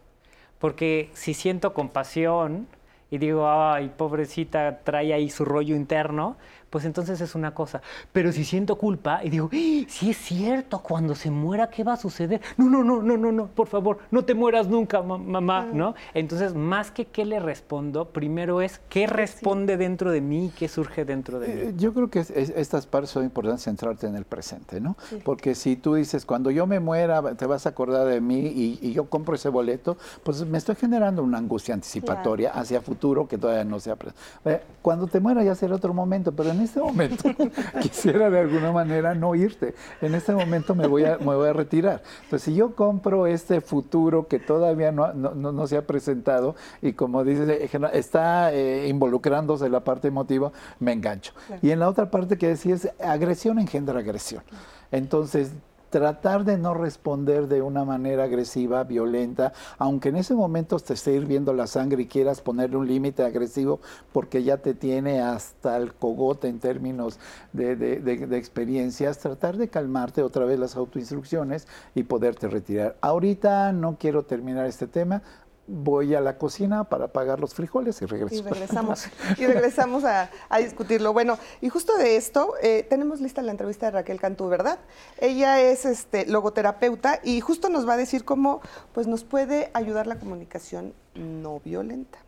Porque 0.59 1.11
si 1.15 1.35
siento 1.35 1.73
compasión 1.73 2.67
y 3.11 3.19
digo, 3.19 3.49
ay, 3.49 3.93
pobrecita, 3.97 4.81
trae 4.85 5.15
ahí 5.15 5.31
su 5.31 5.45
rollo 5.45 5.75
interno, 5.77 6.37
pues 6.71 6.85
entonces 6.85 7.21
es 7.21 7.35
una 7.35 7.55
cosa. 7.55 7.83
Pero 8.13 8.33
si 8.33 8.45
siento 8.45 8.77
culpa 8.77 9.21
y 9.25 9.31
digo, 9.31 9.51
¡Ah! 9.53 9.85
sí 9.89 10.11
es 10.11 10.17
cierto, 10.17 10.81
cuando 10.81 11.15
se 11.15 11.31
muera, 11.31 11.71
¿qué 11.71 11.85
va 11.85 11.95
a 11.95 11.97
suceder? 11.97 12.41
No, 12.57 12.69
no, 12.69 12.83
no, 12.83 13.03
no, 13.03 13.17
no, 13.17 13.33
no, 13.33 13.47
por 13.47 13.69
favor, 13.69 13.99
no 14.11 14.25
te 14.25 14.35
mueras 14.35 14.69
nunca, 14.69 15.03
mamá, 15.03 15.67
¿no? 15.73 15.95
Entonces, 16.15 16.55
más 16.55 16.91
que 16.91 17.07
qué 17.07 17.25
le 17.25 17.41
respondo, 17.41 18.07
primero 18.07 18.61
es 18.61 18.81
qué 18.89 19.07
responde 19.07 19.77
dentro 19.77 20.11
de 20.11 20.21
mí, 20.21 20.53
qué 20.57 20.69
surge 20.69 21.05
dentro 21.05 21.39
de 21.39 21.49
mí. 21.49 21.61
Eh, 21.61 21.75
yo 21.77 21.95
creo 21.95 22.09
que 22.11 22.21
estas 22.21 22.87
partes 22.87 23.11
son 23.11 23.25
importantes 23.25 23.63
centrarte 23.63 24.07
en 24.07 24.17
el 24.17 24.25
presente, 24.25 24.81
¿no? 24.81 24.97
Porque 25.25 25.55
si 25.55 25.77
tú 25.77 25.95
dices, 25.95 26.25
cuando 26.25 26.51
yo 26.51 26.67
me 26.67 26.81
muera, 26.81 27.23
te 27.35 27.47
vas 27.47 27.67
a 27.67 27.71
acordar 27.71 28.07
de 28.07 28.21
mí 28.21 28.39
y, 28.39 28.93
yo 28.93 29.09
compro 29.09 29.35
ese 29.35 29.49
boleto, 29.49 29.97
pues 30.25 30.45
me 30.45 30.59
estoy 30.59 30.75
generando 30.75 31.23
una 31.23 31.39
angustia 31.39 31.75
anticipatoria 31.75 32.51
hacia 32.51 32.81
futuro 32.81 33.29
que 33.29 33.39
todavía 33.39 33.65
no 33.65 33.79
se 33.79 33.91
ha... 33.91 33.97
Eh, 34.45 34.63
cuando 34.83 35.07
te 35.07 35.21
muera 35.21 35.43
ya 35.45 35.55
será 35.55 35.75
otro 35.75 35.93
momento, 35.93 36.33
pero 36.33 36.51
en 36.51 36.58
este 36.61 36.81
momento 36.81 37.29
quisiera 37.83 38.31
de 38.31 38.41
alguna 38.41 38.73
manera 38.73 39.15
no 39.15 39.35
irte. 39.35 39.75
En 40.01 40.15
este 40.15 40.33
momento 40.33 40.75
me 40.75 40.87
voy 40.87 41.05
a, 41.05 41.19
me 41.19 41.35
voy 41.35 41.49
a 41.49 41.53
retirar. 41.53 42.03
Pues 42.31 42.43
si 42.43 42.55
yo 42.55 42.75
compro 42.75 43.27
este 43.27 43.61
futuro 43.61 44.29
que 44.29 44.39
todavía 44.39 44.93
no, 44.93 45.13
no, 45.13 45.67
se 45.67 45.77
ha 45.77 45.87
presentado 45.87 46.57
y 46.83 46.93
como 46.93 47.25
dice, 47.25 47.69
está 47.93 48.53
eh, 48.53 48.89
involucrándose 48.89 49.69
la 49.69 49.81
parte 49.81 50.09
emotiva, 50.09 50.53
me 50.79 50.93
engancho. 50.93 51.33
Y 51.63 51.71
en 51.71 51.81
la 51.81 51.89
otra 51.89 52.11
parte 52.11 52.39
que 52.39 52.49
decía 52.49 52.77
agresión 53.03 53.59
engendra 53.59 53.99
agresión. 53.99 54.43
Entonces, 54.91 55.53
tratar 55.91 56.45
de 56.45 56.59
no 56.59 56.75
responder 56.75 57.49
de 57.49 57.63
una 57.63 57.85
manera 57.85 58.25
agresiva, 58.25 58.85
violenta, 58.85 59.53
aunque 59.79 60.11
en 60.11 60.17
ese 60.17 60.35
momento 60.35 60.79
te 60.79 60.95
esté 60.95 61.15
hirviendo 61.15 61.53
la 61.53 61.67
sangre 61.67 62.03
y 62.03 62.07
quieras 62.07 62.41
ponerle 62.41 62.77
un 62.77 62.87
límite 62.87 63.23
agresivo 63.23 63.81
porque 64.13 64.43
ya 64.43 64.59
te 64.59 64.75
tiene 64.75 65.21
hasta 65.21 65.77
el 65.77 65.95
cogote 65.95 66.49
en 66.49 66.59
términos 66.59 67.19
de, 67.53 67.77
de, 67.77 68.37
experiencias, 68.37 69.19
tratar 69.19 69.57
de 69.57 69.69
calmarte 69.69 70.23
otra 70.23 70.45
vez 70.45 70.59
las 70.59 70.77
autoinstrucciones 70.77 71.67
y 71.95 72.05
poderte 72.05 72.49
retirar. 72.49 72.97
Ahorita 73.01 73.73
no 73.73 73.97
quiero 73.99 74.25
terminar 74.25 74.67
este 74.67 74.87
tema, 74.87 75.23
voy 75.69 76.15
a 76.15 76.21
la 76.21 76.39
cocina 76.39 76.85
para 76.85 77.07
apagar 77.07 77.39
los 77.39 77.55
frijoles 77.55 78.01
y 78.03 78.07
regreso. 78.07 78.35
Y 78.37 78.43
regresamos, 78.43 79.07
y 79.39 79.47
regresamos 79.47 80.05
a, 80.05 80.31
discutirlo. 80.59 81.13
Bueno, 81.13 81.39
y 81.61 81.69
justo 81.69 81.97
de 81.97 82.17
esto, 82.17 82.55
eh, 82.63 82.87
tenemos 82.89 83.21
lista 83.21 83.43
la 83.43 83.53
entrevista 83.53 83.87
de 83.87 83.93
Raquel 83.93 84.19
Cantú, 84.19 84.49
¿verdad? 84.49 84.79
Ella 85.19 85.61
es 85.61 85.85
este, 85.85 86.27
logoterapeuta 86.27 87.21
y 87.23 87.41
justo 87.41 87.69
nos 87.69 87.87
va 87.87 87.93
a 87.93 87.97
decir 87.97 88.25
cómo 88.25 88.61
pues, 88.93 89.07
nos 89.07 89.25
puede 89.25 89.71
ayudar 89.75 90.07
la 90.07 90.19
comunicación 90.19 90.95
no 91.15 91.61
violenta. 91.65 92.19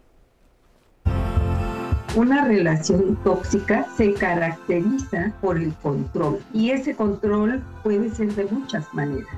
Una 2.17 2.45
relación 2.45 3.17
tóxica 3.23 3.87
se 3.97 4.13
caracteriza 4.15 5.33
por 5.41 5.57
el 5.57 5.73
control 5.77 6.41
y 6.53 6.71
ese 6.71 6.95
control 6.97 7.63
puede 7.85 8.11
ser 8.11 8.35
de 8.35 8.47
muchas 8.47 8.93
maneras. 8.93 9.31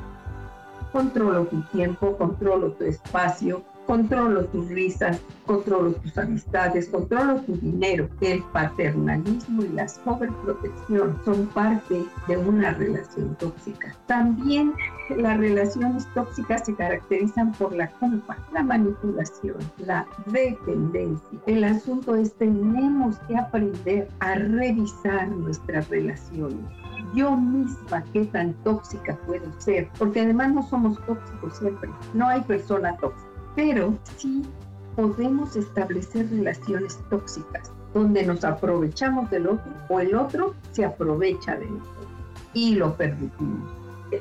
Controlo 0.90 1.44
tu 1.46 1.60
tiempo, 1.64 2.16
controlo 2.16 2.72
tu 2.72 2.84
espacio, 2.84 3.62
controlo 3.86 4.44
tus 4.46 4.68
risas, 4.68 5.20
controlo 5.46 5.92
tus 5.92 6.16
amistades, 6.18 6.88
controlo 6.88 7.36
tu 7.42 7.56
dinero. 7.56 8.08
El 8.20 8.42
paternalismo 8.52 9.62
y 9.62 9.68
la 9.68 9.88
sobreprotección 9.88 11.18
son 11.24 11.46
parte 11.48 12.04
de 12.28 12.36
una 12.36 12.72
relación 12.74 13.34
tóxica. 13.36 13.94
También 14.06 14.72
las 15.16 15.38
relaciones 15.38 16.06
tóxicas 16.14 16.66
se 16.66 16.74
caracterizan 16.74 17.52
por 17.52 17.74
la 17.74 17.88
culpa, 17.92 18.36
la 18.52 18.62
manipulación, 18.62 19.56
la 19.78 20.06
dependencia. 20.26 21.38
El 21.46 21.64
asunto 21.64 22.16
es 22.16 22.32
tenemos 22.34 23.18
que 23.28 23.36
aprender 23.36 24.08
a 24.20 24.34
revisar 24.34 25.28
nuestras 25.28 25.88
relaciones 25.88 26.60
yo 27.14 27.36
misma 27.36 28.02
qué 28.12 28.24
tan 28.26 28.54
tóxica 28.64 29.16
puedo 29.26 29.44
ser, 29.60 29.88
porque 29.98 30.20
además 30.20 30.52
no 30.54 30.62
somos 30.62 30.98
tóxicos 31.04 31.58
siempre, 31.58 31.90
no 32.14 32.26
hay 32.26 32.40
persona 32.42 32.96
tóxica 32.96 33.31
pero 33.54 33.94
sí 34.16 34.42
podemos 34.96 35.56
establecer 35.56 36.28
relaciones 36.30 36.98
tóxicas 37.10 37.72
donde 37.94 38.24
nos 38.24 38.44
aprovechamos 38.44 39.30
del 39.30 39.48
otro 39.48 39.72
o 39.88 40.00
el 40.00 40.14
otro 40.14 40.54
se 40.72 40.84
aprovecha 40.84 41.56
de 41.56 41.66
nosotros 41.66 42.06
y 42.54 42.74
lo 42.74 42.94
permitimos. 42.96 43.70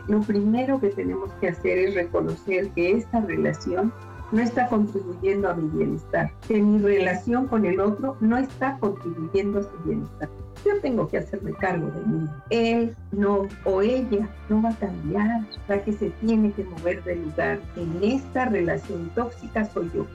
Lo 0.08 0.22
primero 0.22 0.80
que 0.80 0.90
tenemos 0.90 1.32
que 1.42 1.50
hacer 1.50 1.78
es 1.78 1.96
reconocer 1.96 2.70
que 2.70 2.94
esta 2.94 3.22
relación 3.22 3.94
no 4.32 4.42
está 4.42 4.68
contribuyendo 4.68 5.50
a 5.50 5.54
mi 5.54 5.68
bienestar, 5.78 6.32
que 6.48 6.62
mi 6.62 6.80
relación 6.80 7.48
con 7.48 7.66
el 7.66 7.80
otro 7.82 8.16
no 8.22 8.38
está 8.38 8.78
contribuyendo 8.80 9.60
a 9.60 9.64
su 9.64 9.78
bienestar. 9.84 10.30
Yo 10.66 10.80
tengo 10.82 11.08
que 11.08 11.18
hacerme 11.18 11.54
cargo 11.54 11.90
de 11.92 12.06
mí. 12.06 12.30
Él 12.50 12.96
no 13.12 13.48
o 13.66 13.82
ella 13.82 14.30
no 14.50 14.62
va 14.62 14.70
a 14.70 14.76
cambiar. 14.76 15.42
La 15.68 15.84
que 15.84 15.94
se 15.94 16.10
tiene 16.22 16.52
que 16.52 16.64
mover 16.64 17.04
del 17.04 17.24
lugar 17.24 17.60
en 17.76 17.98
esta 18.04 18.46
relación 18.46 19.10
tóxica 19.16 19.66
soy 19.66 19.90
yo. 19.94 20.06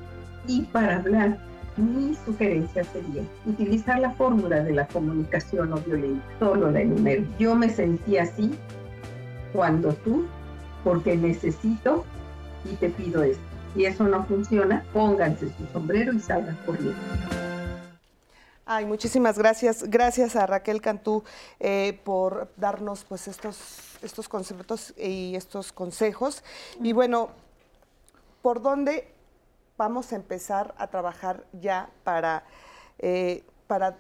Y 0.47 0.63
para 0.67 0.97
hablar, 0.97 1.39
mi 1.77 2.15
sugerencia 2.25 2.85
sería 2.85 3.23
utilizar 3.45 3.99
la 3.99 4.11
fórmula 4.13 4.63
de 4.63 4.73
la 4.73 4.87
comunicación 4.87 5.71
no 5.71 5.77
violenta. 5.79 6.25
Solo 6.39 6.71
la 6.71 6.81
enumero. 6.81 7.25
Yo 7.39 7.55
me 7.55 7.69
sentí 7.69 8.17
así 8.17 8.53
cuando 9.53 9.93
tú, 9.95 10.27
porque 10.85 11.17
necesito 11.17 12.05
y 12.65 12.77
te 12.77 12.89
pido 12.91 13.23
esto. 13.23 13.43
Si 13.75 13.85
eso 13.85 14.05
no 14.05 14.25
funciona, 14.25 14.85
pónganse 14.93 15.49
su 15.49 15.67
sombrero 15.73 16.13
y 16.13 16.21
salgan 16.21 16.57
corriendo. 16.65 16.95
Ay, 18.69 18.85
muchísimas 18.85 19.39
gracias. 19.39 19.85
Gracias 19.85 20.35
a 20.35 20.45
Raquel 20.45 20.81
Cantú 20.81 21.23
eh, 21.61 22.01
por 22.03 22.53
darnos 22.57 23.05
pues 23.05 23.29
estos, 23.29 23.97
estos 24.03 24.29
conceptos 24.29 24.93
y 24.99 25.37
estos 25.37 25.71
consejos. 25.71 26.43
Y 26.81 26.93
bueno, 26.93 27.29
¿por 28.43 28.61
dónde 28.61 29.07
vamos 29.79 30.13
a 30.13 30.17
empezar 30.17 30.75
a 30.79 30.89
trabajar 30.89 31.45
ya 31.53 31.91
para, 32.03 32.43
eh, 32.99 33.45
para, 33.69 33.99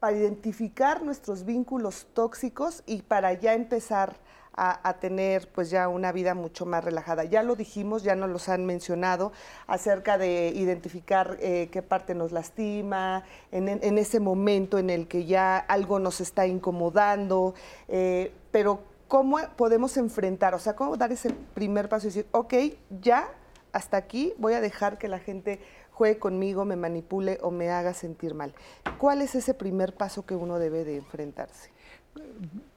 para 0.00 0.16
identificar 0.16 1.04
nuestros 1.04 1.44
vínculos 1.44 2.08
tóxicos 2.14 2.82
y 2.84 3.02
para 3.02 3.32
ya 3.34 3.54
empezar 3.54 4.16
a, 4.56 4.94
tener 5.00 5.48
pues 5.48 5.70
ya 5.70 5.88
una 5.88 6.12
vida 6.12 6.34
mucho 6.34 6.64
más 6.64 6.82
relajada. 6.84 7.24
Ya 7.24 7.42
lo 7.42 7.56
dijimos, 7.56 8.02
ya 8.02 8.14
nos 8.16 8.30
los 8.30 8.48
han 8.48 8.64
mencionado 8.64 9.32
acerca 9.66 10.16
de 10.16 10.48
identificar 10.48 11.36
eh, 11.40 11.68
qué 11.70 11.82
parte 11.82 12.14
nos 12.14 12.32
lastima, 12.32 13.24
en, 13.52 13.98
ese 13.98 14.20
momento 14.20 14.78
en 14.78 14.90
el 14.90 15.08
que 15.08 15.26
ya 15.26 15.58
algo 15.58 15.98
nos 15.98 16.20
está 16.20 16.46
incomodando, 16.46 17.54
eh, 17.88 18.32
pero 18.50 18.80
¿cómo 19.08 19.38
podemos 19.56 19.96
enfrentar? 19.96 20.54
O 20.54 20.58
sea, 20.58 20.74
¿cómo 20.74 20.96
dar 20.96 21.12
ese 21.12 21.30
primer 21.54 21.88
paso 21.88 22.06
y 22.06 22.10
decir, 22.10 22.26
ok, 22.32 22.54
ya 23.02 23.28
hasta 23.72 23.98
aquí 23.98 24.32
voy 24.38 24.54
a 24.54 24.60
dejar 24.60 24.96
que 24.96 25.08
la 25.08 25.18
gente 25.18 25.60
juegue 25.96 26.18
conmigo, 26.18 26.66
me 26.66 26.76
manipule 26.76 27.38
o 27.40 27.50
me 27.50 27.70
haga 27.70 27.94
sentir 27.94 28.34
mal. 28.34 28.52
¿Cuál 28.98 29.22
es 29.22 29.34
ese 29.34 29.54
primer 29.54 29.94
paso 29.94 30.26
que 30.26 30.34
uno 30.34 30.58
debe 30.58 30.84
de 30.84 30.96
enfrentarse? 30.96 31.70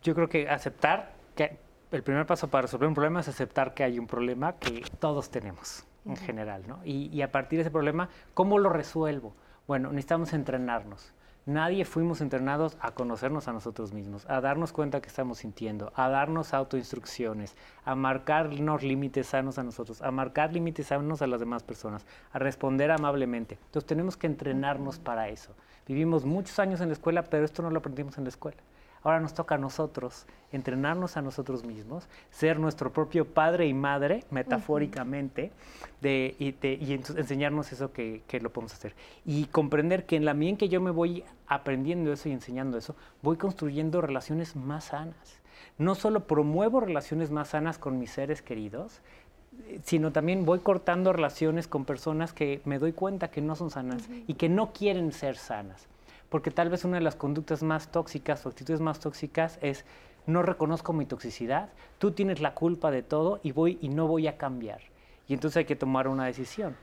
Yo 0.01 0.15
creo 0.15 0.30
que 0.30 0.47
aceptar 0.47 1.11
que 1.35 1.57
el 1.91 2.03
primer 2.03 2.26
paso 2.26 2.48
para 2.48 2.64
resolver 2.64 2.88
un 2.88 2.94
problema 2.94 3.20
es 3.20 3.28
aceptar 3.28 3.74
que 3.74 3.84
hay 3.84 3.98
un 3.98 4.07
problema 4.07 4.53
que 4.53 4.84
todos 4.99 5.30
tenemos 5.30 5.86
en 6.06 6.16
general, 6.16 6.64
¿no? 6.68 6.80
Y, 6.86 7.22
a 7.22 7.32
partir 7.32 7.57
de 7.57 7.61
ese 7.61 7.72
problema, 7.72 8.10
¿cómo 8.34 8.57
lo 8.60 8.70
resuelvo? 8.70 9.34
Bueno, 9.68 9.90
necesitamos 9.90 10.34
entrenarnos. 10.34 11.14
Nadie 11.45 11.84
fuimos 11.86 12.22
entrenados 12.22 12.78
a 12.80 12.91
conocernos 12.91 13.48
a 13.48 13.53
nosotros 13.53 13.91
mismos, 13.91 14.30
a 14.30 14.40
darnos 14.40 14.72
cuenta 14.72 15.02
que 15.02 15.07
estamos 15.07 15.40
sintiendo, 15.40 15.91
a 15.95 16.10
darnos 16.10 16.53
autoinstrucciones, 16.53 17.56
a 17.86 17.95
marcarnos 17.95 18.84
límites 18.84 19.28
sanos 19.28 19.57
a 19.57 19.64
nosotros, 19.64 20.02
a 20.03 20.11
marcar 20.11 20.53
límites 20.53 20.88
sanos 20.88 21.24
a 21.24 21.28
las 21.28 21.40
demás 21.40 21.64
personas, 21.64 22.06
a 22.32 22.40
responder 22.40 22.91
amablemente. 22.91 23.57
Entonces 23.66 23.88
tenemos 23.88 24.16
que 24.16 24.28
entrenarnos 24.28 24.99
para 24.99 25.30
eso. 25.30 25.56
Vivimos 25.88 26.24
muchos 26.24 26.60
años 26.60 26.82
en 26.82 26.90
la 26.90 26.94
escuela, 26.94 27.24
pero 27.24 27.45
esto 27.45 27.64
no 27.64 27.72
lo 27.72 27.80
aprendimos 27.80 28.18
en 28.20 28.26
la 28.26 28.30
escuela. 28.30 28.61
Ahora 29.04 29.20
nos 29.20 29.34
toca 29.34 29.56
a 29.56 29.58
nosotros 29.58 30.26
entrenarnos 30.52 31.18
a 31.18 31.22
nosotros 31.22 31.64
mismos, 31.64 32.08
ser 32.32 32.60
nuestro 32.60 32.92
propio 32.92 33.26
padre 33.26 33.68
y 33.68 33.74
madre, 33.74 34.24
metafóricamente, 34.32 35.52
de, 36.02 36.36
y, 36.40 36.94
enseñarnos 36.94 37.72
eso 37.72 37.92
que, 37.92 38.24
lo 38.42 38.50
podemos 38.52 38.74
hacer. 38.74 38.96
Y 39.26 39.46
comprender 39.46 40.06
que 40.06 40.16
en 40.16 40.26
la 40.26 40.34
medida 40.34 40.52
en 40.52 40.58
que 40.58 40.70
yo 40.70 40.82
me 40.82 40.92
voy 40.92 41.24
aprendiendo 41.48 42.12
eso 42.12 42.30
y 42.30 42.32
enseñando 42.32 42.78
eso, 42.78 42.96
voy 43.22 43.38
construyendo 43.38 44.02
relaciones 44.02 44.56
más 44.56 44.86
sanas. 44.86 45.40
No 45.78 45.96
solo 45.96 46.26
promuevo 46.26 46.80
relaciones 46.80 47.32
más 47.32 47.50
sanas 47.50 47.78
con 47.78 48.00
mis 48.00 48.12
seres 48.12 48.42
queridos, 48.42 49.02
sino 49.84 50.12
también 50.12 50.46
voy 50.46 50.60
cortando 50.60 51.14
relaciones 51.14 51.68
con 51.68 51.86
personas 51.86 52.34
que 52.34 52.62
me 52.66 52.80
doy 52.80 52.94
cuenta 52.94 53.30
que 53.30 53.42
no 53.42 53.56
son 53.56 53.70
sanas 53.70 54.10
y 54.28 54.36
que 54.36 54.50
no 54.50 54.72
quieren 54.72 55.12
ser 55.12 55.36
sanas 55.36 55.88
porque 56.30 56.51
tal 56.51 56.69
vez 56.69 56.85
una 56.85 56.97
de 56.97 57.03
las 57.03 57.15
conductas 57.15 57.64
más 57.64 57.91
tóxicas 57.91 58.45
o 58.45 58.49
actitudes 58.49 58.81
más 58.81 58.99
tóxicas 58.99 59.60
es 59.61 59.85
no 60.26 60.43
reconozco 60.43 60.93
mi 60.93 61.06
toxicidad, 61.06 61.69
tú 61.97 62.11
tienes 62.11 62.39
la 62.39 62.53
culpa 62.53 62.91
de 62.91 63.01
todo 63.01 63.39
y 63.43 63.51
voy 63.51 63.80
y 63.81 63.89
no 63.89 64.07
voy 64.07 64.27
a 64.27 64.38
cambiar. 64.38 64.81
Y 65.27 65.34
entonces 65.34 65.57
hay 65.57 65.65
que 65.65 65.76
tomar 65.76 66.07
una 66.07 66.26
decisión. 66.26 66.76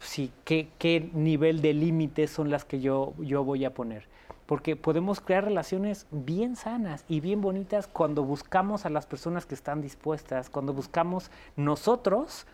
Sí, 0.00 0.32
¿qué, 0.44 0.68
qué 0.78 1.10
nivel 1.12 1.62
de 1.62 1.74
límites 1.74 2.30
son 2.30 2.50
las 2.50 2.64
que 2.64 2.80
yo, 2.80 3.14
yo 3.18 3.44
voy 3.44 3.64
a 3.64 3.74
poner? 3.74 4.08
Porque 4.46 4.76
podemos 4.76 5.20
crear 5.20 5.44
relaciones 5.44 6.06
bien 6.10 6.56
sanas 6.56 7.04
y 7.08 7.20
bien 7.20 7.40
bonitas 7.40 7.86
cuando 7.86 8.22
buscamos 8.22 8.86
a 8.86 8.90
las 8.90 9.06
personas 9.06 9.46
que 9.46 9.54
están 9.54 9.80
dispuestas, 9.80 10.50
cuando 10.50 10.72
buscamos 10.72 11.30
nosotros 11.56 12.46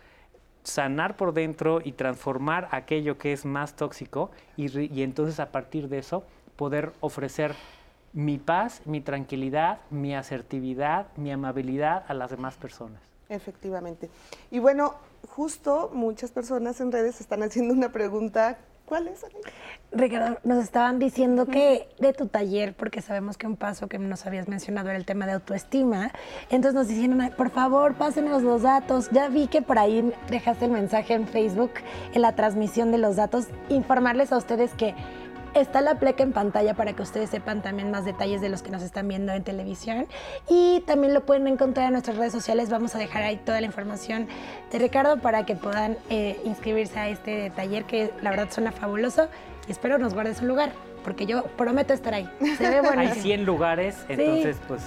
sanar 0.63 1.15
por 1.17 1.33
dentro 1.33 1.79
y 1.83 1.93
transformar 1.93 2.67
aquello 2.71 3.17
que 3.17 3.33
es 3.33 3.45
más 3.45 3.75
tóxico 3.75 4.31
y, 4.57 5.01
entonces 5.03 5.39
a 5.39 5.51
partir 5.51 5.89
de 5.89 5.99
eso 5.99 6.23
poder 6.55 6.93
ofrecer 6.99 7.55
mi 8.13 8.37
paz, 8.37 8.81
mi 8.85 9.01
tranquilidad, 9.01 9.79
mi 9.89 10.15
asertividad, 10.15 11.07
mi 11.17 11.31
amabilidad 11.31 12.03
a 12.07 12.13
las 12.13 12.29
demás 12.29 12.55
personas. 12.55 13.01
Efectivamente. 13.29 14.09
Y 14.51 14.59
bueno, 14.59 14.95
justo 15.27 15.89
muchas 15.93 16.31
personas 16.31 16.79
en 16.79 16.91
redes 16.91 17.21
están 17.21 17.41
haciendo 17.41 17.73
una 17.73 17.91
pregunta 17.91 18.59
¿Cuál 18.85 19.07
es? 19.07 19.25
Ricardo, 19.91 20.39
nos 20.43 20.61
estaban 20.61 20.99
diciendo 20.99 21.45
que 21.45 21.87
de 21.99 22.13
tu 22.13 22.27
taller, 22.27 22.73
porque 22.73 23.01
sabemos 23.01 23.37
que 23.37 23.47
un 23.47 23.55
paso 23.55 23.87
que 23.87 23.97
nos 23.97 24.25
habías 24.25 24.47
mencionado 24.47 24.89
era 24.89 24.97
el 24.97 25.05
tema 25.05 25.25
de 25.25 25.33
autoestima, 25.33 26.11
entonces 26.49 26.73
nos 26.73 26.87
dijeron, 26.89 27.31
por 27.37 27.49
favor, 27.49 27.95
pásenos 27.95 28.43
los 28.43 28.63
datos. 28.63 29.09
Ya 29.11 29.29
vi 29.29 29.47
que 29.47 29.61
por 29.61 29.79
ahí 29.79 30.13
dejaste 30.29 30.65
el 30.65 30.71
mensaje 30.71 31.13
en 31.13 31.27
Facebook, 31.27 31.71
en 32.13 32.21
la 32.21 32.35
transmisión 32.35 32.91
de 32.91 32.97
los 32.97 33.15
datos, 33.15 33.47
informarles 33.69 34.33
a 34.33 34.37
ustedes 34.37 34.73
que 34.73 34.93
Está 35.53 35.81
la 35.81 35.95
pleca 35.99 36.23
en 36.23 36.33
pantalla 36.33 36.73
para 36.73 36.93
que 36.93 37.03
ustedes 37.03 37.29
sepan 37.29 37.61
también 37.61 37.91
más 37.91 38.05
detalles 38.05 38.41
de 38.41 38.49
los 38.49 38.63
que 38.63 38.71
nos 38.71 38.81
están 38.81 39.07
viendo 39.07 39.33
en 39.33 39.43
televisión. 39.43 40.07
Y 40.49 40.81
también 40.87 41.13
lo 41.13 41.21
pueden 41.21 41.47
encontrar 41.47 41.87
en 41.87 41.93
nuestras 41.93 42.17
redes 42.17 42.33
sociales. 42.33 42.71
Vamos 42.71 42.95
a 42.95 42.97
dejar 42.97 43.21
ahí 43.21 43.37
toda 43.37 43.61
la 43.61 43.67
información 43.67 44.27
de 44.71 44.79
Ricardo 44.79 45.17
para 45.17 45.45
que 45.45 45.55
puedan 45.55 45.97
eh, 46.09 46.39
inscribirse 46.43 46.99
a 46.99 47.09
este 47.09 47.51
taller 47.51 47.85
que 47.85 48.11
la 48.23 48.31
verdad 48.31 48.47
suena 48.49 48.71
fabuloso. 48.71 49.27
Y 49.67 49.71
espero 49.71 49.99
nos 49.99 50.15
guarde 50.15 50.33
su 50.33 50.45
lugar 50.45 50.71
porque 51.03 51.25
yo 51.25 51.43
prometo 51.43 51.93
estar 51.93 52.13
ahí. 52.13 52.29
Se 52.57 52.69
ve 52.69 52.81
Hay 52.97 53.09
100 53.09 53.45
lugares, 53.45 53.97
entonces 54.07 54.57
pues 54.67 54.81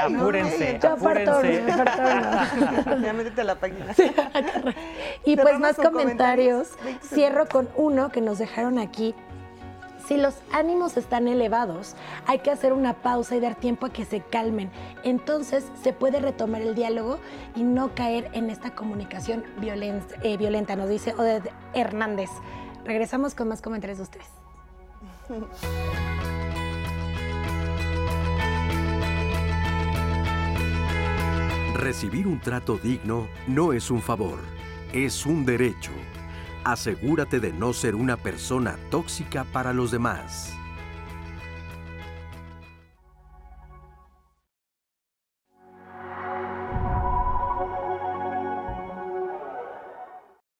apúrense, 0.00 0.78
apúrense. 0.82 1.64
ya 3.02 3.12
métete 3.12 3.40
a 3.40 3.44
la 3.44 3.56
página. 3.56 3.94
y 5.24 5.36
pues 5.36 5.58
más 5.58 5.76
comentarios. 5.76 6.68
Cierro 7.02 7.46
con 7.46 7.68
uno 7.76 8.10
que 8.10 8.20
nos 8.20 8.38
dejaron 8.38 8.78
aquí 8.78 9.14
si 10.06 10.16
los 10.16 10.34
ánimos 10.52 10.96
están 10.96 11.26
elevados, 11.26 11.96
hay 12.26 12.38
que 12.38 12.50
hacer 12.50 12.72
una 12.72 12.94
pausa 12.94 13.34
y 13.36 13.40
dar 13.40 13.56
tiempo 13.56 13.86
a 13.86 13.90
que 13.90 14.04
se 14.04 14.20
calmen. 14.20 14.70
Entonces 15.02 15.66
se 15.82 15.92
puede 15.92 16.20
retomar 16.20 16.62
el 16.62 16.74
diálogo 16.74 17.18
y 17.54 17.64
no 17.64 17.94
caer 17.94 18.30
en 18.32 18.50
esta 18.50 18.74
comunicación 18.74 19.44
eh, 20.22 20.36
violenta, 20.36 20.76
nos 20.76 20.88
dice 20.88 21.14
Oded 21.14 21.42
Hernández. 21.74 22.30
Regresamos 22.84 23.34
con 23.34 23.48
más 23.48 23.62
comentarios 23.62 23.98
de 23.98 24.04
ustedes. 24.04 24.26
Recibir 31.74 32.26
un 32.26 32.40
trato 32.40 32.78
digno 32.78 33.28
no 33.48 33.72
es 33.72 33.90
un 33.90 34.00
favor, 34.00 34.38
es 34.92 35.26
un 35.26 35.44
derecho 35.44 35.90
asegúrate 36.66 37.38
de 37.38 37.52
no 37.52 37.72
ser 37.72 37.94
una 37.94 38.16
persona 38.16 38.76
tóxica 38.90 39.44
para 39.52 39.72
los 39.72 39.92
demás. 39.92 40.52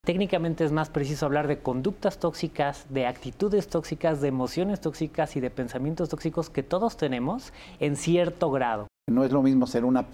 Técnicamente 0.05 0.65
es 0.65 0.71
más 0.71 0.89
preciso 0.89 1.27
hablar 1.27 1.49
de 1.49 1.59
conductas 1.59 2.21
tóxicas, 2.21 2.87
de 2.91 3.07
actitudes 3.07 3.67
tóxicas, 3.67 4.21
de 4.21 4.29
emociones 4.29 4.81
tóxicas 4.81 5.35
y 5.35 5.41
de 5.41 5.51
pensamientos 5.51 6.09
tóxicos 6.09 6.49
que 6.49 6.63
todos 6.63 6.97
tenemos 6.97 7.53
en 7.81 7.97
cierto 7.97 8.53
grado. 8.53 8.87
No 9.09 9.23
es 9.23 9.31
lo 9.31 9.41
mismo 9.41 9.69
ser 9.69 9.85
una 9.85 10.05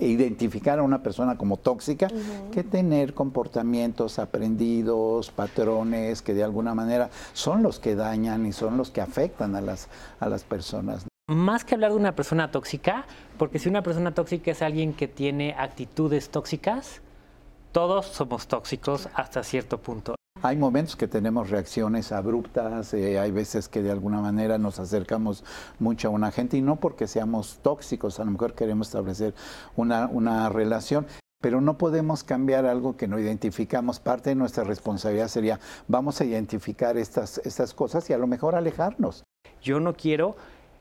identificar 0.00 0.80
a 0.80 0.82
una 0.82 1.00
persona 1.00 1.38
como 1.38 1.58
tóxica 1.58 2.08
que 2.50 2.64
tener 2.64 3.14
comportamientos 3.14 4.18
aprendidos, 4.18 5.30
patrones 5.30 6.22
que 6.22 6.34
de 6.34 6.42
alguna 6.42 6.74
manera 6.74 7.08
son 7.34 7.62
los 7.62 7.78
que 7.78 7.94
dañan 7.94 8.44
y 8.44 8.52
son 8.52 8.76
los 8.76 8.90
que 8.90 9.00
afectan 9.00 9.54
a 9.54 9.60
las, 9.60 9.88
a 10.18 10.28
las 10.28 10.42
personas. 10.42 11.06
Más 11.28 11.64
que 11.64 11.76
hablar 11.76 11.92
de 11.92 11.98
una 11.98 12.16
persona 12.16 12.50
tóxica, 12.50 13.06
porque 13.38 13.60
si 13.60 13.68
una 13.68 13.84
persona 13.84 14.12
tóxica 14.12 14.50
es 14.50 14.60
alguien 14.60 14.92
que 14.92 15.06
tiene 15.06 15.54
actitudes 15.56 16.28
tóxicas, 16.30 17.00
todos 17.70 18.06
somos 18.06 18.48
tóxicos 18.48 19.08
hasta 19.14 19.44
cierto 19.44 19.78
punto. 19.78 20.16
Hay 20.44 20.56
momentos 20.56 20.96
que 20.96 21.06
tenemos 21.06 21.50
reacciones 21.50 22.10
abruptas, 22.10 22.92
eh, 22.94 23.20
hay 23.20 23.30
veces 23.30 23.68
que 23.68 23.80
de 23.80 23.92
alguna 23.92 24.20
manera 24.20 24.58
nos 24.58 24.80
acercamos 24.80 25.44
mucho 25.78 26.08
a 26.08 26.10
una 26.10 26.32
gente 26.32 26.56
y 26.56 26.62
no 26.62 26.76
porque 26.80 27.06
seamos 27.06 27.60
tóxicos, 27.62 28.18
a 28.18 28.24
lo 28.24 28.32
mejor 28.32 28.54
queremos 28.54 28.88
establecer 28.88 29.34
una, 29.76 30.08
una 30.08 30.48
relación, 30.48 31.06
pero 31.40 31.60
no 31.60 31.78
podemos 31.78 32.24
cambiar 32.24 32.66
algo 32.66 32.96
que 32.96 33.06
no 33.06 33.20
identificamos. 33.20 34.00
Parte 34.00 34.30
de 34.30 34.34
nuestra 34.34 34.64
responsabilidad 34.64 35.28
sería, 35.28 35.60
vamos 35.86 36.20
a 36.20 36.24
identificar 36.24 36.96
estas, 36.96 37.38
estas 37.44 37.72
cosas 37.72 38.10
y 38.10 38.12
a 38.12 38.18
lo 38.18 38.26
mejor 38.26 38.56
alejarnos. 38.56 39.22
Yo 39.62 39.78
no 39.78 39.94
quiero 39.94 40.34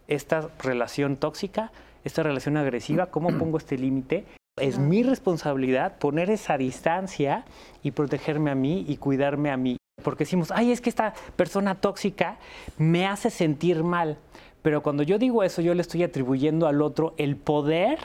esta 0.08 0.50
relación 0.64 1.18
tóxica, 1.18 1.72
esta 2.04 2.24
relación 2.24 2.58
agresiva, 2.58 3.12
¿cómo 3.12 3.30
pongo 3.38 3.60
este 3.60 3.78
límite? 3.78 4.26
Es 4.60 4.78
mi 4.78 5.02
responsabilidad 5.02 5.98
poner 5.98 6.30
esa 6.30 6.58
distancia 6.58 7.46
y 7.84 7.92
protegerme 7.92 8.52
a 8.52 8.56
mí 8.56 8.86
y 8.88 8.98
cuidarme 8.98 9.50
a 9.50 9.58
mí. 9.58 9.78
Porque 10.04 10.26
decimos, 10.26 10.52
ay, 10.52 10.72
es 10.72 10.82
que 10.82 10.90
esta 10.90 11.14
persona 11.36 11.76
tóxica 11.76 12.38
me 12.78 13.08
hace 13.08 13.30
sentir 13.30 13.84
mal. 13.84 14.18
Pero 14.62 14.84
cuando 14.84 15.04
yo 15.04 15.18
digo 15.18 15.44
eso, 15.44 15.62
yo 15.62 15.74
le 15.74 15.82
estoy 15.82 16.04
atribuyendo 16.04 16.68
al 16.68 16.82
otro 16.82 17.14
el 17.18 17.38
poder 17.38 17.98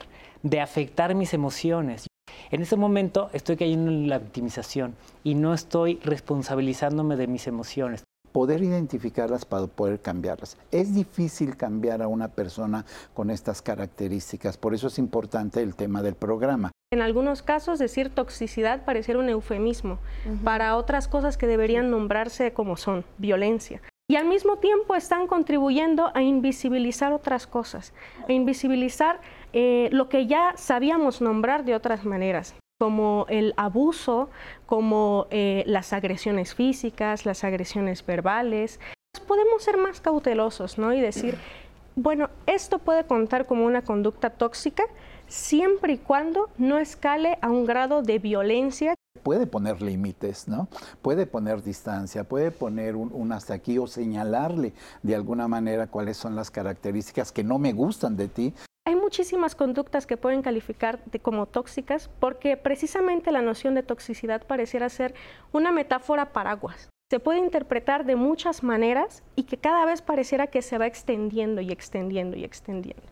de 0.42 0.60
afectar 0.60 1.14
mis 1.14 1.34
emociones. 1.34 2.06
En 2.50 2.62
ese 2.62 2.76
momento 2.76 3.28
estoy 3.32 3.56
cayendo 3.56 3.90
en 3.90 4.08
la 4.08 4.18
victimización 4.18 4.94
y 5.24 5.34
no 5.34 5.52
estoy 5.52 5.98
responsabilizándome 6.04 7.16
de 7.16 7.26
mis 7.26 7.46
emociones. 7.46 8.04
Poder 8.36 8.62
identificarlas, 8.62 9.46
para 9.46 9.66
poder 9.66 9.98
cambiarlas. 10.02 10.58
Es 10.70 10.94
difícil 10.94 11.56
cambiar 11.56 12.02
a 12.02 12.06
una 12.06 12.28
persona 12.28 12.84
con 13.14 13.30
estas 13.30 13.62
características, 13.62 14.58
por 14.58 14.74
eso 14.74 14.88
es 14.88 14.98
importante 14.98 15.62
el 15.62 15.74
tema 15.74 16.02
del 16.02 16.16
programa. 16.16 16.70
En 16.92 17.00
algunos 17.00 17.40
casos 17.40 17.78
decir 17.78 18.10
toxicidad 18.10 18.84
pareciera 18.84 19.20
un 19.20 19.30
eufemismo 19.30 20.00
para 20.44 20.76
otras 20.76 21.08
cosas 21.08 21.38
que 21.38 21.46
deberían 21.46 21.90
nombrarse 21.90 22.52
como 22.52 22.76
son, 22.76 23.06
violencia. 23.16 23.80
Y 24.06 24.16
al 24.16 24.26
mismo 24.26 24.58
tiempo 24.58 24.94
están 24.94 25.28
contribuyendo 25.28 26.10
a 26.14 26.20
invisibilizar 26.20 27.14
otras 27.14 27.46
cosas, 27.46 27.94
a 28.28 28.32
invisibilizar 28.32 29.18
eh, 29.54 29.88
lo 29.92 30.10
que 30.10 30.26
ya 30.26 30.52
sabíamos 30.58 31.22
nombrar 31.22 31.64
de 31.64 31.74
otras 31.74 32.04
maneras 32.04 32.54
como 32.78 33.26
el 33.28 33.54
abuso, 33.56 34.28
como 34.66 35.26
eh, 35.30 35.64
las 35.66 35.92
agresiones 35.92 36.54
físicas, 36.54 37.24
las 37.24 37.44
agresiones 37.44 38.04
verbales. 38.04 38.80
Podemos 39.26 39.62
ser 39.62 39.78
más 39.78 40.00
cautelosos, 40.00 40.76
¿no? 40.76 40.92
Y 40.92 41.00
decir, 41.00 41.38
bueno, 41.96 42.28
esto 42.46 42.78
puede 42.78 43.04
contar 43.04 43.46
como 43.46 43.64
una 43.64 43.82
conducta 43.82 44.30
tóxica 44.30 44.84
siempre 45.26 45.94
y 45.94 45.98
cuando 45.98 46.50
no 46.58 46.78
escale 46.78 47.38
a 47.40 47.50
un 47.50 47.64
grado 47.64 48.02
de 48.02 48.18
violencia. 48.18 48.94
Puede 49.22 49.46
poner 49.46 49.80
límites, 49.80 50.46
¿no? 50.46 50.68
Puede 51.00 51.26
poner 51.26 51.62
distancia, 51.62 52.24
puede 52.24 52.50
poner 52.50 52.94
un, 52.94 53.32
hasta 53.32 53.54
aquí 53.54 53.78
o 53.78 53.86
señalarle 53.86 54.74
de 55.02 55.14
alguna 55.14 55.48
manera 55.48 55.86
cuáles 55.86 56.18
son 56.18 56.36
las 56.36 56.50
características 56.50 57.32
que 57.32 57.42
no 57.42 57.58
me 57.58 57.72
gustan 57.72 58.16
de 58.16 58.28
ti. 58.28 58.54
Hay 58.86 58.94
muchísimas 58.94 59.56
conductas 59.56 60.06
que 60.06 60.16
pueden 60.16 60.42
calificar 60.42 61.00
como 61.20 61.46
tóxicas 61.46 62.08
porque 62.20 62.56
precisamente 62.56 63.32
la 63.32 63.42
noción 63.42 63.74
de 63.74 63.82
toxicidad 63.82 64.46
pareciera 64.46 64.88
ser 64.88 65.12
una 65.50 65.72
metáfora 65.72 66.32
paraguas. 66.32 66.88
Se 67.10 67.18
puede 67.18 67.40
interpretar 67.40 68.06
de 68.06 68.14
muchas 68.14 68.62
maneras 68.62 69.24
y 69.34 69.42
que 69.42 69.56
cada 69.56 69.84
vez 69.86 70.02
pareciera 70.02 70.46
que 70.46 70.62
se 70.62 70.78
va 70.78 70.86
extendiendo 70.86 71.60
y 71.60 71.72
extendiendo 71.72 72.36
y 72.36 72.44
extendiendo. 72.44 73.02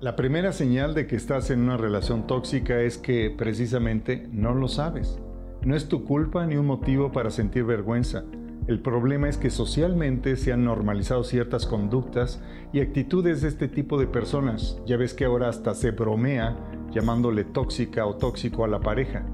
La 0.00 0.16
primera 0.16 0.52
señal 0.52 0.92
de 0.92 1.06
que 1.06 1.16
estás 1.16 1.48
en 1.48 1.60
una 1.60 1.78
relación 1.78 2.26
tóxica 2.26 2.78
es 2.80 2.98
que 2.98 3.30
precisamente 3.30 4.28
no 4.32 4.52
lo 4.52 4.68
sabes. 4.68 5.18
No 5.62 5.74
es 5.74 5.88
tu 5.88 6.04
culpa 6.04 6.44
ni 6.44 6.56
un 6.56 6.66
motivo 6.66 7.10
para 7.10 7.30
sentir 7.30 7.64
vergüenza. 7.64 8.24
El 8.68 8.80
problema 8.80 9.30
es 9.30 9.38
que 9.38 9.48
socialmente 9.48 10.36
se 10.36 10.52
han 10.52 10.62
normalizado 10.62 11.24
ciertas 11.24 11.64
conductas 11.64 12.38
y 12.70 12.80
actitudes 12.80 13.40
de 13.40 13.48
este 13.48 13.66
tipo 13.66 13.98
de 13.98 14.06
personas. 14.06 14.78
Ya 14.84 14.98
ves 14.98 15.14
que 15.14 15.24
ahora 15.24 15.48
hasta 15.48 15.74
se 15.74 15.90
bromea 15.90 16.54
llamándole 16.92 17.44
tóxica 17.44 18.04
o 18.04 18.16
tóxico 18.16 18.66
a 18.66 18.68
la 18.68 18.80
pareja. 18.80 19.24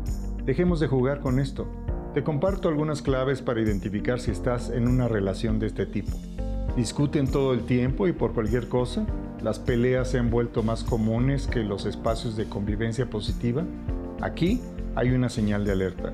Dejemos 0.44 0.78
de 0.78 0.86
jugar 0.86 1.19
con 1.19 1.40
esto. 1.40 1.66
Te 2.15 2.23
comparto 2.23 2.69
algunas 2.69 3.02
claves 3.02 3.43
para 3.43 3.61
identificar 3.61 4.20
si 4.20 4.31
estás 4.31 4.70
en 4.70 4.86
una 4.86 5.09
relación 5.09 5.59
de 5.59 5.66
este 5.66 5.86
tipo. 5.86 6.12
Discuten 6.77 7.28
todo 7.28 7.55
el 7.55 7.65
tiempo 7.65 8.06
y 8.06 8.12
por 8.12 8.35
cualquier 8.35 8.69
cosa. 8.69 9.05
Las 9.43 9.59
peleas 9.59 10.12
se 10.12 10.20
han 10.20 10.31
vuelto 10.31 10.62
más 10.62 10.85
comunes 10.85 11.48
que 11.48 11.65
los 11.65 11.86
espacios 11.86 12.36
de 12.36 12.44
convivencia 12.44 13.11
positiva. 13.11 13.65
Aquí 14.20 14.61
hay 14.94 15.11
una 15.11 15.28
señal 15.28 15.65
de 15.65 15.73
alerta. 15.73 16.12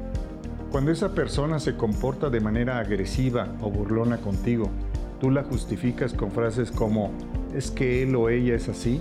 Cuando 0.71 0.93
esa 0.93 1.15
persona 1.17 1.59
se 1.59 1.77
comporta 1.77 2.31
de 2.31 2.39
manera 2.39 2.79
agresiva 2.79 3.49
o 3.61 3.71
burlona 3.71 4.19
contigo, 4.19 4.71
tú 5.19 5.33
la 5.33 5.43
justificas 5.43 6.13
con 6.13 6.31
frases 6.31 6.71
como 6.71 7.11
es 7.53 7.73
que 7.73 8.05
él 8.05 8.15
o 8.15 8.29
ella 8.29 8.55
es 8.55 8.69
así 8.69 9.01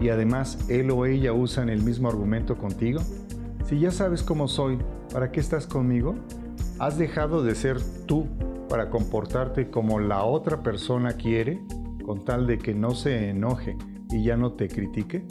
y 0.00 0.08
además 0.08 0.58
él 0.70 0.90
o 0.90 1.04
ella 1.04 1.34
usan 1.34 1.68
el 1.68 1.82
mismo 1.82 2.08
argumento 2.08 2.56
contigo. 2.56 3.02
Si 3.66 3.78
ya 3.78 3.90
sabes 3.90 4.22
cómo 4.22 4.48
soy, 4.48 4.78
¿para 5.12 5.30
qué 5.30 5.40
estás 5.40 5.66
conmigo? 5.66 6.14
¿Has 6.78 6.96
dejado 6.96 7.42
de 7.42 7.54
ser 7.54 7.76
tú 8.06 8.26
para 8.70 8.88
comportarte 8.88 9.68
como 9.68 10.00
la 10.00 10.24
otra 10.24 10.62
persona 10.62 11.12
quiere 11.12 11.60
con 12.06 12.24
tal 12.24 12.46
de 12.46 12.56
que 12.56 12.74
no 12.74 12.92
se 12.92 13.28
enoje 13.28 13.76
y 14.10 14.24
ya 14.24 14.38
no 14.38 14.52
te 14.52 14.68
critique? 14.68 15.26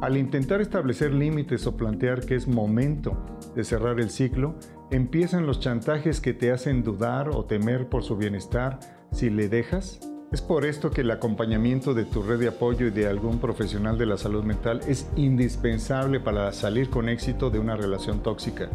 Al 0.00 0.16
intentar 0.16 0.62
establecer 0.62 1.12
límites 1.12 1.66
o 1.66 1.76
plantear 1.76 2.24
que 2.24 2.36
es 2.36 2.48
momento 2.48 3.18
de 3.54 3.64
cerrar 3.64 3.98
el 4.00 4.10
ciclo, 4.10 4.54
empiezan 4.90 5.46
los 5.46 5.60
chantajes 5.60 6.20
que 6.20 6.34
te 6.34 6.50
hacen 6.50 6.82
dudar 6.82 7.28
o 7.28 7.44
temer 7.44 7.88
por 7.88 8.02
su 8.02 8.16
bienestar 8.16 8.80
si 9.12 9.30
le 9.30 9.48
dejas. 9.48 10.00
Es 10.32 10.42
por 10.42 10.66
esto 10.66 10.90
que 10.90 11.00
el 11.00 11.10
acompañamiento 11.10 11.94
de 11.94 12.04
tu 12.04 12.22
red 12.22 12.38
de 12.38 12.48
apoyo 12.48 12.86
y 12.86 12.90
de 12.90 13.06
algún 13.06 13.38
profesional 13.38 13.96
de 13.96 14.06
la 14.06 14.18
salud 14.18 14.44
mental 14.44 14.80
es 14.86 15.08
indispensable 15.16 16.20
para 16.20 16.52
salir 16.52 16.90
con 16.90 17.08
éxito 17.08 17.50
de 17.50 17.58
una 17.58 17.76
relación 17.76 18.22
tóxica. 18.22 18.68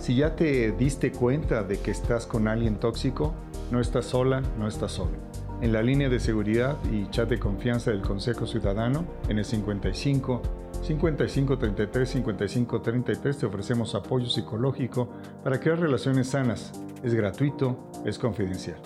Si 0.00 0.16
ya 0.16 0.36
te 0.36 0.72
diste 0.72 1.12
cuenta 1.12 1.62
de 1.62 1.78
que 1.78 1.90
estás 1.90 2.26
con 2.26 2.48
alguien 2.48 2.76
tóxico, 2.76 3.34
no 3.70 3.80
estás 3.80 4.06
sola, 4.06 4.42
no 4.58 4.66
estás 4.66 4.92
solo. 4.92 5.12
En 5.60 5.72
la 5.72 5.82
línea 5.82 6.08
de 6.08 6.20
seguridad 6.20 6.78
y 6.90 7.08
chat 7.10 7.28
de 7.28 7.38
confianza 7.38 7.90
del 7.90 8.00
Consejo 8.00 8.46
Ciudadano, 8.46 9.04
en 9.28 9.38
el 9.38 9.44
55 9.44 10.40
55 10.82 11.58
33 11.58 12.08
55 12.08 12.80
33 12.80 13.38
te 13.38 13.46
ofrecemos 13.46 13.94
apoyo 13.94 14.26
psicológico 14.26 15.08
para 15.44 15.60
crear 15.60 15.78
relaciones 15.78 16.28
sanas. 16.28 16.72
Es 17.02 17.14
gratuito, 17.14 17.90
es 18.04 18.18
confidencial. 18.18 18.80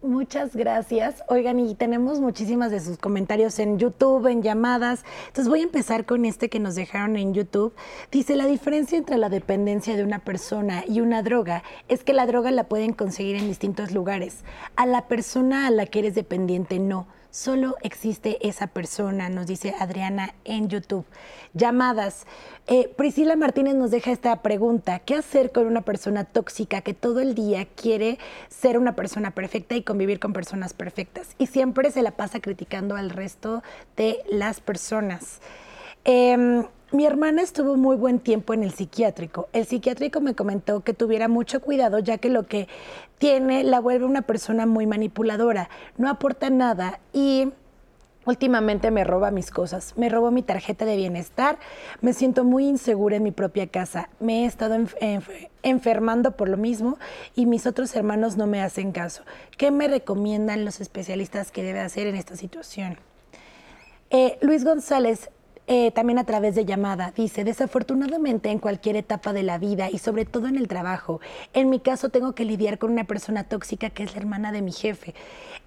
Muchas 0.00 0.54
gracias. 0.54 1.24
Oigan, 1.28 1.58
y 1.58 1.74
tenemos 1.74 2.20
muchísimas 2.20 2.70
de 2.70 2.80
sus 2.80 2.98
comentarios 2.98 3.58
en 3.58 3.78
YouTube, 3.78 4.28
en 4.28 4.42
llamadas. 4.42 5.04
Entonces 5.26 5.48
voy 5.48 5.60
a 5.60 5.64
empezar 5.64 6.06
con 6.06 6.24
este 6.24 6.48
que 6.48 6.60
nos 6.60 6.76
dejaron 6.76 7.16
en 7.16 7.34
YouTube. 7.34 7.74
Dice, 8.12 8.36
la 8.36 8.46
diferencia 8.46 8.96
entre 8.96 9.18
la 9.18 9.28
dependencia 9.28 9.96
de 9.96 10.04
una 10.04 10.20
persona 10.20 10.84
y 10.86 11.00
una 11.00 11.22
droga 11.22 11.64
es 11.88 12.04
que 12.04 12.12
la 12.12 12.26
droga 12.26 12.52
la 12.52 12.64
pueden 12.64 12.92
conseguir 12.92 13.36
en 13.36 13.48
distintos 13.48 13.90
lugares. 13.90 14.44
A 14.76 14.86
la 14.86 15.08
persona 15.08 15.66
a 15.66 15.70
la 15.70 15.84
que 15.84 15.98
eres 15.98 16.14
dependiente 16.14 16.78
no 16.78 17.06
solo 17.30 17.76
existe 17.82 18.38
esa 18.46 18.68
persona, 18.68 19.28
nos 19.28 19.46
dice 19.46 19.74
Adriana 19.78 20.34
en 20.44 20.68
YouTube. 20.68 21.04
Llamadas. 21.54 22.26
Eh, 22.66 22.92
Priscila 22.96 23.36
Martínez 23.36 23.74
nos 23.74 23.90
deja 23.90 24.12
esta 24.12 24.42
pregunta. 24.42 24.98
¿Qué 25.00 25.14
hacer 25.14 25.52
con 25.52 25.66
una 25.66 25.82
persona 25.82 26.24
tóxica 26.24 26.80
que 26.80 26.94
todo 26.94 27.20
el 27.20 27.34
día 27.34 27.66
quiere 27.66 28.18
ser 28.48 28.78
una 28.78 28.94
persona 28.94 29.32
perfecta 29.32 29.74
y 29.74 29.82
convivir 29.82 30.20
con 30.20 30.32
personas 30.32 30.74
perfectas? 30.74 31.34
Y 31.38 31.46
siempre 31.46 31.90
se 31.90 32.02
la 32.02 32.12
pasa 32.12 32.40
criticando 32.40 32.96
al 32.96 33.10
resto 33.10 33.62
de 33.96 34.18
las 34.30 34.60
personas. 34.60 35.40
Em, 36.04 36.64
mi 36.90 37.04
hermana 37.04 37.42
estuvo 37.42 37.76
muy 37.76 37.96
buen 37.96 38.18
tiempo 38.18 38.54
en 38.54 38.62
el 38.62 38.72
psiquiátrico. 38.72 39.48
El 39.52 39.66
psiquiátrico 39.66 40.20
me 40.20 40.34
comentó 40.34 40.80
que 40.80 40.94
tuviera 40.94 41.28
mucho 41.28 41.60
cuidado 41.60 41.98
ya 41.98 42.18
que 42.18 42.30
lo 42.30 42.46
que 42.46 42.68
tiene 43.18 43.64
la 43.64 43.80
vuelve 43.80 44.06
una 44.06 44.22
persona 44.22 44.64
muy 44.66 44.86
manipuladora, 44.86 45.68
no 45.96 46.08
aporta 46.08 46.50
nada 46.50 47.00
y 47.12 47.52
últimamente 48.24 48.90
me 48.90 49.04
roba 49.04 49.30
mis 49.30 49.50
cosas. 49.50 49.94
Me 49.96 50.08
robó 50.08 50.30
mi 50.30 50.42
tarjeta 50.42 50.84
de 50.84 50.96
bienestar, 50.96 51.58
me 52.00 52.12
siento 52.12 52.44
muy 52.44 52.66
insegura 52.66 53.16
en 53.16 53.22
mi 53.22 53.32
propia 53.32 53.66
casa, 53.66 54.08
me 54.20 54.44
he 54.44 54.46
estado 54.46 54.76
enfermando 55.62 56.36
por 56.36 56.48
lo 56.48 56.56
mismo 56.56 56.98
y 57.34 57.46
mis 57.46 57.66
otros 57.66 57.94
hermanos 57.96 58.36
no 58.36 58.46
me 58.46 58.62
hacen 58.62 58.92
caso. 58.92 59.24
¿Qué 59.56 59.70
me 59.70 59.88
recomiendan 59.88 60.64
los 60.64 60.80
especialistas 60.80 61.50
que 61.50 61.62
debe 61.62 61.80
hacer 61.80 62.06
en 62.06 62.16
esta 62.16 62.36
situación? 62.36 62.98
Eh, 64.10 64.38
Luis 64.40 64.64
González, 64.64 65.30
eh, 65.70 65.90
también 65.90 66.18
a 66.18 66.24
través 66.24 66.54
de 66.54 66.64
llamada. 66.64 67.12
Dice, 67.14 67.44
desafortunadamente 67.44 68.48
en 68.48 68.58
cualquier 68.58 68.96
etapa 68.96 69.34
de 69.34 69.42
la 69.42 69.58
vida 69.58 69.90
y 69.90 69.98
sobre 69.98 70.24
todo 70.24 70.48
en 70.48 70.56
el 70.56 70.66
trabajo, 70.66 71.20
en 71.52 71.68
mi 71.68 71.78
caso 71.78 72.08
tengo 72.08 72.34
que 72.34 72.46
lidiar 72.46 72.78
con 72.78 72.90
una 72.90 73.04
persona 73.04 73.44
tóxica 73.44 73.90
que 73.90 74.02
es 74.02 74.14
la 74.14 74.20
hermana 74.20 74.50
de 74.50 74.62
mi 74.62 74.72
jefe. 74.72 75.14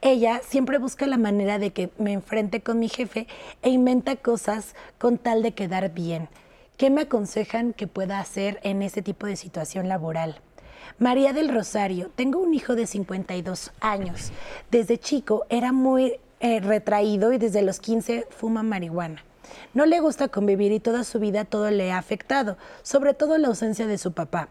Ella 0.01 0.41
siempre 0.43 0.79
busca 0.79 1.05
la 1.05 1.17
manera 1.17 1.59
de 1.59 1.71
que 1.71 1.91
me 1.99 2.13
enfrente 2.13 2.61
con 2.61 2.79
mi 2.79 2.89
jefe 2.89 3.27
e 3.61 3.69
inventa 3.69 4.15
cosas 4.15 4.75
con 4.97 5.19
tal 5.19 5.43
de 5.43 5.53
quedar 5.53 5.93
bien. 5.93 6.29
¿Qué 6.77 6.89
me 6.89 7.01
aconsejan 7.01 7.73
que 7.73 7.85
pueda 7.85 8.19
hacer 8.19 8.59
en 8.63 8.81
ese 8.81 9.03
tipo 9.03 9.27
de 9.27 9.35
situación 9.35 9.87
laboral? 9.87 10.41
María 10.97 11.31
del 11.31 11.53
Rosario, 11.53 12.09
tengo 12.15 12.39
un 12.39 12.55
hijo 12.55 12.75
de 12.75 12.87
52 12.87 13.71
años. 13.81 14.31
Desde 14.71 14.97
chico 14.97 15.45
era 15.49 15.71
muy 15.71 16.15
eh, 16.39 16.59
retraído 16.59 17.31
y 17.33 17.37
desde 17.37 17.61
los 17.61 17.79
15 17.79 18.25
fuma 18.31 18.63
marihuana. 18.63 19.23
No 19.73 19.85
le 19.85 19.99
gusta 19.99 20.27
convivir 20.27 20.71
y 20.71 20.79
toda 20.79 21.03
su 21.03 21.19
vida 21.19 21.45
todo 21.45 21.69
le 21.71 21.91
ha 21.91 21.97
afectado, 21.97 22.57
sobre 22.83 23.13
todo 23.13 23.37
la 23.37 23.47
ausencia 23.47 23.87
de 23.87 23.97
su 23.97 24.13
papá. 24.13 24.49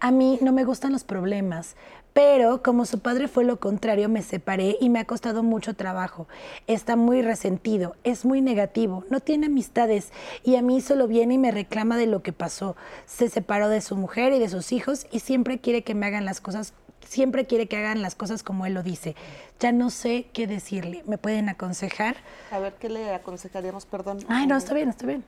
A 0.00 0.10
mí 0.10 0.38
no 0.40 0.52
me 0.52 0.64
gustan 0.64 0.92
los 0.92 1.04
problemas, 1.04 1.76
pero 2.12 2.62
como 2.62 2.86
su 2.86 2.98
padre 2.98 3.28
fue 3.28 3.44
lo 3.44 3.60
contrario, 3.60 4.08
me 4.08 4.22
separé 4.22 4.76
y 4.80 4.88
me 4.88 4.98
ha 4.98 5.04
costado 5.04 5.42
mucho 5.42 5.74
trabajo. 5.74 6.26
Está 6.66 6.96
muy 6.96 7.22
resentido, 7.22 7.94
es 8.02 8.24
muy 8.24 8.40
negativo, 8.40 9.04
no 9.10 9.20
tiene 9.20 9.46
amistades 9.46 10.10
y 10.42 10.56
a 10.56 10.62
mí 10.62 10.80
solo 10.80 11.06
viene 11.06 11.34
y 11.34 11.38
me 11.38 11.52
reclama 11.52 11.96
de 11.96 12.06
lo 12.06 12.22
que 12.22 12.32
pasó. 12.32 12.74
Se 13.06 13.28
separó 13.28 13.68
de 13.68 13.80
su 13.80 13.94
mujer 13.94 14.32
y 14.32 14.40
de 14.40 14.48
sus 14.48 14.72
hijos 14.72 15.06
y 15.12 15.20
siempre 15.20 15.60
quiere 15.60 15.82
que 15.82 15.94
me 15.94 16.06
hagan 16.06 16.24
las 16.24 16.40
cosas 16.40 16.74
siempre 17.10 17.44
quiere 17.44 17.66
que 17.66 17.76
hagan 17.76 18.02
las 18.02 18.14
cosas 18.14 18.44
como 18.44 18.66
él 18.66 18.74
lo 18.74 18.82
dice. 18.84 19.16
Ya 19.58 19.72
no 19.72 19.90
sé 19.90 20.28
qué 20.32 20.46
decirle. 20.46 21.02
¿Me 21.06 21.18
pueden 21.18 21.48
aconsejar? 21.48 22.16
A 22.52 22.60
ver, 22.60 22.74
¿qué 22.74 22.88
le 22.88 23.12
aconsejaríamos? 23.12 23.84
Perdón. 23.84 24.18
Ay, 24.28 24.46
no, 24.46 24.56
está 24.56 24.74
bien, 24.74 24.88
está 24.90 25.06
bien. 25.06 25.24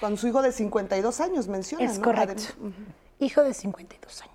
Con 0.00 0.16
su 0.16 0.26
hijo 0.28 0.40
de 0.40 0.52
52 0.52 1.20
años, 1.20 1.48
menciona. 1.48 1.84
Es 1.84 1.98
¿no? 1.98 2.04
correcto. 2.04 2.42
Hijo 3.20 3.42
de 3.42 3.52
52 3.52 4.22
años. 4.22 4.34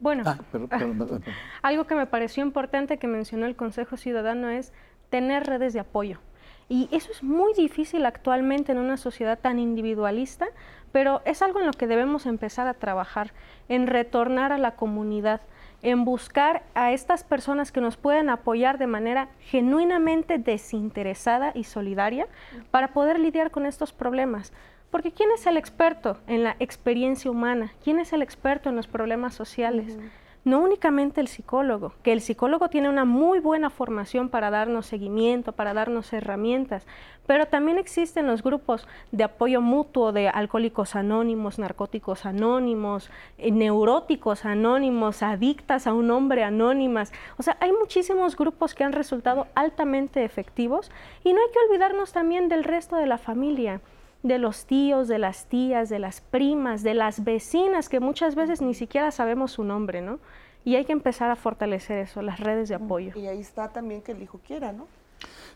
Bueno, 0.00 0.22
Ah, 0.26 0.38
pero- 0.52 0.68
pero- 0.68 0.94
pero- 0.96 1.20
algo 1.62 1.84
que 1.88 1.96
me 1.96 2.06
pareció 2.06 2.44
importante 2.44 2.98
que 2.98 3.08
mencionó 3.08 3.46
el 3.46 3.56
Consejo 3.56 3.96
Ciudadano 3.96 4.48
es 4.48 4.72
tener 5.10 5.44
redes 5.44 5.72
de 5.72 5.80
apoyo. 5.80 6.20
Y 6.68 6.88
eso 6.92 7.10
es 7.10 7.22
muy 7.24 7.52
difícil 7.54 8.06
actualmente 8.06 8.70
en 8.70 8.78
una 8.78 8.96
sociedad 8.96 9.38
tan 9.40 9.58
individualista, 9.58 10.46
pero 10.92 11.22
es 11.24 11.42
algo 11.42 11.60
en 11.60 11.66
lo 11.66 11.72
que 11.72 11.86
debemos 11.86 12.26
empezar 12.26 12.66
a 12.66 12.74
trabajar, 12.74 13.32
en 13.68 13.86
retornar 13.86 14.52
a 14.52 14.58
la 14.58 14.76
comunidad, 14.76 15.40
en 15.82 16.04
buscar 16.04 16.62
a 16.74 16.92
estas 16.92 17.24
personas 17.24 17.70
que 17.70 17.80
nos 17.80 17.96
puedan 17.96 18.30
apoyar 18.30 18.78
de 18.78 18.86
manera 18.86 19.28
genuinamente 19.40 20.38
desinteresada 20.38 21.52
y 21.54 21.64
solidaria 21.64 22.26
para 22.70 22.92
poder 22.92 23.18
lidiar 23.20 23.50
con 23.50 23.66
estos 23.66 23.92
problemas. 23.92 24.52
Porque 24.90 25.12
¿quién 25.12 25.30
es 25.32 25.46
el 25.46 25.56
experto 25.56 26.18
en 26.26 26.44
la 26.44 26.56
experiencia 26.58 27.30
humana? 27.30 27.72
¿Quién 27.84 27.98
es 27.98 28.12
el 28.12 28.22
experto 28.22 28.70
en 28.70 28.76
los 28.76 28.86
problemas 28.86 29.34
sociales? 29.34 29.98
No 30.44 30.60
únicamente 30.60 31.20
el 31.20 31.28
psicólogo, 31.28 31.92
que 32.02 32.12
el 32.12 32.20
psicólogo 32.20 32.68
tiene 32.68 32.88
una 32.88 33.04
muy 33.04 33.38
buena 33.40 33.70
formación 33.70 34.28
para 34.28 34.50
darnos 34.50 34.86
seguimiento, 34.86 35.52
para 35.52 35.74
darnos 35.74 36.12
herramientas, 36.12 36.86
pero 37.26 37.46
también 37.46 37.76
existen 37.76 38.26
los 38.26 38.42
grupos 38.42 38.88
de 39.12 39.24
apoyo 39.24 39.60
mutuo 39.60 40.12
de 40.12 40.28
alcohólicos 40.28 40.96
anónimos, 40.96 41.58
narcóticos 41.58 42.24
anónimos, 42.24 43.10
eh, 43.36 43.50
neuróticos 43.50 44.46
anónimos, 44.46 45.22
adictas 45.22 45.86
a 45.86 45.92
un 45.92 46.10
hombre 46.10 46.44
anónimas. 46.44 47.12
O 47.36 47.42
sea, 47.42 47.58
hay 47.60 47.72
muchísimos 47.72 48.34
grupos 48.34 48.74
que 48.74 48.84
han 48.84 48.92
resultado 48.92 49.48
altamente 49.54 50.24
efectivos 50.24 50.90
y 51.22 51.34
no 51.34 51.40
hay 51.40 51.52
que 51.52 51.58
olvidarnos 51.68 52.12
también 52.12 52.48
del 52.48 52.64
resto 52.64 52.96
de 52.96 53.06
la 53.06 53.18
familia 53.18 53.82
de 54.22 54.38
los 54.38 54.66
tíos, 54.66 55.08
de 55.08 55.18
las 55.18 55.46
tías, 55.46 55.88
de 55.88 55.98
las 55.98 56.20
primas, 56.20 56.82
de 56.82 56.94
las 56.94 57.24
vecinas, 57.24 57.88
que 57.88 58.00
muchas 58.00 58.34
veces 58.34 58.60
ni 58.60 58.74
siquiera 58.74 59.10
sabemos 59.10 59.52
su 59.52 59.64
nombre, 59.64 60.00
¿no? 60.02 60.18
Y 60.64 60.76
hay 60.76 60.84
que 60.84 60.92
empezar 60.92 61.30
a 61.30 61.36
fortalecer 61.36 61.98
eso, 61.98 62.20
las 62.20 62.40
redes 62.40 62.68
de 62.68 62.74
apoyo. 62.74 63.12
Y 63.16 63.26
ahí 63.26 63.40
está 63.40 63.68
también 63.68 64.02
que 64.02 64.12
el 64.12 64.22
hijo 64.22 64.40
quiera, 64.46 64.72
¿no? 64.72 64.86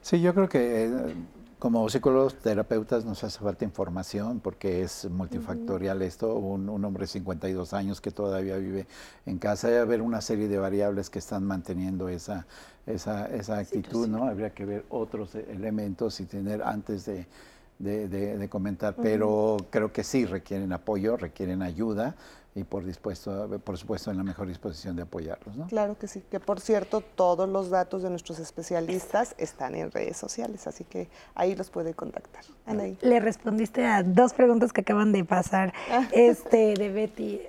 Sí, 0.01 0.21
yo 0.21 0.35
creo 0.35 0.49
que 0.49 0.85
eh, 0.85 1.15
como 1.59 1.89
psicólogos, 1.89 2.35
terapeutas 2.37 3.05
nos 3.05 3.23
hace 3.23 3.39
falta 3.39 3.65
información 3.65 4.41
porque 4.41 4.83
es 4.83 5.09
multifactorial 5.09 6.03
esto. 6.03 6.35
Un, 6.35 6.69
un 6.69 6.85
hombre 6.85 7.03
de 7.03 7.07
52 7.07 7.73
años 7.73 8.01
que 8.01 8.11
todavía 8.11 8.57
vive 8.57 8.89
en 9.27 9.39
casa, 9.39 9.69
debe 9.69 9.81
haber 9.81 10.03
una 10.03 10.21
serie 10.21 10.49
de 10.49 10.59
variables 10.59 11.09
que 11.09 11.21
están 11.21 11.45
manteniendo 11.45 12.09
esa, 12.09 12.47
esa, 12.87 13.27
esa 13.27 13.59
actitud, 13.59 14.09
¿no? 14.09 14.25
Habría 14.25 14.51
que 14.51 14.65
ver 14.65 14.85
otros 14.89 15.37
elementos 15.37 16.19
y 16.19 16.27
tener 16.27 16.65
antes 16.65 17.05
de, 17.05 17.27
de, 17.83 18.09
de- 18.09 18.39
de 18.39 18.49
comentar, 18.49 18.95
pero 18.95 19.57
creo 19.71 19.93
que 19.93 20.05
sí 20.05 20.25
requieren 20.25 20.73
apoyo, 20.73 21.17
requieren 21.17 21.63
ayuda 21.63 22.15
y 22.55 22.65
por, 22.65 22.85
dispuesto, 22.85 23.49
por 23.65 23.79
supuesto 23.79 24.11
en 24.11 24.19
la 24.19 24.23
mejor 24.23 24.47
disposición 24.47 24.95
de 24.95 25.03
apoyarlos, 25.03 25.57
¿no? 25.57 25.67
Claro 25.69 25.97
que 25.99 26.07
sí, 26.07 26.23
que 26.31 26.39
por 26.39 26.61
cierto, 26.61 27.01
todos 27.01 27.49
los 27.49 27.71
datos 27.71 28.03
de 28.03 28.11
nuestros 28.11 28.39
especialistas 28.39 29.35
están 29.39 29.75
en 29.75 29.91
redes 29.91 30.17
sociales, 30.19 30.67
así 30.67 30.85
que 30.85 31.09
ahí 31.35 31.57
los 31.57 31.71
puede 31.71 31.95
contactar. 31.95 32.45
Anaí. 32.67 32.99
Le 33.01 33.21
respondiste 33.21 33.85
a 33.87 34.03
dos 34.03 34.35
preguntas 34.35 34.73
que 34.73 34.83
acaban 34.83 35.13
de 35.13 35.25
pasar 35.25 35.73
Ah. 35.91 36.07
este, 36.13 36.75
de 36.75 36.89
Betty. 36.93 37.41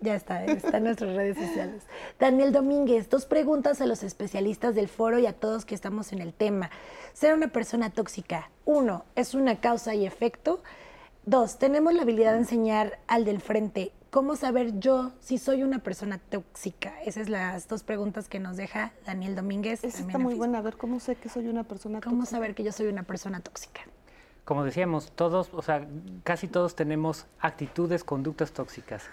Ya 0.00 0.14
está, 0.14 0.44
está 0.46 0.78
en 0.78 0.84
nuestras 0.84 1.14
redes 1.14 1.36
sociales. 1.36 1.82
Daniel 2.18 2.52
Domínguez, 2.52 3.10
dos 3.10 3.26
preguntas 3.26 3.80
a 3.80 3.86
los 3.86 4.02
especialistas 4.02 4.74
del 4.74 4.88
foro 4.88 5.18
y 5.18 5.26
a 5.26 5.34
todos 5.34 5.64
que 5.64 5.74
estamos 5.74 6.12
en 6.12 6.20
el 6.20 6.32
tema. 6.32 6.70
Ser 7.12 7.34
una 7.34 7.48
persona 7.48 7.90
tóxica, 7.90 8.50
uno, 8.64 9.04
¿es 9.14 9.34
una 9.34 9.60
causa 9.60 9.94
y 9.94 10.06
efecto? 10.06 10.62
Dos, 11.26 11.58
tenemos 11.58 11.92
la 11.92 12.02
habilidad 12.02 12.32
de 12.32 12.38
enseñar 12.38 12.98
al 13.06 13.26
del 13.26 13.42
frente 13.42 13.92
cómo 14.10 14.36
saber 14.36 14.78
yo 14.80 15.12
si 15.20 15.38
soy 15.38 15.62
una 15.62 15.78
persona 15.78 16.18
tóxica. 16.18 17.00
Esas 17.02 17.24
son 17.24 17.32
las 17.32 17.68
dos 17.68 17.82
preguntas 17.82 18.28
que 18.28 18.40
nos 18.40 18.56
deja 18.56 18.92
Daniel 19.06 19.36
Domínguez. 19.36 19.84
Esa 19.84 20.00
está 20.00 20.18
muy 20.18 20.34
buena, 20.34 20.58
a 20.58 20.62
ver 20.62 20.76
cómo 20.76 20.98
sé 20.98 21.16
que 21.16 21.28
soy 21.28 21.46
una 21.46 21.64
persona 21.64 22.00
¿Cómo 22.00 22.18
tóxica? 22.18 22.36
saber 22.36 22.54
que 22.54 22.64
yo 22.64 22.72
soy 22.72 22.86
una 22.86 23.02
persona 23.02 23.40
tóxica? 23.40 23.82
Como 24.44 24.64
decíamos, 24.64 25.12
todos, 25.12 25.50
o 25.52 25.62
sea, 25.62 25.86
casi 26.24 26.48
todos 26.48 26.74
tenemos 26.74 27.26
actitudes, 27.38 28.02
conductas 28.02 28.52
tóxicas. 28.52 29.04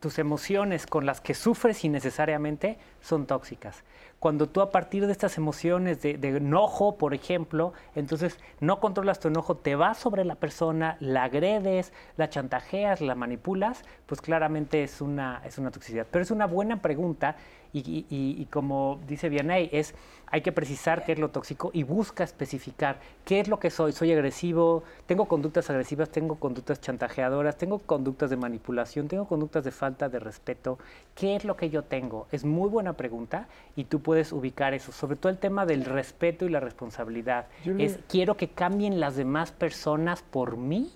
Tus 0.00 0.18
emociones 0.18 0.86
con 0.86 1.06
las 1.06 1.20
que 1.20 1.34
sufres 1.34 1.84
innecesariamente 1.84 2.78
son 3.00 3.26
tóxicas. 3.26 3.82
Cuando 4.18 4.48
tú 4.48 4.60
a 4.60 4.70
partir 4.70 5.06
de 5.06 5.12
estas 5.12 5.36
emociones 5.36 6.00
de, 6.00 6.12
enojo, 6.22 6.96
por 6.96 7.14
ejemplo, 7.14 7.74
entonces 7.94 8.38
no 8.60 8.80
controlas 8.80 9.20
tu 9.20 9.28
enojo, 9.28 9.56
te 9.56 9.74
vas 9.74 9.98
sobre 9.98 10.24
la 10.24 10.36
persona, 10.36 10.96
la 11.00 11.24
agredes, 11.24 11.92
la 12.16 12.30
chantajeas, 12.30 13.00
la 13.00 13.14
manipulas, 13.14 13.84
pues 14.06 14.20
claramente 14.20 14.82
es 14.82 15.00
una, 15.00 15.42
es 15.44 15.58
una 15.58 15.70
toxicidad. 15.70 16.06
Pero 16.10 16.22
es 16.22 16.30
una 16.30 16.46
buena 16.46 16.80
pregunta 16.80 17.36
y, 17.80 18.06
y- 18.42 18.46
como 18.46 19.00
dice 19.06 19.28
Vianey, 19.28 19.68
es 19.72 19.94
hay 20.28 20.40
que 20.42 20.50
precisar 20.50 21.04
qué 21.04 21.12
es 21.12 21.18
lo 21.20 21.30
tóxico 21.30 21.70
y 21.72 21.84
busca 21.84 22.24
especificar 22.24 22.98
qué 23.24 23.38
es 23.40 23.48
lo 23.48 23.60
que 23.60 23.70
soy. 23.70 23.92
Soy 23.92 24.12
agresivo, 24.12 24.82
tengo 25.06 25.26
conductas 25.26 25.70
agresivas, 25.70 26.10
tengo 26.10 26.36
conductas 26.36 26.80
chantajeadoras, 26.80 27.56
tengo 27.56 27.78
conductas 27.78 28.30
de 28.30 28.36
manipulación, 28.36 29.08
tengo 29.08 29.26
conductas 29.26 29.64
de 29.64 29.70
falta 29.70 30.08
de 30.08 30.18
respeto. 30.18 30.78
¿Qué 31.14 31.36
es 31.36 31.44
lo 31.44 31.56
que 31.56 31.70
yo 31.70 31.82
tengo? 31.84 32.26
Es 32.32 32.44
muy 32.44 32.68
buena 32.68 32.94
pregunta 32.94 33.48
y 33.76 33.84
tú 33.84 34.00
puedes 34.00 34.32
ubicar 34.32 34.74
eso. 34.74 34.90
Sobre 34.92 35.16
todo 35.16 35.30
el 35.30 35.38
tema 35.38 35.64
del 35.64 35.84
respeto 35.84 36.44
y 36.44 36.48
la 36.50 36.60
responsabilidad. 36.60 37.46
Yo 37.64 37.74
le- 37.74 37.84
Es 37.84 37.98
quiero 38.08 38.36
que 38.36 38.48
cambien 38.48 38.98
las 39.00 39.16
demás 39.16 39.52
personas 39.52 40.22
por 40.22 40.56
mí. 40.56 40.90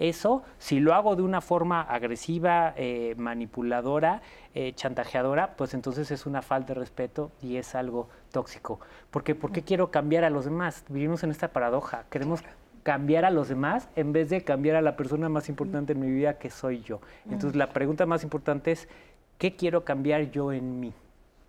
Eso, 0.00 0.42
si 0.58 0.80
lo 0.80 0.94
hago 0.94 1.14
de 1.14 1.22
una 1.22 1.40
forma 1.42 1.82
agresiva, 1.82 2.72
eh, 2.76 3.14
manipuladora, 3.18 4.22
eh, 4.54 4.72
chantajeadora, 4.74 5.54
pues 5.56 5.74
entonces 5.74 6.10
es 6.10 6.24
una 6.24 6.40
falta 6.42 6.72
de 6.74 6.80
respeto 6.80 7.30
y 7.42 7.56
es 7.56 7.74
algo 7.74 8.08
tóxico. 8.32 8.80
Porque 9.10 9.34
¿por 9.34 9.52
qué 9.52 9.62
quiero 9.62 9.90
cambiar 9.90 10.24
a 10.24 10.30
los 10.30 10.46
demás? 10.46 10.84
Vivimos 10.88 11.22
en 11.22 11.30
esta 11.30 11.48
paradoja. 11.48 12.04
Queremos 12.10 12.40
cambiar 12.82 13.26
a 13.26 13.30
los 13.30 13.48
demás 13.50 13.90
en 13.94 14.12
vez 14.14 14.30
de 14.30 14.42
cambiar 14.42 14.76
a 14.76 14.80
la 14.80 14.96
persona 14.96 15.28
más 15.28 15.50
importante 15.50 15.92
en 15.92 16.00
mi 16.00 16.10
vida 16.10 16.38
que 16.38 16.48
soy 16.48 16.80
yo. 16.80 17.00
Entonces 17.26 17.54
la 17.54 17.68
pregunta 17.68 18.06
más 18.06 18.22
importante 18.24 18.72
es, 18.72 18.88
¿qué 19.36 19.54
quiero 19.54 19.84
cambiar 19.84 20.30
yo 20.30 20.50
en 20.50 20.80
mí? 20.80 20.94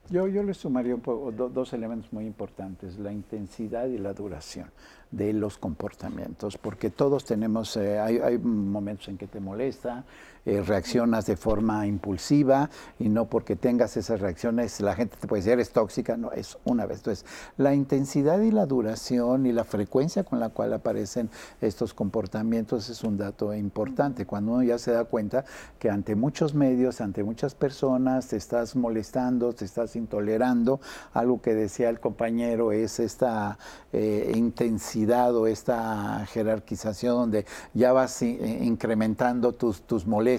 Yo, 0.09 0.27
yo 0.27 0.43
le 0.43 0.53
sumaría 0.53 0.93
un 0.93 0.99
poco, 0.99 1.31
do- 1.31 1.47
dos 1.47 1.71
elementos 1.71 2.11
muy 2.11 2.25
importantes, 2.25 2.99
la 2.99 3.13
intensidad 3.13 3.85
y 3.85 3.97
la 3.97 4.11
duración 4.11 4.69
de 5.11 5.33
los 5.33 5.57
comportamientos, 5.57 6.57
porque 6.57 6.89
todos 6.89 7.25
tenemos, 7.25 7.75
eh, 7.75 7.99
hay, 7.99 8.17
hay 8.17 8.37
momentos 8.37 9.09
en 9.09 9.17
que 9.17 9.27
te 9.27 9.39
molesta, 9.39 10.05
eh, 10.45 10.61
reaccionas 10.61 11.25
de 11.25 11.37
forma 11.37 11.85
impulsiva 11.85 12.69
y 12.99 13.09
no 13.09 13.25
porque 13.25 13.55
tengas 13.55 13.97
esas 13.97 14.19
reacciones 14.19 14.81
la 14.81 14.95
gente 14.95 15.17
te 15.17 15.27
puede 15.27 15.41
decir 15.41 15.53
eres 15.53 15.71
tóxica, 15.71 16.17
no, 16.17 16.31
es 16.31 16.57
una 16.63 16.85
vez. 16.85 16.97
Entonces, 16.97 17.25
la 17.57 17.73
intensidad 17.73 18.39
y 18.41 18.51
la 18.51 18.65
duración 18.65 19.45
y 19.45 19.51
la 19.51 19.63
frecuencia 19.63 20.23
con 20.23 20.39
la 20.39 20.49
cual 20.49 20.73
aparecen 20.73 21.29
estos 21.61 21.93
comportamientos 21.93 22.89
es 22.89 23.03
un 23.03 23.17
dato 23.17 23.53
importante. 23.53 24.25
Cuando 24.25 24.53
uno 24.53 24.63
ya 24.63 24.77
se 24.77 24.91
da 24.91 25.05
cuenta 25.05 25.45
que 25.79 25.89
ante 25.89 26.15
muchos 26.15 26.53
medios, 26.53 27.01
ante 27.01 27.23
muchas 27.23 27.55
personas, 27.55 28.27
te 28.27 28.37
estás 28.37 28.75
molestando, 28.75 29.53
te 29.53 29.65
estás 29.65 29.95
intolerando, 29.95 30.79
algo 31.13 31.41
que 31.41 31.53
decía 31.53 31.89
el 31.89 31.99
compañero 31.99 32.71
es 32.71 32.99
esta 32.99 33.57
eh, 33.93 34.31
intensidad 34.35 35.35
o 35.35 35.47
esta 35.47 36.25
jerarquización 36.27 37.15
donde 37.15 37.45
ya 37.73 37.93
vas 37.93 38.21
eh, 38.21 38.59
incrementando 38.63 39.53
tus, 39.53 39.81
tus 39.81 40.07
molestias, 40.07 40.30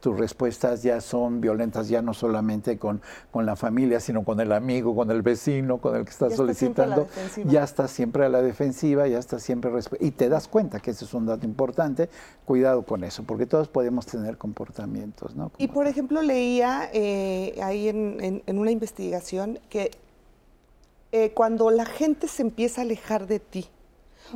tus 0.00 0.18
respuestas 0.18 0.82
ya 0.82 1.00
son 1.00 1.40
violentas, 1.40 1.88
ya 1.88 2.02
no 2.02 2.14
solamente 2.14 2.78
con, 2.78 3.00
con 3.30 3.46
la 3.46 3.56
familia, 3.56 4.00
sino 4.00 4.24
con 4.24 4.40
el 4.40 4.52
amigo, 4.52 4.94
con 4.94 5.10
el 5.10 5.22
vecino, 5.22 5.78
con 5.78 5.96
el 5.96 6.04
que 6.04 6.10
estás 6.10 6.30
Ya 6.30 6.36
solicitando, 6.36 7.08
ya 7.46 7.64
estás 7.64 7.90
siempre 7.90 8.24
a 8.24 8.28
la 8.28 8.42
defensiva, 8.42 9.06
ya 9.08 9.18
estás 9.18 9.42
siempre... 9.42 9.70
Y 10.00 10.10
te 10.12 10.28
das 10.28 10.48
cuenta 10.48 10.80
que 10.80 10.90
ese 10.92 11.04
es 11.04 11.14
un 11.14 11.26
dato 11.26 11.46
importante, 11.46 12.08
cuidado 12.44 12.82
con 12.84 13.04
eso, 13.04 13.22
porque 13.24 13.46
todos 13.46 13.68
podemos 13.68 14.06
tener 14.06 14.36
comportamientos, 14.38 15.36
¿no? 15.36 15.50
Y 15.58 15.68
por 15.68 15.86
ejemplo, 15.86 16.22
leía 16.22 16.88
eh, 16.92 17.58
ahí 17.62 17.88
en, 17.88 18.18
en- 18.20 18.42
en 18.46 18.58
una 18.58 18.70
investigación 18.70 19.58
que 19.68 19.90
eh, 21.12 21.32
cuando 21.32 21.70
la 21.70 21.86
gente 21.86 22.28
se 22.28 22.42
empieza 22.42 22.80
a 22.80 22.84
alejar 22.84 23.26
de 23.26 23.40
ti, 23.40 23.66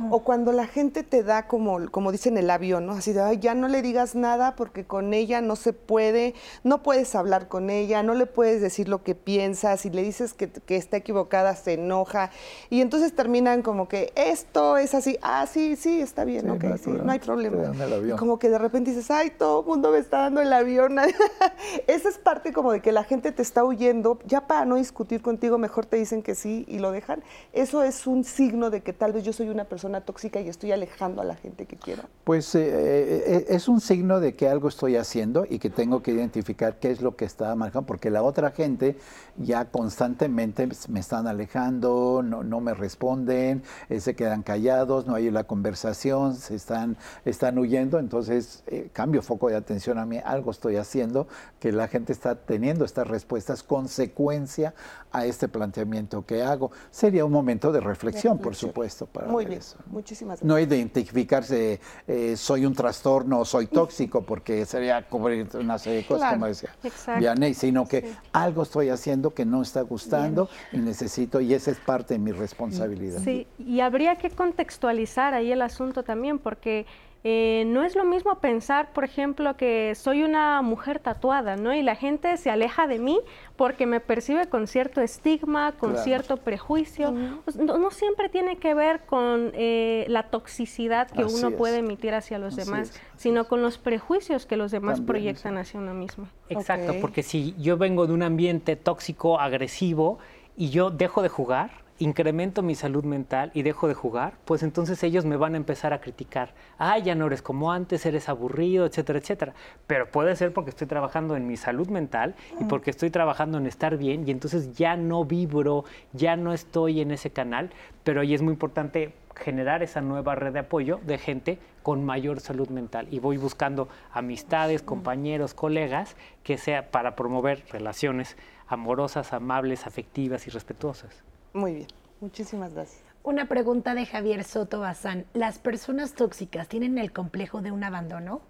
o 0.09 0.19
cuando 0.23 0.51
la 0.51 0.67
gente 0.67 1.03
te 1.03 1.23
da 1.23 1.47
como, 1.47 1.89
como 1.91 2.11
dicen 2.11 2.37
el 2.37 2.49
avión, 2.49 2.85
¿no? 2.85 2.93
Así 2.93 3.13
de, 3.13 3.21
"Ay, 3.21 3.37
ya 3.39 3.55
no 3.55 3.67
le 3.67 3.81
digas 3.81 4.15
nada 4.15 4.55
porque 4.55 4.85
con 4.85 5.13
ella 5.13 5.41
no 5.41 5.55
se 5.55 5.73
puede, 5.73 6.33
no 6.63 6.83
puedes 6.83 7.15
hablar 7.15 7.47
con 7.47 7.69
ella, 7.69 8.03
no 8.03 8.13
le 8.13 8.25
puedes 8.25 8.61
decir 8.61 8.87
lo 8.89 9.03
que 9.03 9.15
piensas, 9.15 9.81
si 9.81 9.89
le 9.89 10.01
dices 10.03 10.33
que, 10.33 10.49
que 10.49 10.75
está 10.75 10.97
equivocada 10.97 11.55
se 11.55 11.73
enoja, 11.73 12.31
y 12.69 12.81
entonces 12.81 13.15
terminan 13.15 13.61
como 13.61 13.87
que 13.87 14.11
esto 14.15 14.77
es 14.77 14.93
así, 14.93 15.17
ah, 15.21 15.45
sí, 15.47 15.75
sí, 15.75 16.01
está 16.01 16.25
bien, 16.25 16.41
Sí, 16.45 16.49
ok, 16.49 16.63
no 16.63 16.71
hay 16.71 16.77
sí, 16.77 16.83
problema, 16.83 17.03
no 17.05 17.11
hay 17.11 17.19
problema. 17.19 18.13
Y 18.13 18.17
como 18.17 18.39
que 18.39 18.49
de 18.49 18.57
repente 18.57 18.91
dices, 18.91 19.09
ay, 19.11 19.31
todo 19.37 19.61
el 19.61 19.65
mundo 19.65 19.91
me 19.91 19.99
está 19.99 20.19
dando 20.19 20.41
el 20.41 20.51
avión. 20.51 20.97
Esa 21.87 22.09
es 22.09 22.17
parte 22.17 22.51
como 22.53 22.71
de 22.71 22.81
que 22.81 22.91
la 22.91 23.03
gente 23.03 23.31
te 23.31 23.41
está 23.41 23.63
huyendo, 23.63 24.19
ya 24.25 24.47
para 24.47 24.65
no 24.65 24.75
discutir 24.75 25.21
contigo, 25.21 25.57
mejor 25.57 25.85
te 25.85 25.97
dicen 25.97 26.21
que 26.23 26.35
sí 26.35 26.65
y 26.67 26.79
lo 26.79 26.91
dejan. 26.91 27.23
Eso 27.53 27.83
es 27.83 28.07
un 28.07 28.23
signo 28.23 28.69
de 28.69 28.81
que 28.81 28.93
tal 28.93 29.13
vez 29.13 29.23
yo 29.23 29.33
soy 29.33 29.49
una 29.49 29.65
persona 29.65 29.84
persona 29.85 30.01
tóxica 30.01 30.41
y 30.41 30.49
estoy 30.49 30.71
alejando 30.71 31.21
a 31.21 31.25
la 31.25 31.35
gente 31.35 31.67
que 31.67 31.75
quiero? 31.75 32.03
Pues 32.23 32.55
eh, 32.55 32.61
eh, 32.63 33.45
es 33.49 33.67
un 33.67 33.79
signo 33.79 34.19
de 34.19 34.35
que 34.35 34.49
algo 34.49 34.67
estoy 34.67 34.95
haciendo 34.95 35.45
y 35.47 35.59
que 35.59 35.69
tengo 35.69 36.01
que 36.01 36.11
identificar 36.11 36.79
qué 36.79 36.89
es 36.89 37.01
lo 37.01 37.15
que 37.15 37.25
está 37.25 37.53
marcando, 37.55 37.85
porque 37.85 38.09
la 38.09 38.23
otra 38.23 38.49
gente 38.49 38.97
ya 39.37 39.65
constantemente 39.65 40.67
me 40.89 40.99
están 40.99 41.27
alejando, 41.27 42.23
no, 42.23 42.43
no 42.43 42.61
me 42.61 42.73
responden, 42.73 43.61
eh, 43.89 43.99
se 43.99 44.15
quedan 44.15 44.41
callados, 44.41 45.05
no 45.05 45.13
hay 45.13 45.29
la 45.29 45.43
conversación, 45.43 46.35
se 46.35 46.55
están, 46.55 46.97
están 47.23 47.59
huyendo, 47.59 47.99
entonces 47.99 48.63
cambio 48.93 49.21
foco 49.21 49.49
de 49.49 49.55
atención 49.55 49.99
a 49.99 50.05
mí, 50.05 50.19
algo 50.23 50.49
estoy 50.49 50.77
haciendo 50.77 51.27
que 51.59 51.71
la 51.71 51.87
gente 51.87 52.11
está 52.11 52.33
teniendo 52.33 52.85
estas 52.85 53.07
respuestas 53.07 53.61
consecuencia 53.61 54.73
a 55.11 55.25
este 55.25 55.47
planteamiento 55.47 56.25
que 56.25 56.43
hago. 56.43 56.71
Sería 56.89 57.23
un 57.23 57.31
momento 57.31 57.71
de 57.71 57.81
reflexión, 57.81 58.39
por 58.39 58.55
supuesto, 58.55 59.05
para 59.05 59.27
Muy 59.27 59.45
bien, 59.45 59.61
muchísimas 59.87 60.39
gracias. 60.39 60.47
No 60.47 60.59
identificarse, 60.59 61.79
eh, 62.07 62.37
soy 62.37 62.65
un 62.65 62.73
trastorno, 62.73 63.45
soy 63.45 63.67
tóxico, 63.67 64.21
porque 64.21 64.65
sería 64.65 65.07
cubrir 65.07 65.47
una 65.55 65.77
serie 65.77 65.99
de 65.99 66.05
cosas, 66.05 66.33
como 66.33 66.47
decía 66.47 66.69
Vianney, 67.17 67.53
sino 67.53 67.87
que 67.87 68.13
algo 68.31 68.63
estoy 68.63 68.89
haciendo 68.89 69.33
que 69.33 69.45
no 69.45 69.61
está 69.61 69.81
gustando 69.81 70.49
y 70.71 70.77
necesito, 70.77 71.41
y 71.41 71.53
esa 71.53 71.71
es 71.71 71.77
parte 71.77 72.15
de 72.15 72.19
mi 72.19 72.31
responsabilidad. 72.31 73.21
Sí, 73.23 73.47
y 73.57 73.79
habría 73.79 74.17
que 74.17 74.29
contextualizar 74.29 75.33
ahí 75.33 75.51
el 75.51 75.61
asunto 75.61 76.03
también, 76.03 76.39
porque 76.39 76.85
eh, 77.27 77.63
no 77.65 77.83
es 77.83 77.95
lo 77.95 78.05
mismo 78.05 78.35
pensar, 78.35 78.93
por 78.93 79.03
ejemplo, 79.03 79.57
que 79.57 79.95
soy 79.95 80.21
una 80.21 80.61
mujer 80.61 80.99
tatuada, 80.99 81.55
¿no? 81.55 81.73
Y 81.73 81.81
la 81.81 81.95
gente 81.95 82.37
se 82.37 82.51
aleja 82.51 82.85
de 82.85 82.99
mí 82.99 83.19
porque 83.55 83.87
me 83.87 83.99
percibe 83.99 84.47
con 84.47 84.67
cierto 84.67 85.01
estigma, 85.01 85.71
con 85.71 85.97
cierto 85.97 86.37
prejuicio. 86.37 87.11
No, 87.55 87.89
siempre 87.89 88.29
tiene 88.29 88.57
que 88.57 88.75
ver 88.75 89.07
con 89.07 89.49
eh, 89.55 90.05
la 90.07 90.29
toxicidad 90.29 91.09
que 91.09 91.25
uno 91.25 91.49
puede 91.49 91.79
emitir 91.79 92.13
hacia 92.13 92.37
los 92.37 92.55
demás, 92.55 92.93
sino 93.17 93.47
con 93.47 93.63
los 93.63 93.79
prejuicios 93.79 94.45
que 94.45 94.55
los 94.55 94.69
demás 94.69 95.01
proyectan 95.01 95.57
hacia 95.57 95.79
uno 95.79 95.95
mismo. 95.95 96.27
Exacto, 96.49 96.93
porque 97.01 97.23
si 97.23 97.55
yo 97.57 97.75
vengo 97.75 98.05
de 98.05 98.13
un 98.13 98.21
ambiente 98.21 98.75
tóxico, 98.75 99.39
agresivo, 99.39 100.19
y 100.55 100.69
yo 100.69 100.91
dejo 100.91 101.23
de 101.23 101.29
jugar, 101.29 101.71
incremento 101.99 102.61
mi 102.61 102.75
salud 102.75 103.05
mental 103.05 103.51
y 103.53 103.61
dejo 103.61 103.87
de 103.87 103.93
jugar, 103.93 104.33
pues 104.45 104.63
entonces 104.63 105.01
ellos 105.03 105.25
me 105.25 105.37
van 105.37 105.53
a 105.53 105.57
empezar 105.57 105.93
a 105.93 106.01
criticar. 106.01 106.53
Ay, 106.77 107.03
ya 107.03 107.15
no 107.15 107.27
eres 107.27 107.41
como 107.41 107.71
antes, 107.71 108.05
eres 108.05 108.27
aburrido, 108.27 108.85
etcétera, 108.85 109.19
etcétera. 109.19 109.53
Pero 109.87 110.11
puede 110.11 110.35
ser 110.35 110.53
porque 110.53 110.71
estoy 110.71 110.87
trabajando 110.87 111.35
en 111.35 111.47
mi 111.47 111.57
salud 111.57 111.87
mental 111.87 112.35
y 112.59 112.65
porque 112.65 112.91
estoy 112.91 113.09
trabajando 113.09 113.57
en 113.57 113.65
estar 113.65 113.97
bien 113.97 114.27
y 114.27 114.31
entonces 114.31 114.75
ya 114.75 114.97
no 114.97 115.23
vibro, 115.23 115.85
ya 116.13 116.35
no 116.35 116.53
estoy 116.53 117.01
en 117.01 117.11
ese 117.11 117.29
canal, 117.29 117.69
pero 118.03 118.21
ahí 118.21 118.33
es 118.33 118.41
muy 118.41 118.53
importante 118.53 119.13
generar 119.35 119.83
esa 119.83 120.01
nueva 120.01 120.35
red 120.35 120.53
de 120.53 120.59
apoyo 120.59 120.99
de 121.05 121.17
gente 121.17 121.59
con 121.83 122.03
mayor 122.03 122.39
salud 122.39 122.69
mental 122.69 123.07
y 123.11 123.19
voy 123.19 123.37
buscando 123.37 123.89
amistades, 124.11 124.81
compañeros, 124.81 125.53
colegas 125.53 126.15
que 126.43 126.57
sea 126.57 126.89
para 126.89 127.15
promover 127.15 127.63
relaciones 127.71 128.37
amorosas, 128.67 129.33
amables, 129.33 129.85
afectivas 129.85 130.47
y 130.47 130.49
respetuosas. 130.49 131.23
Muy 131.55 131.73
bien, 131.73 131.87
muchísimas 132.19 132.73
gracias. 132.73 133.01
Una 133.23 133.47
pregunta 133.47 133.95
de 133.95 134.05
Javier 134.05 134.43
Soto 134.43 134.81
Bazán. 134.81 135.25
¿Las 135.33 135.57
personas 135.57 136.11
tóxicas 136.11 136.67
tienen 136.67 136.97
el 136.97 137.13
complejo 137.13 137.61
de 137.61 137.71
un 137.71 137.81
abandono? 137.85 138.41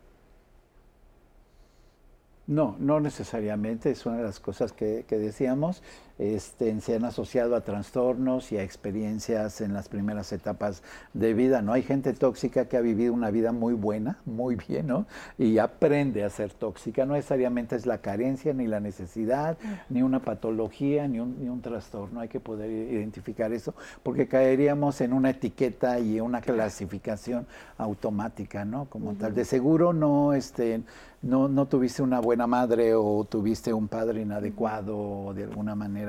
No, 2.48 2.76
no 2.80 3.00
necesariamente, 3.00 3.92
es 3.92 4.08
una 4.08 4.18
de 4.18 4.24
las 4.24 4.40
cosas 4.40 4.74
que, 4.74 5.06
decíamos. 5.08 5.84
Este, 6.18 6.80
se 6.80 6.96
han 6.96 7.04
asociado 7.04 7.58
a 7.58 7.62
trastornos 7.62 8.54
y 8.54 8.58
a 8.58 8.64
experiencias 8.64 9.60
en 9.60 9.74
las 9.74 9.90
primeras 9.90 10.32
etapas 10.32 10.82
de 11.14 11.34
vida. 11.34 11.62
No 11.62 11.74
hay 11.74 11.84
gente 11.84 12.14
tóxica 12.14 12.70
que 12.70 12.78
ha 12.78 12.82
vivido 12.82 13.14
una 13.14 13.32
vida 13.32 13.52
muy 13.52 13.74
buena, 13.74 14.20
muy 14.26 14.56
bien, 14.68 14.88
¿no? 14.88 15.08
Y 15.38 15.58
aprende 15.58 16.24
a 16.24 16.30
ser 16.30 16.54
tóxica. 16.54 17.06
No 17.06 17.16
necesariamente 17.16 17.76
es 17.76 17.86
la 17.86 17.98
carencia, 17.98 18.54
ni 18.54 18.66
la 18.66 18.80
necesidad, 18.80 19.58
ni 19.90 20.04
una 20.04 20.22
patología, 20.22 21.06
ni 21.08 21.20
un, 21.20 21.38
ni 21.42 21.50
un 21.50 21.62
trastorno. 21.62 22.22
Hay 22.22 22.30
que 22.30 22.40
poder 22.40 22.70
identificar 22.72 23.52
eso, 23.52 23.74
porque 24.02 24.28
caeríamos 24.28 25.02
en 25.02 25.12
una 25.12 25.32
etiqueta 25.32 26.00
y 26.00 26.22
una 26.22 26.40
clasificación 26.40 27.46
automática, 27.78 28.64
¿no? 28.64 28.86
Como 28.86 29.16
tal. 29.16 29.36
De 29.36 29.44
seguro 29.44 29.92
no, 29.92 30.32
este, 30.34 30.82
no, 31.22 31.48
no 31.48 31.66
tuviste 31.66 32.02
una 32.02 32.20
buena 32.20 32.48
madre 32.48 32.94
o 32.94 33.26
tuviste 33.28 33.74
un 33.74 33.88
padre 33.88 34.22
inadecuado 34.22 34.98
o 34.98 35.34
de 35.34 35.44
alguna 35.44 35.76
manera 35.76 36.05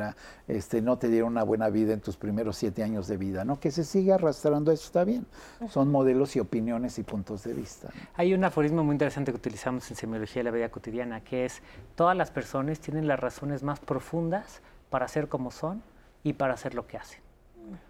este, 0.49 0.83
no 0.83 0.99
te 0.99 1.09
dieron 1.09 1.33
una 1.33 1.43
buena 1.43 1.69
vida 1.69 1.93
en 1.93 2.01
tus 2.01 2.17
primeros 2.17 2.57
siete 2.57 2.83
años 2.83 3.07
de 3.09 3.17
vida, 3.17 3.45
¿no? 3.45 3.59
Que 3.61 3.71
se 3.71 3.85
siga 3.85 4.17
arrastrando 4.17 4.73
eso 4.73 4.87
está 4.87 5.05
bien. 5.05 5.27
Son 5.69 5.91
modelos 5.91 6.37
y 6.37 6.41
opiniones 6.41 6.99
y 6.99 7.03
puntos 7.03 7.45
de 7.45 7.53
vista. 7.53 7.89
Hay 8.15 8.35
un 8.35 8.45
aforismo 8.45 8.85
muy 8.85 8.95
interesante 8.95 9.33
que 9.33 9.37
utilizamos 9.37 9.89
en 9.91 9.97
semiología 9.97 10.41
de 10.41 10.45
la 10.45 10.51
vida 10.51 10.69
cotidiana, 10.69 11.23
que 11.23 11.45
es 11.45 11.63
todas 11.95 12.17
las 12.17 12.31
personas 12.31 12.81
tienen 12.81 13.07
las 13.07 13.21
razones 13.21 13.63
más 13.63 13.81
profundas 13.81 14.61
para 14.91 15.09
ser 15.09 15.29
como 15.29 15.51
son 15.51 15.83
y 16.23 16.33
para 16.33 16.55
hacer 16.55 16.75
lo 16.75 16.87
que 16.87 16.97
hacen. 16.97 17.21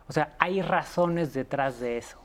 O 0.09 0.13
sea, 0.13 0.35
hay 0.39 0.63
razones 0.63 1.35
detrás 1.35 1.81
de 1.81 1.99
eso. 1.99 2.19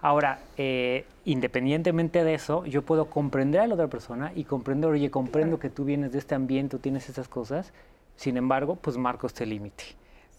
Ahora, 0.00 0.40
eh, 0.56 1.06
independientemente 1.24 2.24
de 2.24 2.34
eso, 2.34 2.66
yo 2.66 2.82
puedo 2.82 3.06
comprender 3.06 3.60
a 3.60 3.66
la 3.68 3.74
otra 3.74 3.86
persona 3.86 4.32
y 4.34 4.44
comprender, 4.44 4.90
oye, 4.90 5.12
comprendo 5.12 5.60
que 5.60 5.70
tú 5.70 5.84
vienes 5.84 6.10
de 6.10 6.18
este 6.18 6.34
ambiente, 6.34 6.76
tú 6.76 6.82
tienes 6.82 7.08
esas 7.08 7.28
cosas, 7.28 7.72
sin 8.16 8.36
embargo, 8.36 8.76
pues 8.76 8.96
marco 8.96 9.26
este 9.26 9.46
límite, 9.46 9.84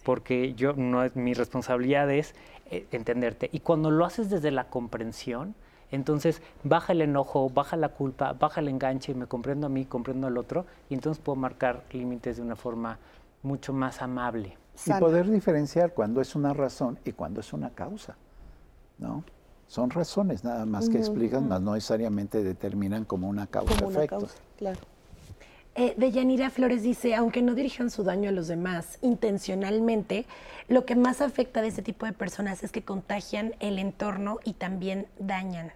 porque 0.04 0.54
yo 0.54 0.74
no 0.74 1.04
es 1.04 1.16
mi 1.16 1.34
responsabilidad 1.34 2.10
es 2.12 2.36
eh, 2.72 2.88
entenderte. 2.92 3.50
Y 3.52 3.60
cuando 3.60 3.92
lo 3.92 4.06
haces 4.06 4.30
desde 4.30 4.52
la 4.52 4.66
comprensión, 4.66 5.56
entonces 5.92 6.42
baja 6.64 6.94
el 6.94 7.02
enojo, 7.02 7.50
baja 7.50 7.78
la 7.78 7.90
culpa, 7.90 8.34
baja 8.34 8.62
el 8.62 8.68
enganche, 8.68 9.14
me 9.14 9.28
comprendo 9.28 9.68
a 9.68 9.70
mí, 9.70 9.86
comprendo 9.86 10.28
al 10.28 10.38
otro, 10.38 10.66
y 10.90 10.96
entonces 10.96 11.22
puedo 11.24 11.36
marcar 11.36 11.84
límites 11.92 12.38
de 12.38 12.42
una 12.42 12.56
forma 12.56 12.98
mucho 13.44 13.74
más 13.74 14.02
amable. 14.02 14.58
Y 14.88 14.94
poder 14.94 15.30
diferenciar 15.30 15.94
cuándo 15.94 16.20
es 16.20 16.36
una 16.36 16.54
razón 16.54 16.98
y 17.06 17.12
cuándo 17.12 17.42
es 17.42 17.54
una 17.54 17.70
causa, 17.70 18.16
¿no? 18.98 19.24
Son 19.68 19.90
razones 19.90 20.44
nada 20.44 20.66
más 20.66 20.90
que 20.90 20.98
explican, 20.98 21.48
más 21.48 21.62
no 21.62 21.74
necesariamente 21.76 22.44
determinan 22.44 23.06
como 23.06 23.30
una 23.30 23.48
causa-efecto. 23.48 24.28
Claro. 24.58 24.80
Eh, 25.76 25.96
Deyanira 25.98 26.52
Flores 26.52 26.84
dice, 26.84 27.16
aunque 27.16 27.42
no 27.42 27.56
dirijan 27.56 27.90
su 27.90 28.04
daño 28.04 28.30
a 28.30 28.32
los 28.32 28.48
demás 28.48 29.00
intencionalmente, 29.02 30.26
lo 30.68 30.86
que 30.86 30.96
más 30.96 31.20
afecta 31.20 31.64
de 31.64 31.70
este 31.70 31.82
tipo 31.82 32.06
de 32.06 32.14
personas 32.14 32.64
es 32.64 32.72
que 32.72 32.84
contagian 32.84 33.56
el 33.60 33.80
entorno 33.80 34.40
y 34.44 34.54
también 34.54 35.08
dañan. 35.18 35.72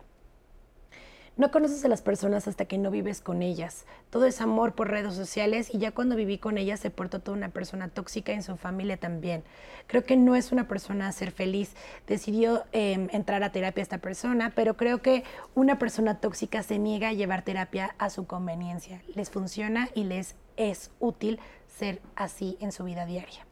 No 1.37 1.51
conoces 1.51 1.85
a 1.85 1.87
las 1.87 2.01
personas 2.01 2.47
hasta 2.47 2.65
que 2.65 2.79
no 2.79 2.89
vives 2.89 3.21
con 3.21 3.43
ellas. 3.43 3.85
Todo 4.09 4.25
es 4.25 4.41
amor 4.41 4.73
por 4.73 4.89
redes 4.89 5.13
sociales 5.13 5.69
y 5.71 5.77
ya 5.77 5.91
cuando 5.91 6.15
viví 6.15 6.39
con 6.39 6.57
ellas 6.57 6.79
se 6.79 6.89
portó 6.89 7.19
toda 7.19 7.37
una 7.37 7.49
persona 7.49 7.89
tóxica 7.89 8.31
en 8.31 8.41
su 8.41 8.57
familia 8.57 8.97
también. 8.97 9.43
Creo 9.85 10.03
que 10.03 10.17
no 10.17 10.35
es 10.35 10.51
una 10.51 10.67
persona 10.67 11.07
a 11.07 11.11
ser 11.11 11.29
feliz. 11.29 11.75
Decidió 12.07 12.63
em, 12.71 13.07
entrar 13.11 13.43
a 13.43 13.51
terapia 13.51 13.83
esta 13.83 13.99
persona, 13.99 14.53
pero 14.55 14.77
creo 14.77 15.03
que 15.03 15.23
una 15.53 15.77
persona 15.77 16.19
tóxica 16.19 16.63
se 16.63 16.79
niega 16.79 17.09
a 17.09 17.13
llevar 17.13 17.43
terapia 17.43 17.93
a 17.99 18.09
su 18.09 18.25
conveniencia. 18.25 19.03
Les 19.13 19.29
funciona 19.29 19.89
y 19.93 20.05
les 20.05 20.35
es 20.55 20.89
útil 20.99 21.39
ser 21.67 22.01
así 22.15 22.57
en 22.61 22.71
su 22.71 22.83
vida 22.83 23.05
diaria. 23.05 23.46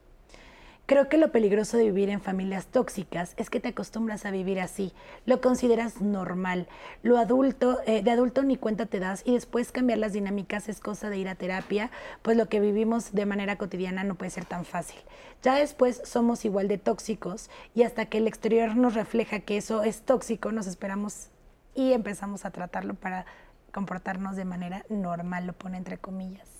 Creo 0.87 1.09
que 1.09 1.17
lo 1.17 1.31
peligroso 1.31 1.77
de 1.77 1.85
vivir 1.85 2.09
en 2.09 2.21
familias 2.21 2.67
tóxicas 2.67 3.33
es 3.37 3.49
que 3.49 3.59
te 3.59 3.69
acostumbras 3.69 4.23
a 4.23 4.29
vivir 4.29 4.59
así, 4.59 4.93
lo 5.25 5.41
consideras 5.41 5.99
normal, 5.99 6.67
lo 7.01 7.17
adulto, 7.17 7.79
eh, 7.87 8.03
de 8.03 8.11
adulto 8.11 8.43
ni 8.43 8.55
cuenta 8.55 8.85
te 8.85 8.99
das 8.99 9.23
y 9.25 9.33
después 9.33 9.71
cambiar 9.71 9.97
las 9.97 10.13
dinámicas 10.13 10.69
es 10.69 10.79
cosa 10.79 11.09
de 11.09 11.17
ir 11.17 11.27
a 11.27 11.33
terapia, 11.33 11.89
pues 12.21 12.37
lo 12.37 12.49
que 12.49 12.59
vivimos 12.59 13.13
de 13.13 13.25
manera 13.25 13.57
cotidiana 13.57 14.03
no 14.03 14.13
puede 14.13 14.29
ser 14.29 14.45
tan 14.45 14.63
fácil. 14.63 14.99
Ya 15.41 15.55
después 15.55 16.03
somos 16.05 16.45
igual 16.45 16.67
de 16.67 16.77
tóxicos 16.77 17.49
y 17.73 17.81
hasta 17.81 18.05
que 18.05 18.19
el 18.19 18.27
exterior 18.27 18.75
nos 18.75 18.93
refleja 18.93 19.39
que 19.39 19.57
eso 19.57 19.81
es 19.81 20.03
tóxico, 20.03 20.51
nos 20.51 20.67
esperamos 20.67 21.29
y 21.73 21.93
empezamos 21.93 22.45
a 22.45 22.51
tratarlo 22.51 22.93
para 22.93 23.25
comportarnos 23.71 24.35
de 24.35 24.45
manera 24.45 24.85
normal, 24.89 25.47
lo 25.47 25.53
pone 25.53 25.77
entre 25.77 25.97
comillas. 25.97 26.54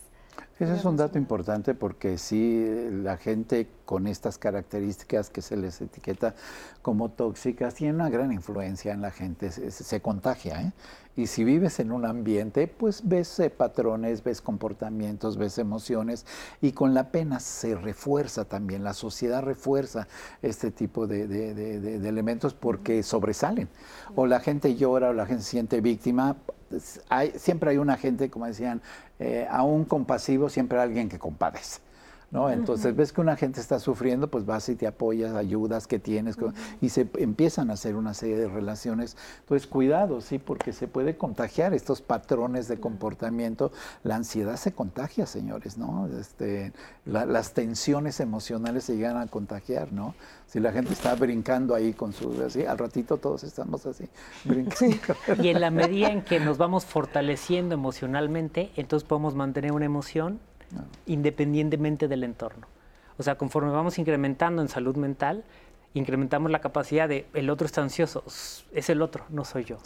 Ese 0.57 0.73
es 0.73 0.85
un 0.85 0.95
dato 0.95 1.17
importante 1.17 1.73
porque 1.73 2.17
si 2.17 2.65
la 3.03 3.17
gente 3.17 3.67
con 3.83 4.07
estas 4.07 4.37
características 4.37 5.29
que 5.29 5.41
se 5.41 5.57
les 5.57 5.81
etiqueta 5.81 6.33
como 6.81 7.11
tóxicas 7.11 7.73
tiene 7.73 7.93
una 7.93 8.09
gran 8.09 8.31
influencia 8.31 8.93
en 8.93 9.01
la 9.01 9.11
gente, 9.11 9.51
se, 9.51 10.01
contagia. 10.01 10.61
¿eh? 10.61 10.71
Y 11.17 11.27
si 11.27 11.43
vives 11.43 11.81
en 11.81 11.91
un 11.91 12.05
ambiente, 12.05 12.67
pues 12.69 13.01
ves 13.03 13.37
eh, 13.41 13.49
patrones, 13.49 14.23
ves 14.23 14.41
comportamientos, 14.41 15.37
ves 15.37 15.57
emociones 15.57 16.25
y 16.61 16.71
con 16.71 16.93
la 16.93 17.11
pena 17.11 17.41
se 17.41 17.75
refuerza 17.75 18.45
también, 18.45 18.85
la 18.85 18.93
sociedad 18.93 19.43
refuerza 19.43 20.07
este 20.41 20.71
tipo 20.71 21.05
de, 21.05 21.27
de 21.27 22.07
elementos 22.07 22.53
porque 22.53 23.03
sobresalen. 23.03 23.67
O 24.15 24.25
la 24.25 24.39
gente 24.39 24.75
llora 24.75 25.09
o 25.09 25.13
la 25.13 25.25
gente 25.25 25.43
se 25.43 25.51
siente 25.51 25.81
víctima 25.81 26.37
hay, 27.09 27.31
siempre 27.37 27.71
hay 27.71 27.77
una 27.77 27.97
gente, 27.97 28.29
como 28.29 28.45
decían, 28.45 28.81
eh, 29.19 29.47
a 29.49 29.63
un 29.63 29.85
compasivo 29.85 30.49
siempre 30.49 30.77
hay 30.77 30.85
alguien 30.85 31.09
que 31.09 31.19
compadece. 31.19 31.79
¿No? 32.31 32.49
Entonces 32.49 32.95
ves 32.95 33.11
que 33.11 33.21
una 33.21 33.35
gente 33.35 33.61
está 33.61 33.79
sufriendo, 33.79 34.27
pues 34.29 34.45
vas 34.45 34.67
y 34.69 34.75
te 34.75 34.87
apoyas, 34.87 35.35
ayudas, 35.35 35.87
que 35.87 35.99
tienes, 35.99 36.37
y 36.81 36.89
se 36.89 37.07
empiezan 37.17 37.69
a 37.69 37.73
hacer 37.73 37.95
una 37.95 38.13
serie 38.13 38.37
de 38.37 38.47
relaciones. 38.47 39.17
Entonces 39.41 39.67
cuidado, 39.67 40.21
sí, 40.21 40.39
porque 40.39 40.73
se 40.73 40.87
puede 40.87 41.17
contagiar 41.17 41.73
estos 41.73 42.01
patrones 42.01 42.67
de 42.67 42.79
comportamiento. 42.79 43.71
La 44.03 44.15
ansiedad 44.15 44.55
se 44.57 44.73
contagia, 44.73 45.25
señores, 45.25 45.77
¿no? 45.77 46.07
Este, 46.19 46.73
las 47.05 47.53
tensiones 47.53 48.19
emocionales 48.19 48.83
se 48.85 48.95
llegan 48.95 49.17
a 49.17 49.27
contagiar, 49.27 49.91
¿no? 49.91 50.15
Si 50.47 50.59
la 50.59 50.71
gente 50.71 50.93
está 50.93 51.15
brincando 51.15 51.75
ahí 51.75 51.93
con 51.93 52.13
su, 52.13 52.41
así, 52.45 52.65
al 52.65 52.77
ratito 52.77 53.17
todos 53.17 53.43
estamos 53.43 53.85
así, 53.85 54.07
brincando. 54.45 54.95
Y 55.41 55.49
en 55.49 55.61
la 55.61 55.71
medida 55.71 56.09
en 56.09 56.23
que 56.23 56.39
nos 56.39 56.57
vamos 56.57 56.85
fortaleciendo 56.85 57.73
emocionalmente, 57.73 58.71
entonces 58.75 59.07
podemos 59.07 59.35
mantener 59.35 59.71
una 59.71 59.85
emoción 59.85 60.39
independientemente 61.05 62.07
del 62.07 62.23
entorno. 62.23 62.67
O 63.17 63.23
sea, 63.23 63.35
conforme 63.35 63.71
vamos 63.71 63.97
incrementando 63.97 64.61
en 64.61 64.67
salud 64.67 64.95
mental, 64.95 65.43
incrementamos 65.93 66.51
la 66.51 66.59
capacidad 66.59 67.07
de 67.07 67.25
el 67.33 67.49
otro 67.49 67.65
está 67.65 67.81
ansioso, 67.81 68.23
es 68.25 68.89
el 68.89 69.01
otro, 69.01 69.25
no 69.29 69.45
soy 69.45 69.63
yo. 69.63 69.77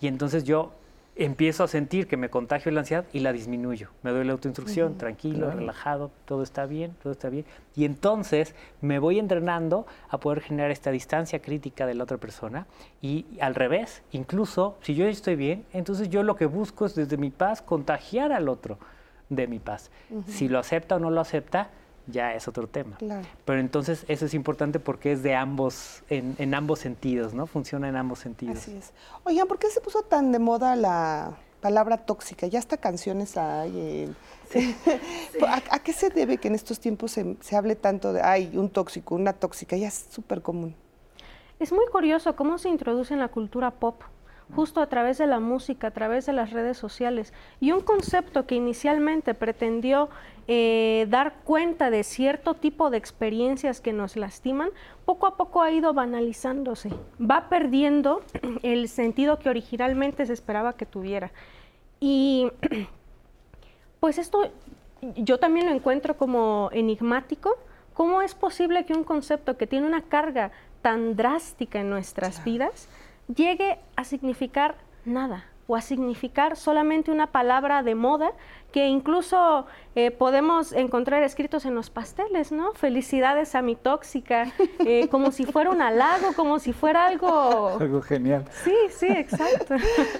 Y 0.00 0.06
entonces 0.06 0.44
yo 0.44 0.72
empiezo 1.16 1.64
a 1.64 1.68
sentir 1.68 2.06
que 2.06 2.16
me 2.16 2.30
contagio 2.30 2.72
la 2.72 2.80
ansiedad 2.80 3.04
y 3.12 3.20
la 3.20 3.32
disminuyo. 3.32 3.90
Me 4.02 4.10
doy 4.10 4.24
la 4.24 4.32
autoinstrucción, 4.32 4.96
tranquilo, 4.96 5.50
relajado, 5.50 6.10
todo 6.24 6.42
está 6.42 6.64
bien, 6.64 6.94
todo 7.02 7.12
está 7.12 7.28
bien. 7.28 7.44
Y 7.76 7.84
entonces 7.84 8.54
me 8.80 8.98
voy 8.98 9.18
entrenando 9.18 9.86
a 10.08 10.18
poder 10.18 10.40
generar 10.40 10.70
esta 10.70 10.90
distancia 10.90 11.42
crítica 11.42 11.84
de 11.84 11.94
la 11.94 12.04
otra 12.04 12.16
persona 12.16 12.66
y 13.02 13.26
al 13.40 13.54
revés, 13.54 14.02
incluso 14.12 14.78
si 14.80 14.94
yo 14.94 15.06
estoy 15.06 15.36
bien, 15.36 15.66
entonces 15.74 16.08
yo 16.08 16.22
lo 16.22 16.36
que 16.36 16.46
busco 16.46 16.86
es 16.86 16.94
desde 16.94 17.18
mi 17.18 17.30
paz 17.30 17.60
contagiar 17.60 18.32
al 18.32 18.48
otro 18.48 18.78
de 19.30 19.46
mi 19.46 19.58
paz. 19.58 19.90
Si 20.26 20.48
lo 20.48 20.58
acepta 20.58 20.96
o 20.96 20.98
no 20.98 21.10
lo 21.10 21.20
acepta, 21.20 21.70
ya 22.06 22.34
es 22.34 22.48
otro 22.48 22.66
tema. 22.66 22.98
Pero 23.44 23.60
entonces 23.60 24.04
eso 24.08 24.26
es 24.26 24.34
importante 24.34 24.78
porque 24.78 25.12
es 25.12 25.22
de 25.22 25.34
ambos, 25.34 26.02
en, 26.10 26.54
ambos 26.54 26.80
sentidos, 26.80 27.32
¿no? 27.32 27.46
Funciona 27.46 27.88
en 27.88 27.96
ambos 27.96 28.18
sentidos. 28.18 28.58
Así 28.58 28.76
es. 28.76 28.92
Oigan, 29.24 29.46
¿por 29.48 29.58
qué 29.58 29.68
se 29.68 29.80
puso 29.80 30.02
tan 30.02 30.32
de 30.32 30.38
moda 30.38 30.76
la 30.76 31.36
palabra 31.60 31.98
tóxica? 31.98 32.46
Ya 32.46 32.58
hasta 32.58 32.76
canciones 32.76 33.36
hay. 33.36 34.14
¿A, 35.70 35.78
qué 35.78 35.92
se 35.92 36.10
debe 36.10 36.38
que 36.38 36.48
en 36.48 36.56
estos 36.56 36.80
tiempos 36.80 37.12
se, 37.12 37.36
se 37.40 37.56
hable 37.56 37.76
tanto 37.76 38.12
de, 38.12 38.20
ay, 38.20 38.50
un 38.54 38.68
tóxico, 38.68 39.14
una 39.14 39.32
tóxica? 39.32 39.76
Ya 39.76 39.88
es 39.88 40.06
súper 40.10 40.42
común. 40.42 40.74
Es 41.60 41.72
muy 41.72 41.86
curioso 41.92 42.34
cómo 42.34 42.58
se 42.58 42.68
introduce 42.68 43.14
en 43.14 43.20
la 43.20 43.28
cultura 43.28 43.70
pop 43.70 44.02
justo 44.54 44.80
a 44.80 44.86
través 44.86 45.18
de 45.18 45.26
la 45.26 45.40
música, 45.40 45.88
a 45.88 45.90
través 45.90 46.26
de 46.26 46.32
las 46.32 46.50
redes 46.50 46.76
sociales. 46.76 47.32
Y 47.60 47.72
un 47.72 47.80
concepto 47.80 48.46
que 48.46 48.54
inicialmente 48.54 49.34
pretendió 49.34 50.08
eh, 50.48 51.06
dar 51.08 51.34
cuenta 51.44 51.90
de 51.90 52.02
cierto 52.02 52.54
tipo 52.54 52.90
de 52.90 52.98
experiencias 52.98 53.80
que 53.80 53.92
nos 53.92 54.16
lastiman, 54.16 54.70
poco 55.04 55.26
a 55.26 55.36
poco 55.36 55.62
ha 55.62 55.70
ido 55.70 55.94
banalizándose, 55.94 56.90
va 57.20 57.48
perdiendo 57.48 58.22
el 58.62 58.88
sentido 58.88 59.38
que 59.38 59.48
originalmente 59.48 60.26
se 60.26 60.32
esperaba 60.32 60.72
que 60.72 60.86
tuviera. 60.86 61.30
Y 62.00 62.50
pues 64.00 64.18
esto 64.18 64.50
yo 65.16 65.38
también 65.38 65.66
lo 65.66 65.72
encuentro 65.72 66.16
como 66.16 66.70
enigmático. 66.72 67.56
¿Cómo 67.94 68.22
es 68.22 68.34
posible 68.34 68.84
que 68.84 68.92
un 68.92 69.04
concepto 69.04 69.56
que 69.56 69.66
tiene 69.66 69.86
una 69.86 70.02
carga 70.02 70.52
tan 70.82 71.16
drástica 71.16 71.80
en 71.80 71.90
nuestras 71.90 72.42
vidas 72.44 72.88
llegue 73.34 73.78
a 73.96 74.04
significar 74.04 74.76
nada 75.04 75.44
o 75.70 75.76
a 75.76 75.80
significar 75.80 76.56
solamente 76.56 77.12
una 77.12 77.28
palabra 77.28 77.84
de 77.84 77.94
moda 77.94 78.32
que 78.72 78.88
incluso 78.88 79.66
eh, 79.94 80.10
podemos 80.10 80.72
encontrar 80.72 81.22
escritos 81.22 81.64
en 81.64 81.76
los 81.76 81.90
pasteles, 81.90 82.50
¿no? 82.50 82.72
Felicidades 82.72 83.54
a 83.54 83.62
mi 83.62 83.76
tóxica, 83.76 84.52
eh, 84.80 85.06
como 85.12 85.30
si 85.30 85.46
fuera 85.46 85.70
un 85.70 85.80
halago, 85.80 86.32
como 86.34 86.58
si 86.58 86.72
fuera 86.72 87.06
algo... 87.06 87.68
Algo 87.80 88.02
genial. 88.02 88.46
Sí, 88.64 88.74
sí, 88.90 89.06
exacto. 89.06 89.76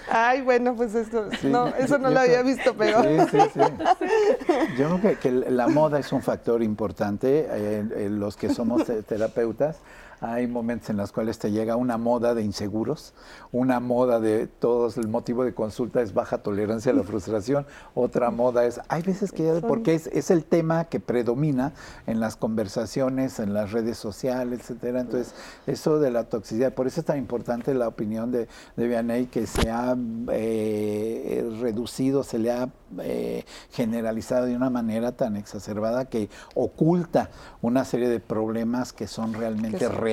Ay, 0.09 0.41
bueno, 0.41 0.77
pues 0.77 0.95
esto, 0.95 1.27
no, 1.43 1.67
eso 1.67 1.99
no 1.99 2.11
lo 2.11 2.21
había 2.21 2.43
visto, 2.43 2.75
pero... 2.77 3.03
Sí, 3.03 3.19
sí, 3.33 3.39
sí. 3.55 3.61
Yo 4.79 4.99
creo 5.01 5.19
que, 5.19 5.33
la 5.33 5.67
moda 5.67 5.99
es 5.99 6.13
un 6.13 6.23
factor 6.23 6.63
importante, 6.63 7.49
eh, 7.51 8.09
los 8.09 8.37
que 8.37 8.51
somos 8.51 8.85
terapeutas, 9.07 9.81
hay 10.21 10.47
momentos 10.47 10.91
en 10.91 10.99
los 10.99 11.13
cuales 11.13 11.39
te 11.39 11.51
llega 11.51 11.77
una 11.77 11.97
moda 11.97 12.35
de 12.35 12.43
inseguros, 12.43 13.15
una 13.53 13.81
moda 13.81 14.21
de 14.21 14.47
todos, 14.47 14.99
el 14.99 15.09
motivo 15.09 15.45
de 15.45 15.55
consulta 15.55 16.03
es 16.03 16.13
baja 16.13 16.39
tolerancia 16.39 16.93
a 16.93 16.95
la 16.95 17.03
frustración, 17.03 17.67
otra 17.95 18.31
moda 18.31 18.67
es, 18.67 18.81
hay 18.89 19.03
veces 19.03 19.33
que 19.33 19.45
ya, 19.45 19.61
porque 19.67 19.95
es, 19.95 20.31
el 20.31 20.45
tema 20.45 20.85
que 20.85 21.01
predomina 21.01 21.73
en 22.07 22.21
las 22.21 22.37
conversaciones, 22.37 23.41
en 23.41 23.55
las 23.55 23.73
redes 23.73 23.97
sociales, 23.97 24.61
etcétera. 24.61 25.01
Entonces, 25.01 25.35
eso 25.67 25.99
de 25.99 26.11
la 26.11 26.25
toxicidad, 26.25 26.75
por 26.75 26.87
eso 26.87 27.01
es 27.01 27.07
tan 27.07 27.19
importante 27.19 27.73
la 27.75 27.89
opinión 27.89 28.31
de, 28.31 28.47
de 28.77 28.89
Vianney, 28.89 29.27
que 29.27 29.47
se 29.47 29.71
ha 29.71 29.97
eh, 30.33 31.51
reducido, 31.61 32.23
se 32.23 32.39
le 32.39 32.53
ha 32.53 32.69
eh, 33.01 33.45
generalizado 33.71 34.47
de 34.47 34.55
una 34.55 34.69
manera 34.69 35.13
tan 35.13 35.37
exacerbada 35.37 36.05
que 36.05 36.29
oculta 36.55 37.31
una 37.63 37.85
serie 37.85 38.09
de 38.09 38.21
problemas 38.21 38.93
que 38.93 39.07
son 39.07 39.33
realmente 39.33 39.89
reales 39.89 40.10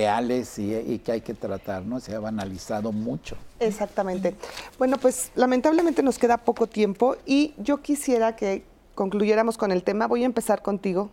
y, 0.58 1.00
que 1.00 1.12
hay 1.12 1.22
que 1.22 1.34
tratar, 1.34 1.84
¿no? 1.86 2.00
Se 2.00 2.16
ha 2.16 2.20
banalizado 2.20 2.92
mucho. 2.92 3.36
Exactamente. 3.60 4.36
Bueno, 4.78 4.98
pues 4.98 5.32
lamentablemente 5.36 6.04
nos 6.04 6.18
queda 6.18 6.38
poco 6.38 6.68
tiempo 6.68 7.16
y 7.26 7.54
yo 7.58 7.82
quisiera 7.82 8.36
que 8.36 8.64
concluyéramos 8.96 9.58
con 9.58 9.72
el 9.72 9.84
tema. 9.84 10.08
Voy 10.08 10.24
a 10.24 10.26
empezar 10.26 10.62
contigo. 10.62 11.10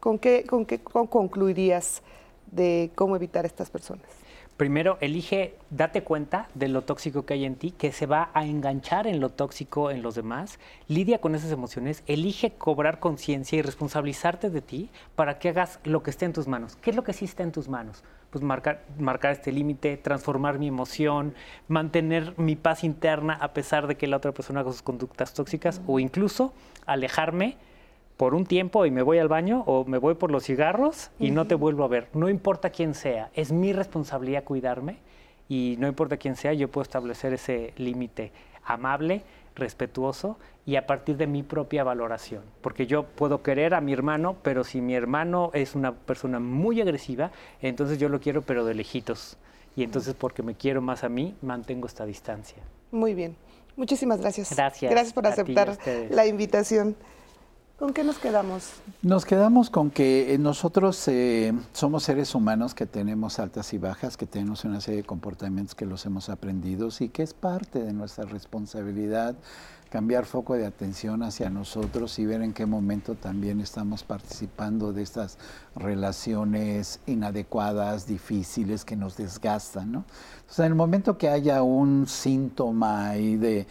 ¿Con 0.00 0.18
qué, 0.18 0.44
con 0.44 0.64
qué 0.64 0.80
concluirías 0.80 2.02
de 2.52 2.90
cómo 2.94 3.16
evitar 3.16 3.44
estas 3.44 3.68
personas? 3.68 4.06
primero 4.58 4.98
elige, 5.00 5.54
date 5.70 6.02
cuenta 6.02 6.48
de 6.54 6.68
lo 6.68 6.82
tóxico 6.82 7.24
que 7.24 7.34
hay 7.34 7.44
en 7.44 7.54
ti, 7.54 7.70
que 7.70 7.92
se 7.92 8.06
va 8.06 8.30
a 8.34 8.44
enganchar 8.44 9.06
en 9.06 9.20
lo 9.20 9.30
tóxico 9.30 9.90
en 9.90 10.02
los 10.02 10.16
demás, 10.16 10.58
lidia 10.88 11.20
con 11.20 11.36
esas 11.36 11.52
emociones, 11.52 12.02
elige 12.06 12.50
cobrar 12.50 12.98
conciencia 12.98 13.56
y 13.56 13.62
responsabilizarte 13.62 14.50
de 14.50 14.60
ti 14.60 14.90
para 15.14 15.38
que 15.38 15.50
hagas 15.50 15.78
lo 15.84 16.02
que 16.02 16.10
esté 16.10 16.26
en 16.26 16.32
tus 16.32 16.48
manos. 16.48 16.76
¿Qué 16.82 16.90
es 16.90 16.96
lo 16.96 17.04
que 17.04 17.12
sí 17.12 17.24
está 17.24 17.44
en 17.44 17.52
tus 17.52 17.68
manos? 17.68 18.02
Pues 18.30 18.44
marcar, 18.44 18.84
marcar 18.98 19.32
este 19.32 19.52
límite, 19.52 19.96
transformar 19.96 20.58
mi 20.58 20.68
emoción, 20.68 21.34
mantener 21.66 22.34
mi 22.36 22.56
paz 22.56 22.84
interna 22.84 23.38
a 23.40 23.54
pesar 23.54 23.86
de 23.86 23.96
que 23.96 24.06
la 24.06 24.18
otra 24.18 24.32
persona 24.32 24.60
haga 24.60 24.70
sus 24.70 24.82
conductas 24.82 25.32
tóxicas 25.32 25.80
o 25.86 25.98
incluso 25.98 26.52
alejarme 26.84 27.56
por 28.18 28.34
un 28.34 28.44
tiempo 28.44 28.84
y 28.84 28.90
me 28.90 29.00
voy 29.00 29.18
al 29.18 29.28
baño 29.28 29.62
o 29.66 29.84
me 29.84 29.96
voy 29.96 30.14
por 30.14 30.30
los 30.30 30.44
cigarros 30.44 31.10
y 31.18 31.30
no 31.30 31.46
te 31.46 31.54
vuelvo 31.54 31.84
a 31.84 31.88
ver. 31.88 32.08
No 32.12 32.28
importa 32.28 32.70
quién 32.70 32.94
sea, 32.94 33.30
es 33.32 33.52
mi 33.52 33.72
responsabilidad 33.72 34.44
cuidarme 34.44 34.98
y 35.48 35.76
no 35.78 35.86
importa 35.86 36.16
quién 36.16 36.36
sea, 36.36 36.52
yo 36.52 36.68
puedo 36.68 36.82
establecer 36.82 37.32
ese 37.32 37.72
límite 37.76 38.32
amable, 38.64 39.22
respetuoso 39.58 40.38
y 40.64 40.76
a 40.76 40.86
partir 40.86 41.16
de 41.16 41.26
mi 41.26 41.42
propia 41.42 41.84
valoración. 41.84 42.42
Porque 42.60 42.86
yo 42.86 43.04
puedo 43.04 43.42
querer 43.42 43.74
a 43.74 43.80
mi 43.80 43.92
hermano, 43.92 44.36
pero 44.42 44.64
si 44.64 44.80
mi 44.80 44.94
hermano 44.94 45.50
es 45.54 45.74
una 45.74 45.92
persona 45.92 46.40
muy 46.40 46.80
agresiva, 46.80 47.30
entonces 47.60 47.98
yo 47.98 48.08
lo 48.08 48.20
quiero 48.20 48.42
pero 48.42 48.64
de 48.64 48.74
lejitos. 48.74 49.36
Y 49.76 49.82
entonces 49.82 50.14
porque 50.14 50.42
me 50.42 50.54
quiero 50.54 50.82
más 50.82 51.04
a 51.04 51.08
mí, 51.08 51.36
mantengo 51.42 51.86
esta 51.86 52.04
distancia. 52.04 52.62
Muy 52.90 53.14
bien. 53.14 53.36
Muchísimas 53.76 54.20
gracias. 54.20 54.54
Gracias. 54.54 54.90
Gracias 54.90 55.12
por 55.12 55.26
aceptar 55.26 55.78
la 56.10 56.26
invitación. 56.26 56.96
¿Con 57.78 57.92
qué 57.92 58.02
nos 58.02 58.18
quedamos? 58.18 58.72
Nos 59.02 59.24
quedamos 59.24 59.70
con 59.70 59.92
que 59.92 60.34
eh, 60.34 60.38
nosotros 60.38 61.06
eh, 61.06 61.52
somos 61.72 62.02
seres 62.02 62.34
humanos 62.34 62.74
que 62.74 62.86
tenemos 62.86 63.38
altas 63.38 63.72
y 63.72 63.78
bajas, 63.78 64.16
que 64.16 64.26
tenemos 64.26 64.64
una 64.64 64.80
serie 64.80 65.02
de 65.02 65.06
comportamientos 65.06 65.76
que 65.76 65.86
los 65.86 66.04
hemos 66.04 66.28
aprendido 66.28 66.88
y 66.98 67.08
que 67.10 67.22
es 67.22 67.34
parte 67.34 67.84
de 67.84 67.92
nuestra 67.92 68.24
responsabilidad 68.24 69.36
cambiar 69.90 70.26
foco 70.26 70.54
de 70.54 70.66
atención 70.66 71.22
hacia 71.22 71.48
nosotros 71.48 72.18
y 72.18 72.26
ver 72.26 72.42
en 72.42 72.52
qué 72.52 72.66
momento 72.66 73.14
también 73.14 73.60
estamos 73.60 74.04
participando 74.04 74.92
de 74.92 75.02
estas 75.02 75.38
relaciones 75.74 77.00
inadecuadas, 77.06 78.06
difíciles, 78.06 78.84
que 78.84 78.96
nos 78.96 79.16
desgastan. 79.16 79.92
¿no? 79.92 80.04
Entonces, 80.40 80.58
en 80.60 80.66
el 80.66 80.74
momento 80.74 81.16
que 81.16 81.28
haya 81.28 81.62
un 81.62 82.06
síntoma 82.06 83.08
ahí 83.08 83.36
de, 83.36 83.66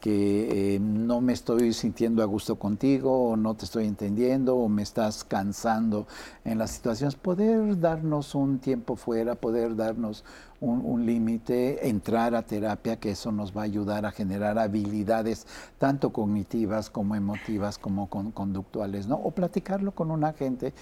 que 0.00 0.74
eh, 0.74 0.78
no 0.80 1.20
me 1.20 1.32
estoy 1.32 1.72
sintiendo 1.72 2.22
a 2.22 2.26
gusto 2.26 2.56
contigo, 2.56 3.30
o 3.30 3.36
no 3.36 3.54
te 3.54 3.64
estoy 3.64 3.86
entendiendo, 3.86 4.56
o 4.56 4.68
me 4.68 4.82
estás 4.82 5.24
cansando 5.24 6.06
en 6.44 6.58
las 6.58 6.72
situaciones, 6.72 7.14
poder 7.14 7.78
darnos 7.78 8.34
un 8.34 8.58
tiempo 8.58 8.96
fuera, 8.96 9.34
poder 9.34 9.76
darnos 9.76 10.24
un, 10.64 11.06
límite, 11.06 11.88
entrar 11.88 12.34
a 12.34 12.42
terapia, 12.42 12.96
que 12.96 13.10
eso 13.10 13.30
nos 13.32 13.56
va 13.56 13.62
a 13.62 13.64
ayudar 13.64 14.06
a 14.06 14.10
generar 14.10 14.58
habilidades 14.58 15.46
tanto 15.78 16.10
cognitivas 16.10 16.90
como 16.90 17.14
emotivas 17.14 17.78
como 17.78 18.08
conductuales, 18.08 19.06
¿no? 19.06 19.16
O 19.16 19.30
platicarlo 19.30 19.92
con 19.92 20.10
un 20.10 20.24
agente 20.24 20.72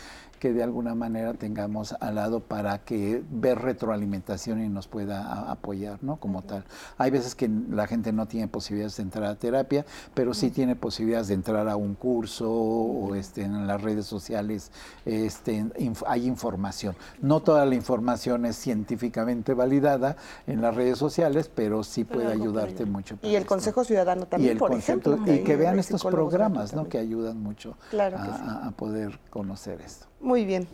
que 0.42 0.52
de 0.52 0.64
alguna 0.64 0.96
manera 0.96 1.34
tengamos 1.34 1.94
al 2.00 2.16
lado 2.16 2.40
para 2.40 2.78
que 2.78 3.22
ver 3.30 3.60
retroalimentación 3.60 4.60
y 4.60 4.68
nos 4.68 4.88
pueda 4.88 5.48
apoyar, 5.48 6.02
¿no? 6.02 6.16
Como 6.16 6.42
tal. 6.42 6.64
Hay 6.98 7.12
veces 7.12 7.36
que 7.36 7.48
la 7.70 7.86
gente 7.86 8.12
no 8.12 8.26
tiene 8.26 8.48
posibilidades 8.48 8.96
de 8.96 9.04
entrar 9.04 9.26
a 9.26 9.36
terapia, 9.36 9.86
pero 10.14 10.34
sí 10.34 10.50
tiene 10.50 10.74
posibilidades 10.74 11.28
de 11.28 11.34
entrar 11.34 11.68
a 11.68 11.76
un 11.76 11.94
curso 11.94 12.50
o 12.50 13.14
este, 13.14 13.42
en 13.42 13.68
las 13.68 13.80
redes 13.80 14.04
sociales 14.06 14.72
este, 15.04 15.64
hay 16.08 16.26
información. 16.26 16.96
No 17.20 17.38
toda 17.38 17.64
la 17.64 17.76
información 17.76 18.44
es 18.44 18.56
científicamente 18.56 19.54
validada 19.54 20.16
en 20.48 20.60
las 20.60 20.74
redes 20.74 20.98
sociales, 20.98 21.48
pero 21.54 21.84
sí 21.84 22.02
puede 22.02 22.32
ayudarte 22.32 22.84
mucho. 22.84 23.16
Y 23.22 23.36
el 23.36 23.46
Consejo 23.46 23.84
Ciudadano 23.84 24.26
también, 24.26 24.58
por 24.58 24.74
ejemplo. 24.74 25.20
Y 25.24 25.44
que 25.44 25.54
vean 25.54 25.78
estos 25.78 26.02
programas, 26.02 26.74
¿no? 26.74 26.88
Que 26.88 26.98
ayudan 26.98 27.40
mucho 27.40 27.76
a, 27.96 28.72
poder 28.76 29.20
conocer 29.30 29.80
esto. 29.82 30.06
Muy 30.22 30.44
bien. 30.44 30.66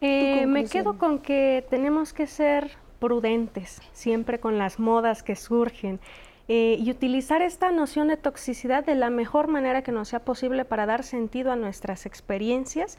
Eh, 0.00 0.46
me 0.46 0.64
quedo 0.64 0.96
con 0.96 1.18
que 1.18 1.66
tenemos 1.68 2.12
que 2.12 2.26
ser 2.26 2.70
prudentes 3.00 3.82
siempre 3.92 4.40
con 4.40 4.58
las 4.58 4.78
modas 4.78 5.22
que 5.22 5.36
surgen 5.36 6.00
eh, 6.48 6.76
y 6.78 6.90
utilizar 6.90 7.42
esta 7.42 7.70
noción 7.72 8.08
de 8.08 8.16
toxicidad 8.16 8.84
de 8.84 8.94
la 8.94 9.10
mejor 9.10 9.48
manera 9.48 9.82
que 9.82 9.90
nos 9.90 10.08
sea 10.08 10.20
posible 10.20 10.64
para 10.64 10.86
dar 10.86 11.02
sentido 11.02 11.50
a 11.50 11.56
nuestras 11.56 12.06
experiencias 12.06 12.98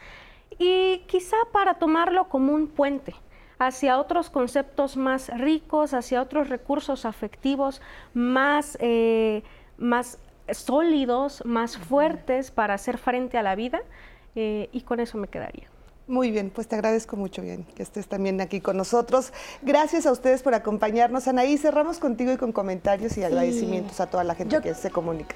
y 0.59 1.03
quizá 1.07 1.37
para 1.53 1.75
tomarlo 1.75 2.27
como 2.27 2.53
un 2.53 2.67
puente 2.67 3.15
hacia 3.59 3.99
otros 3.99 4.29
conceptos 4.29 4.97
más 4.97 5.29
ricos, 5.39 5.93
hacia 5.93 6.21
otros 6.21 6.49
recursos 6.49 7.05
afectivos 7.05 7.81
más, 8.13 8.77
eh, 8.81 9.43
más 9.77 10.19
sólidos, 10.51 11.43
más 11.45 11.77
fuertes 11.77 12.51
para 12.51 12.73
hacer 12.73 12.97
frente 12.97 13.37
a 13.37 13.43
la 13.43 13.55
vida. 13.55 13.79
Eh, 14.39 14.69
y 14.71 14.81
con 14.81 14.99
eso 14.99 15.17
me 15.17 15.27
quedaría. 15.27 15.67
Muy 16.05 16.29
bien, 16.29 16.51
pues 16.51 16.67
te 16.67 16.75
agradezco 16.75 17.17
mucho, 17.17 17.41
bien, 17.41 17.65
que 17.75 17.81
estés 17.81 18.07
también 18.07 18.39
aquí 18.39 18.61
con 18.61 18.77
nosotros. 18.77 19.33
Gracias 19.63 20.05
a 20.05 20.11
ustedes 20.11 20.43
por 20.43 20.53
acompañarnos. 20.53 21.27
Anaí, 21.27 21.57
cerramos 21.57 21.97
contigo 21.97 22.31
y 22.31 22.37
con 22.37 22.51
comentarios 22.51 23.17
y 23.17 23.23
agradecimientos 23.23 23.99
a 23.99 24.05
toda 24.05 24.23
la 24.23 24.35
gente 24.35 24.61
que 24.61 24.75
se 24.75 24.91
comunica. 24.91 25.35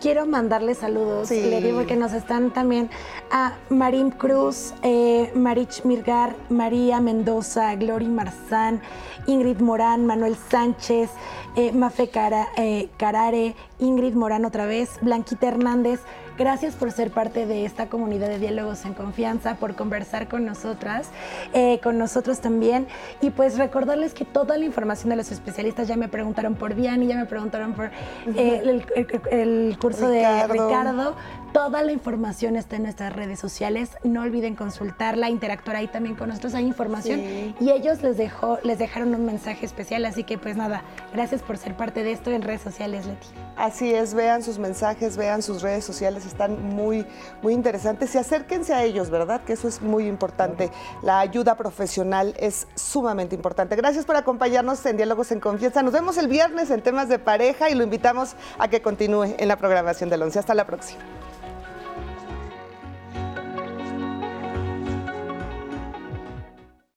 Quiero 0.00 0.26
mandarle 0.26 0.74
saludos, 0.74 1.30
le 1.30 1.60
digo 1.60 1.86
que 1.86 1.94
nos 1.94 2.12
están 2.12 2.52
también 2.52 2.90
a 3.30 3.58
Marín 3.68 4.10
Cruz, 4.10 4.72
eh, 4.82 5.30
Marich 5.34 5.84
Mirgar, 5.84 6.34
María 6.48 7.00
Mendoza, 7.00 7.74
Glory 7.76 8.08
Marzán, 8.08 8.80
Ingrid 9.26 9.60
Morán, 9.60 10.06
Manuel 10.06 10.36
Sánchez, 10.50 11.10
eh, 11.54 11.72
Mafe 11.72 12.08
Cara, 12.08 12.48
eh, 12.56 12.88
Carare, 12.96 13.54
Ingrid 13.78 14.14
Morán 14.14 14.46
otra 14.46 14.64
vez, 14.64 14.90
Blanquita 15.02 15.48
Hernández, 15.48 16.00
Gracias 16.40 16.74
por 16.74 16.90
ser 16.90 17.10
parte 17.10 17.44
de 17.44 17.66
esta 17.66 17.90
comunidad 17.90 18.28
de 18.28 18.38
diálogos 18.38 18.86
en 18.86 18.94
confianza, 18.94 19.56
por 19.56 19.74
conversar 19.74 20.26
con 20.26 20.46
nosotras, 20.46 21.10
eh, 21.52 21.80
con 21.82 21.98
nosotros 21.98 22.40
también. 22.40 22.86
Y 23.20 23.28
pues 23.28 23.58
recordarles 23.58 24.14
que 24.14 24.24
toda 24.24 24.56
la 24.56 24.64
información 24.64 25.10
de 25.10 25.16
los 25.16 25.30
especialistas 25.32 25.86
ya 25.86 25.98
me 25.98 26.08
preguntaron 26.08 26.54
por 26.54 26.74
Diani, 26.74 27.08
ya 27.08 27.16
me 27.16 27.26
preguntaron 27.26 27.74
por 27.74 27.90
eh, 28.36 28.82
el, 29.30 29.78
curso 29.78 30.08
de 30.08 30.46
Ricardo. 30.46 31.14
Toda 31.52 31.82
la 31.82 31.90
información 31.90 32.54
está 32.54 32.76
en 32.76 32.84
nuestras 32.84 33.12
redes 33.12 33.40
sociales. 33.40 33.90
No 34.04 34.22
olviden 34.22 34.54
consultarla, 34.54 35.30
interactuar 35.30 35.76
ahí 35.76 35.88
también 35.88 36.14
con 36.14 36.28
nosotros. 36.28 36.54
Hay 36.54 36.64
información 36.64 37.20
y 37.58 37.70
ellos 37.70 38.02
les 38.02 38.16
dejó, 38.16 38.58
les 38.62 38.78
dejaron 38.78 39.14
un 39.14 39.24
mensaje 39.24 39.66
especial. 39.66 40.04
Así 40.04 40.22
que 40.22 40.38
pues 40.38 40.56
nada, 40.56 40.84
gracias 41.12 41.42
por 41.42 41.58
ser 41.58 41.76
parte 41.76 42.04
de 42.04 42.12
esto 42.12 42.30
en 42.30 42.42
redes 42.42 42.60
sociales, 42.60 43.06
Leti. 43.06 43.26
Así 43.56 43.92
es, 43.92 44.14
vean 44.14 44.44
sus 44.44 44.58
mensajes, 44.58 45.16
vean 45.16 45.42
sus 45.42 45.60
redes 45.60 45.84
sociales 45.84 46.24
están 46.24 46.74
muy, 46.74 47.04
muy 47.42 47.52
interesantes 47.52 48.14
y 48.14 48.18
acérquense 48.18 48.72
a 48.72 48.84
ellos, 48.84 49.10
¿verdad? 49.10 49.42
Que 49.42 49.54
eso 49.54 49.66
es 49.66 49.82
muy 49.82 50.06
importante. 50.06 50.70
La 51.02 51.18
ayuda 51.18 51.56
profesional 51.56 52.34
es 52.38 52.68
sumamente 52.76 53.34
importante. 53.34 53.74
Gracias 53.74 54.04
por 54.04 54.16
acompañarnos 54.16 54.84
en 54.86 54.96
Diálogos 54.96 55.32
en 55.32 55.40
Confianza. 55.40 55.82
Nos 55.82 55.92
vemos 55.92 56.16
el 56.16 56.28
viernes 56.28 56.70
en 56.70 56.80
temas 56.80 57.08
de 57.08 57.18
pareja 57.18 57.70
y 57.70 57.74
lo 57.74 57.82
invitamos 57.82 58.36
a 58.58 58.68
que 58.68 58.80
continúe 58.80 59.34
en 59.36 59.48
la 59.48 59.56
programación 59.56 60.10
del 60.10 60.22
11. 60.22 60.38
Hasta 60.38 60.54
la 60.54 60.64
próxima. 60.64 61.00